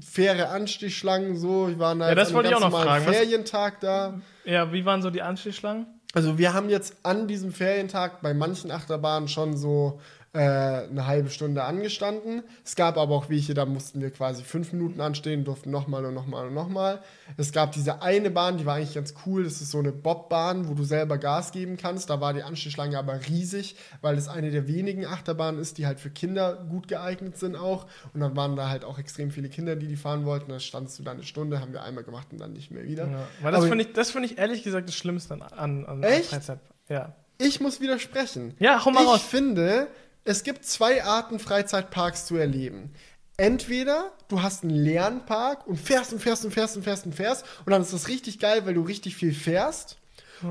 Faire 0.00 0.48
Anstichschlangen, 0.50 1.36
so. 1.36 1.68
Wir 1.68 1.78
waren 1.78 2.00
da 2.00 2.08
Ja, 2.08 2.14
das 2.16 2.32
wollte 2.34 2.48
ich 2.48 2.54
auch 2.56 2.60
noch 2.60 2.72
fragen. 2.82 3.06
Was- 3.06 3.14
Ferientag 3.16 3.78
da. 3.80 4.20
Ja, 4.44 4.72
wie 4.72 4.84
waren 4.84 5.02
so 5.02 5.10
die 5.10 5.22
Anstehschlangen? 5.22 5.86
Also 6.14 6.36
wir 6.38 6.52
haben 6.54 6.68
jetzt 6.68 6.96
an 7.04 7.28
diesem 7.28 7.52
Ferientag 7.52 8.20
bei 8.22 8.34
manchen 8.34 8.70
Achterbahnen 8.72 9.28
schon 9.28 9.56
so 9.56 10.00
äh, 10.34 10.38
eine 10.38 11.06
halbe 11.06 11.30
Stunde 11.30 11.62
angestanden. 11.62 12.42
Es 12.64 12.74
gab 12.74 12.98
aber 12.98 13.14
auch 13.14 13.30
welche, 13.30 13.54
da 13.54 13.66
mussten 13.66 14.00
wir 14.00 14.10
quasi 14.10 14.42
fünf 14.42 14.72
Minuten 14.72 15.00
anstehen, 15.00 15.44
durften 15.44 15.70
nochmal 15.70 16.04
und 16.04 16.14
nochmal 16.14 16.48
und 16.48 16.54
nochmal. 16.54 17.00
Es 17.36 17.52
gab 17.52 17.70
diese 17.70 18.02
eine 18.02 18.30
Bahn, 18.30 18.58
die 18.58 18.66
war 18.66 18.74
eigentlich 18.74 18.94
ganz 18.94 19.14
cool. 19.24 19.44
Das 19.44 19.60
ist 19.60 19.70
so 19.70 19.78
eine 19.78 19.92
Bobbahn, 19.92 20.68
wo 20.68 20.74
du 20.74 20.82
selber 20.82 21.18
Gas 21.18 21.52
geben 21.52 21.76
kannst. 21.76 22.10
Da 22.10 22.20
war 22.20 22.34
die 22.34 22.42
Anstehschlange 22.42 22.98
aber 22.98 23.20
riesig, 23.28 23.76
weil 24.00 24.18
es 24.18 24.26
eine 24.26 24.50
der 24.50 24.66
wenigen 24.66 25.06
Achterbahnen 25.06 25.60
ist, 25.60 25.78
die 25.78 25.86
halt 25.86 26.00
für 26.00 26.10
Kinder 26.10 26.66
gut 26.68 26.88
geeignet 26.88 27.38
sind 27.38 27.54
auch. 27.54 27.86
Und 28.12 28.20
dann 28.20 28.36
waren 28.36 28.56
da 28.56 28.68
halt 28.68 28.84
auch 28.84 28.98
extrem 28.98 29.30
viele 29.30 29.48
Kinder, 29.48 29.76
die 29.76 29.86
die 29.86 29.96
fahren 29.96 30.24
wollten. 30.24 30.50
Da 30.50 30.58
standst 30.58 30.98
du 30.98 31.04
da 31.04 31.12
eine 31.12 31.22
Stunde, 31.22 31.60
haben 31.60 31.72
wir 31.72 31.84
einmal 31.84 32.02
gemacht 32.02 32.28
und 32.32 32.40
dann 32.40 32.52
nicht 32.52 32.72
mehr 32.72 32.84
wieder. 32.84 33.06
Ja. 33.08 33.28
Weil 33.40 33.52
das 33.52 33.66
finde 33.66 33.84
ich, 33.84 33.92
das 33.92 34.10
finde 34.10 34.26
ich 34.26 34.38
ehrlich 34.38 34.64
gesagt 34.64 34.88
das 34.88 34.96
Schlimmste 34.96 35.34
an, 35.34 35.42
an, 35.42 35.86
an 35.86 36.02
Echt? 36.02 36.30
Freizeit. 36.30 36.58
Ja. 36.88 37.14
Ich 37.38 37.60
muss 37.60 37.80
widersprechen. 37.80 38.54
Ja, 38.58 38.84
hau 38.84 38.90
mal 38.90 39.02
ich 39.02 39.08
raus. 39.08 39.22
finde, 39.22 39.88
es 40.24 40.42
gibt 40.42 40.64
zwei 40.64 41.04
Arten, 41.04 41.38
Freizeitparks 41.38 42.26
zu 42.26 42.36
erleben. 42.36 42.92
Entweder 43.36 44.12
du 44.28 44.42
hast 44.42 44.62
einen 44.62 44.74
leeren 44.74 45.26
Park 45.26 45.66
und 45.66 45.78
fährst 45.78 46.12
und 46.12 46.20
fährst 46.20 46.44
und 46.44 46.52
fährst 46.52 46.76
und 46.76 46.84
fährst 46.84 47.06
und 47.06 47.14
fährst 47.14 47.44
und 47.64 47.72
dann 47.72 47.82
ist 47.82 47.92
das 47.92 48.08
richtig 48.08 48.38
geil, 48.38 48.64
weil 48.64 48.74
du 48.74 48.82
richtig 48.82 49.16
viel 49.16 49.34
fährst. 49.34 49.98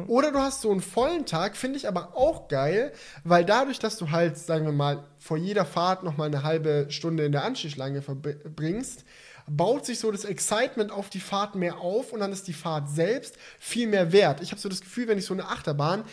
Oder 0.07 0.32
du 0.32 0.39
hast 0.39 0.61
so 0.61 0.71
einen 0.71 0.82
vollen 0.82 1.26
Tag, 1.26 1.55
finde 1.55 1.78
ich 1.78 1.88
aber 1.88 2.15
auch 2.15 2.47
geil, 2.47 2.93
weil 3.24 3.45
dadurch, 3.45 3.80
dass 3.80 3.97
du 3.97 4.11
halt, 4.11 4.38
sagen 4.38 4.65
wir 4.65 4.71
mal, 4.71 5.03
vor 5.19 5.38
jeder 5.38 5.65
Fahrt 5.65 6.03
noch 6.03 6.17
mal 6.17 6.26
eine 6.26 6.43
halbe 6.43 6.88
Stunde 6.89 7.26
in 7.26 7.32
der 7.32 7.43
Anstichschlange 7.43 8.01
verbringst, 8.01 9.05
baut 9.47 9.86
sich 9.86 9.99
so 9.99 10.11
das 10.11 10.26
Excitement 10.26 10.91
auf 10.91 11.09
die 11.09 11.19
Fahrt 11.19 11.55
mehr 11.55 11.80
auf 11.80 12.11
und 12.11 12.21
dann 12.21 12.32
ist 12.32 12.47
die 12.47 12.53
Fahrt 12.53 12.89
selbst 12.89 13.38
viel 13.59 13.88
mehr 13.88 14.11
wert. 14.11 14.41
Ich 14.41 14.51
habe 14.51 14.61
so 14.61 14.69
das 14.69 14.82
Gefühl, 14.82 15.07
wenn 15.07 15.17
ich 15.17 15.26
so 15.26 15.34
eine 15.34 15.47
Achterbahn 15.47 16.05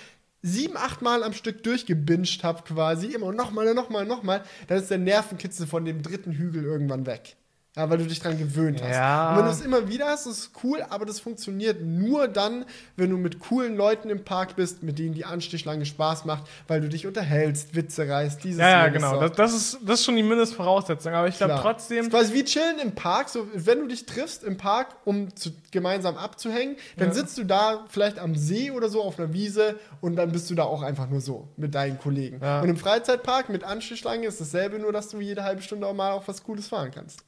sieben, 0.43 0.77
acht 0.77 1.03
Mal 1.03 1.23
am 1.23 1.33
Stück 1.33 1.63
durchgebinged 1.63 2.45
habe 2.45 2.63
quasi, 2.63 3.09
immer 3.09 3.33
nochmal, 3.33 3.75
nochmal, 3.75 4.07
nochmal, 4.07 4.45
dann 4.69 4.79
ist 4.79 4.91
der 4.91 4.99
Nervenkitzel 4.99 5.67
von 5.67 5.85
dem 5.85 6.03
dritten 6.03 6.33
Hügel 6.33 6.65
irgendwann 6.65 7.07
weg. 7.07 7.37
Ja, 7.77 7.89
weil 7.89 7.99
du 7.99 8.07
dich 8.07 8.19
dran 8.19 8.37
gewöhnt 8.37 8.83
hast. 8.83 8.91
Ja. 8.91 9.31
Und 9.31 9.39
wenn 9.39 9.45
du 9.45 9.51
es 9.53 9.61
immer 9.61 9.89
wieder 9.89 10.07
hast, 10.07 10.27
ist 10.27 10.39
es 10.39 10.51
cool, 10.65 10.85
aber 10.91 11.07
das 11.07 11.21
funktioniert 11.21 11.81
nur 11.81 12.27
dann, 12.27 12.65
wenn 12.97 13.11
du 13.11 13.17
mit 13.17 13.39
coolen 13.39 13.77
Leuten 13.77 14.11
im 14.11 14.25
Park 14.25 14.57
bist, 14.57 14.83
mit 14.83 14.99
denen 14.99 15.15
die 15.15 15.25
Anstichschlange 15.25 15.87
Spaß 15.87 16.25
macht, 16.25 16.49
weil 16.67 16.81
du 16.81 16.89
dich 16.89 17.07
unterhältst, 17.07 17.77
Witze 17.77 18.09
reißt, 18.09 18.43
dieses 18.43 18.59
Ja, 18.59 18.71
ja, 18.71 18.89
genau. 18.89 19.21
Das, 19.21 19.33
das, 19.33 19.55
ist, 19.55 19.79
das 19.85 20.01
ist 20.01 20.05
schon 20.05 20.17
die 20.17 20.25
Mindestvoraussetzung. 20.25 21.15
Aber 21.15 21.29
ich 21.29 21.37
glaube 21.37 21.59
trotzdem. 21.63 22.11
Das 22.11 22.23
ist 22.23 22.31
quasi 22.31 22.35
wie 22.35 22.45
chillen 22.45 22.81
im 22.81 22.93
Park. 22.97 23.29
So, 23.29 23.47
wenn 23.55 23.79
du 23.79 23.87
dich 23.87 24.05
triffst 24.05 24.43
im 24.43 24.57
Park, 24.57 24.89
um 25.05 25.35
zu, 25.37 25.51
gemeinsam 25.71 26.17
abzuhängen, 26.17 26.75
dann 26.97 27.09
Ja. 27.09 27.15
sitzt 27.15 27.39
du 27.39 27.45
da 27.45 27.85
vielleicht 27.89 28.19
am 28.19 28.35
See 28.35 28.73
oder 28.73 28.89
so 28.89 29.01
auf 29.01 29.17
einer 29.17 29.33
Wiese 29.33 29.79
und 30.01 30.17
dann 30.17 30.33
bist 30.33 30.51
du 30.51 30.57
da 30.57 30.65
auch 30.65 30.83
einfach 30.83 31.09
nur 31.09 31.21
so 31.21 31.47
mit 31.57 31.77
deinen 31.77 31.99
Kollegen. 32.01 32.41
Ja. 32.43 32.63
Und 32.63 32.69
im 32.69 32.77
Freizeitpark 32.77 33.49
mit 33.49 33.63
Anstichschlange 33.63 34.27
ist 34.27 34.41
dasselbe, 34.41 34.81
nur 34.81 34.93
dass 34.93 35.09
du 35.09 35.21
jede 35.21 35.45
halbe 35.45 35.63
Stunde 35.63 35.87
auch 35.87 35.95
mal 35.95 36.11
auf 36.11 36.27
was 36.27 36.43
Cooles 36.43 36.67
fahren 36.67 36.91
kannst. 36.93 37.23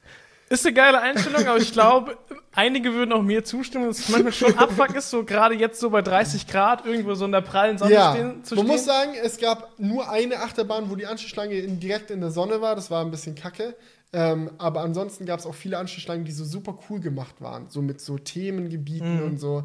Ist 0.52 0.66
eine 0.66 0.74
geile 0.74 1.00
Einstellung, 1.00 1.46
aber 1.46 1.56
ich 1.56 1.72
glaube, 1.72 2.18
einige 2.54 2.92
würden 2.92 3.12
auch 3.12 3.22
mir 3.22 3.42
zustimmen, 3.42 3.86
dass 3.86 4.00
es 4.00 4.08
manchmal 4.10 4.32
schon 4.32 4.58
Abfuck 4.58 4.94
ist, 4.94 5.08
so 5.08 5.24
gerade 5.24 5.54
jetzt 5.54 5.80
so 5.80 5.88
bei 5.88 6.02
30 6.02 6.46
Grad 6.46 6.84
irgendwo 6.84 7.14
so 7.14 7.24
in 7.24 7.32
der 7.32 7.40
prallen 7.40 7.78
Sonne 7.78 7.94
ja, 7.94 8.12
stehen, 8.12 8.44
zu 8.44 8.56
man 8.56 8.66
stehen. 8.66 8.74
muss 8.76 8.84
sagen, 8.84 9.12
es 9.22 9.38
gab 9.38 9.78
nur 9.78 10.10
eine 10.10 10.40
Achterbahn, 10.40 10.90
wo 10.90 10.96
die 10.96 11.06
Anstichschlange 11.06 11.54
in, 11.54 11.80
direkt 11.80 12.10
in 12.10 12.20
der 12.20 12.30
Sonne 12.30 12.60
war. 12.60 12.74
Das 12.76 12.90
war 12.90 13.02
ein 13.02 13.10
bisschen 13.10 13.34
kacke. 13.34 13.74
Ähm, 14.12 14.50
aber 14.58 14.82
ansonsten 14.82 15.24
gab 15.24 15.40
es 15.40 15.46
auch 15.46 15.54
viele 15.54 15.78
Anstichschlangen, 15.78 16.26
die 16.26 16.32
so 16.32 16.44
super 16.44 16.78
cool 16.90 17.00
gemacht 17.00 17.36
waren. 17.40 17.70
So 17.70 17.80
mit 17.80 18.02
so 18.02 18.18
Themengebieten 18.18 19.22
und 19.22 19.38
so. 19.38 19.64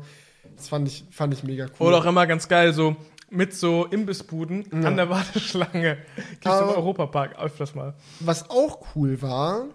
Das 0.56 0.70
fand 0.70 0.88
ich, 0.88 1.04
fand 1.12 1.34
ich 1.34 1.44
mega 1.44 1.66
cool. 1.80 1.88
Oder 1.88 1.98
auch 1.98 2.06
immer 2.06 2.26
ganz 2.28 2.48
geil, 2.48 2.72
so 2.72 2.96
mit 3.30 3.54
so 3.54 3.86
Imbissbuden 3.86 4.86
an 4.86 4.96
der 4.96 5.10
Warteschlange. 5.10 5.98
Gibt's 6.16 6.46
im 6.46 6.52
Aber- 6.52 6.78
Europapark 6.78 7.38
öfters 7.38 7.76
mal. 7.76 7.94
Was 8.22 8.50
auch 8.50 8.80
cool 8.96 9.22
war, 9.22 9.66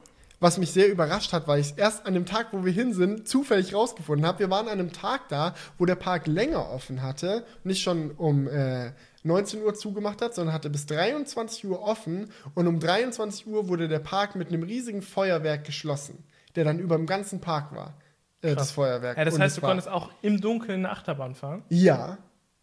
was 0.43 0.59
mich 0.59 0.73
sehr 0.73 0.91
überrascht 0.91 1.33
hat, 1.33 1.47
weil 1.49 1.61
ich 1.61 1.71
es 1.71 1.73
erst 1.73 2.05
an 2.05 2.15
dem 2.15 2.27
Tag, 2.27 2.49
wo 2.53 2.65
wir 2.65 2.73
hin 2.73 2.93
sind, 2.93 3.29
zufällig 3.29 3.75
rausgefunden 3.75 4.27
habe. 4.27 4.41
Wir 4.41 4.51
waren 4.51 4.67
an 4.67 4.73
einem 4.79 4.93
Tag 4.93 5.29
da, 5.29 5.55
wo 5.79 5.87
der 5.87 5.95
Park 5.95 6.27
länger 6.27 6.71
offen 6.71 7.03
hatte, 7.03 7.45
nicht 7.65 7.83
schon 7.83 8.11
um 8.11 8.49
äh, 8.49 8.93
19 9.23 9.63
Uhr 9.63 9.73
zugemacht 9.75 10.21
hat, 10.21 10.35
sondern 10.35 10.53
hatte 10.55 10.69
bis 10.69 10.85
23 10.87 11.65
Uhr 11.67 11.81
offen 11.81 12.31
und 12.55 12.67
um 12.67 12.81
23 12.81 13.47
Uhr 13.47 13.69
wurde 13.69 13.87
der 13.89 14.01
Park 14.01 14.35
mit 14.35 14.49
einem 14.49 14.65
riesigen 14.65 15.01
Feuerwerk 15.01 15.65
geschlossen, 15.65 16.25
der 16.57 16.65
dann 16.65 16.79
über 16.81 16.97
dem 16.97 17.07
ganzen 17.07 17.41
Park 17.41 17.75
war. 17.75 17.95
Äh, 18.43 18.57
das 18.57 18.73
Feuerwerk. 18.73 19.17
Ja, 19.17 19.25
das 19.25 19.39
heißt, 19.39 19.59
du 19.59 19.63
war- 19.63 19.71
konntest 19.71 19.89
auch 19.89 20.11
im 20.23 20.41
Dunkeln 20.41 20.81
eine 20.81 20.91
Achterbahn 20.91 21.37
fahren. 21.37 21.63
Ja. 21.69 22.19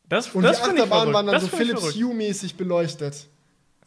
Das, 0.09 0.27
Und 0.35 0.43
das 0.43 0.57
die 0.57 0.63
Achterbahnen 0.63 0.87
verrückt. 0.89 1.13
waren 1.13 1.25
dann 1.27 1.33
Das 1.35 1.43
so 1.43 1.55
Philips. 1.55 1.93
Hue-mäßig 1.95 2.57
beleuchtet. 2.57 3.27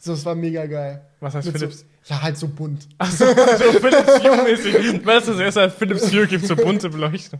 So, 0.05 0.11
es 0.11 0.25
war 0.25 0.35
mega 0.35 0.65
geil. 0.65 1.01
Was 1.21 1.33
heißt 1.33 1.47
Mit 1.47 1.57
Philips? 1.57 1.85
So, 2.03 2.13
ja, 2.13 2.21
halt 2.21 2.37
so 2.37 2.49
bunt. 2.49 2.89
Achso, 2.97 3.23
so 3.25 3.33
Philips 3.79 4.19
Hue-mäßig. 4.21 5.05
Weißt 5.05 5.29
du, 5.29 5.31
das 5.31 5.39
erste 5.39 5.69
Philips 5.69 6.11
Hue 6.11 6.27
gibt 6.27 6.45
so 6.45 6.57
bunte 6.57 6.89
Beleuchtung. 6.89 7.39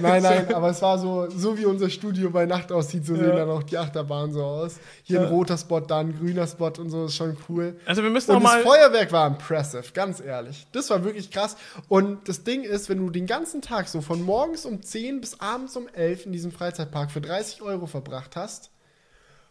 Nein, 0.00 0.24
nein, 0.24 0.52
aber 0.52 0.70
es 0.70 0.82
war 0.82 0.98
so, 0.98 1.30
so 1.30 1.56
wie 1.56 1.64
unser 1.66 1.88
Studio 1.88 2.30
bei 2.30 2.46
Nacht 2.46 2.72
aussieht, 2.72 3.06
so 3.06 3.14
Ja. 3.14 3.20
sehen 3.20 3.36
dann 3.36 3.48
auch 3.50 3.62
die 3.62 3.78
Achterbahnen 3.78 4.32
so 4.32 4.42
aus. 4.42 4.80
Hier 5.04 5.20
ein 5.20 5.26
Ja. 5.26 5.30
roter 5.30 5.56
Spot, 5.56 5.78
da 5.78 6.00
ein 6.00 6.18
grüner 6.18 6.48
Spot 6.48 6.72
und 6.78 6.90
so, 6.90 7.04
ist 7.04 7.14
schon 7.14 7.36
cool. 7.48 7.76
Also 7.86 8.02
wir 8.02 8.10
müssen 8.10 8.32
Und 8.34 8.42
noch 8.42 8.52
das. 8.52 8.62
Feuerwerk 8.64 9.12
war 9.12 9.28
impressive, 9.28 9.84
ganz 9.94 10.18
ehrlich. 10.20 10.66
Das 10.72 10.90
war 10.90 11.04
wirklich 11.04 11.30
krass. 11.30 11.56
Und 11.86 12.28
das 12.28 12.42
Ding 12.42 12.64
ist, 12.64 12.88
wenn 12.88 12.98
du 12.98 13.10
den 13.10 13.26
ganzen 13.28 13.62
Tag 13.62 13.86
so 13.86 14.00
von 14.00 14.20
morgens 14.22 14.66
um 14.66 14.82
10 14.82 15.20
bis 15.20 15.38
abends 15.38 15.76
um 15.76 15.86
11 15.92 16.26
in 16.26 16.32
diesem 16.32 16.50
Freizeitpark 16.50 17.12
für 17.12 17.20
30 17.20 17.62
Euro 17.62 17.86
verbracht 17.86 18.34
hast 18.34 18.70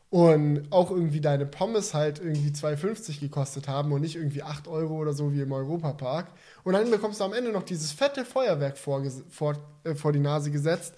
und 0.10 0.68
auch 0.72 0.90
irgendwie 0.90 1.20
deine 1.20 1.46
Pommes 1.46 1.94
halt 1.94 2.20
irgendwie 2.20 2.50
2,50 2.50 3.20
gekostet 3.20 3.68
haben 3.68 3.92
und 3.92 4.02
nicht 4.02 4.16
irgendwie 4.16 4.42
8 4.42 4.68
Euro 4.68 4.96
oder 4.96 5.14
so 5.14 5.34
wie 5.34 5.42
im 5.42 5.52
Europapark. 5.52 6.28
Und 6.64 6.74
dann 6.74 6.90
bekommst 6.90 7.20
du 7.20 7.26
am 7.26 7.34
Ende 7.34 7.52
noch 7.52 7.64
dieses 7.64 7.92
fette 7.92 8.24
Feuerwerk 8.24 8.78
vor, 8.78 9.04
vor, 9.30 9.56
äh, 9.84 9.96
vor 9.96 10.14
die 10.14 10.20
Nase 10.20 10.50
gesetzt. 10.52 10.94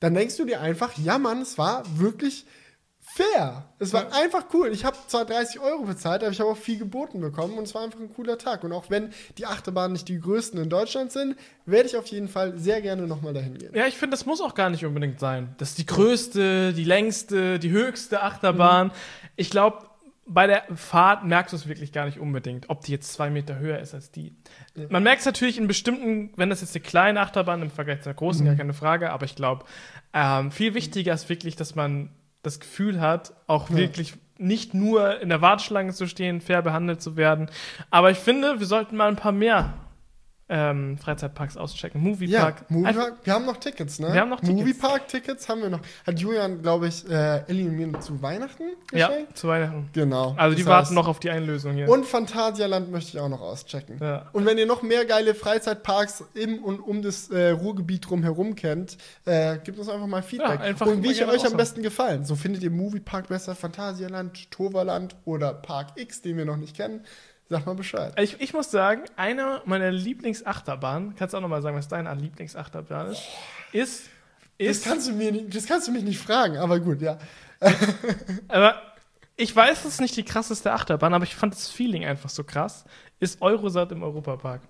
Dann 0.00 0.14
denkst 0.14 0.36
du 0.36 0.44
dir 0.44 0.60
einfach, 0.60 0.98
ja 0.98 1.18
Mann, 1.18 1.40
es 1.40 1.56
war 1.56 1.84
wirklich 1.98 2.44
fair. 3.14 3.64
Es 3.78 3.92
war 3.92 4.12
einfach 4.14 4.46
cool. 4.54 4.68
Ich 4.72 4.84
habe 4.84 4.96
zwar 5.06 5.24
30 5.24 5.60
Euro 5.60 5.82
bezahlt, 5.84 6.22
aber 6.22 6.32
ich 6.32 6.40
habe 6.40 6.50
auch 6.50 6.56
viel 6.56 6.78
geboten 6.78 7.20
bekommen 7.20 7.58
und 7.58 7.64
es 7.64 7.74
war 7.74 7.82
einfach 7.82 8.00
ein 8.00 8.12
cooler 8.14 8.38
Tag. 8.38 8.64
Und 8.64 8.72
auch 8.72 8.90
wenn 8.90 9.10
die 9.38 9.46
Achterbahnen 9.46 9.92
nicht 9.92 10.08
die 10.08 10.18
größten 10.20 10.60
in 10.60 10.70
Deutschland 10.70 11.12
sind, 11.12 11.36
werde 11.66 11.88
ich 11.88 11.96
auf 11.96 12.06
jeden 12.06 12.28
Fall 12.28 12.58
sehr 12.58 12.80
gerne 12.80 13.06
nochmal 13.06 13.34
dahin 13.34 13.58
gehen. 13.58 13.74
Ja, 13.74 13.86
ich 13.86 13.96
finde, 13.96 14.16
das 14.16 14.24
muss 14.26 14.40
auch 14.40 14.54
gar 14.54 14.70
nicht 14.70 14.84
unbedingt 14.84 15.20
sein. 15.20 15.54
Das 15.58 15.70
ist 15.70 15.78
die 15.78 15.86
größte, 15.86 16.72
die 16.72 16.84
längste, 16.84 17.58
die 17.58 17.70
höchste 17.70 18.22
Achterbahn. 18.22 18.88
Mhm. 18.88 18.92
Ich 19.36 19.50
glaube, 19.50 19.86
bei 20.24 20.46
der 20.46 20.62
Fahrt 20.76 21.24
merkst 21.24 21.52
du 21.52 21.56
es 21.56 21.66
wirklich 21.66 21.92
gar 21.92 22.06
nicht 22.06 22.18
unbedingt, 22.20 22.70
ob 22.70 22.82
die 22.84 22.92
jetzt 22.92 23.12
zwei 23.12 23.28
Meter 23.28 23.58
höher 23.58 23.80
ist 23.80 23.92
als 23.92 24.12
die. 24.12 24.34
Man 24.88 25.02
merkt 25.02 25.20
es 25.20 25.26
natürlich 25.26 25.58
in 25.58 25.66
bestimmten, 25.66 26.32
wenn 26.36 26.48
das 26.48 26.60
jetzt 26.60 26.74
eine 26.76 26.82
kleine 26.84 27.20
Achterbahn 27.20 27.60
im 27.60 27.70
Vergleich 27.70 28.00
zu 28.02 28.08
einer 28.08 28.14
großen, 28.14 28.42
Mhm. 28.44 28.46
gar 28.50 28.56
keine 28.56 28.72
Frage, 28.72 29.10
aber 29.10 29.24
ich 29.26 29.34
glaube, 29.34 29.64
ähm, 30.14 30.52
viel 30.52 30.74
wichtiger 30.74 31.12
ist 31.12 31.28
wirklich, 31.28 31.56
dass 31.56 31.74
man 31.74 32.10
das 32.42 32.60
Gefühl 32.60 33.00
hat, 33.00 33.32
auch 33.46 33.70
Ja. 33.70 33.76
wirklich 33.76 34.14
nicht 34.38 34.74
nur 34.74 35.20
in 35.20 35.28
der 35.28 35.40
Warteschlange 35.40 35.92
zu 35.92 36.06
stehen, 36.08 36.40
fair 36.40 36.62
behandelt 36.62 37.00
zu 37.00 37.16
werden. 37.16 37.48
Aber 37.90 38.10
ich 38.10 38.18
finde, 38.18 38.58
wir 38.58 38.66
sollten 38.66 38.96
mal 38.96 39.08
ein 39.08 39.16
paar 39.16 39.30
mehr 39.32 39.74
ähm, 40.54 40.98
Freizeitparks 40.98 41.56
auschecken. 41.56 42.02
Ja, 42.04 42.08
Moviepark. 42.10 42.56
Einfach- 42.56 42.70
Moviepark, 42.70 43.14
wir 43.24 43.32
haben 43.32 43.46
noch 43.46 43.56
Tickets, 43.56 43.98
ne? 43.98 44.12
Wir 44.12 44.20
haben 44.20 44.28
noch 44.28 44.40
Tickets. 44.40 44.58
Moviepark-Tickets 44.60 45.48
haben 45.48 45.62
wir 45.62 45.70
noch. 45.70 45.80
Hat 46.06 46.18
Julian, 46.18 46.60
glaube 46.60 46.88
ich, 46.88 47.08
äh, 47.08 47.42
Ellie 47.48 47.68
und 47.68 47.76
mir 47.92 48.00
zu 48.00 48.20
Weihnachten 48.20 48.64
Ja, 48.92 49.08
geschenkt? 49.08 49.38
zu 49.38 49.48
Weihnachten. 49.48 49.88
Genau. 49.94 50.34
Also 50.36 50.54
die 50.54 50.62
Das 50.62 50.70
warten 50.70 50.88
heißt- 50.90 50.94
noch 50.94 51.08
auf 51.08 51.20
die 51.20 51.30
Einlösung 51.30 51.72
hier. 51.74 51.88
Und 51.88 52.04
Phantasialand 52.04 52.90
möchte 52.92 53.16
ich 53.16 53.20
auch 53.20 53.30
noch 53.30 53.40
auschecken. 53.40 53.96
Ja. 54.00 54.28
Und 54.32 54.44
wenn 54.44 54.58
ihr 54.58 54.66
noch 54.66 54.82
mehr 54.82 55.06
geile 55.06 55.34
Freizeitparks 55.34 56.24
im 56.34 56.62
und 56.62 56.80
um 56.80 57.00
das 57.00 57.30
äh, 57.30 57.50
Ruhrgebiet 57.50 58.08
drumherum 58.10 58.54
kennt, 58.54 58.98
äh, 59.24 59.56
gebt 59.58 59.78
uns 59.78 59.88
einfach 59.88 60.06
mal 60.06 60.22
Feedback. 60.22 60.60
Ja, 60.60 60.66
einfach 60.66 60.86
und 60.86 61.02
wie 61.02 61.12
ich 61.12 61.24
euch 61.26 61.46
am 61.46 61.56
besten 61.56 61.82
gefallen. 61.82 62.24
So 62.26 62.34
findet 62.36 62.62
ihr 62.62 62.70
Moviepark 62.70 63.28
besser, 63.28 63.54
Phantasialand, 63.54 64.50
Toverland 64.50 65.16
oder 65.24 65.54
Park 65.54 65.92
X, 65.96 66.20
den 66.20 66.36
wir 66.36 66.44
noch 66.44 66.56
nicht 66.58 66.76
kennen. 66.76 67.00
Sag 67.52 67.66
mal 67.66 67.74
Bescheid. 67.74 68.18
Ich, 68.18 68.40
ich 68.40 68.52
muss 68.54 68.70
sagen, 68.70 69.02
eine 69.16 69.60
meiner 69.66 69.90
Lieblingsachterbahnen, 69.90 71.14
kannst 71.16 71.34
du 71.34 71.38
auch 71.38 71.42
noch 71.42 71.48
mal 71.48 71.60
sagen, 71.62 71.76
was 71.76 71.86
deine 71.88 72.12
Lieblingsachterbahn 72.14 73.08
ist, 73.12 73.22
ist, 73.72 74.02
Das 74.58 74.68
ist 74.78 74.84
kannst, 74.86 75.08
du 75.08 75.12
mir 75.12 75.30
nicht, 75.32 75.54
das 75.54 75.66
kannst 75.66 75.86
du 75.88 75.92
mich 75.92 76.02
nicht 76.02 76.18
fragen, 76.18 76.56
aber 76.56 76.80
gut, 76.80 77.00
ja. 77.02 77.18
aber 78.48 78.80
ich 79.36 79.54
weiß, 79.54 79.84
es 79.84 79.94
ist 79.94 80.00
nicht 80.00 80.16
die 80.16 80.24
krasseste 80.24 80.72
Achterbahn, 80.72 81.14
aber 81.14 81.24
ich 81.24 81.34
fand 81.34 81.54
das 81.54 81.68
Feeling 81.70 82.04
einfach 82.04 82.30
so 82.30 82.44
krass, 82.44 82.84
ist 83.20 83.40
Eurosat 83.42 83.92
im 83.92 84.02
Europapark. 84.02 84.60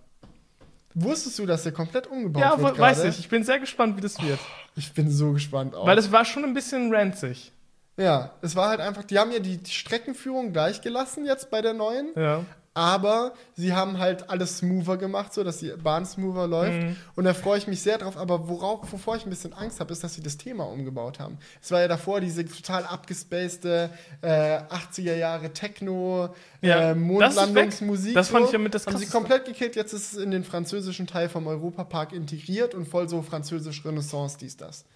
Wusstest 0.95 1.39
du, 1.39 1.47
dass 1.47 1.63
der 1.63 1.73
komplett 1.73 2.07
umgebaut 2.07 2.43
Ja, 2.43 2.61
wird? 2.61 2.77
wo- 2.77 2.81
weiß 2.81 2.99
gerade? 2.99 3.09
ich. 3.11 3.19
Ich 3.21 3.29
bin 3.29 3.45
sehr 3.45 3.59
gespannt, 3.59 3.97
wie 3.97 4.01
das 4.03 4.21
wird. 4.21 4.39
Ich 4.77 4.93
bin 4.93 5.11
so 5.11 5.33
gespannt 5.33 5.75
auch. 5.75 5.87
Weil 5.87 5.97
es 5.99 6.13
war 6.13 6.25
schon 6.25 6.45
ein 6.45 6.53
bisschen 6.53 6.95
ranzig. 6.95 7.51
ja, 7.97 8.33
es 8.43 8.57
war 8.57 8.69
halt 8.69 8.81
einfach, 8.81 9.03
die 9.05 9.19
haben 9.19 9.33
ja 9.33 9.39
die, 9.39 9.57
die 9.59 9.71
Streckenführung 9.71 10.53
gleich 10.53 10.81
gelassen 10.83 11.25
jetzt 11.25 11.51
bei 11.51 11.63
der 11.63 11.73
neuen. 11.73 12.09
Ja. 12.15 12.45
Aber 12.75 13.35
sie 13.55 13.75
haben 13.75 13.99
halt 13.99 14.31
alles 14.31 14.59
smoother 14.59 14.97
gemacht, 14.97 15.35
so 15.35 15.45
dass 15.45 15.59
die 15.59 15.71
Bahn 15.71 16.07
smoother 16.07 16.47
läuft. 16.47 16.83
Mhm. 16.83 16.97
Und 17.17 17.25
da 17.25 17.35
freue 17.35 17.59
ich 17.59 17.67
mich 17.67 17.83
sehr 17.83 17.99
drauf. 17.99 18.17
Aber 18.17 18.49
worauf, 18.49 18.91
wovor 18.91 19.17
ich 19.17 19.27
ein 19.27 19.31
bisschen 19.31 19.53
Angst 19.53 19.79
habe, 19.79 19.93
ist, 19.93 20.03
dass 20.03 20.15
sie 20.15 20.23
das 20.23 20.39
Thema 20.39 20.65
umgebaut 20.65 21.21
haben. 21.21 21.37
Es 21.61 21.71
war 21.71 21.83
ja 21.83 21.89
davor 21.89 22.23
diese 22.23 22.47
total 22.47 22.85
abgespacede 22.85 23.91
äh, 24.23 24.29
80er 24.29 25.17
Jahre 25.17 25.53
Techno, 25.53 26.35
Ja, 26.63 26.77
äh, 26.77 26.79
das 26.79 26.89
ist 26.89 26.97
weg. 26.97 27.07
Mondlandungsmusik. 27.07 28.15
Das 28.15 28.31
fand 28.31 28.45
so. 28.45 28.49
ich 28.49 28.53
ja 28.55 28.59
mit 28.59 28.73
das 28.73 28.87
Haben 28.87 28.97
sie 28.97 29.07
komplett 29.07 29.45
gekillt. 29.45 29.77
Jetzt 29.77 29.93
ist 29.93 30.15
es 30.15 30.19
in 30.19 30.31
den 30.31 30.45
französischen 30.45 31.07
Teil 31.07 31.29
vom 31.29 31.47
Europapark 31.47 32.13
integriert 32.13 32.75
und 32.75 32.89
voll 32.89 33.07
so 33.07 33.21
französisch 33.21 33.85
Renaissance, 33.85 34.39
dies, 34.39 34.57
das. 34.57 34.87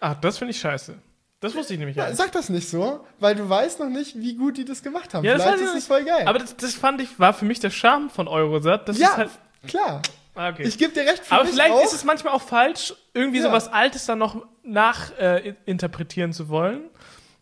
Ah, 0.00 0.16
das 0.16 0.38
finde 0.38 0.50
ich 0.50 0.58
scheiße. 0.60 0.94
Das 1.40 1.54
wusste 1.54 1.72
ich 1.74 1.78
nämlich 1.78 1.96
Ja, 1.96 2.06
nicht. 2.08 2.16
sag 2.16 2.32
das 2.32 2.48
nicht 2.48 2.68
so, 2.68 3.04
weil 3.20 3.34
du 3.36 3.48
weißt 3.48 3.78
noch 3.80 3.88
nicht, 3.88 4.18
wie 4.20 4.34
gut 4.34 4.56
die 4.56 4.64
das 4.64 4.82
gemacht 4.82 5.14
haben. 5.14 5.24
Ja, 5.24 5.34
das 5.34 5.42
Vielleicht 5.42 5.58
ist 5.62 5.74
nicht. 5.74 5.82
es 5.82 5.86
voll 5.86 6.04
geil. 6.04 6.26
Aber 6.26 6.38
das, 6.40 6.56
das 6.56 6.74
fand 6.74 7.00
ich, 7.00 7.18
war 7.20 7.32
für 7.32 7.44
mich 7.44 7.60
der 7.60 7.70
Charme 7.70 8.10
von 8.10 8.26
Eurosat. 8.26 8.88
Das 8.88 8.98
ja, 8.98 9.08
ist 9.10 9.16
halt. 9.16 9.30
klar. 9.68 10.02
Ah, 10.34 10.50
okay. 10.50 10.64
Ich 10.64 10.78
gebe 10.78 10.92
dir 10.92 11.02
recht. 11.02 11.24
Für 11.24 11.34
Aber 11.36 11.44
vielleicht 11.46 11.72
auch. 11.72 11.84
ist 11.84 11.92
es 11.92 12.04
manchmal 12.04 12.32
auch 12.32 12.42
falsch, 12.42 12.94
irgendwie 13.14 13.38
Ja. 13.38 13.44
so 13.44 13.52
was 13.52 13.72
Altes 13.72 14.06
dann 14.06 14.18
noch 14.18 14.46
nachinterpretieren 14.62 16.30
äh, 16.30 16.34
zu 16.34 16.48
wollen. 16.48 16.82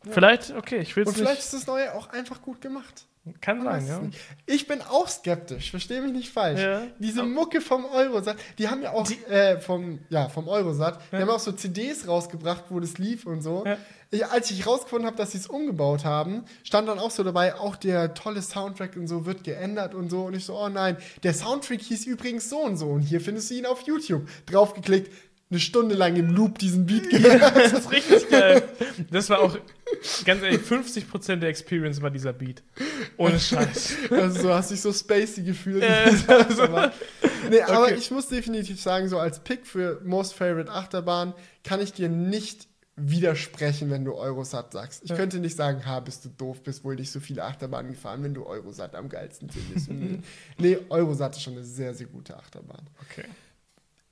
Vielleicht, 0.09 0.53
okay, 0.55 0.79
ich 0.79 0.95
will 0.95 1.03
es 1.03 1.09
Und 1.09 1.15
vielleicht 1.17 1.35
nicht. 1.37 1.45
ist 1.45 1.53
das 1.55 1.67
Neue 1.67 1.95
auch 1.95 2.09
einfach 2.11 2.41
gut 2.43 2.61
gemacht. 2.61 3.07
Kann 3.41 3.63
sein, 3.65 3.87
ja. 3.87 3.99
nicht. 4.01 4.19
Ich 4.47 4.67
bin 4.69 4.81
auch 4.83 5.09
skeptisch, 5.09 5.71
verstehe 5.71 6.01
mich 6.01 6.13
nicht 6.13 6.31
falsch. 6.31 6.61
Ja. 6.61 6.83
Diese 6.99 7.25
Mucke 7.25 7.61
vom 7.61 7.85
Eurosat, 7.85 8.37
die 8.59 8.69
haben 8.69 8.83
ja 8.83 8.93
auch 8.93 9.11
äh, 9.29 9.61
vom, 9.61 9.99
ja, 10.11 10.29
vom 10.29 10.47
Eurosat, 10.47 11.01
die 11.11 11.17
haben 11.17 11.31
auch 11.31 11.41
so 11.41 11.53
CDs 11.53 12.07
rausgebracht, 12.07 12.65
wo 12.69 12.79
das 12.79 12.99
lief 12.99 13.27
und 13.27 13.43
so. 13.43 13.65
Ja. 13.67 13.79
Ich, 14.11 14.25
als 14.25 14.51
ich 14.53 14.67
rausgefunden 14.67 15.07
habe, 15.07 15.17
dass 15.17 15.33
sie 15.33 15.39
es 15.39 15.49
umgebaut 15.49 16.05
haben, 16.05 16.45
stand 16.63 16.89
dann 16.89 17.01
auch 17.01 17.11
so 17.11 17.25
dabei, 17.25 17.57
auch 17.57 17.75
der 17.75 18.15
tolle 18.15 18.41
Soundtrack 18.41 18.97
und 18.97 19.09
so 19.09 19.27
wird 19.27 19.43
geändert 19.43 19.95
und 19.95 20.11
so. 20.11 20.27
Und 20.27 20.35
ich 20.35 20.45
so, 20.45 20.57
oh 20.57 20.69
nein, 20.69 20.97
der 21.25 21.35
Soundtrack 21.35 21.81
hieß 21.81 22.07
übrigens 22.07 22.49
so 22.49 22.59
und 22.59 22.77
so. 22.77 22.87
Und 22.87 23.01
hier 23.01 23.21
findest 23.21 23.51
du 23.51 23.55
ihn 23.55 23.67
auf 23.67 23.83
YouTube. 23.83 24.29
Draufgeklickt, 24.47 25.13
eine 25.49 25.61
Stunde 25.61 25.95
lang 25.95 26.17
im 26.17 26.31
Loop 26.35 26.59
diesen 26.59 26.87
Beat 26.87 27.09
gehört. 27.09 27.55
Das 27.57 27.73
ist 27.73 27.91
richtig 27.93 28.29
geil. 28.29 28.65
Das 29.13 29.31
war 29.31 29.39
auch, 29.41 29.57
ganz 30.25 30.43
ehrlich, 30.43 30.61
50% 30.61 31.37
der 31.37 31.51
Experience 31.51 32.03
war 32.03 32.11
dieser 32.11 32.33
Beat. 32.33 32.65
Ohne 33.17 33.39
Scheiß. 33.39 33.95
Also 34.11 34.43
so 34.43 34.53
hast 34.55 34.73
dich 34.73 34.81
so 34.81 34.93
spacey 34.93 35.45
gefühlt. 35.45 35.85
Äh, 35.85 36.11
aber, 36.59 36.93
nee, 37.49 37.61
aber 37.61 37.85
Okay. 37.85 37.95
ich 37.95 38.11
muss 38.11 38.27
definitiv 38.29 38.81
sagen, 38.81 39.09
so 39.09 39.19
als 39.21 39.39
Pick 39.39 39.67
für 39.67 40.01
Most 40.05 40.35
Favorite 40.35 40.71
Achterbahn 40.73 41.33
kann 41.63 41.81
ich 41.81 41.93
dir 41.93 42.09
nicht 42.09 42.67
widersprechen, 42.97 43.91
wenn 43.91 44.05
du 44.05 44.15
Eurosat 44.15 44.73
sagst. 44.73 45.05
Ich 45.05 45.11
Ja. 45.11 45.17
könnte 45.17 45.39
nicht 45.39 45.55
sagen, 45.57 45.85
ha, 45.87 46.01
bist 46.01 46.25
du 46.25 46.29
doof, 46.31 46.63
bist 46.63 46.83
wohl 46.83 46.97
nicht 46.97 47.13
so 47.13 47.21
viele 47.21 47.45
Achterbahnen 47.45 47.93
gefahren, 47.93 48.23
wenn 48.25 48.35
du 48.35 48.47
Eurosat 48.47 48.95
am 48.95 49.09
geilsten 49.09 49.49
findest. 49.51 49.91
nee, 50.59 50.79
Eurosat 50.89 51.37
ist 51.37 51.43
schon 51.43 51.53
eine 51.53 51.63
sehr, 51.65 51.95
sehr 51.95 52.07
gute 52.07 52.37
Achterbahn. 52.37 52.89
Okay. 53.11 53.25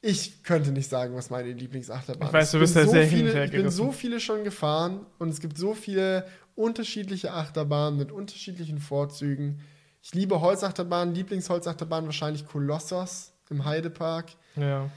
Ich 0.07 0.43
könnte 0.43 0.71
nicht 0.71 0.91
sagen, 0.91 1.17
was 1.17 1.31
meine 1.31 1.51
Lieblingsachterbahn 1.53 2.29
Ich 2.29 2.35
weiß, 2.35 2.51
du 2.51 2.59
ist. 2.59 2.61
bist 2.61 2.75
bin 2.75 2.85
da 2.85 2.91
sehr 2.91 3.07
viele, 3.07 3.45
Ich 3.47 3.53
bin 3.53 3.71
so 3.71 3.91
viele 3.91 4.21
schon 4.21 4.45
gefahren 4.45 5.07
und 5.19 5.31
es 5.31 5.41
gibt 5.41 5.57
so 5.57 5.73
viele 5.73 6.27
unterschiedliche 6.57 7.33
Achterbahnen 7.33 7.99
mit 7.99 8.13
unterschiedlichen 8.13 8.81
Vorzügen. 8.81 9.63
Ich 10.03 10.13
liebe 10.13 10.43
Holzachterbahnen, 10.43 11.15
Lieblingsholzachterbahn 11.15 12.05
wahrscheinlich 12.05 12.47
Kolossos 12.47 13.33
im 13.49 13.65
Heidepark. 13.65 14.27
Ja. 14.57 14.91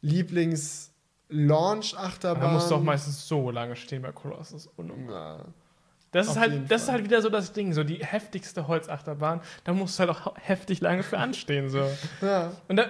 Lieblings-Launch-Achterbahn. 0.00 2.40
Da 2.40 2.52
musst 2.52 2.70
du 2.70 2.76
auch 2.76 2.84
meistens 2.84 3.26
so 3.26 3.50
lange 3.50 3.74
stehen 3.74 4.02
bei 4.02 4.12
Colossus. 4.12 4.68
Und 4.76 4.92
Ja. 5.10 5.44
Das 6.12 6.28
ist 6.28 6.38
halt, 6.38 6.70
das 6.70 6.84
ist 6.84 6.88
halt 6.88 7.02
wieder 7.02 7.20
so 7.20 7.30
das 7.30 7.52
Ding, 7.52 7.72
so 7.72 7.82
die 7.82 8.04
heftigste 8.04 8.68
Holzachterbahn. 8.68 9.40
Da 9.64 9.72
musst 9.72 9.98
du 9.98 10.06
halt 10.06 10.10
auch 10.10 10.36
heftig 10.36 10.80
lange 10.82 11.02
für 11.02 11.18
anstehen, 11.18 11.68
so. 11.68 11.84
ja. 12.20 12.52
Und 12.68 12.76
da, 12.76 12.86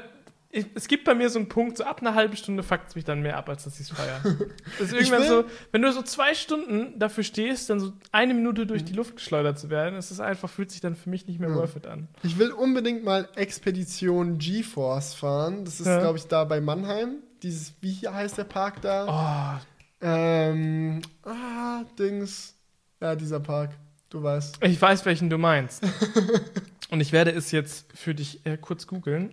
ich, 0.55 0.67
es 0.75 0.87
gibt 0.87 1.05
bei 1.05 1.15
mir 1.15 1.29
so 1.31 1.39
einen 1.39 1.49
Punkt, 1.49 1.79
so 1.79 1.85
ab 1.85 2.01
einer 2.03 2.15
halben 2.15 2.37
Stunde 2.37 2.63
fuckt 2.63 2.89
es 2.91 2.95
mich 2.95 3.05
dann 3.05 3.23
mehr 3.23 3.37
ab, 3.39 3.49
als 3.49 3.65
dass 3.65 3.81
ich 3.81 3.91
es 3.91 3.97
feiere. 3.97 4.21
Das 4.79 4.89
ist 4.89 4.93
Ich 4.93 5.11
irgendwann 5.11 5.27
so, 5.27 5.45
wenn 5.73 5.83
du 5.83 5.91
so 5.93 6.03
zwei 6.03 6.35
Stunden 6.35 6.99
dafür 6.99 7.25
stehst, 7.25 7.71
dann 7.71 7.81
so 7.81 7.93
eine 8.13 8.35
Minute 8.35 8.63
Mhm. 8.63 8.69
durch 8.69 8.85
die 8.85 8.93
Luft 8.93 9.17
geschleudert 9.17 9.59
zu 9.59 9.71
werden, 9.71 9.97
ist 9.99 10.11
es 10.11 10.21
einfach, 10.21 10.49
fühlt 10.51 10.71
sich 10.71 10.81
dann 10.83 10.95
für 10.95 11.09
mich 11.11 11.27
nicht 11.27 11.41
mehr 11.41 11.49
Ja. 11.49 11.55
worth 11.57 11.75
it 11.77 11.87
an. 11.87 12.07
Ich 12.23 12.39
will 12.39 12.53
unbedingt 12.53 13.03
mal 13.03 13.29
Expedition 13.35 14.39
GeForce 14.39 15.15
fahren. 15.15 15.65
Das 15.65 15.81
ist, 15.81 15.87
Ja. 15.87 15.99
glaube 16.01 16.19
ich, 16.19 16.25
da 16.29 16.45
bei 16.45 16.61
Mannheim. 16.61 17.17
Dieses, 17.43 17.73
wie 17.81 17.91
hier 17.93 18.13
heißt 18.15 18.37
der 18.39 18.45
Park 18.45 18.83
da? 18.83 19.59
Oh, 19.61 20.07
Ähm, 20.07 21.01
ah, 21.25 21.83
Dings. 21.99 22.55
Ja, 23.01 23.17
dieser 23.17 23.41
Park. 23.41 23.71
Du 24.11 24.23
weißt. 24.23 24.59
ich 24.63 24.81
weiß, 24.83 25.05
welchen 25.07 25.31
du 25.31 25.39
meinst. 25.39 25.83
Und 26.91 27.01
ich 27.01 27.13
werde 27.13 27.31
es 27.31 27.53
jetzt 27.53 27.87
für 27.95 28.15
dich 28.15 28.45
äh, 28.45 28.59
kurz 28.59 28.87
googeln. 28.87 29.33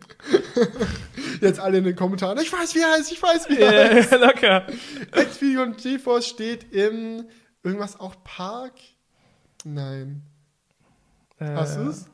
Jetzt 1.42 1.60
alle 1.60 1.80
in 1.80 1.84
den 1.84 1.96
Kommentaren. 1.96 2.38
Ich 2.40 2.52
weiß, 2.52 2.76
wie 2.76 2.80
er 2.80 2.92
heißt, 2.92 3.12
ich 3.12 3.22
weiß, 3.22 3.50
wie 3.50 3.58
er 3.58 3.96
heißt. 3.96 4.12
Locker. 4.20 4.68
Expedition 5.12 5.76
GeForce 5.76 6.28
steht 6.28 6.72
im 6.74 7.26
irgendwas 7.64 8.00
auch 8.00 8.16
Park? 8.24 8.74
Nein. 9.64 10.24
Äh, 11.40 11.48
Hast 11.54 11.78
du 11.78 11.90
es? 11.90 12.10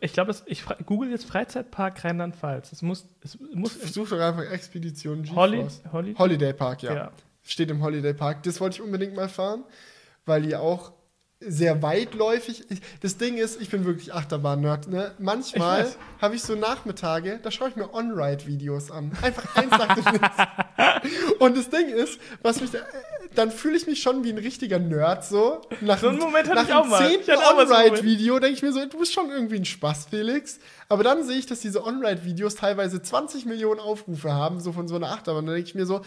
Ich 0.00 0.12
glaube, 0.12 0.34
ich 0.46 0.64
google 0.84 1.10
jetzt 1.10 1.26
Freizeitpark 1.26 2.04
Rheinland-Pfalz. 2.04 2.72
Es 2.72 2.82
muss, 2.82 3.06
es 3.22 3.38
muss 3.54 3.74
Such 3.80 4.08
doch 4.10 4.20
einfach 4.20 4.50
Expedition 4.50 5.30
Holly, 5.34 5.58
GeForce. 5.58 5.82
Holly, 5.92 6.14
Holiday 6.18 6.52
Park, 6.52 6.82
ja. 6.82 6.94
ja. 6.94 7.12
Steht 7.44 7.70
im 7.70 7.82
Holiday 7.82 8.12
Park. 8.12 8.42
Das 8.42 8.60
wollte 8.60 8.76
ich 8.76 8.82
unbedingt 8.82 9.14
mal 9.14 9.28
fahren, 9.28 9.64
weil 10.24 10.42
die 10.42 10.56
auch 10.56 10.92
sehr 11.40 11.82
weitläufig. 11.82 12.64
Das 13.02 13.18
Ding 13.18 13.36
ist, 13.36 13.60
ich 13.60 13.68
bin 13.68 13.84
wirklich 13.84 14.14
Achterbahn-Nerd. 14.14 14.88
Ne? 14.88 15.14
Manchmal 15.18 15.86
habe 16.20 16.34
ich 16.34 16.42
so 16.42 16.54
Nachmittage, 16.54 17.40
da 17.42 17.50
schaue 17.50 17.68
ich 17.68 17.76
mir 17.76 17.92
On-Ride-Videos 17.92 18.90
an. 18.90 19.12
Einfach 19.20 19.54
eins 19.54 19.70
nach 19.70 19.94
dem 19.94 20.04
nächsten. 20.04 21.42
Und 21.42 21.56
das 21.56 21.68
Ding 21.68 21.88
ist, 21.88 22.18
was 22.42 22.60
mich 22.62 22.70
da, 22.70 22.78
dann 23.34 23.50
fühle 23.50 23.76
ich 23.76 23.86
mich 23.86 24.00
schon 24.00 24.24
wie 24.24 24.30
ein 24.30 24.38
richtiger 24.38 24.78
Nerd 24.78 25.24
so. 25.24 25.60
Nach 25.82 25.98
So 25.98 26.08
einen 26.08 26.18
Moment 26.18 26.48
hatte 26.48 26.62
nach 26.62 26.68
ich 26.68 26.74
auch 26.74 26.86
mal. 26.86 27.06
zehnten 27.06 27.30
einen 27.30 27.40
Moment. 27.42 27.70
On-Ride-Video 27.70 28.38
denke 28.38 28.54
ich 28.56 28.62
mir 28.62 28.72
so, 28.72 28.84
du 28.86 28.98
bist 28.98 29.12
schon 29.12 29.28
irgendwie 29.28 29.56
ein 29.56 29.66
Spaß, 29.66 30.06
Felix. 30.08 30.58
Aber 30.88 31.04
dann 31.04 31.22
sehe 31.22 31.36
ich, 31.36 31.44
dass 31.46 31.60
diese 31.60 31.84
On-Ride-Videos 31.84 32.54
teilweise 32.54 33.02
20 33.02 33.44
Millionen 33.44 33.80
Aufrufe 33.80 34.32
haben, 34.32 34.58
so 34.60 34.72
von 34.72 34.88
so 34.88 34.96
einer 34.96 35.10
Achterbahn. 35.10 35.44
Dann 35.44 35.54
denke 35.56 35.68
ich 35.68 35.74
mir 35.74 35.84
so, 35.84 36.00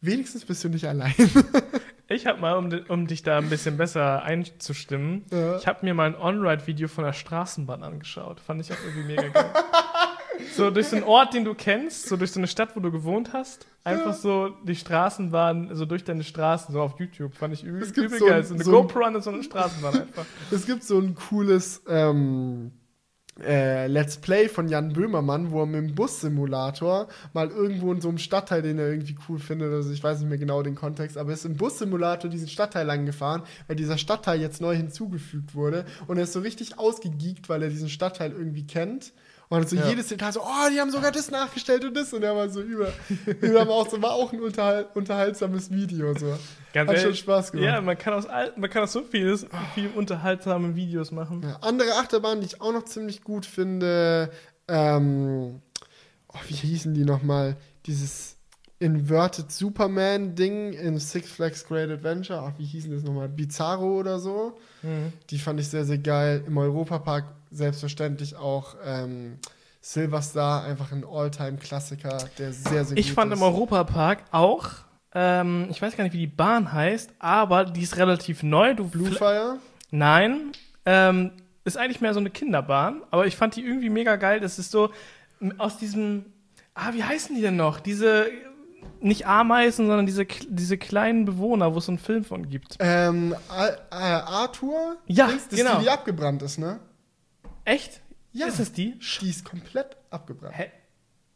wenigstens 0.00 0.46
bist 0.46 0.64
du 0.64 0.70
nicht 0.70 0.86
allein. 0.86 1.14
Ich 2.12 2.26
habe 2.26 2.40
mal, 2.40 2.56
um, 2.56 2.68
um 2.88 3.06
dich 3.06 3.22
da 3.22 3.38
ein 3.38 3.48
bisschen 3.48 3.76
besser 3.76 4.24
einzustimmen, 4.24 5.24
Ja. 5.30 5.56
ich 5.58 5.66
habe 5.68 5.78
mir 5.86 5.94
mal 5.94 6.06
ein 6.08 6.16
On-Ride-Video 6.20 6.88
von 6.88 7.04
der 7.04 7.12
Straßenbahn 7.12 7.84
angeschaut. 7.84 8.40
Fand 8.40 8.60
ich 8.60 8.72
auch 8.72 8.76
irgendwie 8.84 9.06
mega 9.14 9.28
geil. 9.28 9.50
so 10.56 10.72
durch 10.72 10.88
so 10.88 10.96
einen 10.96 11.04
Ort, 11.04 11.34
den 11.34 11.44
du 11.44 11.54
kennst, 11.54 12.08
so 12.08 12.16
durch 12.16 12.32
so 12.32 12.40
eine 12.40 12.48
Stadt, 12.48 12.74
wo 12.74 12.80
du 12.80 12.90
gewohnt 12.90 13.32
hast, 13.32 13.68
einfach 13.84 14.14
so 14.14 14.48
die 14.64 14.74
Straßenbahn, 14.74 15.70
so 15.76 15.86
durch 15.86 16.02
deine 16.02 16.24
Straßen, 16.24 16.72
so 16.72 16.80
auf 16.82 16.98
YouTube. 16.98 17.32
Fand 17.36 17.54
ich 17.54 17.62
übel, 17.62 17.80
Es 17.82 17.92
gibt 17.92 18.08
übel 18.08 18.18
so 18.18 18.24
ein- 18.24 18.30
geil. 18.32 18.42
So 18.44 18.54
eine 18.54 18.64
so 18.64 18.70
ein- 18.70 18.74
GoPro 18.88 19.04
an 19.04 19.22
so 19.22 19.30
eine 19.30 19.44
Straßenbahn 19.44 20.00
einfach. 20.00 20.26
Es 20.50 20.66
gibt 20.66 20.82
so 20.82 20.98
ein 20.98 21.14
cooles 21.14 21.84
ähm, 21.88 22.72
äh, 23.46 23.86
Let's 23.86 24.16
Play 24.16 24.48
von 24.48 24.68
Jan 24.68 24.92
Böhmermann, 24.92 25.50
wo 25.50 25.60
er 25.60 25.66
mit 25.66 25.82
dem 25.82 25.94
Bussimulator 25.94 27.08
mal 27.32 27.48
irgendwo 27.48 27.92
in 27.92 28.00
so 28.00 28.08
einem 28.08 28.18
Stadtteil, 28.18 28.62
den 28.62 28.78
er 28.78 28.88
irgendwie 28.88 29.16
cool 29.28 29.38
findet, 29.38 29.72
also 29.72 29.90
ich 29.92 30.02
weiß 30.02 30.20
nicht 30.20 30.28
mehr 30.28 30.38
genau 30.38 30.62
den 30.62 30.74
Kontext, 30.74 31.16
aber 31.16 31.30
er 31.30 31.34
ist 31.34 31.44
im 31.44 31.56
Bussimulator 31.56 32.30
diesen 32.30 32.48
Stadtteil 32.48 32.86
lang 32.86 33.06
gefahren, 33.06 33.42
weil 33.66 33.76
dieser 33.76 33.98
Stadtteil 33.98 34.40
jetzt 34.40 34.60
neu 34.60 34.74
hinzugefügt 34.74 35.54
wurde 35.54 35.84
und 36.06 36.16
er 36.16 36.24
ist 36.24 36.32
so 36.32 36.40
richtig 36.40 36.78
ausgegeekt, 36.78 37.48
weil 37.48 37.62
er 37.62 37.70
diesen 37.70 37.88
Stadtteil 37.88 38.32
irgendwie 38.32 38.66
kennt. 38.66 39.12
Und 39.50 39.62
hat 39.62 39.68
so 39.68 39.76
Ja. 39.76 39.88
jedes 39.88 40.06
Detail 40.06 40.32
so, 40.32 40.40
oh, 40.42 40.70
die 40.72 40.80
haben 40.80 40.92
sogar 40.92 41.10
das 41.10 41.30
nachgestellt 41.30 41.84
und 41.84 41.94
das. 41.96 42.12
Und 42.12 42.22
er 42.22 42.36
war 42.36 42.48
so 42.48 42.62
über. 42.62 42.92
über 43.40 43.68
auch 43.68 43.88
so, 43.90 44.00
war 44.00 44.12
auch 44.12 44.32
ein 44.32 44.40
unterhal 44.40 44.86
unterhaltsames 44.94 45.70
Video. 45.72 46.16
So. 46.16 46.38
Ganz 46.72 46.88
Hat 46.88 46.96
schon 46.96 47.06
ehrlich, 47.06 47.18
Spaß 47.18 47.50
gemacht. 47.50 47.66
Ja, 47.66 47.80
man 47.80 47.98
kann 47.98 48.14
aus, 48.14 48.26
man 48.56 48.70
kann 48.70 48.84
aus 48.84 48.92
so 48.92 49.02
vieles, 49.02 49.44
viel 49.74 49.90
unterhaltsame 49.94 50.76
Videos 50.76 51.10
machen. 51.10 51.42
Ja, 51.42 51.58
andere 51.62 51.94
Achterbahn, 51.96 52.40
die 52.40 52.46
ich 52.46 52.60
auch 52.60 52.72
noch 52.72 52.84
ziemlich 52.84 53.24
gut 53.24 53.44
finde, 53.44 54.30
ähm, 54.68 55.60
oh, 56.28 56.38
wie 56.46 56.54
hießen 56.54 56.94
die 56.94 57.04
nochmal? 57.04 57.56
Dieses 57.86 58.36
Inverted 58.78 59.50
Superman-Ding 59.50 60.74
in 60.74 60.98
Six 61.00 61.28
Flags 61.28 61.66
Great 61.66 61.90
Adventure. 61.90 62.40
Ach, 62.40 62.56
wie 62.56 62.64
hießen 62.64 62.92
das 62.92 63.02
nochmal? 63.02 63.28
Bizarro 63.28 63.98
oder 63.98 64.20
so. 64.20 64.56
Mhm. 64.82 65.12
Die 65.28 65.38
fand 65.38 65.58
ich 65.58 65.68
sehr, 65.68 65.84
sehr 65.84 65.98
geil. 65.98 66.44
Im 66.46 66.56
Europapark 66.56 67.24
selbstverständlich 67.50 68.36
auch 68.36 68.76
ähm, 68.84 69.38
Silverstar, 69.80 70.64
einfach 70.64 70.92
ein 70.92 71.04
All-Time-Klassiker, 71.10 72.18
der 72.38 72.52
sehr, 72.52 72.84
sehr 72.84 72.96
Ich 72.96 73.08
gut 73.08 73.14
fand 73.14 73.32
ist. 73.32 73.38
im 73.38 73.42
Europapark 73.42 74.24
auch, 74.30 74.68
ähm, 75.14 75.66
ich 75.70 75.80
weiß 75.80 75.96
gar 75.96 76.04
nicht, 76.04 76.12
wie 76.12 76.18
die 76.18 76.26
Bahn 76.26 76.72
heißt, 76.72 77.10
aber 77.18 77.64
die 77.64 77.82
ist 77.82 77.96
relativ 77.96 78.42
neu. 78.42 78.74
Du 78.74 78.88
Bluefire. 78.88 79.58
Nein, 79.90 80.52
ähm, 80.86 81.32
ist 81.64 81.76
eigentlich 81.76 82.00
mehr 82.00 82.14
so 82.14 82.20
eine 82.20 82.30
Kinderbahn, 82.30 83.02
aber 83.10 83.26
ich 83.26 83.36
fand 83.36 83.56
die 83.56 83.64
irgendwie 83.64 83.90
mega 83.90 84.16
geil. 84.16 84.40
Das 84.40 84.58
ist 84.58 84.70
so 84.70 84.90
aus 85.58 85.78
diesem, 85.78 86.26
ah, 86.74 86.92
wie 86.92 87.02
heißen 87.02 87.34
die 87.34 87.42
denn 87.42 87.56
noch? 87.56 87.80
Diese, 87.80 88.26
nicht 89.00 89.26
Ameisen, 89.26 89.86
sondern 89.86 90.06
diese, 90.06 90.24
diese 90.24 90.78
kleinen 90.78 91.24
Bewohner, 91.24 91.74
wo 91.74 91.78
es 91.78 91.86
so 91.86 91.92
einen 91.92 91.98
Film 91.98 92.24
von 92.24 92.48
gibt. 92.48 92.76
Ähm, 92.80 93.34
äh, 93.50 93.94
Arthur. 93.94 94.96
Ja, 95.06 95.28
das 95.28 95.48
genau. 95.48 95.78
Die, 95.78 95.84
die 95.84 95.90
abgebrannt 95.90 96.42
ist, 96.42 96.58
ne? 96.58 96.78
Echt? 97.70 98.00
Ja. 98.32 98.46
Ist 98.46 98.60
das 98.60 98.72
die? 98.72 98.98
Die 99.20 99.30
ist 99.30 99.44
komplett 99.44 99.96
abgebrannt. 100.10 100.56
Hä? 100.56 100.70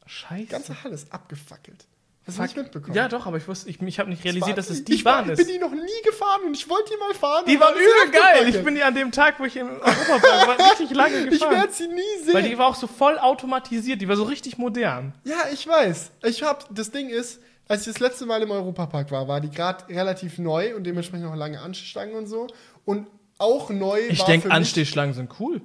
Scheiße. 0.06 0.43
Die 0.43 0.47
ganze 0.48 0.82
Halle 0.85 0.94
ist 0.94 1.12
abgefackelt. 1.12 1.86
Hast 2.27 2.39
du 2.39 2.43
nicht 2.43 2.56
mitbekommen? 2.56 2.94
Ja, 2.94 3.09
doch, 3.09 3.27
aber 3.27 3.36
ich 3.36 3.47
wusste, 3.47 3.69
ich, 3.69 3.82
ich 3.82 3.98
habe 3.98 4.09
nicht 4.09 4.24
realisiert, 4.24 4.56
dass 4.56 4.70
es 4.70 4.78
ich, 4.78 4.85
die 4.86 4.94
ich 4.94 5.05
war- 5.05 5.16
Bahn 5.19 5.27
Ich 5.27 5.32
ist. 5.39 5.44
bin 5.47 5.55
die 5.55 5.59
noch 5.59 5.73
nie 5.73 6.02
gefahren 6.05 6.40
und 6.47 6.55
ich 6.55 6.69
wollte 6.70 6.90
die 6.93 6.98
mal 6.98 7.12
fahren. 7.15 7.44
Die 7.47 7.61
war 7.61 7.73
übel 7.73 8.11
geil. 8.12 8.48
Ich 8.48 8.65
bin 8.65 8.74
die 8.74 8.82
an 8.82 8.94
dem 8.94 9.12
Tag, 9.12 9.39
wo 9.39 9.44
ich 9.44 9.56
im 9.56 9.69
Europapark 9.69 10.48
war, 10.59 10.70
richtig 10.70 10.90
lange 10.97 11.16
Ich 11.24 11.31
gefahren. 11.32 11.52
werde 11.56 11.73
sie 11.73 11.86
nie 11.89 12.01
sehen. 12.24 12.32
weil 12.32 12.43
die 12.44 12.56
war 12.56 12.69
auch 12.69 12.74
so 12.77 12.86
voll 12.86 13.19
automatisiert, 13.19 14.01
die 14.01 14.09
war 14.09 14.16
so 14.16 14.23
richtig 14.24 14.56
modern. 14.56 15.12
ja, 15.24 15.36
ich 15.52 15.66
weiß. 15.66 16.12
Ich 16.24 16.43
hab, 16.43 16.74
das 16.74 16.90
Ding 16.90 17.11
ist, 17.11 17.40
als 17.69 17.82
ich 17.86 17.93
das 17.93 18.01
letzte 18.01 18.24
Mal 18.24 18.40
im 18.43 18.51
Europapark 18.51 19.11
war, 19.11 19.28
war 19.28 19.40
die 19.43 19.51
gerade 19.51 19.86
relativ 19.94 20.39
neu 20.39 20.74
und 20.77 20.85
dementsprechend 20.85 21.27
noch 21.27 21.36
lange 21.36 21.61
Anstangen 21.61 22.15
und 22.15 22.27
so. 22.27 22.47
Und 22.86 23.06
auch 23.36 23.69
neu 23.69 24.01
Ich 24.09 24.20
war 24.20 24.27
denke, 24.27 24.43
für 24.44 24.48
mich- 24.48 24.56
Anstehschlangen 24.56 25.15
sind 25.15 25.31
cool. 25.40 25.61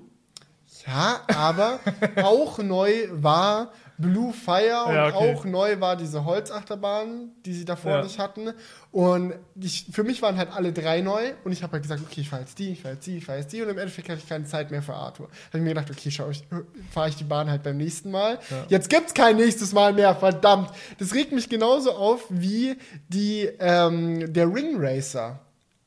Ja, 0.89 1.21
aber 1.35 1.79
auch 2.23 2.57
neu 2.59 2.91
war 3.11 3.71
Blue 3.97 4.31
Fire 4.31 4.85
und 4.87 4.93
Ja, 4.95 5.07
okay. 5.07 5.33
auch 5.35 5.43
neu 5.43 5.79
war 5.81 5.97
diese 5.97 6.23
Holzachterbahn, 6.23 7.31
die 7.45 7.53
sie 7.53 7.65
davor 7.65 7.91
Ja. 7.97 8.01
nicht 8.03 8.17
hatten. 8.17 8.53
Und 8.91 9.33
ich, 9.59 9.87
für 9.91 10.03
mich 10.05 10.21
waren 10.21 10.37
halt 10.37 10.51
alle 10.55 10.71
drei 10.71 11.01
neu 11.01 11.33
und 11.43 11.51
ich 11.51 11.61
habe 11.63 11.73
halt 11.73 11.83
gesagt, 11.83 12.01
okay, 12.09 12.21
ich 12.21 12.29
fahre 12.29 12.43
jetzt 12.43 12.57
die, 12.59 12.71
ich 12.71 12.81
fahre 12.81 12.93
jetzt 12.95 13.05
die, 13.05 13.17
ich 13.17 13.25
fahre 13.25 13.39
jetzt 13.39 13.51
die 13.51 13.61
und 13.61 13.67
im 13.69 13.77
Endeffekt 13.77 14.07
hatte 14.09 14.19
ich 14.23 14.29
keine 14.29 14.45
Zeit 14.45 14.71
mehr 14.71 14.81
für 14.81 14.93
Arthur. 14.93 15.27
Da 15.27 15.33
habe 15.49 15.57
ich 15.57 15.63
mir 15.63 15.69
gedacht, 15.75 15.91
okay, 15.91 16.09
schau, 16.11 16.29
ich, 16.29 16.43
fahre 16.91 17.09
ich 17.09 17.17
die 17.17 17.25
Bahn 17.25 17.49
halt 17.51 17.61
beim 17.61 17.75
nächsten 17.77 18.09
Mal. 18.09 18.39
Ja. 18.49 18.65
Jetzt 18.69 18.89
gibt's 18.89 19.13
kein 19.13 19.35
nächstes 19.35 19.73
Mal 19.73 19.91
mehr, 19.93 20.15
verdammt. 20.15 20.71
Das 20.97 21.13
regt 21.13 21.33
mich 21.33 21.49
genauso 21.49 21.91
auf 21.91 22.23
wie 22.29 22.77
die, 23.09 23.49
ähm, 23.59 24.31
der 24.31 24.47
Ring 24.47 24.77
Racer 24.77 25.39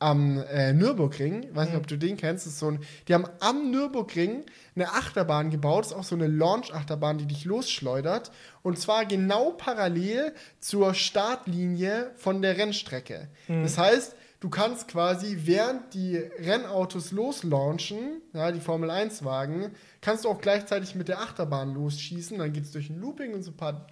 am 0.03 0.43
äh, 0.51 0.73
Nürburgring. 0.73 1.49
Weiß 1.55 1.69
nicht, 1.69 1.77
ob 1.77 1.87
du 1.87 1.97
den 1.97 2.17
kennst. 2.17 2.47
Ist 2.47 2.59
so 2.59 2.69
ein, 2.69 2.81
die 3.09 3.15
haben 3.15 3.27
am 3.41 3.71
Nürburgring 3.71 4.45
eine 4.75 4.89
Achterbahn 4.91 5.51
gebaut. 5.51 5.87
Ist 5.87 5.93
auch 5.93 6.05
so 6.05 6.15
eine 6.15 6.27
Launch-Achterbahn, 6.27 7.19
die 7.19 7.27
dich 7.27 7.45
losschleudert. 7.45 8.31
Und 8.63 8.79
zwar 8.79 9.07
genau 9.07 9.53
parallel 9.53 10.35
zur 10.61 10.95
Startlinie 10.95 12.11
von 12.17 12.43
der 12.43 12.59
Rennstrecke. 12.59 13.29
Das 13.63 13.79
heißt, 13.79 14.15
du 14.43 14.51
kannst 14.51 14.89
quasi, 14.89 15.39
während 15.45 15.95
die 15.95 16.17
Rennautos 16.17 17.13
loslaunchen, 17.13 18.21
ja, 18.33 18.51
die 18.51 18.59
Formel-1-Wagen, 18.59 19.71
kannst 20.01 20.25
du 20.25 20.29
auch 20.29 20.41
gleichzeitig 20.41 20.97
mit 20.97 21.07
der 21.07 21.21
Achterbahn 21.21 21.73
losschießen. 21.73 22.39
Dann 22.39 22.53
geht 22.53 22.65
es 22.65 22.73
durch 22.73 22.91
ein 22.91 23.01
Looping 23.01 23.35
und 23.35 23.45
so 23.45 23.53
ein 23.53 23.57
paar 23.57 23.87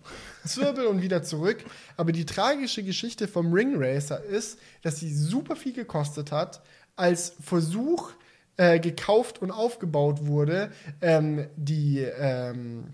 Zwirbel 0.45 0.87
und 0.87 1.03
wieder 1.03 1.23
zurück. 1.23 1.65
Aber 1.97 2.11
die 2.11 2.27
tragische 2.27 2.83
Geschichte 2.83 3.29
vom 3.29 3.53
Ring 3.53 3.75
Racer 3.77 4.25
ist, 4.25 4.59
dass 4.83 4.99
sie 4.99 5.15
super 5.15 5.55
viel 5.55 5.73
gekostet 5.73 6.33
hat, 6.33 6.63
als 6.97 7.37
Versuch 7.41 8.11
äh, 8.57 8.81
gekauft 8.81 9.41
und 9.41 9.53
aufgebaut 9.53 10.27
wurde, 10.27 10.73
ähm, 11.01 11.47
die 11.55 12.01
ähm, 12.01 12.93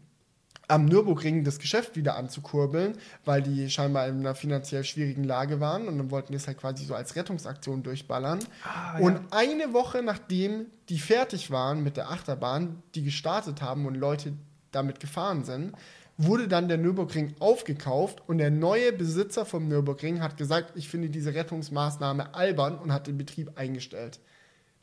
am 0.68 0.86
Nürburgring 0.86 1.44
das 1.44 1.58
Geschäft 1.58 1.96
wieder 1.96 2.16
anzukurbeln, 2.16 2.98
weil 3.24 3.42
die 3.42 3.70
scheinbar 3.70 4.08
in 4.08 4.20
einer 4.20 4.34
finanziell 4.34 4.84
schwierigen 4.84 5.24
Lage 5.24 5.60
waren 5.60 5.86
und 5.86 5.98
dann 5.98 6.10
wollten 6.10 6.32
die 6.32 6.36
es 6.36 6.46
halt 6.46 6.58
quasi 6.58 6.84
so 6.84 6.94
als 6.94 7.14
Rettungsaktion 7.16 7.82
durchballern. 7.82 8.40
Ah, 8.64 8.98
und 8.98 9.20
eine 9.30 9.72
Woche 9.72 10.02
nachdem 10.02 10.66
die 10.88 10.98
fertig 10.98 11.50
waren 11.50 11.82
mit 11.82 11.96
der 11.96 12.10
Achterbahn, 12.10 12.82
die 12.94 13.04
gestartet 13.04 13.62
haben 13.62 13.86
und 13.86 13.94
Leute 13.94 14.32
damit 14.72 15.00
gefahren 15.00 15.44
sind, 15.44 15.72
wurde 16.18 16.48
dann 16.48 16.68
der 16.68 16.78
Nürburgring 16.78 17.34
aufgekauft 17.40 18.22
und 18.26 18.38
der 18.38 18.50
neue 18.50 18.92
Besitzer 18.92 19.44
vom 19.44 19.68
Nürburgring 19.68 20.22
hat 20.22 20.36
gesagt, 20.36 20.72
ich 20.74 20.88
finde 20.88 21.10
diese 21.10 21.34
Rettungsmaßnahme 21.34 22.34
albern 22.34 22.78
und 22.78 22.92
hat 22.92 23.06
den 23.06 23.18
Betrieb 23.18 23.52
eingestellt. 23.56 24.18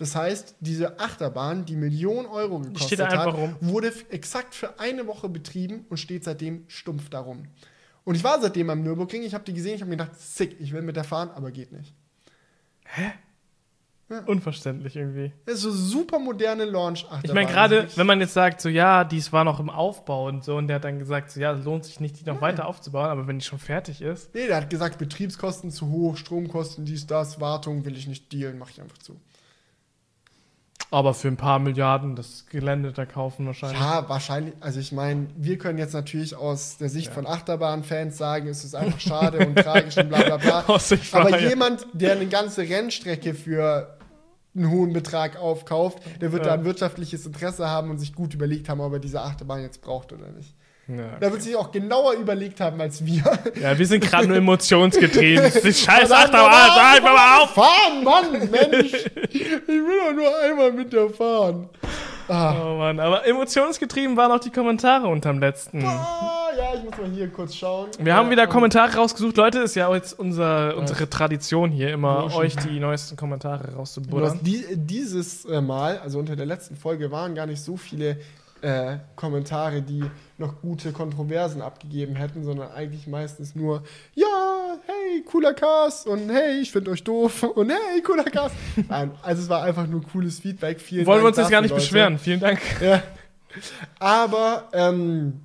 Das 0.04 0.18
heißt, 0.18 0.58
diese 0.60 1.00
Achterbahn, 1.00 1.64
die 1.64 1.78
Millionen 1.78 2.26
Euro 2.26 2.60
gekostet 2.60 3.00
hat, 3.00 3.34
rum. 3.34 3.56
wurde 3.62 3.94
exakt 4.10 4.54
für 4.54 4.78
eine 4.78 5.08
Woche 5.08 5.30
betrieben 5.30 5.86
und 5.88 5.96
steht 5.96 6.26
seitdem 6.26 6.66
stumpf 6.68 7.08
darum. 7.08 7.48
Und 8.04 8.16
ich 8.16 8.24
war 8.26 8.42
seitdem 8.42 8.70
am 8.70 8.84
Nürburgring, 8.84 9.24
ich 9.24 9.34
habe 9.34 9.46
die 9.46 9.54
gesehen, 9.54 9.76
ich 9.76 9.82
habe 9.82 9.90
mir 9.90 9.96
gedacht, 9.96 10.20
sick, 10.20 10.58
ich 10.60 10.74
will 10.74 10.82
mit 10.82 10.98
der 10.98 11.06
fahren, 11.06 11.30
aber 11.34 11.52
geht 11.52 11.72
nicht. 11.72 11.94
Unverständlich 14.26 14.98
irgendwie. 14.98 15.32
Das 15.46 15.56
ist 15.56 15.62
so 15.62 15.72
super 15.72 16.20
moderne 16.20 16.66
Launch-Achterbahn. 16.66 17.24
Ich 17.24 17.34
meine, 17.34 17.50
gerade 17.50 17.88
wenn 17.96 18.06
man 18.06 18.20
jetzt 18.20 18.34
sagt, 18.34 18.60
so 18.60 18.68
ja, 18.68 19.06
dies 19.06 19.32
war 19.32 19.46
noch 19.46 19.62
im 19.62 19.70
Aufbau 19.70 20.28
und 20.28 20.44
so, 20.44 20.58
und 20.58 20.68
der 20.68 20.76
hat 20.76 20.84
dann 20.84 21.00
gesagt, 21.00 21.32
so 21.32 21.40
ja, 21.40 21.54
es 21.54 21.64
lohnt 21.64 21.86
sich 21.86 22.02
nicht, 22.02 22.20
die 22.20 22.26
noch 22.26 22.42
weiter 22.42 22.68
aufzubauen, 22.68 23.10
aber 23.10 23.26
wenn 23.26 23.40
die 23.40 23.46
schon 23.46 23.58
fertig 23.58 24.02
ist. 24.02 24.36
Nee, 24.36 24.48
der 24.48 24.58
hat 24.58 24.70
gesagt, 24.70 24.98
Betriebskosten 24.98 25.72
zu 25.72 25.88
hoch, 25.88 26.18
Stromkosten, 26.18 26.84
dies, 26.84 27.08
das, 27.08 27.40
Wartung 27.40 27.86
will 27.86 27.96
ich 27.96 28.06
nicht 28.06 28.34
dealen, 28.34 28.60
mache 28.60 28.72
ich 28.72 28.82
einfach 28.82 28.98
zu. 28.98 29.18
Aber 30.94 31.16
für 31.16 31.28
ein 31.28 31.38
paar 31.38 31.58
Milliarden 31.58 32.16
das 32.16 32.46
Gelände 32.52 32.92
da 32.92 33.08
kaufen 33.08 33.48
wahrscheinlich. 33.48 33.80
Ja, 33.80 34.08
wahrscheinlich. 34.08 34.54
Also 34.60 34.80
ich 34.80 34.92
meine, 34.92 35.26
wir 35.36 35.58
können 35.58 35.80
jetzt 35.80 35.94
natürlich 35.94 36.36
aus 36.36 36.78
der 36.78 36.88
Sicht 36.90 37.12
von 37.12 37.26
Achterbahn-Fans 37.26 38.16
sagen, 38.16 38.48
es 38.48 38.64
ist 38.64 38.76
einfach 38.76 39.00
schade 39.00 39.40
und 39.48 39.56
tragisch 39.56 39.98
und 39.98 40.10
bla 40.10 40.22
bla 40.22 40.38
bla. 40.38 40.60
Aber 41.14 41.30
ja. 41.32 41.50
jemand, 41.50 41.88
der 41.94 42.12
eine 42.12 42.28
ganze 42.28 42.62
Rennstrecke 42.62 43.34
für 43.34 43.98
einen 44.56 44.70
hohen 44.70 44.94
Betrag 44.94 45.36
aufkauft, 45.38 45.98
der 46.22 46.32
wird 46.32 46.46
Ja. 46.46 46.50
da 46.50 46.54
ein 46.60 46.64
wirtschaftliches 46.66 47.26
Interesse 47.26 47.68
haben 47.68 47.90
und 47.90 47.98
sich 47.98 48.14
gut 48.14 48.36
überlegt 48.36 48.70
haben, 48.70 48.80
ob 48.80 48.94
er 48.94 49.00
diese 49.00 49.22
Achterbahn 49.22 49.64
jetzt 49.64 49.82
braucht 49.82 50.14
oder 50.14 50.28
nicht. 50.30 50.54
Ja. 50.88 51.18
Da 51.20 51.32
wird 51.32 51.42
sich 51.42 51.56
auch 51.56 51.72
genauer 51.72 52.14
überlegt 52.14 52.60
haben 52.60 52.80
als 52.82 53.06
wir. 53.06 53.24
ja, 53.62 53.78
wir 53.78 53.86
sind 53.88 54.04
gerade 54.04 54.28
nur 54.28 54.36
emotionsgetrieben. 54.38 55.50
Scheiß 55.74 56.12
Achterbahn, 56.12 56.72
sag 56.76 57.04
mal 57.04 57.42
auf! 57.42 57.52
Fahren, 57.52 58.04
Mann, 58.04 58.50
Mensch! 58.50 58.92
Ich 59.32 59.68
will 59.70 60.00
doch 60.08 60.14
nur 60.14 60.40
einmal 60.44 60.72
mit 60.74 60.92
der 60.94 61.10
fahren. 61.10 61.70
Ah. 62.28 62.56
Oh 62.64 62.78
Mann, 62.78 63.00
aber 63.00 63.26
emotionsgetrieben 63.26 64.16
waren 64.16 64.32
auch 64.32 64.40
die 64.40 64.50
Kommentare 64.50 65.08
unterm 65.08 65.40
letzten. 65.40 65.84
Ah, 65.84 66.50
ja, 66.58 66.74
ich 66.76 66.84
muss 66.84 66.98
mal 66.98 67.10
hier 67.10 67.30
kurz 67.30 67.56
schauen. 67.56 67.90
Wir 68.00 68.14
haben 68.16 68.28
Ja, 68.28 68.32
wieder 68.32 68.44
ähm, 68.44 68.50
Kommentare 68.50 68.96
rausgesucht. 68.96 69.36
Leute, 69.38 69.60
ist 69.60 69.76
ja 69.76 69.88
auch 69.88 69.94
jetzt 69.96 70.18
unser, 70.18 70.78
unsere 70.78 71.10
Tradition 71.10 71.72
hier, 71.72 71.92
immer 71.92 72.22
Loschen. 72.22 72.38
euch 72.40 72.56
die 72.56 72.80
neuesten 72.80 73.18
Kommentare 73.18 73.74
rauszubuddern. 73.76 74.40
die, 74.42 74.64
dieses 74.76 75.46
äh, 75.46 75.62
Mal, 75.62 76.00
also 76.00 76.20
unter 76.20 76.36
der 76.36 76.46
letzten 76.46 76.76
Folge, 76.76 77.12
waren 77.12 77.36
gar 77.36 77.46
nicht 77.46 77.62
so 77.62 77.76
viele 77.78 78.18
äh, 78.64 78.98
Kommentare, 79.16 79.82
die 79.82 80.04
noch 80.38 80.62
gute 80.62 80.94
Kontroversen 80.94 81.62
abgegeben 81.62 82.16
hätten, 82.16 82.44
sondern 82.44 82.72
eigentlich 82.72 83.08
meistens 83.08 83.56
nur, 83.56 83.84
ja, 84.16 84.78
hey, 84.86 85.22
cooler 85.24 85.54
Cast 85.54 86.08
und 86.08 86.30
hey, 86.30 86.62
ich 86.62 86.72
finde 86.72 86.92
euch 86.92 87.04
doof 87.04 87.44
und 87.44 87.70
hey, 87.70 88.02
cooler 88.02 88.24
Cast. 88.24 88.56
Nein, 88.90 89.12
also 89.22 89.42
es 89.42 89.50
war 89.50 89.64
einfach 89.64 89.86
nur 89.86 90.02
cooles 90.04 90.40
Feedback. 90.40 90.80
Vielen 90.80 91.06
Wollen 91.06 91.20
wir 91.24 91.32
Dank 91.32 91.38
uns 91.38 91.38
jetzt 91.38 91.52
gar 91.52 91.62
dafür, 91.62 91.62
nicht 91.62 91.72
Leute. 91.72 91.82
beschweren. 91.82 92.20
Vielen 92.20 92.40
Dank. 92.40 92.60
Ja. 92.82 93.04
Aber 94.00 94.70
ähm, 94.74 95.42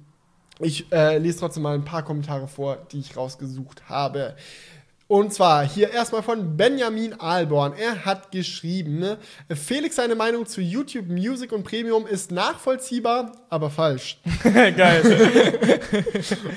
ich 0.60 0.90
äh, 0.90 1.18
lese 1.18 1.40
trotzdem 1.40 1.62
mal 1.62 1.74
ein 1.74 1.84
paar 1.84 2.02
Kommentare 2.02 2.48
vor, 2.48 2.78
die 2.90 3.00
ich 3.00 3.14
rausgesucht 3.16 3.90
habe. 3.90 4.34
Und 5.08 5.32
zwar 5.32 5.66
hier 5.66 5.90
erstmal 5.90 6.22
von 6.22 6.58
Benjamin 6.58 7.14
Alborn. 7.18 7.72
Er 7.72 8.04
hat 8.04 8.30
geschrieben, 8.30 8.98
ne, 8.98 9.16
Felix 9.48 9.96
seine 9.96 10.14
Meinung 10.14 10.44
zu 10.44 10.60
YouTube 10.60 11.06
Music 11.08 11.50
und 11.50 11.64
Premium 11.64 12.06
ist 12.06 12.30
nachvollziehbar, 12.30 13.32
aber 13.48 13.70
falsch. 13.70 14.18
Geil. 14.42 15.80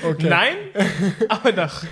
Okay. 0.04 0.28
Nein, 0.28 0.56
aber 1.30 1.52
doch. 1.52 1.84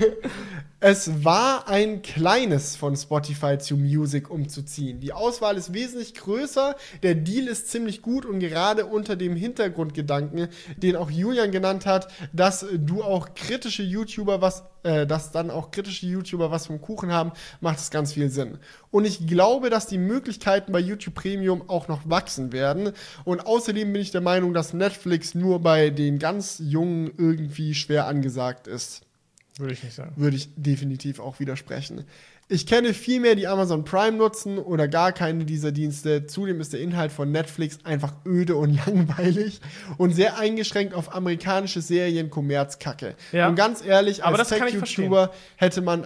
Es 0.82 1.26
war 1.26 1.68
ein 1.68 2.02
kleines 2.04 2.78
von 2.78 2.96
Spotify 2.96 3.58
zu 3.58 3.76
Music 3.76 4.30
umzuziehen. 4.30 5.02
Die 5.02 5.12
Auswahl 5.12 5.58
ist 5.58 5.74
wesentlich 5.74 6.14
größer, 6.16 6.74
der 7.04 7.16
Deal 7.16 7.48
ist 7.48 7.70
ziemlich 7.70 8.02
gut 8.02 8.26
und 8.26 8.40
gerade 8.40 8.86
unter 8.86 9.18
dem 9.18 9.36
Hintergrundgedanken, 9.36 10.48
den 10.78 10.96
auch 10.96 11.12
Julian 11.12 11.52
genannt 11.52 11.86
hat, 11.86 12.08
dass 12.32 12.66
du 12.74 13.04
auch 13.04 13.34
kritische 13.36 13.84
YouTuber 13.84 14.42
was, 14.42 14.64
äh, 14.84 15.06
dass 15.06 15.34
dann 15.34 15.52
auch 15.52 15.72
kritische 15.72 16.06
YouTuber 16.06 16.50
was 16.50 16.68
vom 16.68 16.80
Kuchen 16.80 17.12
haben, 17.12 17.34
macht 17.60 17.80
es 17.80 17.92
ganz 17.92 18.14
viel 18.14 18.30
Sinn. 18.30 18.58
Und 18.90 19.04
ich 19.04 19.28
glaube, 19.28 19.70
dass 19.70 19.86
die 19.86 19.98
Möglichkeiten 19.98 20.72
bei 20.72 20.80
YouTube 20.80 21.16
Premium 21.16 21.68
auch 21.68 21.90
noch 21.90 22.10
wachsen 22.10 22.54
werden. 22.54 22.94
Und 23.26 23.46
außerdem 23.46 23.92
bin 23.92 24.02
ich 24.02 24.12
der 24.12 24.22
Meinung, 24.22 24.54
dass 24.54 24.74
Netflix 24.74 25.36
nur 25.36 25.60
bei 25.60 25.90
den 25.90 26.20
ganz 26.20 26.62
Jungen 26.64 27.12
irgendwie 27.18 27.76
schwer 27.76 28.08
angesagt 28.08 28.68
ist 28.68 29.09
Würde 29.60 29.74
ich 29.74 29.84
nicht 29.84 29.94
sagen. 29.96 30.14
würde 30.16 30.38
ich 30.38 30.50
definitiv 30.56 31.20
auch 31.20 31.40
widersprechen. 31.40 32.06
Ich 32.52 32.66
kenne 32.66 32.96
viel 32.96 33.20
mehr, 33.20 33.36
die 33.36 33.46
Amazon 33.46 33.84
Prime 33.84 34.18
nutzen 34.18 34.58
oder 34.58 34.88
gar 34.88 35.12
keine 35.12 35.46
dieser 35.46 35.72
Dienste. 35.72 36.26
Zudem 36.26 36.60
ist 36.60 36.74
der 36.74 36.80
Inhalt 36.80 37.12
von 37.12 37.32
Netflix 37.32 37.78
einfach 37.84 38.14
öde 38.26 38.56
und 38.56 38.74
langweilig 38.88 39.62
und 40.00 40.16
sehr 40.16 40.40
eingeschränkt 40.40 40.96
auf 40.96 41.14
amerikanische 41.14 41.82
Serien 41.82 42.32
Kommerzkacke. 42.32 43.16
Ja. 43.32 43.50
Und 43.50 43.56
ganz 43.56 43.86
ehrlich, 43.86 44.24
als 44.24 44.50
Tech-YouTuber 44.50 45.32
hätte 45.58 45.82
man, 45.82 46.06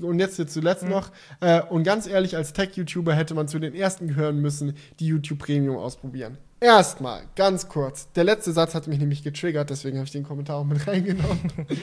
und 0.00 0.20
jetzt 0.20 0.36
hier 0.36 0.46
zuletzt 0.46 0.84
Mhm. 0.84 0.90
noch, 0.90 1.10
äh, 1.40 1.60
und 1.62 1.82
ganz 1.82 2.06
ehrlich, 2.06 2.36
als 2.36 2.52
Tech-YouTuber 2.52 3.14
hätte 3.14 3.34
man 3.34 3.48
zu 3.48 3.58
den 3.58 3.74
ersten 3.74 4.06
gehören 4.06 4.38
müssen, 4.40 4.76
die 5.00 5.06
YouTube 5.06 5.40
Premium 5.40 5.76
ausprobieren. 5.76 6.38
Erstmal, 6.62 7.22
ganz 7.36 7.68
kurz. 7.68 8.12
Der 8.12 8.24
letzte 8.24 8.52
Satz 8.52 8.74
hat 8.74 8.86
mich 8.86 8.98
nämlich 8.98 9.22
getriggert, 9.22 9.70
deswegen 9.70 9.96
habe 9.96 10.04
ich 10.04 10.12
den 10.12 10.24
Kommentar 10.24 10.56
auch 10.56 10.64
mit 10.64 10.86
reingenommen. 10.86 11.50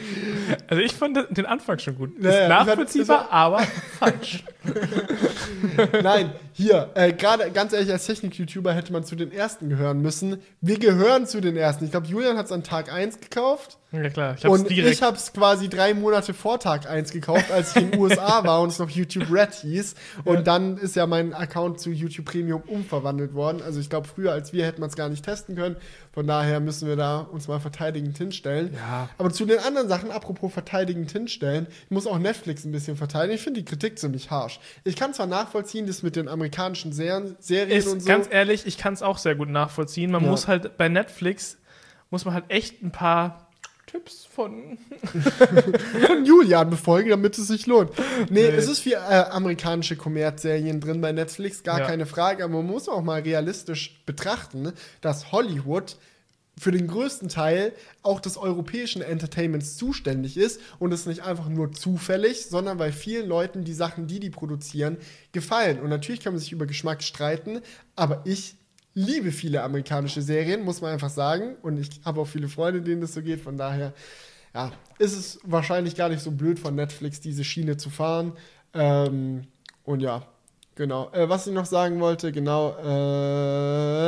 Also 0.69 0.81
ich 0.81 0.93
fand 0.93 1.17
den 1.37 1.45
Anfang 1.45 1.77
schon 1.79 1.97
gut. 1.97 2.11
Ja, 2.21 2.29
ist 2.29 2.35
ja, 2.35 2.41
ich 2.47 2.53
fand- 2.53 2.67
nachvollziehbar, 2.67 3.27
aber 3.31 3.59
falsch. 3.99 4.43
Nein, 6.01 6.31
hier, 6.53 6.89
äh, 6.95 7.11
gerade 7.13 7.51
ganz 7.51 7.73
ehrlich, 7.73 7.91
als 7.91 8.05
Technik-YouTuber 8.05 8.73
hätte 8.73 8.93
man 8.93 9.03
zu 9.03 9.15
den 9.15 9.31
ersten 9.31 9.69
gehören 9.69 10.01
müssen. 10.01 10.41
Wir 10.61 10.79
gehören 10.79 11.25
zu 11.27 11.41
den 11.41 11.57
ersten. 11.57 11.85
Ich 11.85 11.91
glaube, 11.91 12.07
Julian 12.07 12.37
hat 12.37 12.45
es 12.45 12.51
an 12.51 12.63
Tag 12.63 12.91
1 12.91 13.19
gekauft. 13.19 13.77
Ja 13.91 14.09
klar, 14.09 14.35
ich 14.37 14.43
hab's 14.43 14.59
und 14.59 14.69
direkt. 14.69 14.93
ich 14.95 15.01
habe 15.01 15.15
es 15.15 15.31
quasi 15.31 15.69
drei 15.69 15.93
Monate 15.93 16.33
vor 16.33 16.59
Tag 16.59 16.89
1 16.89 17.11
gekauft, 17.11 17.49
als 17.51 17.75
ich 17.75 17.83
in 17.83 17.91
den 17.91 17.99
USA 18.01 18.43
war 18.45 18.61
und 18.61 18.69
es 18.69 18.79
noch 18.79 18.89
YouTube 18.89 19.31
Red 19.31 19.53
hieß. 19.53 19.95
Und 20.25 20.45
dann 20.47 20.77
ist 20.77 20.95
ja 20.97 21.07
mein 21.07 21.33
Account 21.33 21.79
zu 21.79 21.89
YouTube 21.91 22.25
Premium 22.25 22.61
umverwandelt 22.67 23.33
worden. 23.33 23.61
Also 23.65 23.79
ich 23.79 23.89
glaube, 23.89 24.07
früher 24.07 24.31
als 24.33 24.51
wir 24.53 24.66
hätten 24.68 24.81
man 24.81 24.89
es 24.89 24.95
gar 24.95 25.10
nicht 25.10 25.26
testen 25.26 25.56
können. 25.56 25.76
Von 26.11 26.27
daher 26.27 26.60
müssen 26.60 26.88
wir 26.88 26.95
da 26.95 27.19
uns 27.19 27.48
mal 27.48 27.60
verteidigend 27.60 28.18
hinstellen. 28.18 28.73
Ja. 28.76 29.10
Aber 29.18 29.31
zu 29.31 29.45
den 29.45 29.60
anderen 29.60 29.88
Sachen, 29.88 30.11
apropos 30.11 30.53
verteidigend 30.53 31.11
hinstellen, 31.11 31.68
ich 31.85 31.91
muss 31.91 32.06
auch 32.07 32.19
Netflix 32.19 32.65
ein 32.65 32.72
bisschen 32.72 32.98
verteidigen. 32.98 33.35
Ich 33.35 33.41
finde 33.41 33.61
die 33.61 33.65
Kritik 33.65 33.98
ziemlich 33.98 34.30
harsch. 34.30 34.60
Ich 34.84 34.95
kann 34.95 35.14
zwar 35.14 35.27
nachvollziehen, 35.27 35.88
das 35.88 36.03
mit 36.03 36.15
den 36.15 36.27
amerikanischen 36.27 36.91
Serien, 36.94 37.35
Serien 37.39 37.72
und 37.88 37.98
ist, 37.98 38.02
so. 38.03 38.07
ganz 38.07 38.27
ehrlich, 38.30 38.65
ich 38.65 38.77
kann 38.77 38.94
es 38.94 39.02
auch 39.02 39.18
sehr 39.18 39.35
gut 39.35 39.49
nachvollziehen. 39.49 40.11
Man 40.11 40.23
Ja. 40.23 40.30
muss 40.30 40.48
halt 40.48 40.77
bei 40.77 40.89
Netflix, 40.89 41.57
muss 42.10 42.26
man 42.26 42.34
halt 42.34 42.45
echt 42.49 42.84
ein 42.84 42.91
paar 42.91 43.46
Tipps 43.88 44.26
von 44.26 44.77
von 46.05 46.26
Julian 46.26 46.69
befolgen, 46.69 47.09
damit 47.09 47.38
es 47.38 47.47
sich 47.47 47.65
lohnt. 47.68 47.91
Nee, 48.30 48.41
Nee. 48.41 48.55
es 48.55 48.68
ist 48.68 48.80
viel 48.80 48.93
äh, 48.93 48.97
amerikanische 49.31 49.95
Kommerzserien 49.95 50.80
drin 50.80 51.01
bei 51.01 51.11
Netflix, 51.11 51.64
gar 51.64 51.80
Ja. 51.80 51.88
keine 51.88 52.05
Frage, 52.05 52.43
aber 52.43 52.53
man 52.57 52.68
muss 52.68 52.88
auch 52.89 53.01
mal 53.01 53.22
realistisch 53.22 54.01
betrachten, 54.05 54.73
dass 55.01 55.31
Hollywood 55.31 55.97
für 56.59 56.72
den 56.72 56.88
größten 56.88 57.30
Teil 57.30 57.72
auch 58.01 58.19
des 58.19 58.35
europäischen 58.35 59.03
Entertainments 59.03 59.77
zuständig 59.77 60.38
ist 60.38 60.59
und 60.80 60.91
es 60.91 61.05
nicht 61.05 61.22
einfach 61.22 61.49
nur 61.49 61.72
zufällig, 61.72 62.47
sondern 62.47 62.80
bei 62.80 62.91
vielen 62.91 63.27
Leuten 63.30 63.64
die 63.64 63.76
Sachen, 63.76 64.07
die 64.07 64.19
die 64.19 64.31
produzieren, 64.31 64.97
gefallen. 65.34 65.80
Und 65.80 65.89
natürlich 65.89 66.19
kann 66.22 66.34
man 66.34 66.39
sich 66.39 66.51
über 66.51 66.65
Geschmack 66.65 67.03
streiten, 67.03 67.61
aber 67.95 68.22
ich 68.26 68.55
liebe 68.97 69.31
viele 69.31 69.61
amerikanische 69.61 70.23
Serien, 70.23 70.63
muss 70.63 70.81
man 70.81 70.91
einfach 70.91 71.11
sagen. 71.11 71.55
Und 71.61 71.77
ich 71.77 72.01
habe 72.03 72.19
auch 72.19 72.27
viele 72.27 72.47
Freunde, 72.47 72.81
denen 72.81 72.99
das 72.99 73.13
so 73.13 73.21
geht. 73.21 73.39
Von 73.39 73.55
daher, 73.55 73.93
ja, 74.55 74.71
ist 74.97 75.15
es 75.15 75.39
wahrscheinlich 75.43 75.95
gar 75.95 76.09
nicht 76.09 76.21
so 76.21 76.31
blöd 76.31 76.57
von 76.57 76.73
Netflix, 76.73 77.21
diese 77.21 77.43
Schiene 77.43 77.77
zu 77.77 77.91
fahren. 77.91 78.33
Ähm, 78.73 79.43
und 79.83 79.99
ja, 80.01 80.23
genau. 80.73 81.11
Äh, 81.11 81.29
was 81.29 81.45
ich 81.45 81.53
noch 81.53 81.67
sagen 81.67 81.99
wollte, 81.99 82.31
genau, 82.31 82.71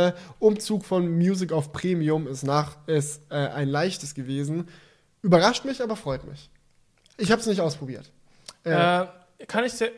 äh, 0.08 0.12
Umzug 0.40 0.86
von 0.86 1.08
Music 1.08 1.52
auf 1.52 1.72
Premium 1.72 2.28
ist 2.28 2.42
nach 2.42 2.76
ist 2.88 3.22
äh, 3.30 3.36
ein 3.36 3.70
leichtes 3.70 4.16
gewesen. 4.16 4.68
Überrascht 5.22 5.66
mich, 5.66 5.84
aber 5.84 5.98
freut 5.98 6.28
mich. 6.28 6.50
Ich 7.18 7.32
habe 7.32 7.42
es 7.42 7.48
nicht 7.48 7.62
ausprobiert. 7.62 8.12
Äh, 8.66 9.04
äh, 9.04 9.06
kann 9.48 9.66
ich 9.66 9.74
sehr, 9.74 9.92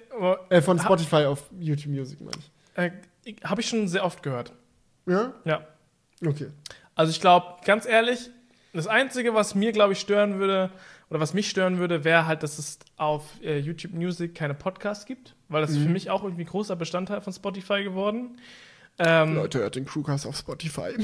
äh, 0.49 0.61
von 0.61 0.77
Spotify 0.79 1.23
auf 1.27 1.45
YouTube 1.57 1.93
Music, 1.93 2.19
meine 2.19 2.91
ich. 3.25 3.35
habe 3.45 3.61
ich 3.61 3.69
schon 3.69 3.87
sehr 3.87 4.03
oft 4.03 4.21
gehört. 4.21 4.51
Ja? 5.05 5.33
Ja. 5.45 5.67
Okay. 6.25 6.47
Also 6.95 7.11
ich 7.11 7.21
glaube, 7.21 7.57
ganz 7.65 7.85
ehrlich, 7.85 8.29
das 8.73 8.87
Einzige, 8.87 9.33
was 9.33 9.55
mir, 9.55 9.71
glaube 9.71 9.93
ich, 9.93 9.99
stören 9.99 10.39
würde, 10.39 10.71
oder 11.09 11.19
was 11.19 11.33
mich 11.33 11.49
stören 11.49 11.77
würde, 11.77 12.05
wäre 12.05 12.25
halt, 12.25 12.41
dass 12.41 12.57
es 12.57 12.79
auf 12.95 13.23
äh, 13.43 13.59
YouTube 13.59 13.93
Music 13.93 14.33
keine 14.33 14.53
Podcasts 14.53 15.05
gibt, 15.05 15.35
weil 15.49 15.61
das 15.61 15.71
ist 15.71 15.79
für 15.79 15.89
mich 15.89 16.09
auch 16.09 16.23
irgendwie 16.23 16.45
großer 16.45 16.77
Bestandteil 16.77 17.19
von 17.19 17.33
Spotify 17.33 17.83
geworden. 17.83 18.37
Ähm, 18.97 19.35
Leute, 19.35 19.59
hört 19.59 19.75
den 19.75 19.85
Crewcast 19.85 20.25
auf 20.25 20.37
Spotify. 20.37 20.93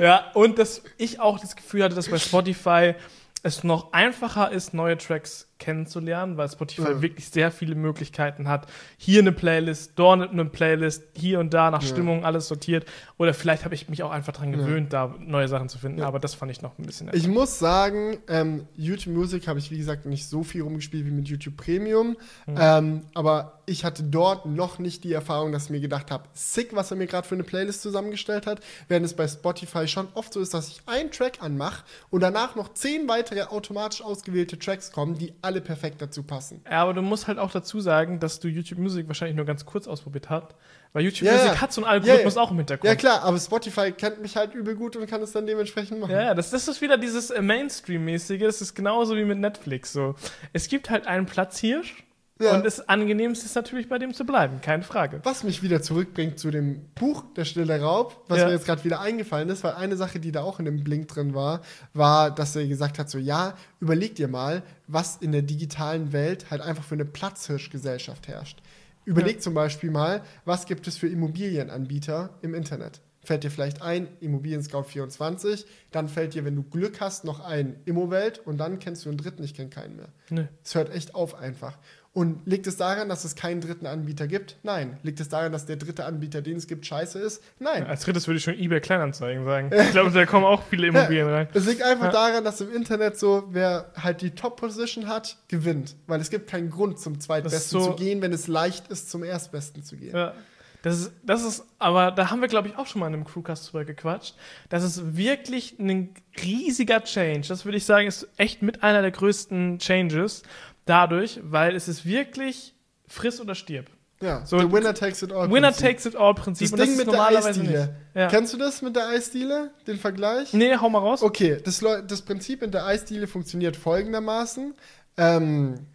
Ja, 0.00 0.30
und 0.34 0.58
dass 0.58 0.82
ich 0.96 1.20
auch 1.20 1.38
das 1.38 1.54
Gefühl 1.54 1.84
hatte, 1.84 1.94
dass 1.94 2.08
bei 2.08 2.18
Spotify 2.18 2.94
es 3.42 3.62
noch 3.62 3.92
einfacher 3.92 4.50
ist, 4.50 4.74
neue 4.74 4.98
Tracks 4.98 5.49
kennenzulernen, 5.60 6.36
weil 6.36 6.48
Spotify 6.48 6.90
Ja. 6.90 7.02
wirklich 7.02 7.28
sehr 7.28 7.52
viele 7.52 7.76
Möglichkeiten 7.76 8.48
hat. 8.48 8.66
Hier 8.96 9.20
eine 9.20 9.30
Playlist, 9.30 9.92
dort 9.94 10.28
eine 10.30 10.44
Playlist, 10.46 11.04
hier 11.16 11.38
und 11.38 11.54
da 11.54 11.70
nach 11.70 11.82
Ja. 11.82 11.88
Stimmung 11.88 12.24
alles 12.24 12.48
sortiert. 12.48 12.84
Oder 13.18 13.34
vielleicht 13.34 13.64
habe 13.64 13.74
ich 13.76 13.88
mich 13.88 14.02
auch 14.02 14.10
einfach 14.10 14.32
daran 14.32 14.52
Ja. 14.52 14.58
gewöhnt, 14.58 14.92
da 14.92 15.14
neue 15.20 15.46
Sachen 15.46 15.68
zu 15.68 15.78
finden. 15.78 15.98
Ja. 16.00 16.06
Aber 16.06 16.18
das 16.18 16.34
fand 16.34 16.50
ich 16.50 16.62
noch 16.62 16.76
ein 16.78 16.86
bisschen 16.86 17.08
Ich 17.12 17.28
muss 17.28 17.58
sagen, 17.58 18.18
ähm, 18.28 18.66
YouTube 18.74 19.14
Music 19.14 19.46
habe 19.46 19.58
ich, 19.58 19.70
wie 19.70 19.78
gesagt, 19.78 20.06
nicht 20.06 20.26
so 20.26 20.42
viel 20.42 20.62
rumgespielt 20.62 21.04
wie 21.06 21.10
mit 21.10 21.28
YouTube 21.28 21.56
Premium. 21.56 22.16
Ähm, 22.48 23.02
aber 23.14 23.60
ich 23.66 23.84
hatte 23.84 24.02
dort 24.02 24.46
noch 24.46 24.78
nicht 24.78 25.04
die 25.04 25.12
Erfahrung, 25.12 25.52
dass 25.52 25.64
ich 25.64 25.70
mir 25.70 25.80
gedacht 25.80 26.10
habe, 26.10 26.24
sick, 26.32 26.74
was 26.74 26.90
er 26.90 26.96
mir 26.96 27.06
gerade 27.06 27.28
für 27.28 27.34
eine 27.34 27.44
Playlist 27.44 27.82
zusammengestellt 27.82 28.46
hat. 28.46 28.60
Während 28.88 29.04
es 29.04 29.14
bei 29.14 29.28
Spotify 29.28 29.86
schon 29.86 30.08
oft 30.14 30.32
so 30.32 30.40
ist, 30.40 30.54
dass 30.54 30.68
ich 30.68 30.80
einen 30.86 31.10
Track 31.10 31.38
anmache 31.40 31.84
und 32.08 32.22
danach 32.22 32.56
noch 32.56 32.72
zehn 32.72 33.06
weitere 33.08 33.42
automatisch 33.42 34.00
ausgewählte 34.02 34.58
Tracks 34.58 34.92
kommen, 34.92 35.18
die 35.18 35.34
alle 35.42 35.49
perfekt 35.60 36.00
dazu 36.00 36.22
passen. 36.22 36.62
Ja, 36.70 36.82
aber 36.82 36.94
du 36.94 37.02
musst 37.02 37.26
halt 37.26 37.38
auch 37.38 37.50
dazu 37.50 37.80
sagen, 37.80 38.20
dass 38.20 38.38
du 38.38 38.46
YouTube 38.46 38.78
Music 38.78 39.08
wahrscheinlich 39.08 39.36
nur 39.36 39.46
ganz 39.46 39.66
kurz 39.66 39.88
ausprobiert 39.88 40.30
hast. 40.30 40.54
Weil 40.92 41.04
YouTube 41.04 41.26
Ja, 41.26 41.32
Music 41.32 41.52
ja. 41.54 41.60
hat 41.60 41.72
so 41.72 41.82
einen 41.82 41.90
Algorithmus 41.90 42.36
Ja, 42.36 42.42
auch 42.42 42.50
im 42.52 42.58
Hintergrund. 42.58 42.88
Ja 42.88 42.94
klar, 42.94 43.22
aber 43.24 43.38
Spotify 43.38 43.90
kennt 43.90 44.22
mich 44.22 44.36
halt 44.36 44.54
übel 44.54 44.76
gut 44.76 44.94
und 44.94 45.06
kann 45.08 45.22
es 45.22 45.32
dann 45.32 45.46
dementsprechend 45.46 45.98
machen. 45.98 46.12
Ja, 46.12 46.34
das, 46.34 46.50
das 46.50 46.68
ist 46.68 46.80
wieder 46.80 46.96
dieses 46.98 47.30
äh, 47.30 47.42
Mainstream-mäßige. 47.42 48.42
Das 48.42 48.60
ist 48.60 48.74
genauso 48.74 49.16
wie 49.16 49.24
mit 49.24 49.38
Netflix. 49.38 49.92
So, 49.92 50.14
es 50.52 50.68
gibt 50.68 50.90
halt 50.90 51.06
einen 51.08 51.26
Platzhirsch 51.26 52.04
Ja. 52.40 52.54
Und 52.56 52.64
das 52.64 52.88
Angenehmste 52.88 53.44
ist 53.46 53.54
natürlich 53.54 53.88
bei 53.88 53.98
dem 53.98 54.14
zu 54.14 54.24
bleiben, 54.24 54.60
keine 54.62 54.82
Frage. 54.82 55.20
Was 55.24 55.44
mich 55.44 55.62
wieder 55.62 55.82
zurückbringt 55.82 56.38
zu 56.38 56.50
dem 56.50 56.86
Buch 56.94 57.22
Der 57.36 57.44
Stille 57.44 57.80
Raub, 57.80 58.24
was 58.28 58.38
Ja. 58.38 58.46
mir 58.46 58.52
jetzt 58.52 58.64
gerade 58.66 58.82
wieder 58.84 59.00
eingefallen 59.00 59.48
ist, 59.50 59.62
weil 59.62 59.74
eine 59.74 59.96
Sache, 59.96 60.20
die 60.20 60.32
da 60.32 60.42
auch 60.42 60.58
in 60.58 60.64
dem 60.64 60.82
Blink 60.82 61.08
drin 61.08 61.34
war, 61.34 61.60
war, 61.92 62.34
dass 62.34 62.56
er 62.56 62.66
gesagt 62.66 62.98
hat, 62.98 63.10
so 63.10 63.18
ja, 63.18 63.54
überleg 63.80 64.14
dir 64.14 64.28
mal, 64.28 64.62
was 64.86 65.18
in 65.18 65.32
der 65.32 65.42
digitalen 65.42 66.12
Welt 66.12 66.50
halt 66.50 66.62
einfach 66.62 66.82
für 66.84 66.94
eine 66.94 67.04
Platzhirschgesellschaft 67.04 68.26
herrscht. 68.28 68.60
Überleg 69.04 69.42
zum 69.42 69.54
Beispiel 69.54 69.90
mal, 69.90 70.22
was 70.44 70.66
gibt 70.66 70.86
es 70.86 70.96
für 70.96 71.08
Immobilienanbieter 71.08 72.30
im 72.42 72.54
Internet? 72.54 73.00
Fällt 73.22 73.44
dir 73.44 73.50
vielleicht 73.50 73.82
ein, 73.82 74.08
Immobilien 74.20 74.62
Scout 74.62 74.84
24, 74.84 75.66
dann 75.90 76.08
fällt 76.08 76.32
dir, 76.32 76.44
wenn 76.46 76.56
du 76.56 76.62
Glück 76.62 77.00
hast, 77.02 77.24
noch 77.24 77.40
ein 77.40 77.76
Immowelt 77.84 78.38
und 78.46 78.56
dann 78.58 78.78
kennst 78.78 79.04
du 79.04 79.10
einen 79.10 79.18
dritten, 79.18 79.42
ich 79.42 79.52
kenne 79.54 79.68
keinen 79.68 79.96
mehr. 79.96 80.48
Es 80.64 80.74
hört 80.74 80.90
echt 80.94 81.14
auf 81.14 81.34
einfach. 81.34 81.76
Und 82.12 82.40
liegt 82.44 82.66
es 82.66 82.76
daran, 82.76 83.08
dass 83.08 83.24
es 83.24 83.36
keinen 83.36 83.60
dritten 83.60 83.86
Anbieter 83.86 84.26
gibt? 84.26 84.56
Nein. 84.64 84.98
Liegt 85.04 85.20
es 85.20 85.28
daran, 85.28 85.52
dass 85.52 85.66
der 85.66 85.76
dritte 85.76 86.04
Anbieter, 86.06 86.42
den 86.42 86.56
es 86.56 86.66
gibt, 86.66 86.84
scheiße 86.84 87.20
ist? 87.20 87.40
Nein. 87.60 87.86
Als 87.86 88.02
drittes 88.02 88.26
würde 88.26 88.38
ich 88.38 88.42
schon 88.44 88.58
eBay 88.58 88.80
Kleinanzeigen 88.80 89.44
sagen. 89.44 89.70
Ich 89.72 89.92
glaube, 89.92 90.10
da 90.10 90.26
kommen 90.26 90.44
auch 90.44 90.64
viele 90.68 90.86
Immobilien 90.88 91.28
rein. 91.28 91.48
Es 91.54 91.66
liegt 91.66 91.82
einfach 91.82 92.06
Ja. 92.06 92.10
daran, 92.12 92.42
dass 92.44 92.60
im 92.60 92.72
Internet 92.74 93.16
so, 93.16 93.44
wer 93.52 93.92
halt 93.96 94.22
die 94.22 94.30
Top-Position 94.32 95.06
hat, 95.06 95.36
gewinnt. 95.46 95.94
Weil 96.08 96.20
es 96.20 96.30
gibt 96.30 96.50
keinen 96.50 96.70
Grund, 96.70 96.98
zum 96.98 97.20
Zweitbesten 97.20 97.80
so- 97.80 97.90
zu 97.92 97.94
gehen, 97.96 98.20
wenn 98.22 98.32
es 98.32 98.48
leicht 98.48 98.88
ist, 98.88 99.08
zum 99.08 99.22
Erstbesten 99.22 99.84
zu 99.84 99.96
gehen. 99.96 100.14
Ja. 100.16 100.34
Das 100.82 100.98
ist, 100.98 101.12
das 101.22 101.44
ist, 101.44 101.62
aber 101.78 102.10
da 102.10 102.30
haben 102.30 102.40
wir, 102.40 102.48
glaube 102.48 102.66
ich, 102.68 102.76
auch 102.78 102.86
schon 102.86 103.00
mal 103.00 103.06
in 103.08 103.12
einem 103.12 103.24
Crewcast 103.26 103.70
drüber 103.70 103.84
gequatscht. 103.84 104.34
Das 104.70 104.82
ist 104.82 105.14
wirklich 105.14 105.78
ein 105.78 106.14
riesiger 106.42 107.04
Change. 107.04 107.46
Das 107.48 107.66
würde 107.66 107.76
ich 107.76 107.84
sagen, 107.84 108.08
ist 108.08 108.26
echt 108.38 108.62
mit 108.62 108.82
einer 108.82 109.02
der 109.02 109.10
größten 109.10 109.78
Changes 109.78 110.42
dadurch, 110.90 111.40
weil 111.42 111.74
es 111.76 111.88
ist 111.88 112.04
wirklich 112.04 112.74
friss 113.06 113.40
oder 113.40 113.54
stirb. 113.54 113.90
Ja, 114.22 114.44
So- 114.44 114.58
the 114.58 114.70
winner 114.70 114.92
takes 114.92 115.22
it 115.22 115.32
all. 115.32 115.50
Winner 115.50 115.68
Prinzip. 115.68 115.86
takes 115.86 116.04
it 116.06 116.14
all 116.16 116.34
Prinzip. 116.34 116.66
Das 116.66 116.72
und 116.72 116.78
das 116.78 116.86
Ding 116.88 116.98
ist 116.98 117.06
mit 117.06 117.14
der 117.14 117.26
Eisdiele. 117.26 117.96
Ja. 118.14 118.28
Kennst 118.28 118.52
du 118.52 118.58
das 118.58 118.82
mit 118.82 118.94
der 118.94 119.08
Eisdiele? 119.08 119.70
Den 119.86 119.96
Vergleich? 119.98 120.52
Nee, 120.52 120.76
hau 120.76 120.90
mal 120.90 120.98
raus. 120.98 121.22
Okay, 121.22 121.58
das, 121.64 121.78
das 122.06 122.20
Prinzip 122.22 122.62
in 122.62 122.70
der 122.70 122.84
Eisdiele 122.84 123.26
funktioniert 123.26 123.76
folgendermaßen. 123.78 124.74
Ähm, 125.16 125.86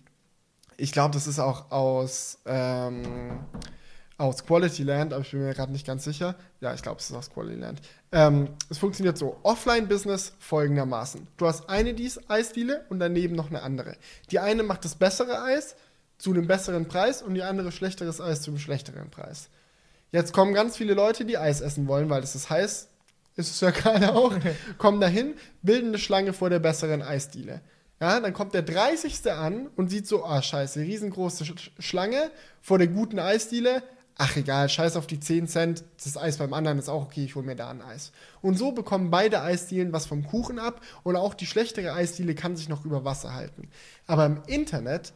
ich 0.77 0.91
glaube, 0.91 1.13
das 1.13 1.27
ist 1.27 1.37
auch 1.39 1.71
aus, 1.71 2.39
ähm, 2.47 3.41
aus 4.17 4.43
Quality 4.45 4.83
Land, 4.83 5.13
aber 5.13 5.21
ich 5.23 5.31
bin 5.31 5.41
mir 5.45 5.53
gerade 5.53 5.71
nicht 5.71 5.85
ganz 5.85 6.03
sicher. 6.03 6.35
Ja, 6.61 6.73
ich 6.73 6.81
glaube, 6.81 6.99
es 6.99 7.09
ist 7.09 7.15
aus 7.15 7.29
Quality 7.29 7.59
Land. 7.59 7.81
Ähm, 8.15 8.47
es 8.69 8.77
funktioniert 8.77 9.17
so: 9.17 9.37
Offline-Business 9.43 10.31
folgendermaßen. 10.39 11.27
Du 11.35 11.47
hast 11.47 11.69
eine 11.69 11.93
dies 11.93 12.29
Eisdiele 12.29 12.85
und 12.87 12.99
daneben 12.99 13.35
noch 13.35 13.49
eine 13.49 13.61
andere. 13.61 13.97
Die 14.31 14.39
eine 14.39 14.63
macht 14.63 14.85
das 14.85 14.95
bessere 14.95 15.43
Eis 15.43 15.75
zu 16.17 16.31
einem 16.31 16.47
besseren 16.47 16.87
Preis 16.87 17.21
und 17.21 17.33
die 17.33 17.43
andere 17.43 17.73
schlechteres 17.73 18.21
Eis 18.21 18.41
zu 18.41 18.51
einem 18.51 18.59
schlechteren 18.59 19.09
Preis. 19.11 19.49
Jetzt 20.13 20.31
kommen 20.31 20.53
ganz 20.53 20.77
viele 20.77 20.93
Leute, 20.93 21.25
die 21.25 21.37
Eis 21.37 21.59
essen 21.59 21.89
wollen, 21.89 22.09
weil 22.09 22.21
das 22.21 22.35
ist 22.35 22.49
heiß, 22.49 22.87
ist 23.35 23.51
es 23.51 23.59
ja 23.59 23.69
gerade 23.71 24.13
auch, 24.13 24.33
kommen 24.77 25.01
dahin, 25.01 25.33
bilden 25.61 25.89
eine 25.89 25.97
Schlange 25.97 26.31
vor 26.31 26.49
der 26.49 26.59
besseren 26.59 27.01
Eisdiele. 27.01 27.59
Ja, 27.99 28.21
dann 28.21 28.33
kommt 28.33 28.53
der 28.53 28.61
30. 28.61 29.29
an 29.29 29.67
und 29.75 29.89
sieht 29.89 30.07
so, 30.07 30.23
ah, 30.23 30.41
scheiße, 30.41 30.79
riesengroße 30.79 31.43
Sch 31.43 31.71
Schlange 31.79 32.31
vor 32.61 32.77
der 32.77 32.87
guten 32.87 33.19
Eisdiele. 33.19 33.83
Ach 34.17 34.37
egal, 34.37 34.69
scheiß 34.69 34.95
auf 34.95 35.07
die 35.07 35.19
10 35.19 35.47
Cent, 35.47 35.83
das 36.01 36.15
Eis 36.15 36.37
beim 36.37 36.53
anderen 36.53 36.79
ist 36.79 36.87
auch 36.87 37.03
okay, 37.03 37.25
ich 37.25 37.35
hole 37.35 37.45
mir 37.45 37.55
da 37.55 37.69
ein 37.69 37.81
Eis. 37.81 38.13
Und 38.41 38.57
so 38.57 38.71
bekommen 38.71 39.11
beide 39.11 39.41
Eisdielen 39.41 39.91
was 39.91 40.05
vom 40.05 40.25
Kuchen 40.25 40.57
ab 40.57 40.81
und 41.03 41.17
auch 41.17 41.33
die 41.33 41.45
schlechtere 41.45 41.91
Eisdiele 41.93 42.33
kann 42.33 42.55
sich 42.55 42.69
noch 42.69 42.85
über 42.85 43.03
Wasser 43.03 43.33
halten. 43.33 43.67
Aber 44.07 44.25
im 44.25 44.41
Internet 44.47 45.11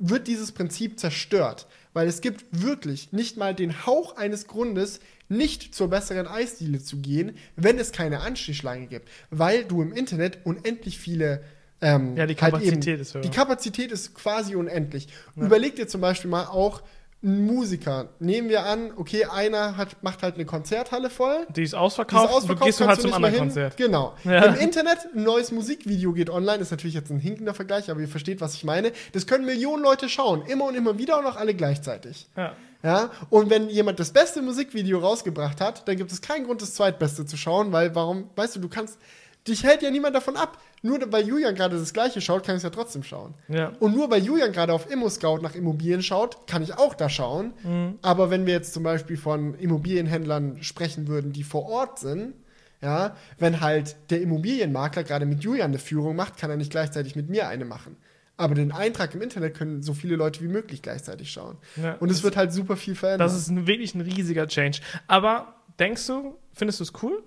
wird 0.00 0.26
dieses 0.26 0.50
Prinzip 0.50 0.98
zerstört, 0.98 1.68
weil 1.92 2.08
es 2.08 2.20
gibt 2.20 2.44
wirklich 2.50 3.12
nicht 3.12 3.36
mal 3.36 3.54
den 3.54 3.86
Hauch 3.86 4.16
eines 4.16 4.48
Grundes, 4.48 4.98
nicht 5.28 5.74
zur 5.74 5.88
besseren 5.88 6.26
Eisdiele 6.26 6.80
zu 6.80 6.98
gehen, 6.98 7.36
wenn 7.54 7.78
es 7.78 7.92
keine 7.92 8.20
Anstichschlange 8.20 8.86
gibt, 8.86 9.08
weil 9.30 9.64
du 9.64 9.82
im 9.82 9.92
Internet 9.92 10.38
unendlich 10.44 10.98
viele 10.98 11.42
ähm, 11.80 12.16
Ja, 12.16 12.26
die 12.26 12.34
halt 12.34 12.52
Kapazität 12.52 12.94
eben, 12.94 13.02
ist 13.02 13.14
höher. 13.14 13.22
Die 13.22 13.30
Kapazität 13.30 13.92
ist 13.92 14.14
quasi 14.14 14.56
unendlich. 14.56 15.08
Überleg 15.36 15.76
dir 15.76 15.86
zum 15.86 16.00
Beispiel 16.00 16.30
mal 16.30 16.46
auch 16.46 16.82
einen 17.22 17.46
Musiker. 17.46 18.10
Nehmen 18.20 18.48
wir 18.48 18.64
an, 18.64 18.92
okay, 18.96 19.24
einer 19.24 19.76
hat, 19.76 20.02
macht 20.02 20.22
halt 20.22 20.36
eine 20.36 20.44
Konzerthalle 20.44 21.10
voll. 21.10 21.38
Die 21.38 21.46
ist 21.48 21.56
Die 21.56 21.62
ist 21.62 21.74
ausverkauft, 21.74 22.32
ausverkauft, 22.32 22.60
du 22.60 22.66
gehst 22.66 22.80
halt 22.80 23.00
zum 23.00 23.12
anderen 23.12 23.34
hin. 23.34 23.42
Konzert. 23.44 23.76
Genau. 23.76 24.14
Ja. 24.24 24.44
Im 24.44 24.54
Internet 24.54 24.98
ein 25.14 25.24
neues 25.24 25.50
Musikvideo 25.50 26.12
geht 26.12 26.30
online, 26.30 26.58
ist 26.62 26.70
natürlich 26.70 26.94
jetzt 26.94 27.10
ein 27.10 27.18
hinkender 27.18 27.54
Vergleich, 27.54 27.90
aber 27.90 28.00
ihr 28.00 28.08
versteht, 28.08 28.40
was 28.40 28.54
ich 28.54 28.64
meine. 28.64 28.92
Das 29.12 29.26
können 29.26 29.44
Millionen 29.44 29.82
Leute 29.82 30.08
schauen, 30.08 30.42
immer 30.46 30.66
und 30.66 30.76
immer 30.76 30.98
wieder 30.98 31.18
und 31.18 31.26
auch 31.26 31.36
alle 31.36 31.54
gleichzeitig. 31.54 32.28
Ja. 32.36 32.54
Ja, 32.80 33.10
und 33.28 33.50
wenn 33.50 33.68
jemand 33.68 33.98
das 33.98 34.12
beste 34.12 34.40
Musikvideo 34.40 35.00
rausgebracht 35.00 35.60
hat, 35.60 35.88
dann 35.88 35.96
gibt 35.96 36.12
es 36.12 36.20
keinen 36.20 36.46
Grund, 36.46 36.62
das 36.62 36.74
zweitbeste 36.74 37.26
zu 37.26 37.36
schauen, 37.36 37.72
weil 37.72 37.96
warum, 37.96 38.30
weißt 38.36 38.54
du, 38.54 38.60
du 38.60 38.68
kannst, 38.68 38.98
dich 39.46 39.64
hält 39.64 39.82
ja 39.82 39.90
niemand 39.90 40.14
davon 40.14 40.36
ab. 40.36 40.58
Nur 40.82 41.00
weil 41.12 41.26
Julian 41.26 41.54
gerade 41.54 41.78
das 41.78 41.92
gleiche 41.92 42.20
schaut, 42.20 42.44
kann 42.44 42.54
ich 42.54 42.58
es 42.58 42.62
ja 42.62 42.70
trotzdem 42.70 43.02
schauen. 43.02 43.34
Ja. 43.48 43.72
Und 43.80 43.94
nur 43.94 44.10
weil 44.10 44.22
Julian 44.22 44.52
gerade 44.52 44.72
auf 44.72 44.90
Immo-Scout 44.90 45.38
nach 45.38 45.54
Immobilien 45.54 46.02
schaut, 46.02 46.46
kann 46.46 46.62
ich 46.62 46.74
auch 46.78 46.94
da 46.94 47.08
schauen. 47.08 47.52
Mhm. 47.64 47.98
Aber 48.02 48.30
wenn 48.30 48.46
wir 48.46 48.54
jetzt 48.54 48.74
zum 48.74 48.84
Beispiel 48.84 49.16
von 49.16 49.54
Immobilienhändlern 49.54 50.62
sprechen 50.62 51.08
würden, 51.08 51.32
die 51.32 51.42
vor 51.42 51.68
Ort 51.68 51.98
sind, 51.98 52.34
ja, 52.80 53.16
wenn 53.38 53.60
halt 53.60 53.96
der 54.10 54.22
Immobilienmakler 54.22 55.02
gerade 55.02 55.26
mit 55.26 55.42
Julian 55.42 55.70
eine 55.70 55.80
Führung 55.80 56.14
macht, 56.14 56.36
kann 56.36 56.50
er 56.50 56.56
nicht 56.56 56.70
gleichzeitig 56.70 57.16
mit 57.16 57.28
mir 57.28 57.48
eine 57.48 57.64
machen. 57.64 57.96
Aber 58.36 58.54
den 58.54 58.70
Eintrag 58.70 59.12
im 59.16 59.22
Internet 59.22 59.56
können 59.56 59.82
so 59.82 59.94
viele 59.94 60.14
Leute 60.14 60.40
wie 60.42 60.48
möglich 60.48 60.80
gleichzeitig 60.80 61.32
schauen. 61.32 61.56
Ja, 61.74 61.94
Und 61.94 62.08
es 62.08 62.22
wird 62.22 62.36
halt 62.36 62.52
super 62.52 62.76
viel 62.76 62.94
verändern. 62.94 63.26
Das 63.26 63.36
ist 63.36 63.48
ein, 63.48 63.66
wirklich 63.66 63.96
ein 63.96 64.00
riesiger 64.00 64.46
Change. 64.46 64.78
Aber 65.08 65.56
denkst 65.80 66.06
du, 66.06 66.36
findest 66.52 66.78
du 66.78 66.84
es 66.84 66.92
cool? 67.02 67.24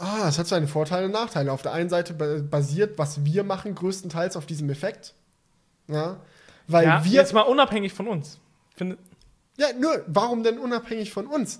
Ah, 0.00 0.26
es 0.28 0.38
hat 0.38 0.46
seine 0.46 0.66
Vorteile 0.66 1.06
und 1.06 1.12
Nachteile. 1.12 1.52
Auf 1.52 1.62
der 1.62 1.72
einen 1.72 1.90
Seite 1.90 2.14
ba- 2.14 2.40
basiert, 2.42 2.98
was 2.98 3.24
wir 3.24 3.44
machen, 3.44 3.74
größtenteils 3.74 4.36
auf 4.36 4.46
diesem 4.46 4.70
Effekt. 4.70 5.14
Ja. 5.88 6.16
Weil 6.66 6.86
ja, 6.86 7.04
wir. 7.04 7.10
jetzt 7.12 7.34
mal 7.34 7.42
unabhängig 7.42 7.92
von 7.92 8.08
uns. 8.08 8.38
Find, 8.76 8.96
Ja, 9.58 9.66
nur, 9.78 10.02
warum 10.06 10.42
denn 10.42 10.58
unabhängig 10.58 11.10
von 11.12 11.26
uns? 11.26 11.58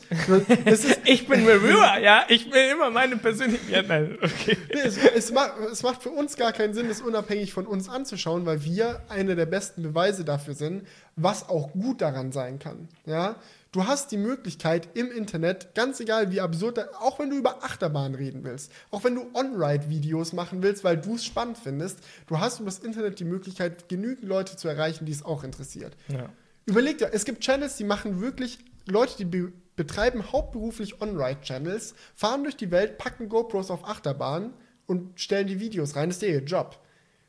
Es, 0.65 0.85
ich 1.05 1.27
bin 1.29 1.45
Reviewer, 1.47 1.99
ja. 1.99 2.25
Ich 2.29 2.51
will 2.51 2.71
immer 2.73 2.91
meine 2.91 3.17
persönliche. 3.19 3.71
Ja, 3.73 3.83
nein, 3.83 4.17
okay. 4.23 4.57
nee, 4.73 4.81
es, 4.81 4.97
es, 4.97 5.33
macht, 5.33 5.55
es 5.71 5.83
macht 5.83 6.03
für 6.03 6.11
uns 6.11 6.37
gar 6.37 6.53
keinen 6.53 6.73
Sinn, 6.73 6.89
das 6.89 7.03
unabhängig 7.03 7.53
von 7.53 7.67
uns 7.67 7.89
anzuschauen, 7.91 8.47
weil 8.47 8.65
wir 8.65 9.03
einer 9.11 9.35
der 9.35 9.47
besten 9.47 9.83
Beweise 9.83 10.25
dafür 10.25 10.55
sind, 10.55 10.87
was 11.17 11.49
auch 11.49 11.73
gut 11.73 12.01
daran 12.01 12.33
sein 12.33 12.59
kann. 12.59 12.89
Ja? 13.05 13.35
Du 13.73 13.87
hast 13.87 14.11
die 14.11 14.17
Möglichkeit 14.17 14.89
im 14.95 15.13
Internet, 15.13 15.77
ganz 15.77 16.01
egal 16.01 16.33
wie 16.33 16.41
absurd, 16.41 16.93
auch 16.97 17.21
wenn 17.21 17.31
du 17.31 17.37
über 17.37 17.63
Achterbahn 17.63 18.17
reden 18.17 18.43
willst, 18.43 18.73
auch 18.91 19.05
wenn 19.05 19.15
du 19.15 19.31
On-Ride-Videos 19.33 20.33
machen 20.33 20.61
willst, 20.65 20.83
weil 20.83 20.97
du 20.97 21.15
es 21.15 21.25
spannend 21.25 21.57
findest, 21.57 22.01
du 22.27 22.41
hast 22.41 22.59
über 22.59 22.69
das 22.69 22.81
Internet 22.81 23.21
die 23.21 23.25
Möglichkeit, 23.25 23.89
genügend 23.89 24.29
Leute 24.29 24.57
zu 24.57 24.67
erreichen, 24.67 25.07
die 25.07 25.13
es 25.13 25.25
auch 25.25 25.45
interessiert. 25.45 25.97
Ja. 26.09 26.31
Überleg 26.67 26.99
dir, 26.99 27.11
es 27.13 27.25
gibt 27.25 27.45
Channels, 27.45 27.77
die 27.77 27.85
machen 27.85 28.21
wirklich, 28.21 28.59
Leute, 28.87 29.17
die 29.19 29.25
be 29.25 29.53
betreiben 29.77 30.31
hauptberuflich 30.31 31.01
On-Ride-Channels, 31.01 31.95
fahren 32.15 32.43
durch 32.43 32.57
die 32.57 32.71
Welt, 32.71 32.99
packen 32.99 33.31
GoPros 33.31 33.71
auf 33.71 33.89
Achterbahn 33.89 34.53
und 34.87 35.19
stellen 35.19 35.47
die 35.47 35.59
Videos 35.59 35.97
rein. 35.97 36.11
Das 36.11 36.17
ist 36.17 36.23
ihr 36.23 36.43
Job. 36.43 36.79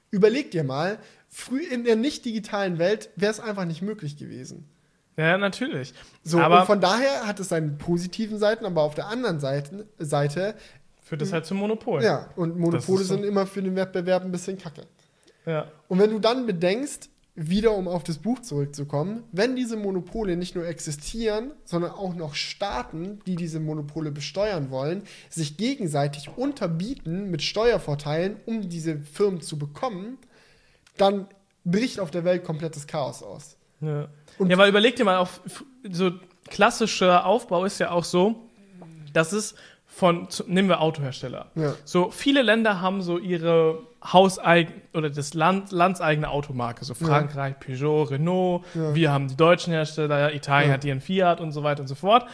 Überleg 0.10 0.52
dir 0.52 0.66
mal, 0.66 1.00
früh 1.30 1.64
in 1.64 1.86
der 1.86 1.96
nicht 1.96 2.26
digitalen 2.26 2.78
Welt 2.78 3.10
wäre 3.16 3.32
es 3.32 3.40
einfach 3.40 3.64
nicht 3.64 3.82
möglich 3.82 4.18
gewesen. 4.18 4.68
Ja, 5.22 5.38
natürlich. 5.38 5.94
So, 6.24 6.40
aber 6.40 6.62
und 6.62 6.66
von 6.66 6.82
daher 6.82 7.28
hat 7.28 7.40
es 7.40 7.50
seine 7.50 7.70
positiven 7.70 8.38
Seiten, 8.38 8.66
aber 8.66 8.82
auf 8.82 8.96
der 8.96 9.08
anderen 9.08 9.40
Seite, 9.40 9.88
Seite 9.98 10.56
führt 11.02 11.22
das 11.22 11.34
halt 11.34 11.46
zum 11.46 11.58
Monopol. 11.58 12.04
ja, 12.04 12.30
und 12.36 12.58
Monopole 12.58 13.04
so. 13.04 13.16
sind 13.16 13.24
immer 13.24 13.46
für 13.46 13.62
den 13.62 13.76
Wettbewerb 13.76 14.24
ein 14.24 14.32
bisschen 14.32 14.58
kacke. 14.58 14.84
ja. 15.46 15.68
Und 15.88 16.00
wenn 16.00 16.12
du 16.12 16.20
dann 16.20 16.46
bedenkst, 16.46 17.10
wieder 17.36 17.74
um 17.74 17.88
auf 17.88 18.04
das 18.04 18.18
Buch 18.18 18.40
zurückzukommen, 18.40 19.24
wenn 19.32 19.56
diese 19.56 19.78
Monopole 19.78 20.36
nicht 20.36 20.56
nur 20.56 20.68
existieren, 20.68 21.52
sondern 21.64 21.92
auch 21.92 22.14
noch 22.14 22.36
Staaten, 22.36 23.20
die 23.26 23.36
diese 23.36 23.60
Monopole 23.60 24.12
besteuern 24.12 24.70
wollen, 24.70 25.04
sich 25.30 25.56
gegenseitig 25.58 26.30
unterbieten 26.36 27.32
mit 27.32 27.42
Steuervorteilen, 27.42 28.36
um 28.46 28.70
diese 28.70 29.00
Firmen 29.00 29.42
zu 29.42 29.58
bekommen, 29.58 30.18
dann 30.98 31.28
bricht 31.64 32.00
auf 32.00 32.12
der 32.12 32.26
Welt 32.26 32.44
komplettes 32.44 32.86
Chaos 32.88 33.24
aus. 33.24 33.56
Ja. 33.80 34.10
Und- 34.42 34.50
ja, 34.50 34.58
weil 34.58 34.70
überleg 34.70 34.96
dir 34.96 35.06
mal, 35.06 35.18
auch 35.18 35.30
so 35.90 36.12
klassischer 36.50 37.26
Aufbau 37.26 37.66
ist 37.66 37.80
ja 37.80 37.92
auch 37.92 38.04
so, 38.04 38.36
dass 39.14 39.32
es 39.32 39.56
von, 39.86 40.28
nehmen 40.48 40.70
wir 40.70 40.80
Autohersteller. 40.82 41.48
Ja. 41.56 41.74
So 41.84 42.12
viele 42.12 42.42
Länder 42.42 42.80
haben 42.82 43.02
so 43.02 43.18
ihre 43.18 43.80
hauseigene 44.04 44.82
oder 44.94 45.10
das 45.10 45.34
Land, 45.34 45.72
landseigene 45.72 46.30
Automarke, 46.30 46.86
so 46.86 46.94
Frankreich, 46.94 47.60
Peugeot, 47.60 48.04
Renault, 48.04 48.64
Ja. 48.74 48.96
wir 48.96 49.12
haben 49.12 49.28
die 49.28 49.36
deutschen 49.36 49.74
Hersteller, 49.74 50.34
Italien 50.34 50.70
Ja. 50.70 50.74
hat 50.76 50.86
ihren 50.86 51.02
Fiat 51.02 51.40
und 51.42 51.52
so 51.52 51.64
weiter 51.64 51.82
und 51.82 51.88
so 51.88 51.96
fort. 51.96 52.26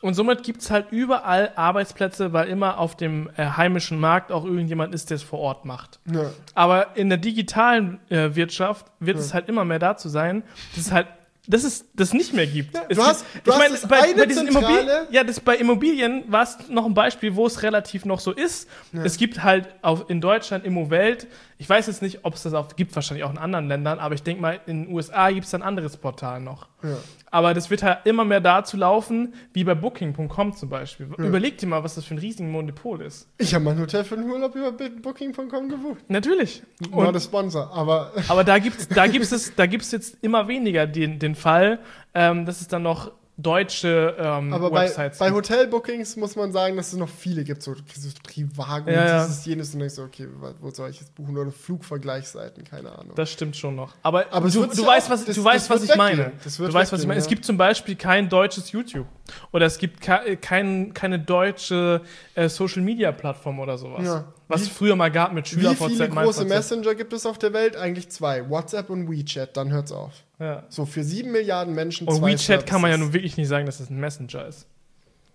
Und 0.00 0.12
somit 0.14 0.42
gibt's 0.42 0.70
halt 0.70 0.88
überall 0.90 1.52
Arbeitsplätze, 1.56 2.32
weil 2.34 2.48
immer 2.48 2.78
auf 2.78 2.94
dem 2.96 3.30
äh, 3.36 3.46
heimischen 3.46 3.98
Markt 3.98 4.32
auch 4.32 4.44
irgendjemand 4.44 4.94
ist, 4.94 5.08
der 5.08 5.14
es 5.16 5.22
vor 5.22 5.38
Ort 5.38 5.64
macht. 5.64 5.98
Ja. 6.12 6.30
Aber 6.54 6.94
in 6.96 7.08
der 7.08 7.16
digitalen 7.18 8.00
äh, 8.10 8.34
Wirtschaft 8.34 8.86
wird 9.00 9.16
es 9.18 9.32
halt 9.32 9.48
immer 9.48 9.64
mehr 9.64 9.78
dazu 9.78 10.08
sein, 10.10 10.42
dass 10.74 10.86
es 10.86 10.92
halt 10.92 11.06
dass 11.46 11.64
es 11.64 11.84
das 11.94 12.12
nicht 12.14 12.32
mehr 12.32 12.46
gibt. 12.46 12.74
Es 12.88 12.96
du 12.96 13.04
hast- 13.04 13.24
gibt- 13.34 13.46
du 13.46 13.52
ich 13.52 13.58
meine, 13.58 13.76
bei, 13.88 14.14
bei 14.14 14.26
diesen 14.26 14.48
Immobilien, 14.48 14.88
ja, 15.10 15.24
das 15.24 15.40
bei 15.40 15.56
Immobilien 15.56 16.24
war 16.28 16.42
es 16.44 16.56
noch 16.68 16.86
ein 16.86 16.94
Beispiel, 16.94 17.34
wo 17.36 17.46
es 17.46 17.62
relativ 17.62 18.04
noch 18.04 18.20
so 18.20 18.32
ist. 18.32 18.68
Es 18.92 19.16
gibt 19.18 19.42
halt 19.42 19.68
auf, 19.82 20.08
in 20.08 20.20
Deutschland 20.20 20.64
Immowelt, 20.64 21.26
ich 21.58 21.68
weiß 21.68 21.86
jetzt 21.86 22.02
nicht, 22.02 22.20
ob 22.24 22.34
es 22.34 22.42
das 22.44 22.54
auch 22.54 22.74
gibt, 22.76 22.94
wahrscheinlich 22.94 23.24
auch 23.24 23.30
in 23.30 23.38
anderen 23.38 23.68
Ländern, 23.68 23.98
aber 23.98 24.14
ich 24.14 24.22
denke 24.22 24.40
mal, 24.42 24.60
in 24.66 24.84
den 24.84 24.92
USA 24.94 25.30
gibt 25.30 25.46
es 25.46 25.54
ein 25.54 25.62
anderes 25.62 25.96
Portal 25.96 26.40
noch. 26.40 26.66
Ja. 26.84 26.96
Aber 27.30 27.52
das 27.52 27.68
wird 27.68 27.82
halt 27.82 27.98
immer 28.04 28.24
mehr 28.24 28.40
dazu 28.40 28.76
laufen, 28.76 29.34
wie 29.52 29.64
bei 29.64 29.74
Booking.com 29.74 30.54
zum 30.54 30.68
Beispiel. 30.68 31.08
Überleg 31.18 31.58
dir 31.58 31.66
mal, 31.66 31.82
was 31.82 31.96
das 31.96 32.04
für 32.04 32.14
ein 32.14 32.18
riesiges 32.18 32.48
Monopol 32.48 33.00
ist. 33.02 33.28
Ich 33.38 33.52
habe 33.54 33.64
mein 33.64 33.76
Hotel 33.80 34.04
für 34.04 34.14
den 34.14 34.30
Urlaub 34.30 34.54
über 34.54 34.70
Booking.com 34.70 35.68
gebucht. 35.68 36.04
Natürlich. 36.06 36.62
Und 36.92 37.12
der 37.12 37.18
Sponsor, 37.18 37.72
aber 37.72 38.12
Aber 38.28 38.44
da 38.44 38.58
gibt's 38.58 38.86
es, 39.32 39.52
da 39.56 39.66
gibt's 39.66 39.90
jetzt 39.90 40.18
immer 40.22 40.46
weniger 40.46 40.86
den, 40.86 41.18
den 41.18 41.34
Fall, 41.34 41.80
ähm, 42.14 42.46
dass 42.46 42.60
es 42.60 42.68
dann 42.68 42.84
noch 42.84 43.10
deutsche 43.36 44.14
ähm, 44.18 44.52
Aber 44.52 44.70
bei, 44.70 44.84
Websites 44.84 45.18
bei. 45.18 45.32
Hotelbookings 45.32 46.16
muss 46.16 46.36
man 46.36 46.52
sagen, 46.52 46.76
dass 46.76 46.92
es 46.92 46.98
noch 46.98 47.08
viele 47.08 47.42
gibt. 47.44 47.62
So, 47.62 47.74
Trivago, 48.22 48.90
Ja, 48.90 49.06
ja. 49.06 49.26
dieses, 49.26 49.44
jenes 49.44 49.74
und 49.74 49.80
denkst 49.80 49.96
so, 49.96 50.04
okay, 50.04 50.28
wo 50.60 50.70
soll 50.70 50.90
ich 50.90 51.00
jetzt 51.00 51.14
buchen? 51.14 51.36
Oder 51.36 51.50
Flugvergleichsseiten, 51.50 52.64
keine 52.64 52.90
Ahnung. 52.96 53.14
Das 53.16 53.30
stimmt 53.32 53.56
schon 53.56 53.74
noch. 53.76 53.92
Aber, 54.02 54.26
Aber 54.30 54.48
du, 54.48 54.66
du 54.66 54.82
ja 54.82 54.86
weißt, 54.86 55.06
auch- 55.08 55.10
was, 55.12 55.24
das- 55.24 55.34
du 55.36 55.44
weißt, 55.44 55.68
was 55.70 55.82
ich 55.82 55.96
meine. 55.96 56.32
du 56.44 56.72
weißt, 56.72 56.92
was 56.92 57.00
ich 57.00 57.06
meine. 57.06 57.18
Es 57.20 57.26
gibt 57.26 57.44
zum 57.44 57.56
Beispiel 57.56 57.96
kein 57.96 58.28
deutsches 58.28 58.70
YouTube. 58.72 59.06
Oder 59.52 59.66
es 59.66 59.78
gibt 59.78 60.00
ke 60.00 60.36
kein, 60.40 60.92
keine 60.94 61.18
deutsche 61.18 62.02
äh, 62.34 62.48
Social-Media-Plattform 62.48 63.58
oder 63.58 63.78
sowas. 63.78 64.04
Ja. 64.04 64.24
Was 64.48 64.60
Wie- 64.60 64.64
es 64.66 64.70
früher 64.70 64.94
mal 64.96 65.10
gab 65.10 65.32
mit 65.32 65.46
Wie 65.56 65.60
viele 65.74 66.08
große. 66.08 66.44
Messenger 66.44 66.94
gibt 66.94 67.12
es 67.12 67.24
auf 67.26 67.38
der 67.38 67.52
Welt? 67.52 67.76
Eigentlich 67.76 68.10
zwei. 68.10 68.48
WhatsApp 68.50 68.90
und 68.90 69.10
WeChat, 69.10 69.56
dann 69.56 69.70
hört's 69.72 69.90
auf. 69.92 70.12
Ja. 70.38 70.64
So, 70.68 70.84
für 70.84 71.02
sieben 71.02 71.32
Milliarden 71.32 71.74
Menschen 71.74 72.06
Und 72.06 72.16
zwei 72.18 72.32
WeChat 72.32 72.66
kann 72.66 72.80
man 72.82 72.90
ja 72.90 72.96
Services. 72.96 73.06
nun 73.06 73.12
wirklich 73.14 73.36
nicht 73.36 73.48
sagen, 73.48 73.64
dass 73.66 73.80
es 73.80 73.88
ein 73.90 73.98
Messenger 73.98 74.46
ist. 74.46 74.66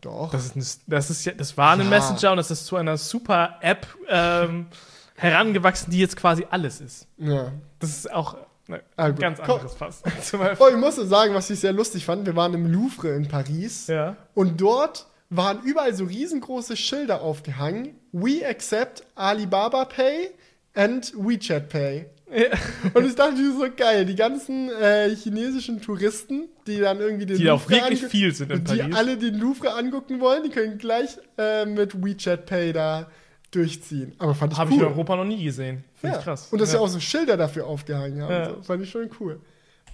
Doch. 0.01 0.29
Das, 0.31 0.45
ist 0.45 0.55
ein, 0.55 0.63
das, 0.87 1.09
ist 1.09 1.29
das 1.39 1.57
war 1.57 1.71
ein 1.73 1.79
Ja. 1.81 1.85
Messenger 1.85 2.31
und 2.31 2.37
das 2.37 2.51
ist 2.51 2.65
zu 2.65 2.75
einer 2.75 2.97
super 2.97 3.55
App 3.61 3.87
ähm, 4.07 4.67
herangewachsen, 5.15 5.91
die 5.91 5.99
jetzt 5.99 6.15
quasi 6.15 6.45
alles 6.49 6.81
ist. 6.81 7.07
ja. 7.17 7.51
Das 7.79 7.89
ist 7.91 8.11
auch 8.11 8.35
ne, 8.67 8.81
Ah, 8.97 9.09
ganz 9.09 9.39
anderes 9.39 9.73
Fass. 9.73 10.03
Oh, 10.59 10.67
ich 10.69 10.75
muss 10.77 10.95
sagen, 10.97 11.33
was 11.33 11.49
ich 11.49 11.59
sehr 11.61 11.71
lustig 11.73 12.05
fand, 12.05 12.25
wir 12.25 12.35
waren 12.35 12.53
im 12.53 12.65
Louvre 12.71 13.09
in 13.15 13.27
Paris 13.27 13.87
Ja. 13.87 14.15
und 14.35 14.59
dort 14.61 15.07
waren 15.29 15.61
überall 15.63 15.93
so 15.93 16.05
riesengroße 16.05 16.75
Schilder 16.75 17.21
aufgehangen. 17.21 17.95
We 18.11 18.45
accept 18.47 19.03
Alibaba 19.15 19.85
Pay 19.85 20.31
and 20.73 21.11
WeChat 21.15 21.69
Pay. 21.69 22.05
Ja. 22.31 22.45
Und 22.93 23.05
ich 23.07 23.15
dachte, 23.15 23.37
so 23.57 23.65
geil. 23.75 24.05
Die 24.05 24.15
ganzen 24.15 24.69
äh, 24.69 25.09
chinesischen 25.15 25.81
Touristen, 25.81 26.47
die 26.67 26.77
dann 26.79 26.99
irgendwie 26.99 27.25
den 27.25 27.37
Die 27.37 27.49
auch 27.49 27.59
Louvre 27.61 27.71
wirklich 27.71 28.03
ange- 28.03 28.07
viel 28.09 28.33
sind 28.35 28.51
in 28.51 28.63
die 28.65 28.77
Paris. 28.77 28.95
alle 28.95 29.17
den 29.17 29.39
Louvre 29.39 29.73
angucken 29.73 30.19
wollen, 30.19 30.43
die 30.43 30.49
können 30.49 30.77
gleich 30.77 31.17
äh, 31.39 31.65
mit 31.65 32.03
WeChat 32.03 32.45
Pay 32.45 32.71
da 32.73 33.07
durchziehen. 33.51 34.13
Aber 34.19 34.35
fand 34.35 34.53
ich 34.53 34.59
Habe 34.59 34.69
ich 34.69 34.75
in 34.77 34.83
cool. 34.83 34.89
Europa 34.89 35.15
noch 35.15 35.25
nie 35.25 35.43
gesehen. 35.43 35.83
Finde 35.95 36.13
Ja. 36.13 36.19
ich 36.19 36.23
krass. 36.25 36.47
Und 36.51 36.61
dass 36.61 36.71
ja. 36.73 36.79
auch 36.79 36.87
so 36.87 36.99
Schilder 36.99 37.35
dafür 37.35 37.65
aufgehangen 37.65 38.21
haben. 38.21 38.31
Ja. 38.31 38.49
So. 38.55 38.61
Fand 38.61 38.83
ich 38.83 38.89
schon 38.91 39.09
cool. 39.19 39.39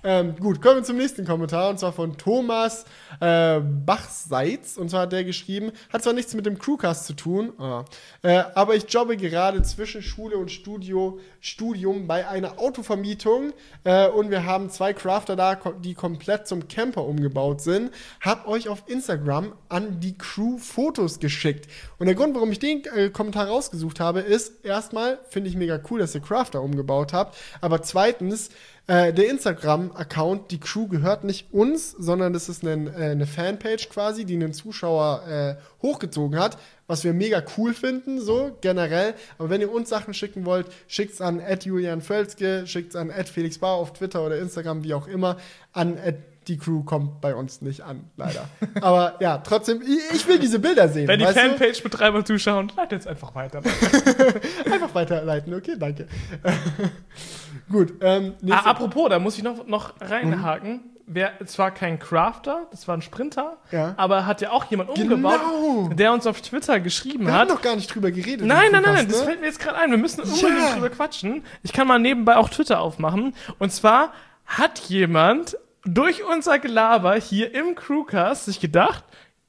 Ähm, 0.08 0.36
gut, 0.40 0.62
kommen 0.62 0.76
wir 0.76 0.84
zum 0.84 0.98
nächsten 0.98 1.26
Kommentar 1.26 1.68
und 1.68 1.80
zwar 1.80 1.92
von 1.92 2.16
Thomas 2.16 2.86
äh, 3.20 3.60
Bachseitz. 3.60 4.78
Und 4.78 4.92
zwar 4.92 5.02
hat 5.02 5.12
der 5.12 5.24
geschrieben, 5.24 5.72
hat 5.92 6.04
zwar 6.04 6.14
nichts 6.14 6.36
mit 6.36 6.46
dem 6.46 6.60
Crewcast 6.60 7.08
zu 7.08 7.14
tun, 7.14 7.54
ah, 7.58 7.86
äh, 8.22 8.44
aber 8.54 8.76
ich 8.76 8.84
jobbe 8.88 9.18
gerade 9.18 9.64
zwischen 9.64 10.04
Schule 10.04 10.38
und 10.38 10.52
Studio, 10.52 11.20
Studium 11.40 12.06
bei 12.06 12.28
einer 12.28 12.60
Autovermietung 12.60 13.54
äh, 13.84 14.08
und 14.08 14.30
wir 14.30 14.46
haben 14.46 14.70
zwei 14.70 14.94
Crafter 14.94 15.36
da, 15.36 15.56
die 15.56 15.96
komplett 15.96 16.48
zum 16.48 16.68
Camper 16.68 17.04
umgebaut 17.04 17.62
sind. 17.62 17.90
Hab 18.22 18.48
euch 18.48 18.70
auf 18.70 18.84
Instagram 18.86 19.54
an 19.70 20.00
die 20.02 20.16
Crew 20.16 20.60
Fotos 20.60 21.20
geschickt. 21.20 21.68
Und 21.98 22.06
der 22.06 22.14
Grund, 22.14 22.36
warum 22.36 22.52
ich 22.52 22.60
den 22.60 22.84
äh, 22.96 23.10
Kommentar 23.10 23.48
rausgesucht 23.48 24.00
habe, 24.00 24.20
ist 24.20 24.64
erstmal 24.64 25.18
finde 25.30 25.50
ich 25.50 25.56
mega 25.56 25.80
cool, 25.90 25.98
dass 25.98 26.14
ihr 26.14 26.22
Crafter 26.22 26.62
umgebaut 26.62 27.12
habt, 27.12 27.36
aber 27.60 27.82
zweitens 27.82 28.52
äh, 28.88 29.14
der 29.14 29.30
Instagram-Account, 29.30 30.52
die 30.52 30.60
Crew 30.60 30.88
gehört 30.88 31.24
nicht 31.24 31.52
uns, 31.52 31.92
sondern 31.92 32.34
das 32.34 32.50
ist 32.50 32.64
ein, 32.64 32.88
äh, 32.88 33.12
eine 33.12 33.26
Fanpage 33.26 33.90
quasi, 33.90 34.26
die 34.26 34.36
einen 34.36 34.54
Zuschauer 34.54 35.28
äh, 35.28 35.56
hochgezogen 35.82 36.40
hat, 36.40 36.60
was 36.86 37.04
wir 37.04 37.14
mega 37.14 37.44
cool 37.58 37.74
finden, 37.74 38.22
so 38.22 38.56
generell. 38.62 39.16
Aber 39.40 39.50
wenn 39.50 39.62
ihr 39.62 39.72
uns 39.72 39.90
Sachen 39.90 40.14
schicken 40.14 40.46
wollt, 40.46 40.68
schickt's 40.88 41.20
an 41.20 41.42
Julian 41.62 42.02
Völzke, 42.02 42.68
schickt's 42.68 42.96
an 42.96 43.12
Felix 43.26 43.58
Bar 43.58 43.74
auf 43.74 43.94
Twitter 43.94 44.24
oder 44.24 44.38
Instagram, 44.38 44.84
wie 44.84 44.94
auch 44.94 45.08
immer, 45.08 45.38
an 45.74 45.98
die 46.48 46.58
Crew 46.58 46.84
kommt 46.84 47.22
bei 47.22 47.34
uns 47.34 47.62
nicht 47.62 47.82
an, 47.82 48.12
leider. 48.18 48.48
Aber 48.82 49.16
ja, 49.20 49.40
trotzdem, 49.40 49.82
ich, 49.82 50.28
will 50.28 50.38
diese 50.38 50.60
Bilder 50.60 50.90
sehen. 50.90 51.08
Wenn 51.08 51.20
die? 51.20 51.26
Fanpage-Betreiber 51.26 52.24
zuschauen, 52.24 52.72
leitet 52.78 52.92
jetzt 52.92 53.08
einfach 53.08 53.34
weiter. 53.34 53.62
Einfach 54.72 54.94
weiterleiten, 54.94 55.54
okay, 55.56 55.76
danke. 55.78 56.08
Gut, 57.72 57.94
ähm, 58.02 58.34
ah, 58.50 58.58
apropos, 58.70 59.10
da 59.10 59.20
muss 59.20 59.38
ich 59.38 59.44
noch, 59.44 59.66
noch 59.68 59.94
reinhaken. 60.02 60.82
Wer 61.08 61.34
zwar 61.46 61.70
kein 61.70 62.00
Crafter, 62.00 62.66
das 62.72 62.88
war 62.88 62.98
ein 62.98 63.02
Sprinter, 63.04 63.58
Ja. 63.72 63.94
aber 63.98 64.26
hat 64.26 64.42
ja 64.42 64.50
auch 64.52 64.66
jemand 64.66 64.90
umgebaut, 64.90 65.40
Genau. 65.40 65.90
der 65.94 66.12
uns 66.14 66.26
auf 66.26 66.42
Twitter 66.42 66.80
geschrieben 66.80 67.28
wir 67.28 67.34
hat. 67.34 67.42
haben 67.42 67.50
noch 67.50 67.62
gar 67.62 67.76
nicht 67.76 67.94
drüber 67.94 68.10
geredet. 68.10 68.48
Nein, 68.48 68.72
nein, 68.72 68.82
nein, 68.82 68.96
Crewcast, 68.96 69.12
das 69.12 69.20
ne? 69.20 69.26
fällt 69.26 69.40
mir 69.42 69.46
jetzt 69.46 69.60
gerade 69.60 69.78
ein. 69.78 69.92
Wir 69.92 70.00
müssen 70.00 70.22
unbedingt 70.22 70.58
Ja. 70.58 70.74
drüber 70.74 70.90
quatschen. 70.90 71.44
Ich 71.62 71.74
kann 71.74 71.88
mal 71.88 72.00
nebenbei 72.00 72.38
auch 72.38 72.50
Twitter 72.50 72.80
aufmachen. 72.82 73.36
Und 73.60 73.72
zwar 73.72 74.14
hat 74.48 74.80
jemand 74.80 75.58
durch 75.84 76.24
unser 76.24 76.58
Gelaber 76.58 77.14
hier 77.16 77.54
im 77.54 77.76
Crewcast 77.76 78.46
sich 78.46 78.60
gedacht, 78.60 79.04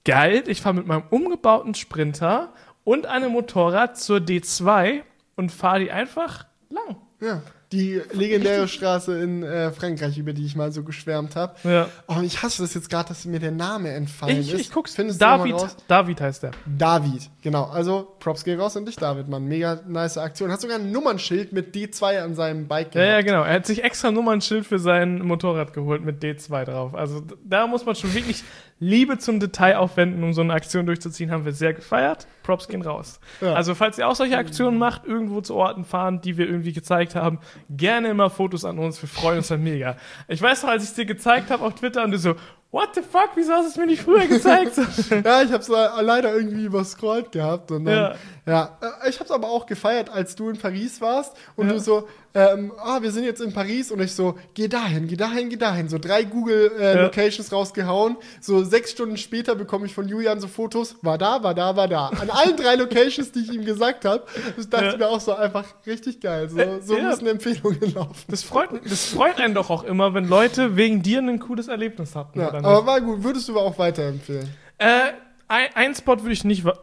geil, 0.05 0.45
ich 0.49 0.61
fahre 0.61 0.75
mit 0.75 0.87
meinem 0.87 1.05
umgebauten 1.09 1.75
Sprinter 1.75 2.53
und 2.85 3.07
einem 3.07 3.33
Motorrad 3.33 3.97
zur 3.99 4.19
D2 4.19 5.03
und 5.37 5.53
fahre 5.53 5.81
die 5.81 5.91
einfach 5.91 6.45
lang. 6.69 6.97
Ja, 7.21 7.41
die 7.73 8.01
legendäre 8.13 8.69
Straße 8.69 9.21
in 9.21 9.43
äh, 9.43 9.73
Frankreich, 9.73 10.17
über 10.19 10.33
die 10.33 10.47
ich 10.47 10.55
mal 10.55 10.71
so 10.71 10.85
geschwärmt 10.85 11.35
habe. 11.35 11.55
Ja. 11.65 11.89
Oh, 12.07 12.21
ich 12.23 12.43
hasse 12.43 12.63
das 12.63 12.75
jetzt 12.75 12.89
gerade, 12.89 13.09
dass 13.09 13.25
mir 13.25 13.41
der 13.41 13.51
Name 13.51 13.91
entfallen 13.91 14.41
Ich, 14.41 14.53
ist. 14.53 14.61
ich 14.61 14.71
guck's. 14.71 14.95
Findest 14.95 15.21
du 15.21 15.25
David, 15.25 15.55
raus? 15.55 15.77
David 15.89 16.21
heißt 16.21 16.45
der. 16.45 16.53
David, 16.65 17.29
genau. 17.43 17.65
Also 17.65 18.15
Props 18.21 18.45
gehen 18.45 18.61
raus 18.61 18.77
an 18.77 18.87
dich, 18.87 18.97
David, 18.97 19.29
Mann. 19.29 19.45
Mega 19.47 19.81
nice 19.87 20.17
Aktion. 20.17 20.53
Hat 20.53 20.61
sogar 20.61 20.79
ein 20.79 20.93
Nummernschild 20.93 21.53
mit 21.53 21.75
D2 21.75 22.21
an 22.23 22.35
seinem 22.37 22.69
Bike 22.69 22.95
Ja, 22.95 23.01
ja, 23.03 23.11
gehabt. 23.21 23.27
genau. 23.27 23.43
Er 23.43 23.55
hat 23.55 23.67
sich 23.67 23.83
extra 23.83 24.13
Nummernschild 24.13 24.65
für 24.65 24.79
sein 24.79 25.21
Motorrad 25.23 25.73
geholt 25.73 26.05
mit 26.05 26.23
D2 26.23 26.65
drauf. 26.67 26.95
Also 26.95 27.23
da 27.45 27.67
muss 27.67 27.85
man 27.85 27.97
schon 27.97 28.15
wirklich 28.15 28.45
Liebe 28.78 29.16
zum 29.19 29.40
Detail 29.40 29.77
aufwenden, 29.77 30.23
um 30.23 30.35
so 30.35 30.43
eine 30.43 30.53
Aktion 30.53 30.85
durchzuziehen. 30.85 31.31
Haben 31.31 31.44
wir 31.44 31.53
sehr 31.53 31.73
gefeiert. 31.73 32.27
Props 32.43 32.69
gehen 32.69 32.82
raus. 32.82 33.20
Ja. 33.40 33.55
Also 33.55 33.74
falls 33.74 33.98
ihr 33.98 34.07
auch 34.07 34.15
solche 34.15 34.36
Aktionen 34.36 34.78
macht, 34.78 35.07
irgendwo 35.07 35.40
zu 35.40 35.55
Orten 35.55 35.85
fahren, 35.85 36.20
die 36.20 36.36
wir 36.36 36.47
irgendwie 36.47 36.73
gezeigt 36.73 37.15
haben, 37.15 37.39
gerne 37.70 38.09
immer 38.09 38.28
Fotos 38.28 38.65
an 38.65 38.78
uns. 38.78 39.01
Wir 39.01 39.09
freuen 39.09 39.39
uns 39.39 39.48
dann 39.48 39.62
mega. 39.62 39.97
Ich 40.28 40.43
weiß 40.43 40.62
noch, 40.62 40.70
als 40.70 40.85
ich 40.85 40.90
es 40.90 40.94
dir 40.94 41.07
gezeigt 41.07 41.51
habe 41.51 41.65
auf 41.65 41.74
Twitter 41.74 42.05
und 42.05 42.11
du 42.11 42.19
so, 42.19 42.35
what 42.71 42.95
the 42.95 43.01
fuck, 43.03 43.31
wieso 43.37 43.53
hast 43.53 43.65
du 43.65 43.71
es 43.71 43.77
mir 43.77 43.87
nicht 43.87 44.03
früher 44.03 44.27
gezeigt? 44.27 44.73
Ja, 45.25 45.43
ich 45.43 45.53
hab's 45.53 45.69
le- 45.69 45.91
leider 46.03 46.35
irgendwie 46.35 46.65
überscrollt 46.65 47.33
gehabt. 47.33 47.71
Und 47.71 47.85
dann, 47.87 47.95
Ja. 47.95 48.15
ja. 48.47 48.79
Äh, 49.05 49.09
ich 49.11 49.19
hab's 49.21 49.31
aber 49.31 49.49
auch 49.49 49.67
gefeiert, 49.67 50.11
als 50.11 50.35
du 50.37 50.51
in 50.51 50.59
Paris 50.59 51.01
warst 51.01 51.33
und 51.57 51.69
Ja. 51.69 51.73
du 51.75 51.81
so, 51.81 52.09
ähm, 52.35 52.71
ah, 52.85 53.01
wir 53.01 53.11
sind 53.13 53.25
jetzt 53.25 53.41
in 53.41 53.55
Paris 53.55 53.91
und 53.91 53.99
ich 54.03 54.13
so, 54.15 54.35
geh 54.53 54.69
dahin, 54.69 55.07
geh 55.09 55.17
dahin, 55.17 55.49
geh 55.49 55.57
dahin. 55.57 55.89
So 55.89 55.97
drei 55.99 56.23
Google 56.25 56.71
äh, 56.79 56.95
Ja. 56.97 57.03
Locations 57.05 57.51
rausgehauen. 57.51 58.17
So 58.43 58.63
sechs 58.63 58.91
Stunden 58.91 59.17
später 59.17 59.55
bekomme 59.55 59.87
ich 59.87 59.95
von 59.95 60.07
Julian 60.07 60.39
so 60.39 60.47
Fotos, 60.49 60.97
war 61.01 61.17
da, 61.17 61.43
war 61.43 61.55
da, 61.55 61.77
war 61.77 61.89
da. 61.89 62.09
An 62.09 62.29
allen 62.29 62.57
drei 62.59 62.75
Locations, 62.75 63.33
die 63.33 63.41
ich 63.41 63.53
ihm 63.55 63.65
gesagt 63.65 64.05
habe. 64.05 64.25
Das 64.55 64.69
dachte 64.69 64.89
ich 64.89 64.99
mir 64.99 65.09
auch 65.09 65.21
so 65.21 65.35
einfach 65.35 65.65
richtig 65.87 66.21
geil. 66.21 66.51
So, 66.51 66.59
Äh, 66.59 66.83
so 66.83 66.99
müssen 66.99 67.27
Empfehlungen 67.27 67.95
laufen. 67.95 68.25
Das 68.29 68.43
freut, 68.43 68.69
das 68.85 69.07
freut 69.07 69.41
einen 69.41 69.55
doch 69.55 69.71
auch 69.71 69.85
immer, 69.85 70.13
wenn 70.13 70.29
Leute 70.29 70.77
wegen 70.77 71.03
dir 71.03 71.21
ein 71.21 71.39
cooles 71.39 71.69
Erlebnis 71.69 72.15
hatten. 72.15 72.39
Ja, 72.39 72.51
nicht? 72.61 72.66
aber 72.66 72.87
war 72.87 73.01
gut, 73.01 73.23
würdest 73.23 73.49
du 73.49 73.53
aber 73.53 73.62
auch 73.62 73.78
weiterempfehlen. 73.78 74.49
Äh, 74.78 75.12
ein, 75.49 75.69
ein 75.74 75.95
Spot 75.95 76.19
würde 76.20 76.33
ich 76.33 76.45
nicht. 76.45 76.65
wa- 76.65 76.78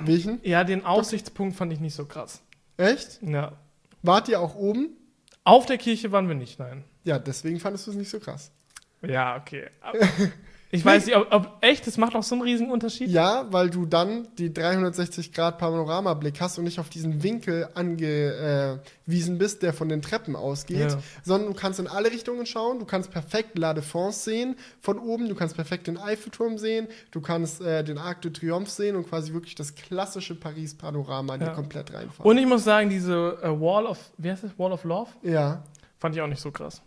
Welchen? 0.00 0.40
Ja, 0.42 0.64
den 0.64 0.84
Aussichtspunkt 0.84 1.56
fand 1.56 1.72
ich 1.72 1.80
nicht 1.80 1.94
so 1.94 2.06
krass. 2.06 2.40
Echt? 2.76 3.20
Ja. 3.22 3.52
Wart 4.02 4.28
ihr 4.28 4.40
auch 4.40 4.54
oben? 4.54 4.88
Auf 5.44 5.66
der 5.66 5.78
Kirche 5.78 6.10
waren 6.12 6.26
wir 6.28 6.34
nicht, 6.34 6.58
nein. 6.58 6.84
Ja, 7.04 7.18
deswegen 7.18 7.60
fandest 7.60 7.86
du 7.86 7.90
es 7.92 7.96
nicht 7.96 8.10
so 8.10 8.18
krass. 8.18 8.50
Ja, 9.02 9.36
okay. 9.36 9.68
Ich 10.74 10.84
weiß 10.84 11.06
nicht, 11.06 11.16
ob, 11.16 11.32
ob 11.32 11.56
echt, 11.60 11.86
das 11.86 11.96
macht 11.98 12.14
auch 12.16 12.22
so 12.22 12.34
einen 12.34 12.42
riesen 12.42 12.70
Unterschied. 12.70 13.08
Ja, 13.08 13.46
weil 13.50 13.70
du 13.70 13.86
dann 13.86 14.26
die 14.38 14.52
360 14.52 15.32
Grad 15.32 15.58
Panoramablick 15.58 16.40
hast 16.40 16.58
und 16.58 16.64
nicht 16.64 16.78
auf 16.80 16.88
diesen 16.88 17.22
Winkel 17.22 17.68
angewiesen 17.74 19.38
bist, 19.38 19.62
der 19.62 19.72
von 19.72 19.88
den 19.88 20.02
Treppen 20.02 20.36
ausgeht, 20.36 20.90
Ja. 20.92 20.98
sondern 21.22 21.52
du 21.52 21.58
kannst 21.58 21.80
in 21.80 21.86
alle 21.86 22.10
Richtungen 22.10 22.46
schauen, 22.46 22.78
du 22.78 22.84
kannst 22.84 23.10
perfekt 23.10 23.56
La 23.58 23.72
Défense 23.72 24.12
sehen 24.24 24.56
von 24.80 24.98
oben, 24.98 25.28
du 25.28 25.34
kannst 25.34 25.54
perfekt 25.56 25.86
den 25.86 25.96
Eiffelturm 25.98 26.58
sehen, 26.58 26.88
du 27.10 27.20
kannst 27.20 27.60
äh, 27.60 27.84
den 27.84 27.98
Arc 27.98 28.22
de 28.22 28.32
Triomphe 28.32 28.70
sehen 28.70 28.96
und 28.96 29.08
quasi 29.08 29.32
wirklich 29.32 29.54
das 29.54 29.74
klassische 29.74 30.34
Paris-Panorama 30.34 31.34
Ja. 31.36 31.38
dir 31.38 31.50
komplett 31.52 31.92
reinfahren. 31.92 32.30
Und 32.30 32.38
ich 32.38 32.46
muss 32.46 32.64
sagen, 32.64 32.90
diese 32.90 33.38
äh, 33.42 33.48
Wall 33.48 33.86
of, 33.86 33.98
wie 34.18 34.30
heißt 34.30 34.44
das? 34.44 34.58
Wall 34.58 34.72
of 34.72 34.84
Love? 34.84 35.10
ja. 35.22 35.62
Fand 36.00 36.14
ich 36.16 36.20
auch 36.20 36.26
nicht 36.26 36.42
so 36.42 36.50
krass. 36.50 36.82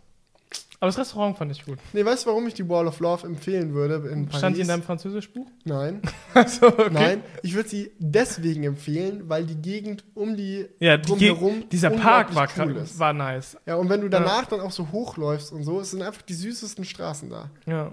Aber 0.80 0.88
das 0.88 0.98
Restaurant 0.98 1.36
fand 1.36 1.50
ich 1.50 1.64
gut. 1.64 1.78
Nee, 1.92 2.04
weißt 2.04 2.24
du, 2.24 2.30
warum 2.30 2.46
ich 2.46 2.54
die 2.54 2.68
Wall 2.68 2.86
of 2.86 3.00
Love 3.00 3.26
empfehlen 3.26 3.74
würde 3.74 4.08
in 4.08 4.26
Paris? 4.26 4.38
Stand 4.38 4.56
die 4.56 4.60
in 4.60 4.68
deinem 4.68 4.82
Französischbuch? 4.84 5.46
Nein. 5.64 6.00
Achso, 6.34 6.68
okay. 6.68 6.88
Nein, 6.92 7.22
ich 7.42 7.54
würde 7.54 7.68
sie 7.68 7.90
deswegen 7.98 8.62
empfehlen, 8.62 9.28
weil 9.28 9.44
die 9.44 9.56
Gegend 9.56 10.04
um 10.14 10.36
die 10.36 10.66
Ja, 10.78 10.96
die 10.96 11.08
drumherum 11.08 11.68
dieser 11.68 11.90
Park 11.90 12.32
war, 12.34 12.48
cool 12.58 12.80
war 12.96 13.12
nice. 13.12 13.56
Ja, 13.66 13.74
und 13.74 13.88
wenn 13.88 14.02
du 14.02 14.08
danach 14.08 14.46
dann 14.46 14.60
auch 14.60 14.70
so 14.70 14.92
hochläufst 14.92 15.52
und 15.52 15.64
so, 15.64 15.80
es 15.80 15.90
sind 15.90 16.02
einfach 16.02 16.22
die 16.22 16.34
süßesten 16.34 16.84
Straßen 16.84 17.28
da. 17.28 17.50
Ja, 17.66 17.92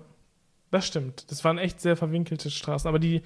das 0.70 0.86
stimmt. 0.86 1.32
Das 1.32 1.44
waren 1.44 1.58
echt 1.58 1.82
sehr 1.82 1.96
verwinkelte 1.96 2.52
Straßen. 2.52 2.88
Aber 2.88 3.00
die, 3.00 3.22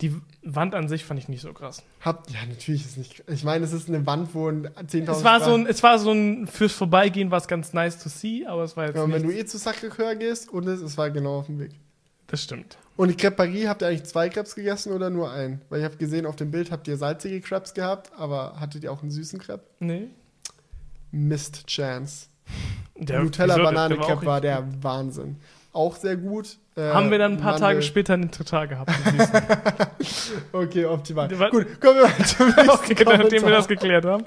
die 0.00 0.14
Wand 0.42 0.74
an 0.74 0.88
sich 0.88 1.04
fand 1.04 1.18
ich 1.18 1.28
nicht 1.28 1.40
so 1.40 1.52
krass. 1.52 1.82
Habt, 2.00 2.30
ja, 2.30 2.38
natürlich 2.48 2.84
ist 2.84 2.96
nicht. 2.96 3.24
Ich 3.26 3.42
meine, 3.42 3.64
es 3.64 3.72
ist 3.72 3.88
eine 3.88 4.06
Wand, 4.06 4.34
wo 4.34 4.48
ein 4.48 4.68
10.000 4.68 5.10
Es 5.10 5.24
war, 5.24 5.40
so 5.40 5.54
ein, 5.54 5.66
es 5.66 5.82
war 5.82 5.98
so 5.98 6.12
ein, 6.12 6.46
fürs 6.46 6.72
Vorbeigehen 6.72 7.30
war 7.30 7.38
es 7.38 7.48
ganz 7.48 7.72
nice 7.72 7.98
to 8.02 8.08
see, 8.08 8.46
aber 8.46 8.62
es 8.62 8.76
war 8.76 8.86
jetzt 8.86 8.96
Ja, 8.96 9.02
und 9.02 9.12
wenn 9.12 9.24
du 9.24 9.30
eh 9.30 9.44
zu 9.44 9.58
Sacré-Cœur 9.58 10.14
gehst 10.14 10.48
und 10.48 10.68
es, 10.68 10.80
es 10.80 10.96
war 10.96 11.10
genau 11.10 11.40
auf 11.40 11.46
dem 11.46 11.58
Weg. 11.58 11.72
Das 12.28 12.42
stimmt. 12.42 12.78
Und 12.96 13.08
die 13.08 13.14
Crêpe 13.14 13.36
Paris, 13.36 13.66
habt 13.66 13.82
ihr 13.82 13.88
eigentlich 13.88 14.04
zwei 14.04 14.28
Crepes 14.28 14.54
gegessen 14.54 14.92
oder 14.92 15.08
nur 15.10 15.30
einen? 15.30 15.62
Weil 15.68 15.80
ich 15.80 15.84
habe 15.84 15.96
gesehen, 15.96 16.26
auf 16.26 16.36
dem 16.36 16.50
Bild 16.50 16.70
habt 16.70 16.86
ihr 16.86 16.96
salzige 16.96 17.40
Crepes 17.40 17.74
gehabt, 17.74 18.12
aber 18.16 18.60
hattet 18.60 18.84
ihr 18.84 18.92
auch 18.92 19.02
einen 19.02 19.10
süßen 19.10 19.38
Crepe? 19.38 19.64
Nee. 19.80 20.08
Missed 21.10 21.66
Chance. 21.66 22.26
Der 22.96 23.22
Nutella 23.22 23.54
wieso? 23.54 23.64
Banane 23.64 23.96
Der 23.96 24.08
war 24.08 24.24
war 24.24 24.40
der 24.40 24.68
Wahnsinn. 24.82 25.36
Auch 25.72 25.96
sehr 25.96 26.16
gut. 26.16 26.58
Äh, 26.78 26.92
Haben 26.92 27.10
wir 27.10 27.18
dann 27.18 27.32
ein 27.32 27.36
paar 27.38 27.52
Mandel- 27.54 27.60
Tage 27.68 27.82
später 27.82 28.14
einen 28.14 28.30
Total 28.30 28.68
gehabt. 28.68 28.90
Okay, 30.52 30.84
optimal. 30.84 31.36
War- 31.38 31.50
Gut, 31.50 31.80
kommen 31.80 31.96
wir 31.96 32.02
mal 32.04 32.24
zum 32.24 32.46
nächsten 32.56 32.70
okay, 32.70 32.94
nachdem 33.04 33.18
wir 33.18 33.28
Kommentar. 33.40 33.50
das 33.50 33.68
geklärt 33.68 34.04
haben. 34.04 34.24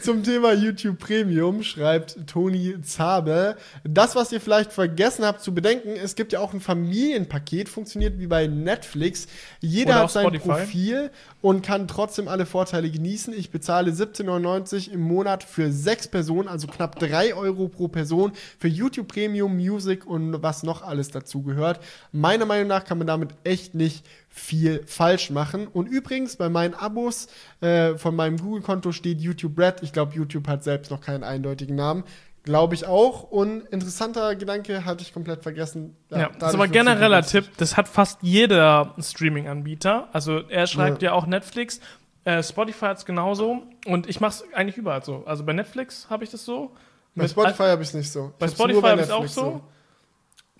Zum 0.00 0.22
Thema 0.22 0.52
YouTube 0.52 0.98
Premium 0.98 1.62
schreibt 1.62 2.26
Toni 2.26 2.80
Zabe. 2.82 3.56
Das, 3.84 4.14
was 4.14 4.30
ihr 4.32 4.40
vielleicht 4.40 4.72
vergessen 4.72 5.24
habt 5.24 5.40
zu 5.42 5.52
bedenken, 5.54 5.90
es 6.02 6.14
gibt 6.14 6.32
ja 6.32 6.40
auch 6.40 6.52
ein 6.52 6.60
Familienpaket, 6.60 7.68
funktioniert 7.68 8.18
wie 8.18 8.26
bei 8.26 8.46
Netflix. 8.46 9.26
Jeder 9.60 9.92
Oder 9.94 10.02
hat 10.04 10.10
sein 10.10 10.22
Spotify. 10.26 10.48
Profil 10.48 11.10
und 11.40 11.64
kann 11.64 11.88
trotzdem 11.88 12.28
alle 12.28 12.46
Vorteile 12.46 12.90
genießen. 12.90 13.34
Ich 13.36 13.50
bezahle 13.50 13.90
17,99 13.90 14.90
im 14.90 15.00
Monat 15.00 15.42
für 15.44 15.72
sechs 15.72 16.06
Personen, 16.08 16.48
also 16.48 16.66
knapp 16.68 16.98
drei 16.98 17.34
Euro 17.34 17.68
pro 17.68 17.88
Person 17.88 18.32
für 18.58 18.68
YouTube 18.68 19.08
Premium, 19.08 19.56
Music 19.56 20.06
und 20.06 20.42
was 20.42 20.62
noch 20.62 20.82
alles 20.82 21.10
dazu 21.10 21.42
gehört. 21.42 21.71
Meiner 22.12 22.46
Meinung 22.46 22.68
nach 22.68 22.84
kann 22.84 22.98
man 22.98 23.06
damit 23.06 23.30
echt 23.44 23.74
nicht 23.74 24.04
viel 24.28 24.82
falsch 24.86 25.30
machen. 25.30 25.66
Und 25.66 25.86
übrigens, 25.86 26.36
bei 26.36 26.48
meinen 26.48 26.74
Abos 26.74 27.28
äh, 27.60 27.96
von 27.96 28.16
meinem 28.16 28.38
Google-Konto 28.38 28.92
steht 28.92 29.20
YouTube 29.20 29.58
Red. 29.58 29.82
Ich 29.82 29.92
glaube, 29.92 30.14
YouTube 30.14 30.48
hat 30.48 30.64
selbst 30.64 30.90
noch 30.90 31.00
keinen 31.00 31.22
eindeutigen 31.22 31.76
Namen. 31.76 32.04
Glaube 32.44 32.74
ich 32.74 32.86
auch. 32.86 33.22
Und 33.30 33.60
interessanter 33.68 34.34
Gedanke 34.34 34.84
hatte 34.84 35.02
ich 35.02 35.12
komplett 35.12 35.42
vergessen. 35.42 35.96
Ja, 36.10 36.30
das 36.38 36.50
ist 36.50 36.54
aber 36.54 36.66
genereller 36.66 37.22
Tipp. 37.22 37.48
Das 37.58 37.76
hat 37.76 37.88
fast 37.88 38.18
jeder 38.22 38.94
Streaming-Anbieter. 38.98 40.08
Also 40.12 40.38
er 40.48 40.66
schreibt 40.66 41.02
ja, 41.02 41.12
auch 41.12 41.26
Netflix. 41.26 41.80
Äh, 42.24 42.42
Spotify 42.42 42.86
hat 42.86 42.98
es 42.98 43.04
genauso. 43.04 43.62
Und 43.86 44.08
ich 44.08 44.20
mache 44.20 44.44
es 44.44 44.54
eigentlich 44.54 44.76
überall 44.76 45.04
so. 45.04 45.22
Also 45.26 45.44
bei 45.44 45.52
Netflix 45.52 46.08
habe 46.10 46.24
ich 46.24 46.30
das 46.30 46.44
so. 46.44 46.72
Bei 47.14 47.28
Spotify 47.28 47.64
habe 47.64 47.82
ich 47.82 47.88
es 47.88 47.94
nicht 47.94 48.10
so. 48.10 48.32
Bei 48.38 48.46
Ich 48.46 48.58
nur 48.58 48.68
Spotify 48.68 48.88
habe 48.88 49.00
ich 49.00 49.06
es 49.06 49.12
auch 49.12 49.20
Netflix 49.20 49.34
so. 49.34 49.62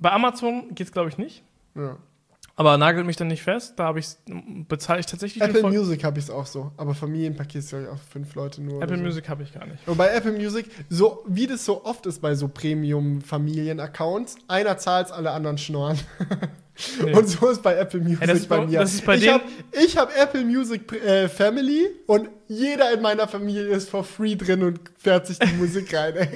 Bei 0.03 0.11
Amazon 0.11 0.75
geht 0.75 0.89
es, 0.89 0.93
glaube 0.93 1.09
ich, 1.09 1.17
nicht. 1.17 1.45
Ja. 1.77 1.97
Aber 2.55 2.77
nagelt 2.77 3.07
mich 3.07 3.17
dann 3.17 3.29
nicht 3.29 3.43
fest. 3.43 3.75
Da 3.77 3.85
habe 3.85 3.99
ich 3.99 4.09
bezahle 4.69 5.01
ich 5.01 5.07
tatsächlich 5.07 5.43
Apple 5.43 5.63
Music 5.63 6.05
habe 6.05 6.19
ich 6.19 6.27
es 6.27 6.31
auch 6.31 6.47
so. 6.47 6.71
Aber 6.77 6.95
Familienpaket 6.95 7.57
ist 7.57 7.73
ja 7.73 7.91
auch 7.91 7.99
für 7.99 8.13
fünf 8.13 8.35
Leute 8.35 8.63
nur. 8.63 8.83
Apple 8.83 8.99
so. 8.99 9.03
Music 9.03 9.29
habe 9.29 9.43
ich 9.43 9.53
gar 9.53 9.67
nicht. 9.67 9.87
Und 9.87 9.97
bei 9.97 10.09
Apple 10.09 10.33
Music, 10.33 10.67
so 10.91 11.25
wie 11.27 11.47
das 11.47 11.65
so 11.65 11.85
oft 11.85 12.05
ist 12.07 12.21
bei 12.21 12.35
so 12.35 12.49
Premium-Familien-Accounts, 12.49 14.37
einer 14.49 14.77
zahlt, 14.77 15.11
alle 15.13 15.31
anderen 15.31 15.59
schnorren. 15.59 15.99
Nee. 17.05 17.13
Und 17.13 17.29
so 17.29 17.51
ist 17.51 17.63
bei 17.63 17.77
Apple 17.77 18.01
Music 18.01 18.27
ist 18.29 18.49
bei 18.49 18.67
mir. 18.67 18.87
bei 19.05 19.17
ich 19.17 19.29
habe 19.29 19.45
hab 19.97 20.17
Apple 20.17 20.43
Music 20.43 20.91
äh, 20.93 21.29
Family 21.29 21.91
und 22.07 22.31
jeder 22.49 22.93
in 22.93 23.03
meiner 23.03 23.29
Familie 23.29 23.67
ist 23.67 23.91
for 23.91 24.05
free 24.05 24.37
drin 24.37 24.63
und 24.63 24.81
fährt 24.99 25.27
sich 25.27 25.39
die 25.39 25.53
Musik 25.59 25.95
rein. 25.95 26.17
Ey. 26.17 26.29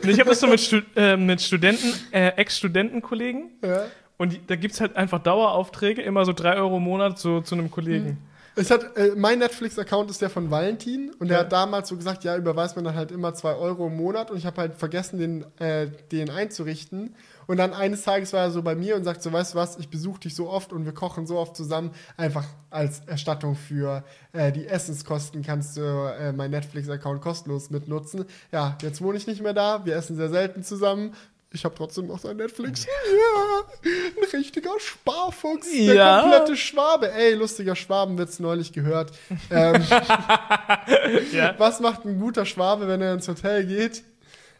Und 0.00 0.08
ich 0.08 0.20
habe 0.20 0.30
das 0.30 0.40
so 0.40 0.46
mit, 0.46 0.60
Stu 0.60 0.80
äh, 0.94 1.16
mit 1.16 1.42
Studenten, 1.42 1.92
äh, 2.12 2.28
Ex-Studentenkollegen. 2.36 3.50
Ja. 3.64 3.86
Und 4.20 4.38
da 4.48 4.56
gibt 4.56 4.74
es 4.74 4.82
halt 4.82 4.96
einfach 4.96 5.18
Daueraufträge, 5.18 6.02
immer 6.02 6.26
so 6.26 6.34
drei 6.34 6.56
Euro 6.56 6.76
im 6.76 6.82
Monat 6.82 7.18
so, 7.18 7.40
zu 7.40 7.54
einem 7.54 7.70
Kollegen. 7.70 8.18
Es 8.54 8.70
hat, 8.70 8.94
äh, 8.98 9.12
mein 9.16 9.38
Netflix-Account 9.38 10.10
ist 10.10 10.20
der 10.20 10.28
von 10.28 10.50
Valentin 10.50 11.10
und 11.18 11.28
der 11.28 11.38
Ja. 11.38 11.44
hat 11.44 11.52
damals 11.52 11.88
so 11.88 11.96
gesagt, 11.96 12.22
ja, 12.24 12.36
überweist 12.36 12.76
man 12.76 12.84
dann 12.84 12.96
halt 12.96 13.12
immer 13.12 13.32
zwei 13.32 13.54
Euro 13.54 13.86
im 13.86 13.96
Monat 13.96 14.30
und 14.30 14.36
ich 14.36 14.44
habe 14.44 14.60
halt 14.60 14.74
vergessen, 14.74 15.18
den, 15.18 15.46
äh, 15.58 15.86
den 16.12 16.28
einzurichten. 16.28 17.14
Und 17.46 17.56
dann 17.56 17.72
eines 17.72 18.02
Tages 18.02 18.34
war 18.34 18.40
er 18.40 18.50
so 18.50 18.60
bei 18.62 18.74
mir 18.74 18.94
und 18.96 19.04
sagt 19.04 19.22
so, 19.22 19.32
weißt 19.32 19.54
du 19.54 19.58
was, 19.58 19.78
ich 19.78 19.88
besuche 19.88 20.20
dich 20.20 20.34
so 20.34 20.50
oft 20.50 20.74
und 20.74 20.84
wir 20.84 20.92
kochen 20.92 21.26
so 21.26 21.38
oft 21.38 21.56
zusammen, 21.56 21.92
einfach 22.18 22.44
als 22.68 23.00
Erstattung 23.06 23.54
für 23.54 24.04
äh, 24.34 24.52
die 24.52 24.66
Essenskosten 24.66 25.42
kannst 25.42 25.78
du 25.78 25.80
äh, 25.80 26.32
mein 26.34 26.50
Netflix-Account 26.50 27.22
kostenlos 27.22 27.70
mitnutzen. 27.70 28.26
Ja, 28.52 28.76
jetzt 28.82 29.00
wohne 29.00 29.16
ich 29.16 29.26
nicht 29.26 29.40
mehr 29.42 29.54
da, 29.54 29.86
wir 29.86 29.96
essen 29.96 30.16
sehr 30.16 30.28
selten 30.28 30.62
zusammen. 30.62 31.14
Ich 31.52 31.64
habe 31.64 31.74
trotzdem 31.74 32.06
noch 32.06 32.20
sein 32.20 32.36
Netflix. 32.36 32.86
Ja, 32.86 33.62
ein 33.84 34.38
richtiger 34.38 34.70
Sparfuchs. 34.78 35.68
Der 35.72 35.94
Ja. 35.94 36.20
komplette 36.20 36.56
Schwabe. 36.56 37.12
Ey, 37.12 37.34
lustiger 37.34 37.74
Schwabenwitz 37.74 38.38
neulich 38.38 38.72
gehört. 38.72 39.10
Ähm, 39.50 39.82
Ja. 41.32 41.54
was 41.58 41.80
macht 41.80 42.04
ein 42.04 42.20
guter 42.20 42.46
Schwabe, 42.46 42.86
wenn 42.86 43.00
er 43.00 43.14
ins 43.14 43.26
Hotel 43.26 43.66
geht? 43.66 44.04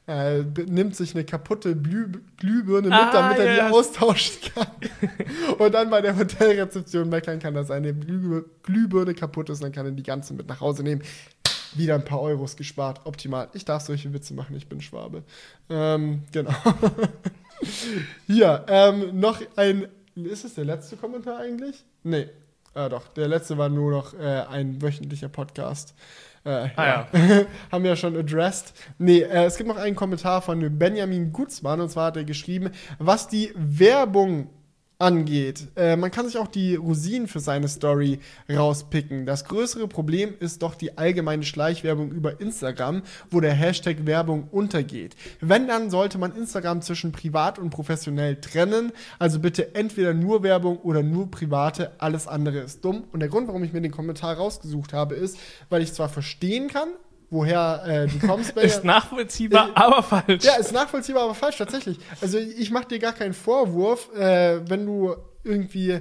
Er 0.06 0.42
nimmt 0.66 0.96
sich 0.96 1.14
eine 1.14 1.24
kaputte 1.24 1.76
Blüh 1.76 2.08
Glühbirne 2.38 2.88
mit, 2.88 2.92
Ah, 2.98 3.12
damit 3.12 3.38
er 3.38 3.54
ja, 3.54 3.68
die 3.68 3.72
austauschen 3.74 4.34
kann. 4.52 4.66
Und 5.58 5.72
dann 5.72 5.90
bei 5.90 6.00
der 6.00 6.16
Hotelrezeption 6.16 7.08
meckern 7.08 7.38
kann, 7.38 7.54
dass 7.54 7.68
seine 7.68 7.94
Glüh 7.94 8.42
Glühbirne 8.64 9.14
kaputt 9.14 9.50
ist. 9.50 9.62
Dann 9.62 9.70
kann 9.70 9.86
er 9.86 9.92
die 9.92 10.02
ganze 10.02 10.34
mit 10.34 10.48
nach 10.48 10.60
Hause 10.60 10.82
nehmen. 10.82 11.02
Wieder 11.74 11.94
ein 11.94 12.04
paar 12.04 12.20
Euros 12.20 12.56
gespart. 12.56 13.00
Optimal. 13.04 13.48
Ich 13.52 13.64
darf 13.64 13.82
solche 13.82 14.12
Witze 14.12 14.34
machen. 14.34 14.56
Ich 14.56 14.68
bin 14.68 14.80
Schwabe. 14.80 15.22
Ähm, 15.68 16.22
genau. 16.32 16.54
Hier, 18.26 18.64
ähm, 18.68 19.18
noch 19.18 19.40
ein. 19.56 19.86
Ist 20.16 20.44
es 20.44 20.54
der 20.54 20.64
letzte 20.64 20.96
Kommentar 20.96 21.38
eigentlich? 21.38 21.84
Nee. 22.02 22.28
Ah, 22.74 22.88
doch. 22.88 23.08
Der 23.08 23.28
letzte 23.28 23.58
war 23.58 23.68
nur 23.68 23.90
noch 23.90 24.14
äh, 24.14 24.44
ein 24.48 24.80
wöchentlicher 24.82 25.28
Podcast. 25.28 25.94
Äh, 26.44 26.68
Ah, 26.76 26.86
ja. 26.86 27.06
haben 27.72 27.84
wir 27.84 27.90
ja 27.90 27.96
schon 27.96 28.16
addressed. 28.16 28.72
Nee, 28.98 29.20
äh, 29.20 29.44
es 29.44 29.56
gibt 29.56 29.68
noch 29.68 29.76
einen 29.76 29.96
Kommentar 29.96 30.40
von 30.42 30.78
Benjamin 30.78 31.32
Gutzmann 31.32 31.80
und 31.80 31.90
zwar 31.90 32.06
hat 32.06 32.16
er 32.16 32.24
geschrieben, 32.24 32.70
was 32.98 33.28
die 33.28 33.52
Werbung 33.54 34.48
angeht. 35.00 35.68
Äh, 35.76 35.96
man 35.96 36.10
kann 36.10 36.26
sich 36.26 36.38
auch 36.38 36.46
die 36.46 36.76
Rosinen 36.76 37.26
für 37.26 37.40
seine 37.40 37.68
Story 37.68 38.20
rauspicken. 38.52 39.26
Das 39.26 39.44
größere 39.44 39.88
Problem 39.88 40.34
ist 40.38 40.62
doch 40.62 40.74
die 40.74 40.98
allgemeine 40.98 41.42
Schleichwerbung 41.42 42.12
über 42.12 42.40
Instagram, 42.40 43.02
wo 43.30 43.40
der 43.40 43.52
Hashtag 43.52 44.06
Werbung 44.06 44.48
untergeht. 44.50 45.16
Wenn, 45.40 45.66
dann 45.66 45.90
sollte 45.90 46.18
man 46.18 46.36
Instagram 46.36 46.82
zwischen 46.82 47.12
privat 47.12 47.58
und 47.58 47.70
professionell 47.70 48.36
trennen. 48.36 48.92
Also 49.18 49.40
bitte 49.40 49.74
entweder 49.74 50.14
nur 50.14 50.42
Werbung 50.42 50.78
oder 50.78 51.02
nur 51.02 51.30
private. 51.30 51.92
Alles 51.98 52.28
andere 52.28 52.58
ist 52.58 52.84
dumm. 52.84 53.04
Und 53.12 53.20
der 53.20 53.28
Grund, 53.28 53.48
warum 53.48 53.64
ich 53.64 53.72
mir 53.72 53.80
den 53.80 53.90
Kommentar 53.90 54.36
rausgesucht 54.36 54.92
habe, 54.92 55.14
ist, 55.14 55.38
weil 55.70 55.82
ich 55.82 55.92
zwar 55.92 56.08
verstehen 56.08 56.68
kann, 56.68 56.88
woher 57.30 57.82
äh, 57.86 58.06
du 58.08 58.18
kommst. 58.26 58.50
Ist 58.56 58.80
Benja- 58.82 58.86
nachvollziehbar, 58.86 59.68
Äh, 59.68 59.72
aber 59.74 60.02
falsch. 60.02 60.44
ja, 60.44 60.56
ist 60.56 60.72
nachvollziehbar, 60.72 61.24
aber 61.24 61.34
falsch 61.34 61.58
tatsächlich. 61.58 61.98
Also 62.20 62.38
ich 62.38 62.70
mache 62.70 62.88
dir 62.88 62.98
gar 62.98 63.12
keinen 63.12 63.34
Vorwurf, 63.34 64.12
äh, 64.14 64.60
wenn 64.68 64.84
du 64.86 65.14
irgendwie, 65.44 66.00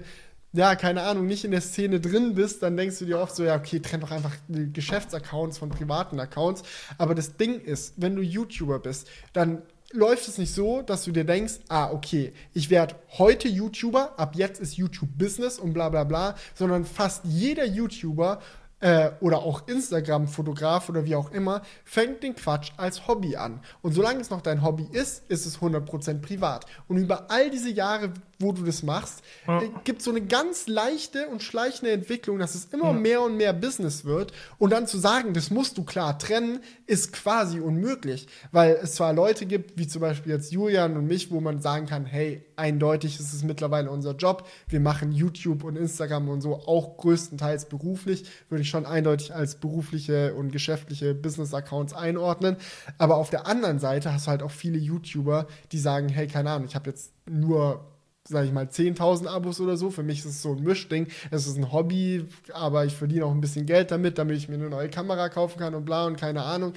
ja, 0.54 0.76
keine 0.76 1.04
Ahnung, 1.04 1.28
nicht 1.28 1.46
in 1.46 1.52
der 1.52 1.62
Szene 1.62 2.00
drin 2.00 2.34
bist, 2.36 2.64
dann 2.64 2.76
denkst 2.76 3.00
du 3.00 3.06
dir 3.06 3.20
oft 3.20 3.36
so, 3.36 3.44
ja, 3.44 3.56
okay, 3.56 3.80
trenn 3.80 4.02
doch 4.02 4.12
einfach 4.12 4.36
die 4.48 4.74
Geschäftsaccounts 4.74 5.60
von 5.60 5.70
privaten 5.70 6.20
Accounts. 6.20 6.64
Aber 6.98 7.14
das 7.16 7.38
Ding 7.38 7.60
ist, 7.62 7.94
wenn 7.98 8.16
du 8.16 8.22
YouTuber 8.22 8.80
bist, 8.80 9.08
dann 9.34 9.62
läuft 9.92 10.28
es 10.28 10.38
nicht 10.38 10.54
so, 10.54 10.84
dass 10.84 11.04
du 11.04 11.12
dir 11.12 11.24
denkst, 11.24 11.54
ah, 11.70 11.90
okay, 11.92 12.32
ich 12.54 12.70
werde 12.70 12.96
heute 13.18 13.48
YouTuber, 13.48 14.14
ab 14.20 14.34
jetzt 14.36 14.62
ist 14.62 14.78
YouTube 14.78 15.10
Business 15.18 15.58
und 15.58 15.74
bla 15.74 15.90
bla 15.90 16.04
bla, 16.04 16.36
sondern 16.54 16.86
fast 16.86 17.24
jeder 17.26 17.66
YouTuber 17.66 18.40
äh, 18.80 19.12
oder 19.20 19.40
auch 19.40 19.68
Instagram-Fotograf 19.68 20.90
oder 20.90 21.06
wie 21.06 21.16
auch 21.16 21.32
immer, 21.32 21.62
fängt 21.84 22.24
den 22.24 22.36
Quatsch 22.36 22.72
als 22.78 23.08
Hobby 23.08 23.36
an. 23.36 23.62
Und 23.82 23.94
solange 23.94 24.22
es 24.22 24.30
noch 24.30 24.42
dein 24.42 24.64
Hobby 24.64 24.88
ist, 24.92 25.30
ist 25.30 25.46
es 25.46 25.60
100% 25.60 26.22
privat. 26.22 26.66
Und 26.88 26.98
über 26.98 27.30
all 27.30 27.50
diese 27.50 27.72
Jahre, 27.72 28.14
wo 28.40 28.54
du 28.54 28.64
das 28.64 28.84
machst, 28.84 29.22
Ja. 29.48 29.62
äh, 29.62 29.70
gibt 29.84 30.00
es 30.00 30.06
so 30.06 30.12
eine 30.12 30.22
ganz 30.22 30.68
leichte 30.68 31.28
und 31.28 31.44
schleichende 31.44 31.92
Entwicklung, 31.92 32.40
dass 32.40 32.56
es 32.56 32.66
immer 32.72 32.94
mehr 32.94 33.22
und 33.22 33.36
mehr 33.36 33.52
Business 33.52 34.06
wird. 34.06 34.32
Und 34.58 34.72
dann 34.72 34.88
zu 34.88 34.98
sagen, 34.98 35.34
das 35.34 35.52
musst 35.52 35.78
du 35.78 35.84
klar 35.84 36.18
trennen, 36.18 36.60
ist 36.86 37.12
quasi 37.12 37.60
unmöglich. 37.60 38.28
Weil 38.52 38.80
es 38.82 38.96
zwar 38.96 39.12
Leute 39.14 39.46
gibt, 39.46 39.78
wie 39.78 39.88
zum 39.88 40.02
Beispiel 40.02 40.32
jetzt 40.32 40.52
Julian 40.54 40.96
und 40.96 41.06
mich, 41.06 41.32
wo 41.32 41.42
man 41.42 41.62
sagen 41.62 41.86
kann, 41.86 42.06
hey, 42.06 42.46
eindeutig 42.56 43.20
ist 43.20 43.34
es 43.34 43.44
mittlerweile 43.44 43.92
unser 43.92 44.16
Job. 44.16 44.48
Wir 44.68 44.80
machen 44.80 45.12
YouTube 45.12 45.64
und 45.66 45.76
Instagram 45.76 46.30
und 46.30 46.42
so 46.42 46.56
auch 46.56 46.96
größtenteils 46.98 47.66
beruflich. 47.66 48.24
Würde 48.50 48.62
ich 48.62 48.70
schon 48.70 48.86
eindeutig 48.86 49.36
als 49.36 49.56
berufliche 49.56 50.34
und 50.34 50.52
geschäftliche 50.52 51.14
Business-Accounts 51.14 51.94
einordnen. 51.94 52.56
Aber 52.98 53.18
auf 53.18 53.30
der 53.30 53.48
anderen 53.48 53.80
Seite 53.80 54.14
hast 54.14 54.28
du 54.28 54.32
halt 54.32 54.44
auch 54.44 54.52
viele 54.52 54.78
YouTuber, 54.78 55.48
die 55.74 55.78
sagen, 55.80 56.08
hey, 56.08 56.28
keine 56.28 56.52
Ahnung, 56.52 56.68
ich 56.68 56.76
habe 56.76 56.90
jetzt 56.90 57.12
nur 57.30 57.86
sage 58.30 58.48
ich 58.48 58.54
mal, 58.54 58.66
10.000 58.66 59.28
Abos 59.28 59.60
oder 59.60 59.76
so. 59.76 59.90
Für 59.90 60.04
mich 60.04 60.20
ist 60.20 60.26
es 60.26 60.42
so 60.42 60.54
ein 60.56 60.64
Mischding. 60.64 61.08
Es 61.32 61.48
ist 61.48 61.58
ein 61.58 61.72
Hobby, 61.72 62.26
aber 62.54 62.86
ich 62.86 62.96
verdiene 62.96 63.26
auch 63.26 63.32
ein 63.32 63.42
bisschen 63.42 63.66
Geld 63.66 63.92
damit, 63.92 64.18
damit 64.18 64.38
ich 64.38 64.48
mir 64.48 64.56
eine 64.56 64.70
neue 64.70 64.90
Kamera 64.90 65.30
kaufen 65.30 65.60
kann 65.60 65.74
und 65.76 65.84
bla 65.86 66.06
und 66.06 66.16
keine 66.18 66.44
Ahnung. 66.44 66.74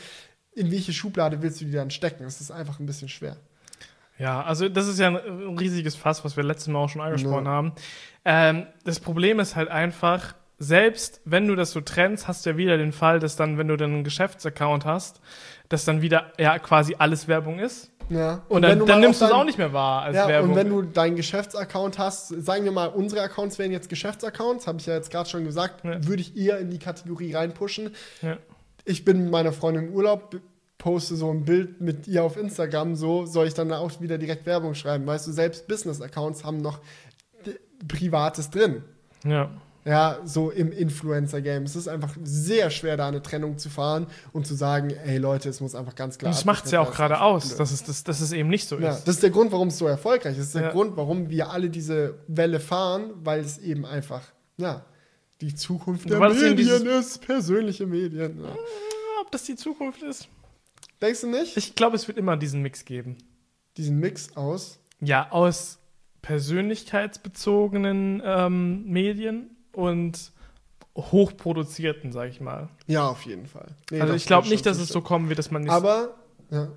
In 0.54 0.70
welche 0.72 0.92
Schublade 0.92 1.40
willst 1.42 1.60
du 1.60 1.64
die 1.66 1.72
dann 1.72 1.90
stecken? 1.90 2.24
Es 2.24 2.40
ist 2.40 2.50
einfach 2.50 2.80
ein 2.80 2.86
bisschen 2.86 3.08
schwer. 3.08 3.36
Ja, 4.18 4.42
also 4.42 4.68
das 4.68 4.86
ist 4.88 4.98
ja 4.98 5.08
ein 5.08 5.56
riesiges 5.58 5.94
Fass, 5.96 6.24
was 6.24 6.36
wir 6.36 6.44
letztes 6.44 6.68
Mal 6.68 6.78
auch 6.78 6.88
schon 6.88 7.00
angesprochen 7.00 7.46
Ja. 7.46 7.50
haben. 7.50 7.72
Ähm, 8.24 8.66
das 8.84 9.00
Problem 9.00 9.40
ist 9.40 9.56
halt 9.56 9.68
einfach, 9.68 10.34
selbst 10.58 11.20
wenn 11.24 11.48
du 11.48 11.56
das 11.56 11.72
so 11.72 11.80
trennst, 11.80 12.28
hast 12.28 12.44
du 12.46 12.50
ja 12.50 12.56
wieder 12.56 12.76
den 12.78 12.92
Fall, 12.92 13.18
dass 13.18 13.36
dann, 13.36 13.58
wenn 13.58 13.68
du 13.68 13.76
dann 13.76 13.92
einen 13.92 14.04
Geschäftsaccount 14.04 14.84
hast, 14.84 15.20
dass 15.68 15.84
dann 15.84 16.02
wieder 16.02 16.32
ja 16.38 16.58
quasi 16.58 16.94
alles 16.98 17.26
Werbung 17.28 17.58
ist. 17.58 17.90
Ja. 18.08 18.42
Und, 18.48 18.62
wenn 18.62 18.78
dann, 18.78 18.86
dann 18.88 19.00
nimmst 19.00 19.20
du 19.20 19.24
es 19.26 19.30
auch 19.30 19.44
nicht 19.44 19.58
mehr 19.58 19.72
wahr 19.72 20.02
als 20.02 20.16
Ja, 20.16 20.28
Werbung. 20.28 20.50
und 20.50 20.56
wenn 20.56 20.68
du 20.68 20.82
deinen 20.82 21.16
Geschäftsaccount 21.16 21.98
hast, 21.98 22.28
sagen 22.28 22.64
wir 22.64 22.72
mal, 22.72 22.86
unsere 22.88 23.22
Accounts 23.22 23.58
wären 23.58 23.70
jetzt 23.72 23.88
Geschäftsaccounts, 23.88 24.66
habe 24.66 24.78
ich 24.78 24.86
ja 24.86 24.94
jetzt 24.94 25.10
gerade 25.10 25.28
schon 25.28 25.44
gesagt, 25.44 25.84
Ja. 25.84 26.04
würde 26.06 26.22
ich 26.22 26.36
eher 26.36 26.58
in 26.58 26.70
die 26.70 26.78
Kategorie 26.78 27.34
reinpushen. 27.34 27.94
ja. 28.22 28.36
ich 28.84 29.04
bin 29.04 29.22
mit 29.22 29.30
meiner 29.30 29.52
Freundin 29.52 29.88
im 29.88 29.94
Urlaub, 29.94 30.36
poste 30.78 31.14
so 31.14 31.30
ein 31.30 31.44
Bild 31.44 31.80
mit 31.80 32.08
ihr 32.08 32.24
auf 32.24 32.36
Instagram, 32.36 32.96
so 32.96 33.24
soll 33.26 33.46
ich 33.46 33.54
dann 33.54 33.72
auch 33.72 34.00
wieder 34.00 34.18
direkt 34.18 34.44
Werbung 34.46 34.74
schreiben. 34.74 35.06
Weißt 35.06 35.28
du, 35.28 35.30
selbst 35.32 35.68
Business-Accounts 35.68 36.42
haben 36.44 36.58
noch 36.58 36.80
Privates 37.88 38.50
drin. 38.50 38.82
ja. 39.24 39.50
Ja, 39.84 40.20
so 40.24 40.50
im 40.50 40.70
Influencer-Game. 40.70 41.64
Es 41.64 41.74
ist 41.74 41.88
einfach 41.88 42.16
sehr 42.22 42.70
schwer, 42.70 42.96
da 42.96 43.08
eine 43.08 43.20
Trennung 43.20 43.58
zu 43.58 43.68
fahren 43.68 44.06
und 44.32 44.46
zu 44.46 44.54
sagen, 44.54 44.90
ey 44.90 45.18
Leute, 45.18 45.48
es 45.48 45.60
muss 45.60 45.74
einfach 45.74 45.96
ganz 45.96 46.18
klar. 46.18 46.30
Und 46.30 46.36
das 46.36 46.44
macht 46.44 46.66
es 46.66 46.70
ja 46.70 46.80
auch 46.80 46.92
gerade 46.92 47.20
aus, 47.20 47.56
dass 47.56 47.72
es, 47.72 47.82
dass, 47.82 48.04
dass 48.04 48.20
es 48.20 48.30
eben 48.30 48.48
nicht 48.48 48.68
so 48.68 48.78
ja, 48.78 48.92
ist. 48.92 49.08
das 49.08 49.16
ist 49.16 49.24
der 49.24 49.30
Grund, 49.30 49.50
warum 49.50 49.68
es 49.68 49.78
so 49.78 49.88
erfolgreich 49.88 50.34
ist. 50.34 50.38
Das 50.38 50.46
ist 50.46 50.54
der 50.54 50.62
Ja. 50.62 50.70
Grund, 50.70 50.96
warum 50.96 51.30
wir 51.30 51.50
alle 51.50 51.68
diese 51.68 52.20
Welle 52.28 52.60
fahren, 52.60 53.10
weil 53.24 53.40
es 53.40 53.58
eben 53.58 53.84
einfach, 53.84 54.22
ja, 54.56 54.84
die 55.40 55.52
Zukunft 55.52 56.08
der 56.08 56.20
Medien 56.20 56.86
ist, 56.86 57.20
persönliche 57.26 57.84
Medien. 57.86 58.40
Ja. 58.40 58.54
Ob 59.20 59.32
das 59.32 59.42
die 59.42 59.56
Zukunft 59.56 60.00
ist? 60.04 60.28
Denkst 61.00 61.22
du 61.22 61.26
nicht? 61.26 61.56
Ich 61.56 61.74
glaube, 61.74 61.96
es 61.96 62.06
wird 62.06 62.18
immer 62.18 62.36
diesen 62.36 62.62
Mix 62.62 62.84
geben. 62.84 63.16
diesen 63.76 63.98
Mix 63.98 64.36
aus. 64.36 64.78
Ja, 65.00 65.28
aus 65.32 65.80
persönlichkeitsbezogenen 66.20 68.22
ähm, 68.24 68.84
Medien 68.86 69.56
und 69.72 70.32
hochproduzierten, 70.96 72.12
sag 72.12 72.28
ich 72.28 72.40
mal. 72.40 72.68
Ja, 72.86 73.08
auf 73.08 73.22
jeden 73.22 73.46
Fall. 73.46 73.68
Nee, 73.90 74.00
also 74.00 74.14
ich 74.14 74.26
glaube 74.26 74.48
nicht, 74.48 74.66
dass 74.66 74.78
es 74.78 74.88
so 74.88 75.00
kommen 75.00 75.28
wird, 75.28 75.38
dass 75.38 75.50
man 75.50 75.62
nicht. 75.62 75.72
Aber, 75.72 76.14
ja, 76.50 76.68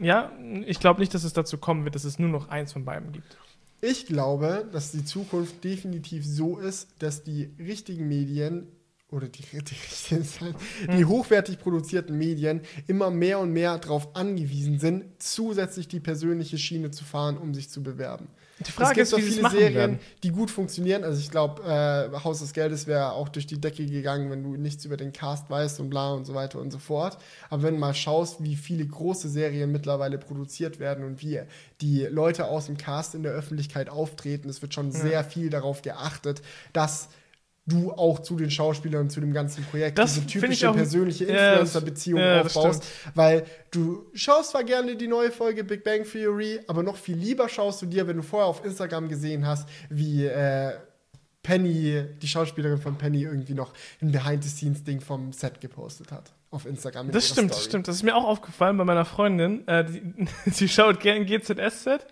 ja, 0.00 0.32
ich 0.66 0.80
glaube 0.80 1.00
nicht, 1.00 1.12
dass 1.12 1.24
es 1.24 1.34
dazu 1.34 1.58
kommen 1.58 1.84
wird, 1.84 1.94
dass 1.94 2.04
es 2.04 2.18
nur 2.18 2.30
noch 2.30 2.48
eins 2.48 2.72
von 2.72 2.84
beiden 2.84 3.12
gibt. 3.12 3.36
ich 3.82 4.06
glaube, 4.06 4.66
dass 4.72 4.92
die 4.92 5.04
Zukunft 5.04 5.62
definitiv 5.64 6.24
so 6.24 6.58
ist, 6.58 6.88
dass 6.98 7.22
die 7.22 7.50
richtigen 7.58 8.08
Medien 8.08 8.68
oder 9.10 9.28
die, 9.28 9.42
die, 9.42 9.60
die, 10.16 10.96
die 10.96 11.04
hochwertig 11.04 11.58
produzierten 11.58 12.16
Medien 12.16 12.62
immer 12.86 13.10
mehr 13.10 13.38
und 13.38 13.52
mehr 13.52 13.76
darauf 13.78 14.16
angewiesen 14.16 14.78
sind, 14.78 15.04
zusätzlich 15.18 15.88
die 15.88 16.00
persönliche 16.00 16.56
Schiene 16.56 16.90
zu 16.90 17.04
fahren, 17.04 17.36
um 17.36 17.52
sich 17.52 17.68
zu 17.68 17.82
bewerben. 17.82 18.28
Die 18.66 18.72
Frage 18.72 19.00
es 19.00 19.12
ist, 19.12 19.16
gibt 19.16 19.18
wie 19.18 19.22
sie 19.22 19.28
es 19.28 19.34
viele 19.34 19.42
machen 19.42 19.58
Serien, 19.58 19.74
werden. 19.74 19.98
die 20.22 20.30
gut 20.30 20.50
funktionieren. 20.50 21.04
Also 21.04 21.20
ich 21.20 21.30
glaube, 21.30 21.62
äh, 21.62 22.24
Haus 22.24 22.40
des 22.40 22.52
Geldes 22.52 22.86
wäre 22.86 23.12
auch 23.12 23.28
durch 23.28 23.46
die 23.46 23.60
Decke 23.60 23.84
gegangen, 23.86 24.30
wenn 24.30 24.42
du 24.42 24.56
nichts 24.56 24.84
über 24.84 24.96
den 24.96 25.12
Cast 25.12 25.50
weißt 25.50 25.80
und 25.80 25.90
bla 25.90 26.12
und 26.12 26.24
so 26.24 26.34
weiter 26.34 26.58
und 26.58 26.70
so 26.70 26.78
fort. 26.78 27.18
Aber 27.50 27.62
wenn 27.62 27.74
du 27.74 27.80
mal 27.80 27.94
schaust, 27.94 28.42
wie 28.42 28.56
viele 28.56 28.86
große 28.86 29.28
Serien 29.28 29.72
mittlerweile 29.72 30.18
produziert 30.18 30.78
werden 30.78 31.04
und 31.04 31.22
wie 31.22 31.40
die 31.80 32.02
Leute 32.02 32.46
aus 32.46 32.66
dem 32.66 32.76
Cast 32.76 33.14
in 33.14 33.22
der 33.22 33.32
Öffentlichkeit 33.32 33.88
auftreten, 33.88 34.48
es 34.48 34.62
wird 34.62 34.74
schon 34.74 34.92
sehr 34.92 35.24
viel 35.24 35.50
darauf 35.50 35.82
geachtet, 35.82 36.42
dass 36.72 37.08
du 37.66 37.92
auch 37.92 38.18
zu 38.20 38.36
den 38.36 38.50
Schauspielern 38.50 39.02
und 39.02 39.10
zu 39.10 39.20
dem 39.20 39.32
ganzen 39.32 39.62
Projekt 39.64 39.96
Das 39.98 40.14
diese 40.14 40.26
typische 40.26 40.70
auch- 40.70 40.74
persönliche 40.74 41.24
Influencer-Beziehung 41.24 42.18
ja, 42.20 42.40
aufbaust, 42.42 42.84
weil 43.14 43.44
du 43.70 44.06
schaust 44.14 44.50
zwar 44.50 44.64
gerne 44.64 44.96
die 44.96 45.06
neue 45.06 45.30
Folge 45.30 45.62
Big 45.62 45.84
Bang 45.84 46.02
Theory, 46.04 46.60
aber 46.66 46.82
noch 46.82 46.96
viel 46.96 47.16
lieber 47.16 47.48
schaust 47.48 47.80
du 47.82 47.86
dir, 47.86 48.06
wenn 48.08 48.16
du 48.16 48.22
vorher 48.22 48.48
auf 48.48 48.64
Instagram 48.64 49.08
gesehen 49.08 49.46
hast, 49.46 49.68
wie 49.90 50.26
äh, 50.26 50.72
Penny, 51.44 52.04
die 52.20 52.28
Schauspielerin 52.28 52.78
von 52.78 52.96
Penny, 52.98 53.22
irgendwie 53.22 53.54
noch 53.54 53.72
ein 54.00 54.10
Behind-the-Scenes-Ding 54.12 55.00
vom 55.00 55.32
Set 55.32 55.60
gepostet 55.60 56.10
hat. 56.12 56.32
Auf 56.52 56.66
Instagram. 56.66 57.06
in 57.06 57.12
Das 57.12 57.28
stimmt, 57.28 57.50
das 57.50 57.64
stimmt. 57.64 57.88
Das 57.88 57.96
ist 57.96 58.02
mir 58.02 58.14
auch 58.14 58.24
aufgefallen 58.24 58.76
bei 58.76 58.84
meiner 58.84 59.06
Freundin. 59.06 59.66
Äh, 59.66 59.84
die, 59.86 60.26
sie 60.50 60.68
schaut 60.68 61.00
gerne 61.00 61.24
GZSZ 61.24 62.06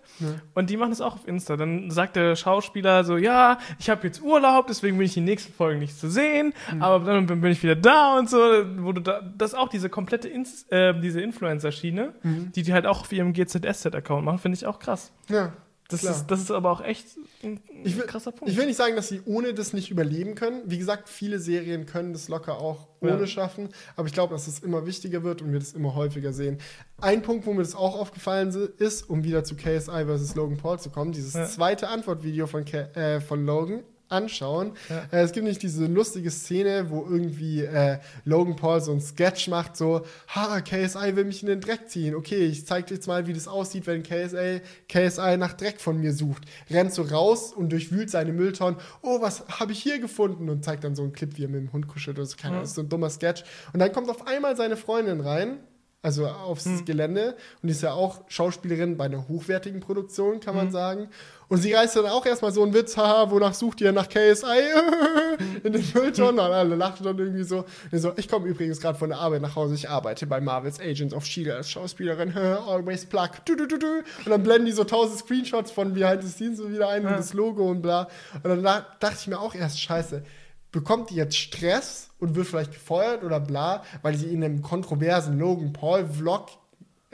und 0.55 0.69
die 0.69 0.77
machen 0.77 0.89
das 0.89 0.99
auch 0.99 1.13
auf 1.13 1.27
Insta. 1.27 1.55
Dann 1.57 1.91
sagt 1.91 2.15
der 2.15 2.35
Schauspieler 2.35 3.03
so, 3.03 3.17
ja, 3.17 3.59
ich 3.79 3.89
habe 3.89 4.05
jetzt 4.07 4.21
Urlaub, 4.21 4.65
deswegen 4.65 4.97
bin 4.97 5.05
ich 5.05 5.13
die 5.13 5.21
nächsten 5.21 5.53
Folgen 5.53 5.79
nicht 5.79 5.97
zu 5.97 6.09
sehen, 6.09 6.53
Hm. 6.69 6.81
aber 6.81 7.05
dann 7.05 7.27
bin 7.27 7.45
ich 7.51 7.61
wieder 7.61 7.75
da 7.75 8.17
und 8.17 8.29
so. 8.29 8.37
Wo 8.79 8.91
du 8.93 9.01
da, 9.01 9.21
das 9.37 9.53
ist 9.53 9.57
auch 9.59 9.69
diese 9.69 9.89
komplette 9.89 10.27
Ins, 10.27 10.63
äh, 10.69 10.99
diese 10.99 11.21
Influencer-Schiene, 11.21 12.13
Hm. 12.21 12.51
die 12.51 12.63
die 12.63 12.73
halt 12.73 12.87
auch 12.87 13.01
auf 13.01 13.11
ihrem 13.11 13.33
GZSZ-Account 13.33 14.25
machen, 14.25 14.39
finde 14.39 14.57
ich 14.57 14.65
auch 14.65 14.79
krass. 14.79 15.11
Ja. 15.29 15.53
Das 15.91 16.03
ist, 16.03 16.25
das 16.27 16.41
ist 16.41 16.51
aber 16.51 16.71
auch 16.71 16.81
echt 16.81 17.05
ein, 17.43 17.59
ein 17.71 17.81
Ich 17.83 17.95
will, 17.97 18.03
krasser 18.05 18.31
Punkt. 18.31 18.51
ich 18.51 18.57
will 18.57 18.65
nicht 18.65 18.77
sagen, 18.77 18.95
dass 18.95 19.09
sie 19.09 19.21
ohne 19.25 19.53
das 19.53 19.73
nicht 19.73 19.91
überleben 19.91 20.35
können. 20.35 20.61
Wie 20.65 20.77
gesagt, 20.77 21.09
viele 21.09 21.39
Serien 21.39 21.85
können 21.85 22.13
das 22.13 22.27
locker 22.27 22.57
auch 22.59 22.87
ohne 23.01 23.19
Ja. 23.19 23.27
schaffen. 23.27 23.69
Aber 23.95 24.07
ich 24.07 24.13
glaube, 24.13 24.33
dass 24.33 24.47
es 24.47 24.59
immer 24.59 24.85
wichtiger 24.85 25.23
wird 25.23 25.41
und 25.41 25.51
wir 25.51 25.59
das 25.59 25.73
immer 25.73 25.95
häufiger 25.95 26.33
sehen. 26.33 26.57
Ein 26.99 27.21
Punkt, 27.21 27.45
wo 27.45 27.53
mir 27.53 27.63
das 27.63 27.75
auch 27.75 27.99
aufgefallen 27.99 28.49
ist, 28.77 29.09
um 29.09 29.23
wieder 29.23 29.43
zu 29.43 29.55
KSI 29.55 30.05
versus 30.05 30.35
Logan 30.35 30.57
Paul 30.57 30.79
zu 30.79 30.89
kommen, 30.89 31.11
dieses 31.11 31.33
Ja. 31.33 31.45
zweite 31.45 31.87
Antwortvideo 31.89 32.47
von, 32.47 32.65
äh, 32.67 33.19
von 33.21 33.45
Logan 33.45 33.83
anschauen. 34.11 34.73
Ja. 34.89 35.03
Äh, 35.11 35.23
es 35.23 35.31
gibt 35.31 35.45
nicht 35.45 35.61
diese 35.61 35.85
lustige 35.85 36.31
Szene, 36.31 36.89
wo 36.89 37.05
irgendwie 37.09 37.61
äh, 37.61 37.99
Logan 38.25 38.55
Paul 38.55 38.81
so 38.81 38.91
ein 38.91 39.01
Sketch 39.01 39.47
macht, 39.47 39.77
so, 39.77 40.01
ha, 40.27 40.61
KSI 40.61 41.15
will 41.15 41.25
mich 41.25 41.41
in 41.41 41.49
den 41.49 41.61
Dreck 41.61 41.89
ziehen. 41.89 42.15
Okay, 42.15 42.45
ich 42.45 42.65
zeig 42.65 42.87
dir 42.87 42.95
jetzt 42.95 43.07
mal, 43.07 43.27
wie 43.27 43.33
das 43.33 43.47
aussieht, 43.47 43.87
wenn 43.87 44.03
KSI, 44.03 44.61
KSI 44.89 45.37
nach 45.37 45.53
Dreck 45.53 45.79
von 45.81 45.99
mir 45.99 46.13
sucht. 46.13 46.43
Rennt 46.69 46.93
so 46.93 47.03
raus 47.03 47.53
und 47.53 47.71
durchwühlt 47.71 48.09
seine 48.09 48.33
Mülltonnen. 48.33 48.79
Oh, 49.01 49.21
was 49.21 49.45
habe 49.47 49.71
ich 49.71 49.81
hier 49.81 49.99
gefunden? 49.99 50.49
Und 50.49 50.63
zeigt 50.63 50.83
dann 50.83 50.95
so 50.95 51.03
einen 51.03 51.13
Clip, 51.13 51.37
wie 51.37 51.45
er 51.45 51.49
mit 51.49 51.61
dem 51.61 51.73
Hund 51.73 51.87
kuschelt 51.87 52.17
oder 52.17 52.25
so. 52.25 52.35
Keine 52.37 52.53
Ahnung, 52.53 52.63
das 52.63 52.71
ist 52.71 52.75
so 52.75 52.81
ein 52.81 52.89
dummer 52.89 53.09
Sketch. 53.09 53.43
Und 53.73 53.79
dann 53.79 53.91
kommt 53.91 54.09
auf 54.09 54.27
einmal 54.27 54.55
seine 54.55 54.77
Freundin 54.77 55.21
rein, 55.21 55.59
also 56.03 56.27
aufs 56.27 56.67
Gelände. 56.85 57.35
Und 57.61 57.67
die 57.67 57.71
ist 57.71 57.83
ja 57.83 57.93
auch 57.93 58.21
Schauspielerin 58.27 58.97
bei 58.97 59.05
einer 59.05 59.27
hochwertigen 59.27 59.79
Produktion, 59.81 60.39
kann 60.39 60.55
man 60.55 60.71
sagen. 60.71 61.09
Und 61.47 61.57
sie 61.59 61.73
reißt 61.73 61.97
dann 61.97 62.05
auch 62.07 62.25
erstmal 62.25 62.51
so 62.51 62.63
einen 62.63 62.73
Witz, 62.73 62.95
haha, 62.97 63.29
wonach 63.29 63.53
sucht 63.53 63.81
ihr 63.81 63.91
nach 63.91 64.07
KSI? 64.07 64.45
in 65.63 65.73
den 65.73 65.83
Mülltonnen. 65.93 66.39
Und 66.39 66.51
alle 66.51 66.75
lachen 66.75 67.03
dann 67.03 67.19
irgendwie 67.19 67.43
so. 67.43 67.65
So 67.91 68.13
ich 68.15 68.27
komme 68.27 68.47
übrigens 68.47 68.79
gerade 68.79 68.97
von 68.97 69.09
der 69.09 69.19
Arbeit 69.19 69.41
nach 69.41 69.55
Hause. 69.55 69.75
Ich 69.75 69.89
arbeite 69.89 70.25
bei 70.27 70.39
Marvel's 70.41 70.79
Agents 70.79 71.13
of 71.13 71.23
S.H.I.E.L.D. 71.23 71.51
als 71.51 71.69
Schauspielerin. 71.69 72.35
Always 72.67 73.05
plug. 73.05 73.29
Du, 73.45 73.55
du, 73.55 73.67
du, 73.67 73.77
du. 73.77 73.87
Und 74.25 74.29
dann 74.29 74.41
blenden 74.43 74.65
die 74.67 74.71
so 74.71 74.85
tausend 74.85 75.19
Screenshots 75.19 75.71
von 75.71 75.93
Behind 75.93 76.23
the 76.23 76.29
Scenes 76.29 76.57
so 76.57 76.71
wieder 76.71 76.89
ein 76.89 77.05
und 77.05 77.11
das 77.11 77.33
Logo 77.33 77.69
und 77.69 77.81
bla. 77.81 78.07
Und 78.35 78.45
dann 78.45 78.63
da- 78.63 78.85
dachte 78.99 79.17
ich 79.19 79.27
mir 79.27 79.39
auch 79.39 79.53
erst, 79.53 79.79
scheiße, 79.81 80.23
bekommt 80.71 81.09
die 81.09 81.15
jetzt 81.15 81.37
Stress 81.37 82.09
und 82.19 82.35
wird 82.35 82.47
vielleicht 82.47 82.71
gefeuert 82.71 83.23
oder 83.23 83.39
bla, 83.39 83.83
weil 84.01 84.15
sie 84.15 84.27
in 84.27 84.43
einem 84.43 84.61
kontroversen 84.61 85.37
Logan 85.37 85.73
Paul-Vlog 85.73 86.49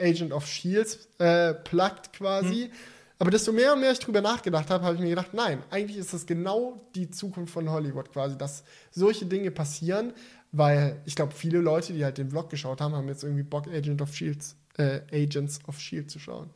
Agent 0.00 0.32
of 0.32 0.46
Shields 0.46 1.08
äh, 1.18 1.54
pluggt 1.54 2.12
quasi. 2.12 2.70
Aber 3.18 3.30
desto 3.32 3.50
mehr 3.52 3.72
und 3.72 3.80
mehr 3.80 3.90
ich 3.90 3.98
drüber 3.98 4.20
nachgedacht 4.20 4.70
habe, 4.70 4.84
habe 4.84 4.94
ich 4.94 5.00
mir 5.00 5.08
gedacht, 5.08 5.34
nein, 5.34 5.62
eigentlich 5.70 5.98
ist 5.98 6.14
das 6.14 6.24
genau 6.24 6.88
die 6.94 7.10
Zukunft 7.10 7.52
von 7.52 7.68
Hollywood 7.68 8.12
quasi, 8.12 8.38
dass 8.38 8.62
solche 8.92 9.26
Dinge 9.26 9.50
passieren, 9.50 10.12
weil 10.52 11.00
ich 11.04 11.16
glaube, 11.16 11.34
viele 11.34 11.58
Leute, 11.58 11.92
die 11.92 12.04
halt 12.04 12.18
den 12.18 12.30
Vlog 12.30 12.48
geschaut 12.48 12.80
haben, 12.80 12.94
haben 12.94 13.08
jetzt 13.08 13.24
irgendwie 13.24 13.42
Bock, 13.42 13.66
Agent 13.66 14.00
of 14.00 14.14
Shields, 14.14 14.56
äh, 14.76 15.00
Agents 15.12 15.58
of 15.66 15.80
Shield 15.80 16.10
zu 16.10 16.20
schauen. 16.20 16.48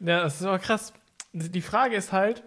Ja, 0.00 0.22
das 0.22 0.40
ist 0.40 0.46
aber 0.46 0.58
krass. 0.58 0.94
Die 1.34 1.60
Frage 1.60 1.96
ist 1.96 2.12
halt, 2.12 2.42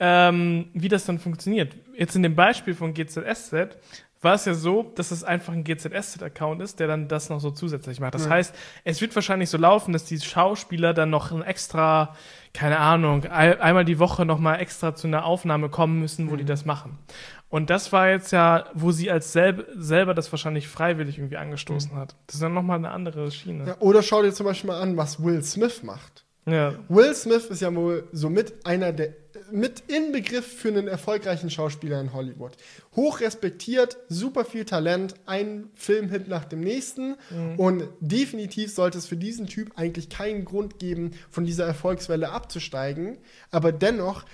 ähm, 0.00 0.68
wie 0.74 0.88
das 0.88 1.04
dann 1.06 1.18
funktioniert. 1.18 1.74
Jetzt 1.96 2.14
in 2.16 2.22
dem 2.22 2.34
Beispiel 2.36 2.74
von 2.74 2.94
GZSZ 2.94 3.76
war 4.20 4.34
es 4.34 4.44
ja 4.46 4.54
so, 4.54 4.82
dass 4.96 5.12
es 5.12 5.22
einfach 5.22 5.52
ein 5.52 5.62
GZSZ-Account 5.62 6.60
ist, 6.60 6.80
der 6.80 6.88
dann 6.88 7.06
das 7.06 7.28
noch 7.30 7.38
so 7.40 7.50
zusätzlich 7.52 8.00
macht. 8.00 8.14
Das 8.14 8.24
Ja. 8.24 8.30
heißt, 8.30 8.54
es 8.84 9.00
wird 9.00 9.14
wahrscheinlich 9.14 9.48
so 9.48 9.58
laufen, 9.58 9.92
dass 9.92 10.04
die 10.04 10.18
Schauspieler 10.18 10.92
dann 10.92 11.10
noch 11.10 11.30
ein 11.30 11.42
extra, 11.42 12.16
keine 12.52 12.78
Ahnung, 12.78 13.24
ein, 13.26 13.60
einmal 13.60 13.84
die 13.84 13.98
Woche 14.00 14.24
noch 14.24 14.40
mal 14.40 14.56
extra 14.56 14.94
zu 14.96 15.06
einer 15.06 15.24
Aufnahme 15.24 15.68
kommen 15.68 16.00
müssen, 16.00 16.30
wo 16.30 16.36
die 16.36 16.44
das 16.44 16.64
machen. 16.64 16.98
Und 17.48 17.70
das 17.70 17.92
war 17.92 18.08
jetzt 18.10 18.32
ja, 18.32 18.66
wo 18.74 18.90
sie 18.90 19.10
als 19.10 19.32
selb, 19.32 19.66
selber 19.76 20.14
das 20.14 20.30
wahrscheinlich 20.32 20.68
freiwillig 20.68 21.16
irgendwie 21.18 21.36
angestoßen 21.38 21.94
hat. 21.94 22.14
Das 22.26 22.34
ist 22.34 22.42
dann 22.42 22.52
noch 22.54 22.62
mal 22.62 22.74
eine 22.74 22.90
andere 22.90 23.30
Schiene. 23.30 23.66
Ja, 23.68 23.76
oder 23.78 24.02
schau 24.02 24.22
dir 24.22 24.32
zum 24.32 24.46
Beispiel 24.46 24.68
mal 24.68 24.80
an, 24.82 24.96
was 24.96 25.22
Will 25.22 25.42
Smith 25.42 25.82
macht. 25.84 26.24
Ja. 26.46 26.74
Will 26.88 27.14
Smith 27.14 27.46
ist 27.46 27.60
ja 27.60 27.74
wohl 27.74 28.08
somit 28.12 28.66
einer 28.66 28.92
der 28.92 29.14
mit 29.50 29.84
Inbegriff 29.88 30.46
für 30.46 30.68
einen 30.68 30.88
erfolgreichen 30.88 31.50
Schauspieler 31.50 32.00
in 32.00 32.12
Hollywood. 32.12 32.52
Hoch 32.96 33.20
respektiert, 33.20 33.96
super 34.08 34.44
viel 34.44 34.64
Talent, 34.64 35.14
ein 35.26 35.70
Filmhit 35.74 36.28
nach 36.28 36.44
dem 36.44 36.60
nächsten. 36.60 37.16
Und 37.56 37.88
definitiv 38.00 38.74
sollte 38.74 38.98
es 38.98 39.06
für 39.06 39.16
diesen 39.16 39.46
Typ 39.46 39.72
eigentlich 39.76 40.08
keinen 40.08 40.44
Grund 40.44 40.78
geben, 40.78 41.12
von 41.30 41.44
dieser 41.44 41.66
Erfolgswelle 41.66 42.30
abzusteigen. 42.30 43.18
Aber 43.50 43.72
dennoch 43.72 44.24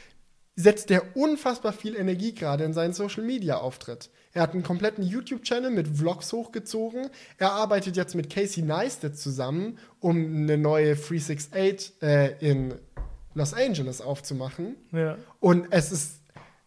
setzt 0.57 0.91
er 0.91 1.17
unfassbar 1.17 1.73
viel 1.73 1.97
Energie 1.97 2.35
gerade 2.35 2.65
in 2.65 2.73
seinen 2.73 2.93
Social 2.93 3.25
Media 3.25 3.59
Auftritt. 3.59 4.11
Er 4.35 4.43
hat 4.43 4.53
einen 4.53 4.65
kompletten 4.65 5.05
YouTube-Channel 5.05 5.71
mit 5.71 5.87
Vlogs 5.87 6.33
hochgezogen. 6.33 7.09
Er 7.39 7.53
arbeitet 7.53 7.97
jetzt 7.97 8.17
mit 8.17 8.29
Casey 8.29 8.65
Neistat 8.65 9.17
zusammen, 9.17 9.79
um 10.01 10.17
eine 10.17 10.59
neue 10.59 10.97
368 10.97 12.03
äh, 12.03 12.33
in 12.41 12.75
Los 13.35 13.55
Angeles 13.55 14.01
aufzumachen. 14.01 14.77
ja. 14.93 15.17
Und 15.41 15.69
es 15.71 15.93
ist. 15.93 16.21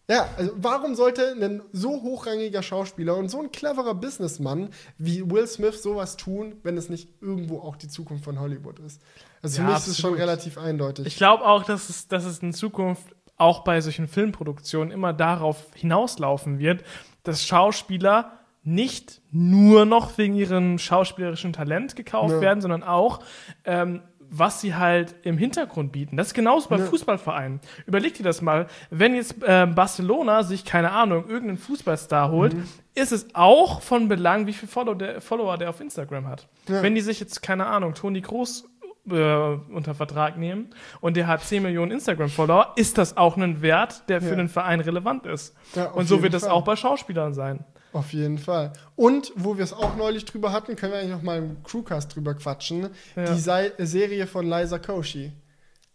Ja, 0.10 0.30
also 0.38 0.54
warum 0.56 0.96
sollte 0.96 1.34
ein 1.34 1.62
so 1.74 2.02
hochrangiger 2.02 2.64
Schauspieler 2.64 3.18
und 3.18 3.28
so 3.28 3.42
ein 3.42 3.52
cleverer 3.52 3.94
Businessmann 3.94 4.70
wie 4.98 5.30
Will 5.30 5.46
Smith 5.48 5.84
sowas 5.84 6.16
tun, 6.16 6.56
wenn 6.64 6.78
es 6.78 6.88
nicht 6.88 7.10
irgendwo 7.22 7.60
auch 7.60 7.76
die 7.76 7.90
Zukunft 7.90 8.24
von 8.24 8.40
Hollywood 8.40 8.80
ist? 8.80 9.02
Also 9.42 9.58
Ja, 9.58 9.66
für 9.66 9.74
mich 9.74 9.80
ist 9.80 9.88
es 9.88 10.00
schon 10.00 10.14
relativ 10.14 10.58
eindeutig. 10.58 11.08
Ich 11.08 11.18
glaube 11.18 11.46
auch, 11.46 11.66
dass 11.66 11.90
es, 11.90 12.08
dass 12.08 12.24
es 12.24 12.40
in 12.40 12.54
Zukunft 12.54 13.18
auch 13.36 13.66
bei 13.66 13.82
solchen 13.82 14.08
Filmproduktionen 14.08 14.92
immer 14.92 15.12
darauf 15.12 15.66
hinauslaufen 15.76 16.58
wird, 16.58 16.86
dass 17.28 17.46
Schauspieler 17.46 18.32
nicht 18.64 19.22
nur 19.32 19.86
noch 19.86 20.18
wegen 20.18 20.36
ihrem 20.36 20.78
schauspielerischen 20.78 21.54
Talent 21.54 21.96
gekauft 21.96 22.34
Ja. 22.36 22.42
werden, 22.42 22.62
sondern 22.62 22.84
auch, 22.84 23.20
ähm, 23.64 24.02
was 24.30 24.60
sie 24.60 24.76
halt 24.76 25.16
im 25.24 25.38
Hintergrund 25.38 25.94
bieten. 25.94 26.18
Das 26.18 26.28
ist 26.28 26.34
genauso 26.34 26.68
bei 26.68 26.78
Ja. 26.78 26.84
Fußballvereinen. 26.86 27.62
Überleg 27.86 28.14
dir 28.16 28.24
das 28.24 28.42
mal, 28.42 28.68
wenn 28.90 29.16
jetzt 29.16 29.36
ähm, 29.46 29.74
Barcelona 29.74 30.44
sich, 30.44 30.66
keine 30.66 30.92
Ahnung, 30.92 31.30
irgendeinen 31.30 31.58
Fußballstar 31.58 32.30
holt, 32.30 32.54
Mhm. 32.56 32.66
ist 32.94 33.14
es 33.14 33.28
auch 33.36 33.82
von 33.82 34.10
Belang, 34.10 34.46
wie 34.46 34.52
viel 34.52 34.68
Follow 34.68 34.96
der, 34.96 35.22
Follower 35.22 35.58
der 35.58 35.70
auf 35.70 35.80
Instagram 35.80 36.28
hat. 36.28 36.50
Ja. 36.68 36.84
Wenn 36.84 36.94
die 36.94 37.00
sich 37.00 37.22
jetzt, 37.22 37.42
keine 37.42 37.68
Ahnung, 37.68 37.94
Toni 37.94 38.20
Groß 38.20 38.68
äh, 39.10 39.74
unter 39.74 39.94
Vertrag 39.96 40.38
nehmen 40.38 40.70
und 41.02 41.18
der 41.18 41.28
hat 41.28 41.44
10 41.44 41.64
Millionen 41.64 41.92
Instagram-Follower, 41.92 42.74
ist 42.76 42.98
das 42.98 43.18
auch 43.18 43.38
ein 43.38 43.62
Wert, 43.62 44.08
der 44.10 44.22
für 44.22 44.30
Ja. 44.32 44.36
den 44.36 44.50
Verein 44.50 44.80
relevant 44.80 45.26
ist. 45.26 45.56
Ja, 45.76 45.92
und 45.92 46.08
so 46.08 46.22
wird 46.24 46.34
das 46.34 46.44
Fall. 46.44 46.52
auch 46.52 46.64
bei 46.64 46.76
Schauspielern 46.76 47.34
sein. 47.34 47.64
Auf 47.94 48.12
jeden 48.14 48.38
Fall. 48.38 48.74
Und 48.96 49.32
wo 49.36 49.58
wir 49.58 49.64
es 49.64 49.74
auch 49.74 49.96
neulich 49.96 50.26
drüber 50.26 50.52
hatten, 50.52 50.76
können 50.76 50.92
wir 50.94 51.00
eigentlich 51.00 51.12
noch 51.14 51.22
mal 51.24 51.38
im 51.38 51.64
Crewcast 51.64 52.16
drüber 52.16 52.36
quatschen. 52.36 52.90
Ja. 53.16 53.34
Die 53.34 53.40
Sei 53.40 53.72
Serie 53.78 54.28
von 54.28 54.46
Liza 54.48 54.78
Koshy. 54.78 55.32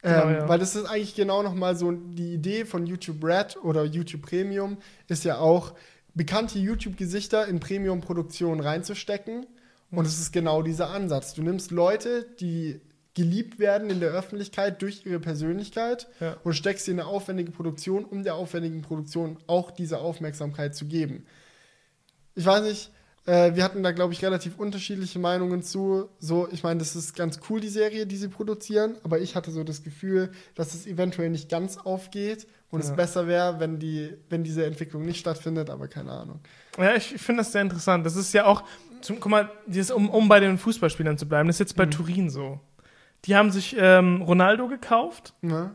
Genau, 0.00 0.24
ähm, 0.24 0.34
ja. 0.34 0.48
Weil 0.48 0.58
das 0.58 0.74
ist 0.74 0.86
eigentlich 0.86 1.14
genau 1.14 1.42
noch 1.42 1.54
mal 1.54 1.76
so 1.76 1.92
die 1.92 2.32
Idee 2.34 2.64
von 2.64 2.86
YouTube 2.86 3.22
Red 3.22 3.56
oder 3.62 3.84
YouTube 3.84 4.22
Premium 4.22 4.78
ist 5.06 5.24
ja 5.24 5.38
auch 5.38 5.74
bekannte 6.14 6.58
YouTube-Gesichter 6.58 7.46
in 7.46 7.60
Premium-Produktionen 7.60 8.60
reinzustecken. 8.60 9.46
Und 9.92 10.06
es 10.06 10.18
ist 10.18 10.32
genau 10.32 10.62
dieser 10.62 10.90
Ansatz. 10.90 11.34
Du 11.34 11.42
nimmst 11.42 11.70
Leute, 11.70 12.24
die 12.40 12.80
geliebt 13.14 13.58
werden 13.58 13.90
in 13.90 14.00
der 14.00 14.10
Öffentlichkeit 14.10 14.80
durch 14.82 15.04
ihre 15.04 15.20
Persönlichkeit 15.20 16.08
Ja. 16.20 16.36
und 16.44 16.54
steckst 16.54 16.86
sie 16.86 16.92
in 16.92 17.00
eine 17.00 17.08
aufwendige 17.08 17.50
Produktion, 17.50 18.04
um 18.04 18.22
der 18.24 18.34
aufwendigen 18.36 18.82
Produktion 18.82 19.36
auch 19.46 19.70
diese 19.70 19.98
Aufmerksamkeit 19.98 20.74
zu 20.74 20.86
geben. 20.86 21.26
Ich 22.34 22.46
weiß 22.46 22.62
nicht, 22.62 22.90
äh, 23.26 23.54
wir 23.54 23.62
hatten 23.62 23.82
da, 23.82 23.92
glaube 23.92 24.12
ich, 24.14 24.24
relativ 24.24 24.58
unterschiedliche 24.58 25.18
Meinungen 25.18 25.62
zu. 25.62 26.08
So, 26.18 26.48
ich 26.50 26.62
meine, 26.62 26.78
das 26.78 26.96
ist 26.96 27.14
ganz 27.14 27.38
cool, 27.48 27.60
die 27.60 27.68
Serie, 27.68 28.06
die 28.06 28.16
sie 28.16 28.28
produzieren, 28.28 28.96
aber 29.04 29.20
ich 29.20 29.36
hatte 29.36 29.50
so 29.50 29.62
das 29.62 29.82
Gefühl, 29.82 30.32
dass 30.54 30.74
es 30.74 30.86
eventuell 30.86 31.30
nicht 31.30 31.48
ganz 31.48 31.76
aufgeht 31.76 32.46
und 32.70 32.80
es 32.80 32.88
Ja. 32.88 32.94
besser 32.94 33.26
wäre, 33.28 33.60
wenn, 33.60 33.78
die, 33.78 34.14
wenn 34.30 34.42
diese 34.42 34.64
Entwicklung 34.64 35.04
nicht 35.04 35.20
stattfindet, 35.20 35.68
aber 35.70 35.86
keine 35.88 36.12
Ahnung. 36.12 36.40
Ja, 36.78 36.94
ich, 36.96 37.08
finde 37.08 37.42
das 37.42 37.52
sehr 37.52 37.60
interessant. 37.62 38.06
Das 38.06 38.16
ist 38.16 38.32
ja 38.32 38.46
auch, 38.46 38.64
zum, 39.02 39.20
guck 39.20 39.30
mal, 39.30 39.50
dieses, 39.66 39.90
um, 39.90 40.08
um 40.08 40.28
bei 40.28 40.40
den 40.40 40.56
Fußballspielern 40.58 41.18
zu 41.18 41.28
bleiben, 41.28 41.46
das 41.48 41.56
ist 41.56 41.60
jetzt 41.60 41.76
bei 41.76 41.86
Turin 41.86 42.30
so. 42.30 42.58
Die 43.24 43.36
haben 43.36 43.50
sich 43.50 43.76
ähm, 43.78 44.22
Ronaldo 44.22 44.68
gekauft, 44.68 45.34
Ne? 45.42 45.70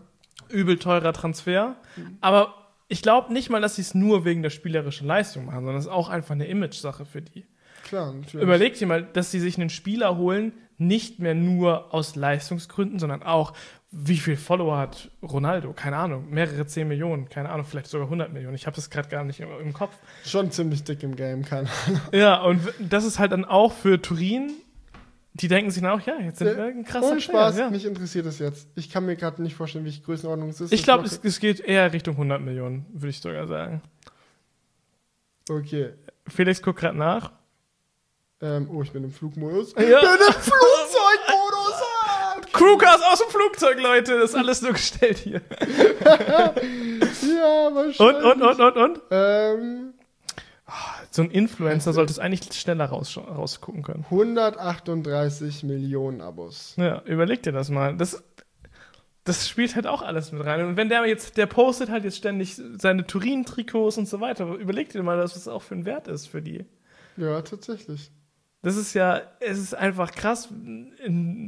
übel 0.50 0.78
teurer 0.80 1.12
Transfer, 1.14 1.76
aber 2.22 2.54
ich 2.88 3.02
glaube 3.02 3.34
nicht 3.34 3.50
mal, 3.50 3.60
dass 3.62 3.76
sie 3.76 3.82
es 3.82 3.94
nur 3.94 4.24
wegen 4.24 4.42
der 4.44 4.50
spielerischen 4.50 5.06
Leistung 5.08 5.46
machen, 5.46 5.60
sondern 5.60 5.76
es 5.78 5.86
ist 5.86 5.92
auch 5.92 6.08
einfach 6.10 6.36
eine 6.36 6.48
Image-Sache 6.48 7.06
für 7.06 7.22
die. 7.22 7.46
Klar, 7.84 8.14
natürlich. 8.14 8.44
Überleg 8.44 8.76
dir 8.76 8.88
mal, 8.88 9.04
dass 9.04 9.32
sie 9.32 9.40
sich 9.40 9.58
einen 9.58 9.70
Spieler 9.70 10.18
holen, 10.18 10.54
nicht 10.78 11.20
mehr 11.20 11.36
nur 11.36 11.94
aus 11.94 12.16
Leistungsgründen, 12.16 13.00
sondern 13.00 13.24
auch, 13.24 13.54
wie 13.92 14.18
viel 14.18 14.36
Follower 14.36 14.78
hat 14.78 15.10
Ronaldo? 15.24 15.74
Keine 15.74 15.98
Ahnung, 15.98 16.30
mehrere 16.30 16.66
10 16.66 16.88
Millionen, 16.88 17.30
keine 17.30 17.50
Ahnung, 17.50 17.66
vielleicht 17.66 17.88
sogar 17.88 18.08
100 18.08 18.32
Millionen. 18.32 18.56
Ich 18.56 18.68
habe 18.68 18.76
das 18.76 18.90
gerade 18.90 19.10
gar 19.10 19.24
nicht 19.24 19.40
im, 19.40 19.74
Kopf. 19.74 19.98
Schon 20.26 20.52
ziemlich 20.52 20.84
dick 20.84 21.04
im 21.04 21.16
Game, 21.16 21.44
keine 21.44 21.70
Ahnung. 21.88 22.02
Ja, 22.14 22.42
und 22.42 22.62
das 22.80 23.06
ist 23.06 23.20
halt 23.20 23.32
dann 23.32 23.46
auch 23.46 23.74
für 23.74 24.02
Turin, 24.02 24.52
die 25.40 25.48
denken 25.48 25.70
sich 25.72 25.84
dann 25.84 25.92
auch, 25.92 26.06
ja, 26.06 26.20
jetzt 26.20 26.40
sind 26.40 26.58
wir 26.58 26.64
ein 26.64 26.84
krasser 26.84 27.12
Ohne 27.12 27.22
Spaß, 27.22 27.56
Player, 27.56 27.66
ja. 27.66 27.72
mich 27.72 27.86
interessiert 27.86 28.26
es 28.26 28.40
jetzt. 28.40 28.68
Ich 28.76 28.90
kann 28.90 29.06
mir 29.06 29.16
gerade 29.16 29.42
nicht 29.42 29.56
vorstellen, 29.56 29.86
welche 29.86 30.02
Größenordnung 30.02 30.50
es 30.50 30.62
ist. 30.62 30.74
Ich 30.74 30.84
glaube, 30.84 31.04
Das 31.04 31.14
es, 31.14 31.20
es 31.24 31.40
geht 31.40 31.60
eher 31.60 31.94
Richtung 31.94 32.16
100 32.16 32.42
Millionen, 32.42 32.86
würde 32.92 33.10
ich 33.10 33.22
sogar 33.22 33.48
sagen. 33.48 33.82
Okay. 35.50 35.94
Felix 36.28 36.62
guckt 36.62 36.80
gerade 36.80 36.98
nach. 36.98 37.32
Ähm, 38.42 38.70
oh, 38.72 38.82
ich 38.82 38.92
bin 38.92 39.04
im 39.04 39.12
Flugmodus. 39.12 39.74
Ja. 39.78 39.84
Ich 39.84 39.90
bin 39.90 40.28
im 40.28 40.34
Flugzeugmodus! 40.34 41.82
ah! 42.06 42.42
Crewcast 42.54 43.04
aus 43.06 43.20
dem 43.20 43.30
Flugzeug, 43.30 43.80
Leute, 43.82 44.20
das 44.20 44.32
ist 44.32 44.36
alles 44.36 44.62
nur 44.62 44.74
gestellt 44.74 45.18
hier. 45.20 45.42
Ja, 47.22 47.74
wahrscheinlich. 47.74 48.00
Und, 48.00 48.16
und, 48.24 48.42
und, 48.42 48.60
und, 48.60 48.78
und? 48.78 49.02
Ähm, 49.12 49.94
So 51.18 51.24
ein 51.24 51.32
Influencer 51.32 51.94
sollte 51.94 52.12
es 52.14 52.20
eigentlich 52.20 52.54
schneller 52.54 52.86
raus, 52.86 53.18
rausgucken 53.18 53.82
können. 53.82 54.06
138 54.12 55.64
Millionen 55.64 56.22
Abos. 56.22 56.76
Ja, 56.78 57.02
überleg 57.06 57.42
dir 57.42 57.52
das 57.52 57.72
mal. 57.72 57.98
Das, 57.98 58.24
das 59.24 59.50
spielt 59.50 59.76
halt 59.76 59.88
auch 59.88 60.04
alles 60.04 60.32
mit 60.32 60.46
rein. 60.46 60.64
Und 60.64 60.78
wenn 60.78 60.90
der 60.90 61.04
jetzt, 61.08 61.36
der 61.38 61.48
postet 61.48 61.90
halt 61.90 62.04
jetzt 62.04 62.18
ständig 62.18 62.62
seine 62.78 63.08
Turin-Trikots 63.08 63.98
und 63.98 64.08
so 64.08 64.22
weiter, 64.22 64.46
überleg 64.46 64.90
dir 64.90 65.02
mal, 65.02 65.18
was 65.18 65.34
das 65.34 65.48
auch 65.48 65.64
für 65.64 65.74
ein 65.74 65.86
Wert 65.86 66.08
ist 66.08 66.28
für 66.28 66.44
die. 66.44 66.66
Ja, 67.18 67.42
tatsächlich. 67.42 68.12
Das 68.62 68.76
ist 68.76 68.94
ja, 68.94 69.24
es 69.40 69.58
ist 69.58 69.74
einfach 69.74 70.12
krass, 70.12 70.50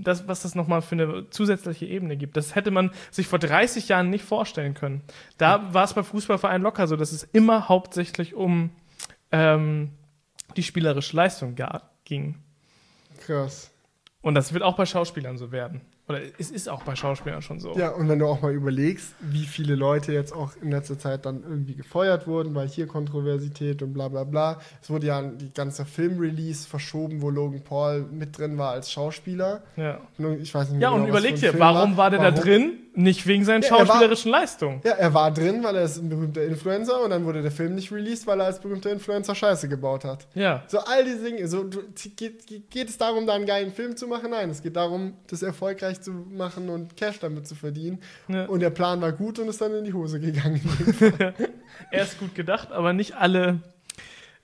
das, 0.03 0.27
was 0.27 0.41
das 0.41 0.55
nochmal 0.55 0.81
für 0.81 0.95
eine 0.95 1.29
zusätzliche 1.29 1.85
Ebene 1.85 2.17
gibt. 2.17 2.37
Das 2.37 2.55
hätte 2.55 2.71
man 2.71 2.89
sich 3.11 3.27
vor 3.27 3.37
30 3.37 3.87
Jahren 3.87 4.09
nicht 4.09 4.25
vorstellen 4.25 4.73
können. 4.73 5.03
Da 5.37 5.71
war 5.75 5.83
es 5.83 5.93
bei 5.93 6.01
Fußballvereinen 6.01 6.63
locker 6.63 6.87
so, 6.87 6.95
dass 6.95 7.11
es 7.11 7.21
immer 7.21 7.69
hauptsächlich 7.69 8.33
um 8.33 8.71
ähm, 9.31 9.91
die 10.55 10.63
spielerische 10.63 11.15
Leistung 11.15 11.55
ging. 12.05 12.35
Krass. 13.19 13.71
Und 14.21 14.35
das 14.35 14.53
wird 14.53 14.63
auch 14.63 14.75
bei 14.75 14.85
Schauspielern 14.85 15.37
so 15.37 15.51
werden. 15.51 15.81
Oder 16.09 16.21
es 16.39 16.49
ist 16.49 16.67
auch 16.67 16.81
bei 16.81 16.95
Schauspielern 16.95 17.43
schon 17.43 17.59
so. 17.59 17.77
Ja, 17.77 17.89
und 17.89 18.09
wenn 18.09 18.17
du 18.17 18.25
auch 18.25 18.41
mal 18.41 18.51
überlegst, 18.51 19.13
wie 19.21 19.45
viele 19.45 19.75
Leute 19.75 20.11
jetzt 20.11 20.33
auch 20.33 20.53
in 20.59 20.71
letzter 20.71 20.97
Zeit 20.97 21.27
dann 21.27 21.43
irgendwie 21.43 21.75
gefeuert 21.75 22.25
wurden, 22.25 22.55
weil 22.55 22.67
hier 22.67 22.87
Kontroversität 22.87 23.83
und 23.83 23.93
bla 23.93 24.07
bla 24.07 24.23
bla. 24.23 24.59
Es 24.81 24.89
wurde 24.89 25.05
ja 25.05 25.21
die 25.21 25.53
ganze 25.53 25.85
Filmrelease 25.85 26.67
verschoben, 26.67 27.21
wo 27.21 27.29
Logan 27.29 27.63
Paul 27.63 28.07
mit 28.11 28.35
drin 28.35 28.57
war 28.57 28.71
als 28.71 28.91
Schauspieler. 28.91 29.61
Ja, 29.77 30.01
Und 30.17 30.41
Ich 30.41 30.53
weiß 30.53 30.71
nicht 30.71 30.81
ja 30.81 30.89
mehr 30.89 30.93
und 30.99 31.05
genau, 31.05 31.13
was 31.13 31.23
überleg 31.23 31.39
dir, 31.39 31.59
warum 31.59 31.95
war 31.95 32.09
der 32.09 32.19
da 32.19 32.25
Warum? 32.31 32.39
drin? 32.43 32.71
Nicht 33.01 33.25
wegen 33.27 33.45
seinen 33.45 33.61
Ja, 33.61 33.69
er 33.69 33.71
war- 33.79 33.85
schauspielerischen 33.85 34.31
Leistungen. 34.31 34.81
Ja, 34.83 34.91
er 34.91 35.13
war 35.13 35.31
drin, 35.33 35.63
weil 35.63 35.75
er 35.77 35.83
ist 35.83 35.97
ein 35.97 36.09
berühmter 36.09 36.43
Influencer 36.43 37.01
und 37.01 37.11
dann 37.11 37.23
wurde 37.23 37.41
der 37.41 37.51
Film 37.51 37.75
nicht 37.75 37.91
released, 37.93 38.27
weil 38.27 38.39
er 38.41 38.47
als 38.47 38.59
berühmter 38.59 38.91
Influencer 38.91 39.33
Scheiße 39.35 39.69
gebaut 39.69 40.03
hat. 40.03 40.27
Ja. 40.35 40.63
So 40.67 40.79
all 40.79 41.05
diese 41.05 41.23
Dinge. 41.23 41.47
So, 41.47 41.63
du, 41.63 41.81
geht, 42.17 42.45
geht- 42.69 42.89
es 42.89 42.97
darum, 42.97 43.25
da 43.25 43.35
einen 43.35 43.45
geilen 43.45 43.71
Film 43.71 43.95
zu 43.95 44.07
machen? 44.07 44.31
Nein, 44.31 44.49
es 44.49 44.61
geht 44.61 44.75
darum, 44.75 45.13
das 45.27 45.43
erfolgreich 45.43 46.01
zu 46.01 46.11
machen 46.11 46.69
und 46.69 46.97
Cash 46.97 47.19
damit 47.19 47.47
zu 47.47 47.55
verdienen. 47.55 47.99
Ja. 48.27 48.45
Und 48.47 48.59
der 48.59 48.69
Plan 48.71 48.99
war 49.01 49.13
gut 49.13 49.39
und 49.39 49.47
ist 49.47 49.61
dann 49.61 49.73
in 49.75 49.85
die 49.85 49.93
Hose 49.93 50.19
gegangen. 50.19 50.59
Er 51.91 52.03
ist 52.03 52.19
gut 52.19 52.35
gedacht, 52.35 52.71
aber 52.71 52.91
nicht 52.93 53.15
alle, 53.15 53.61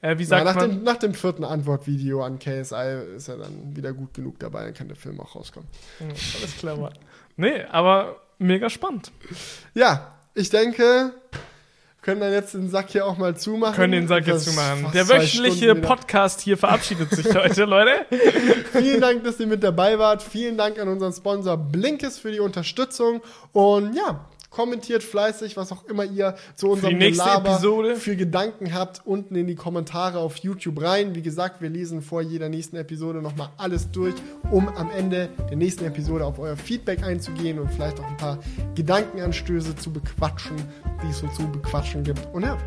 äh, 0.01 0.17
wie 0.17 0.23
sagt 0.23 0.45
nach, 0.45 0.55
man? 0.55 0.69
dem, 0.69 0.83
nach 0.83 0.97
dem 0.97 1.13
vierten 1.13 1.43
Antwortvideo 1.43 2.23
an 2.23 2.39
KSI 2.39 3.15
ist 3.17 3.27
er 3.27 3.37
dann 3.37 3.75
wieder 3.75 3.91
gut 3.93 4.13
genug 4.13 4.39
dabei, 4.39 4.63
dann 4.63 4.73
kann 4.73 4.87
der 4.87 4.95
Film 4.95 5.19
auch 5.19 5.35
rauskommen. 5.35 5.67
Ja, 5.99 6.05
alles 6.07 6.55
klar, 6.57 6.77
Mann. 6.77 6.93
Nee, 7.35 7.63
aber 7.69 8.15
mega 8.37 8.69
spannend. 8.69 9.11
Ja, 9.73 10.15
ich 10.33 10.49
denke, 10.49 11.13
können 12.05 12.21
dann 12.21 12.33
jetzt 12.33 12.53
den 12.53 12.69
Sack 12.69 12.91
hier 12.91 13.03
auch 13.05 13.17
mal 13.17 13.35
zumachen. 13.35 13.75
Können 13.75 13.93
den 13.93 14.07
Sack 14.07 14.27
jetzt 14.27 14.45
zumachen. 14.45 14.91
Der 14.93 15.09
wöchentliche. 15.09 15.73
Podcast 15.73 16.41
hier 16.41 16.55
verabschiedet 16.55 17.09
sich 17.09 17.33
heute, 17.33 17.65
Leute. 17.65 18.05
Vielen 18.73 19.01
Dank, 19.01 19.23
dass 19.23 19.39
ihr 19.39 19.47
mit 19.47 19.63
dabei 19.63 19.97
wart. 19.97 20.21
Vielen 20.21 20.55
Dank 20.55 20.77
an 20.77 20.87
unseren 20.87 21.13
Sponsor 21.13 21.57
Blinkes 21.57 22.19
für 22.19 22.31
die 22.31 22.39
Unterstützung. 22.39 23.21
Und 23.53 23.95
ja, 23.95 24.23
kommentiert 24.55 25.03
fleißig, 25.03 25.57
was 25.57 25.73
auch 25.73 25.83
immer 25.85 26.05
ihr 26.05 26.35
zu 26.55 26.69
unserem 26.69 26.97
Gelaber 26.97 27.51
Episode. 27.51 27.97
für 27.97 28.15
Gedanken 28.15 28.73
habt, 28.73 29.01
unten 29.05 29.35
in 29.35 29.47
die 29.47 29.55
Kommentare 29.55 30.19
auf 30.19 30.37
YouTube 30.37 30.81
rein. 30.81 31.13
Wie 31.13 31.21
gesagt, 31.21 31.61
wir 31.61 31.69
lesen 31.69 32.01
vor 32.01 32.21
jeder 32.21 32.47
nächsten 32.47 32.77
Episode 32.77 33.21
nochmal 33.21 33.49
alles 33.57 33.91
durch, 33.91 34.15
um 34.51 34.69
am 34.69 34.89
Ende 34.91 35.27
der 35.49 35.57
nächsten 35.57 35.83
Episode 35.83 36.25
auf 36.25 36.39
euer 36.39 36.55
Feedback 36.55 37.03
einzugehen 37.03 37.59
und 37.59 37.69
vielleicht 37.69 37.99
auch 37.99 38.07
ein 38.07 38.15
paar 38.15 38.39
Gedankenanstöße 38.75 39.75
zu 39.75 39.91
bequatschen, 39.91 40.55
die 41.03 41.09
es 41.09 41.19
so 41.19 41.27
zu 41.27 41.51
bequatschen 41.51 42.05
gibt. 42.05 42.25
Und 42.33 42.43
ja, 42.43 42.57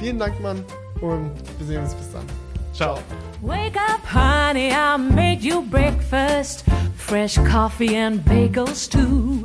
vielen 0.00 0.18
Dank, 0.18 0.40
Mann. 0.42 0.64
Und 1.00 1.30
wir 1.58 1.66
sehen 1.66 1.84
uns 1.84 1.94
bis 1.94 2.10
dann. 2.10 2.24
Ciao. 2.72 2.98
Wake 3.40 3.76
up, 3.76 4.00
honey, 4.12 4.70
I 4.72 4.98
made 4.98 5.46
you 5.46 5.62
breakfast. 5.62 6.64
Fresh 6.96 7.36
coffee 7.44 7.96
and 7.96 8.24
bagels, 8.24 8.88
too. 8.88 9.44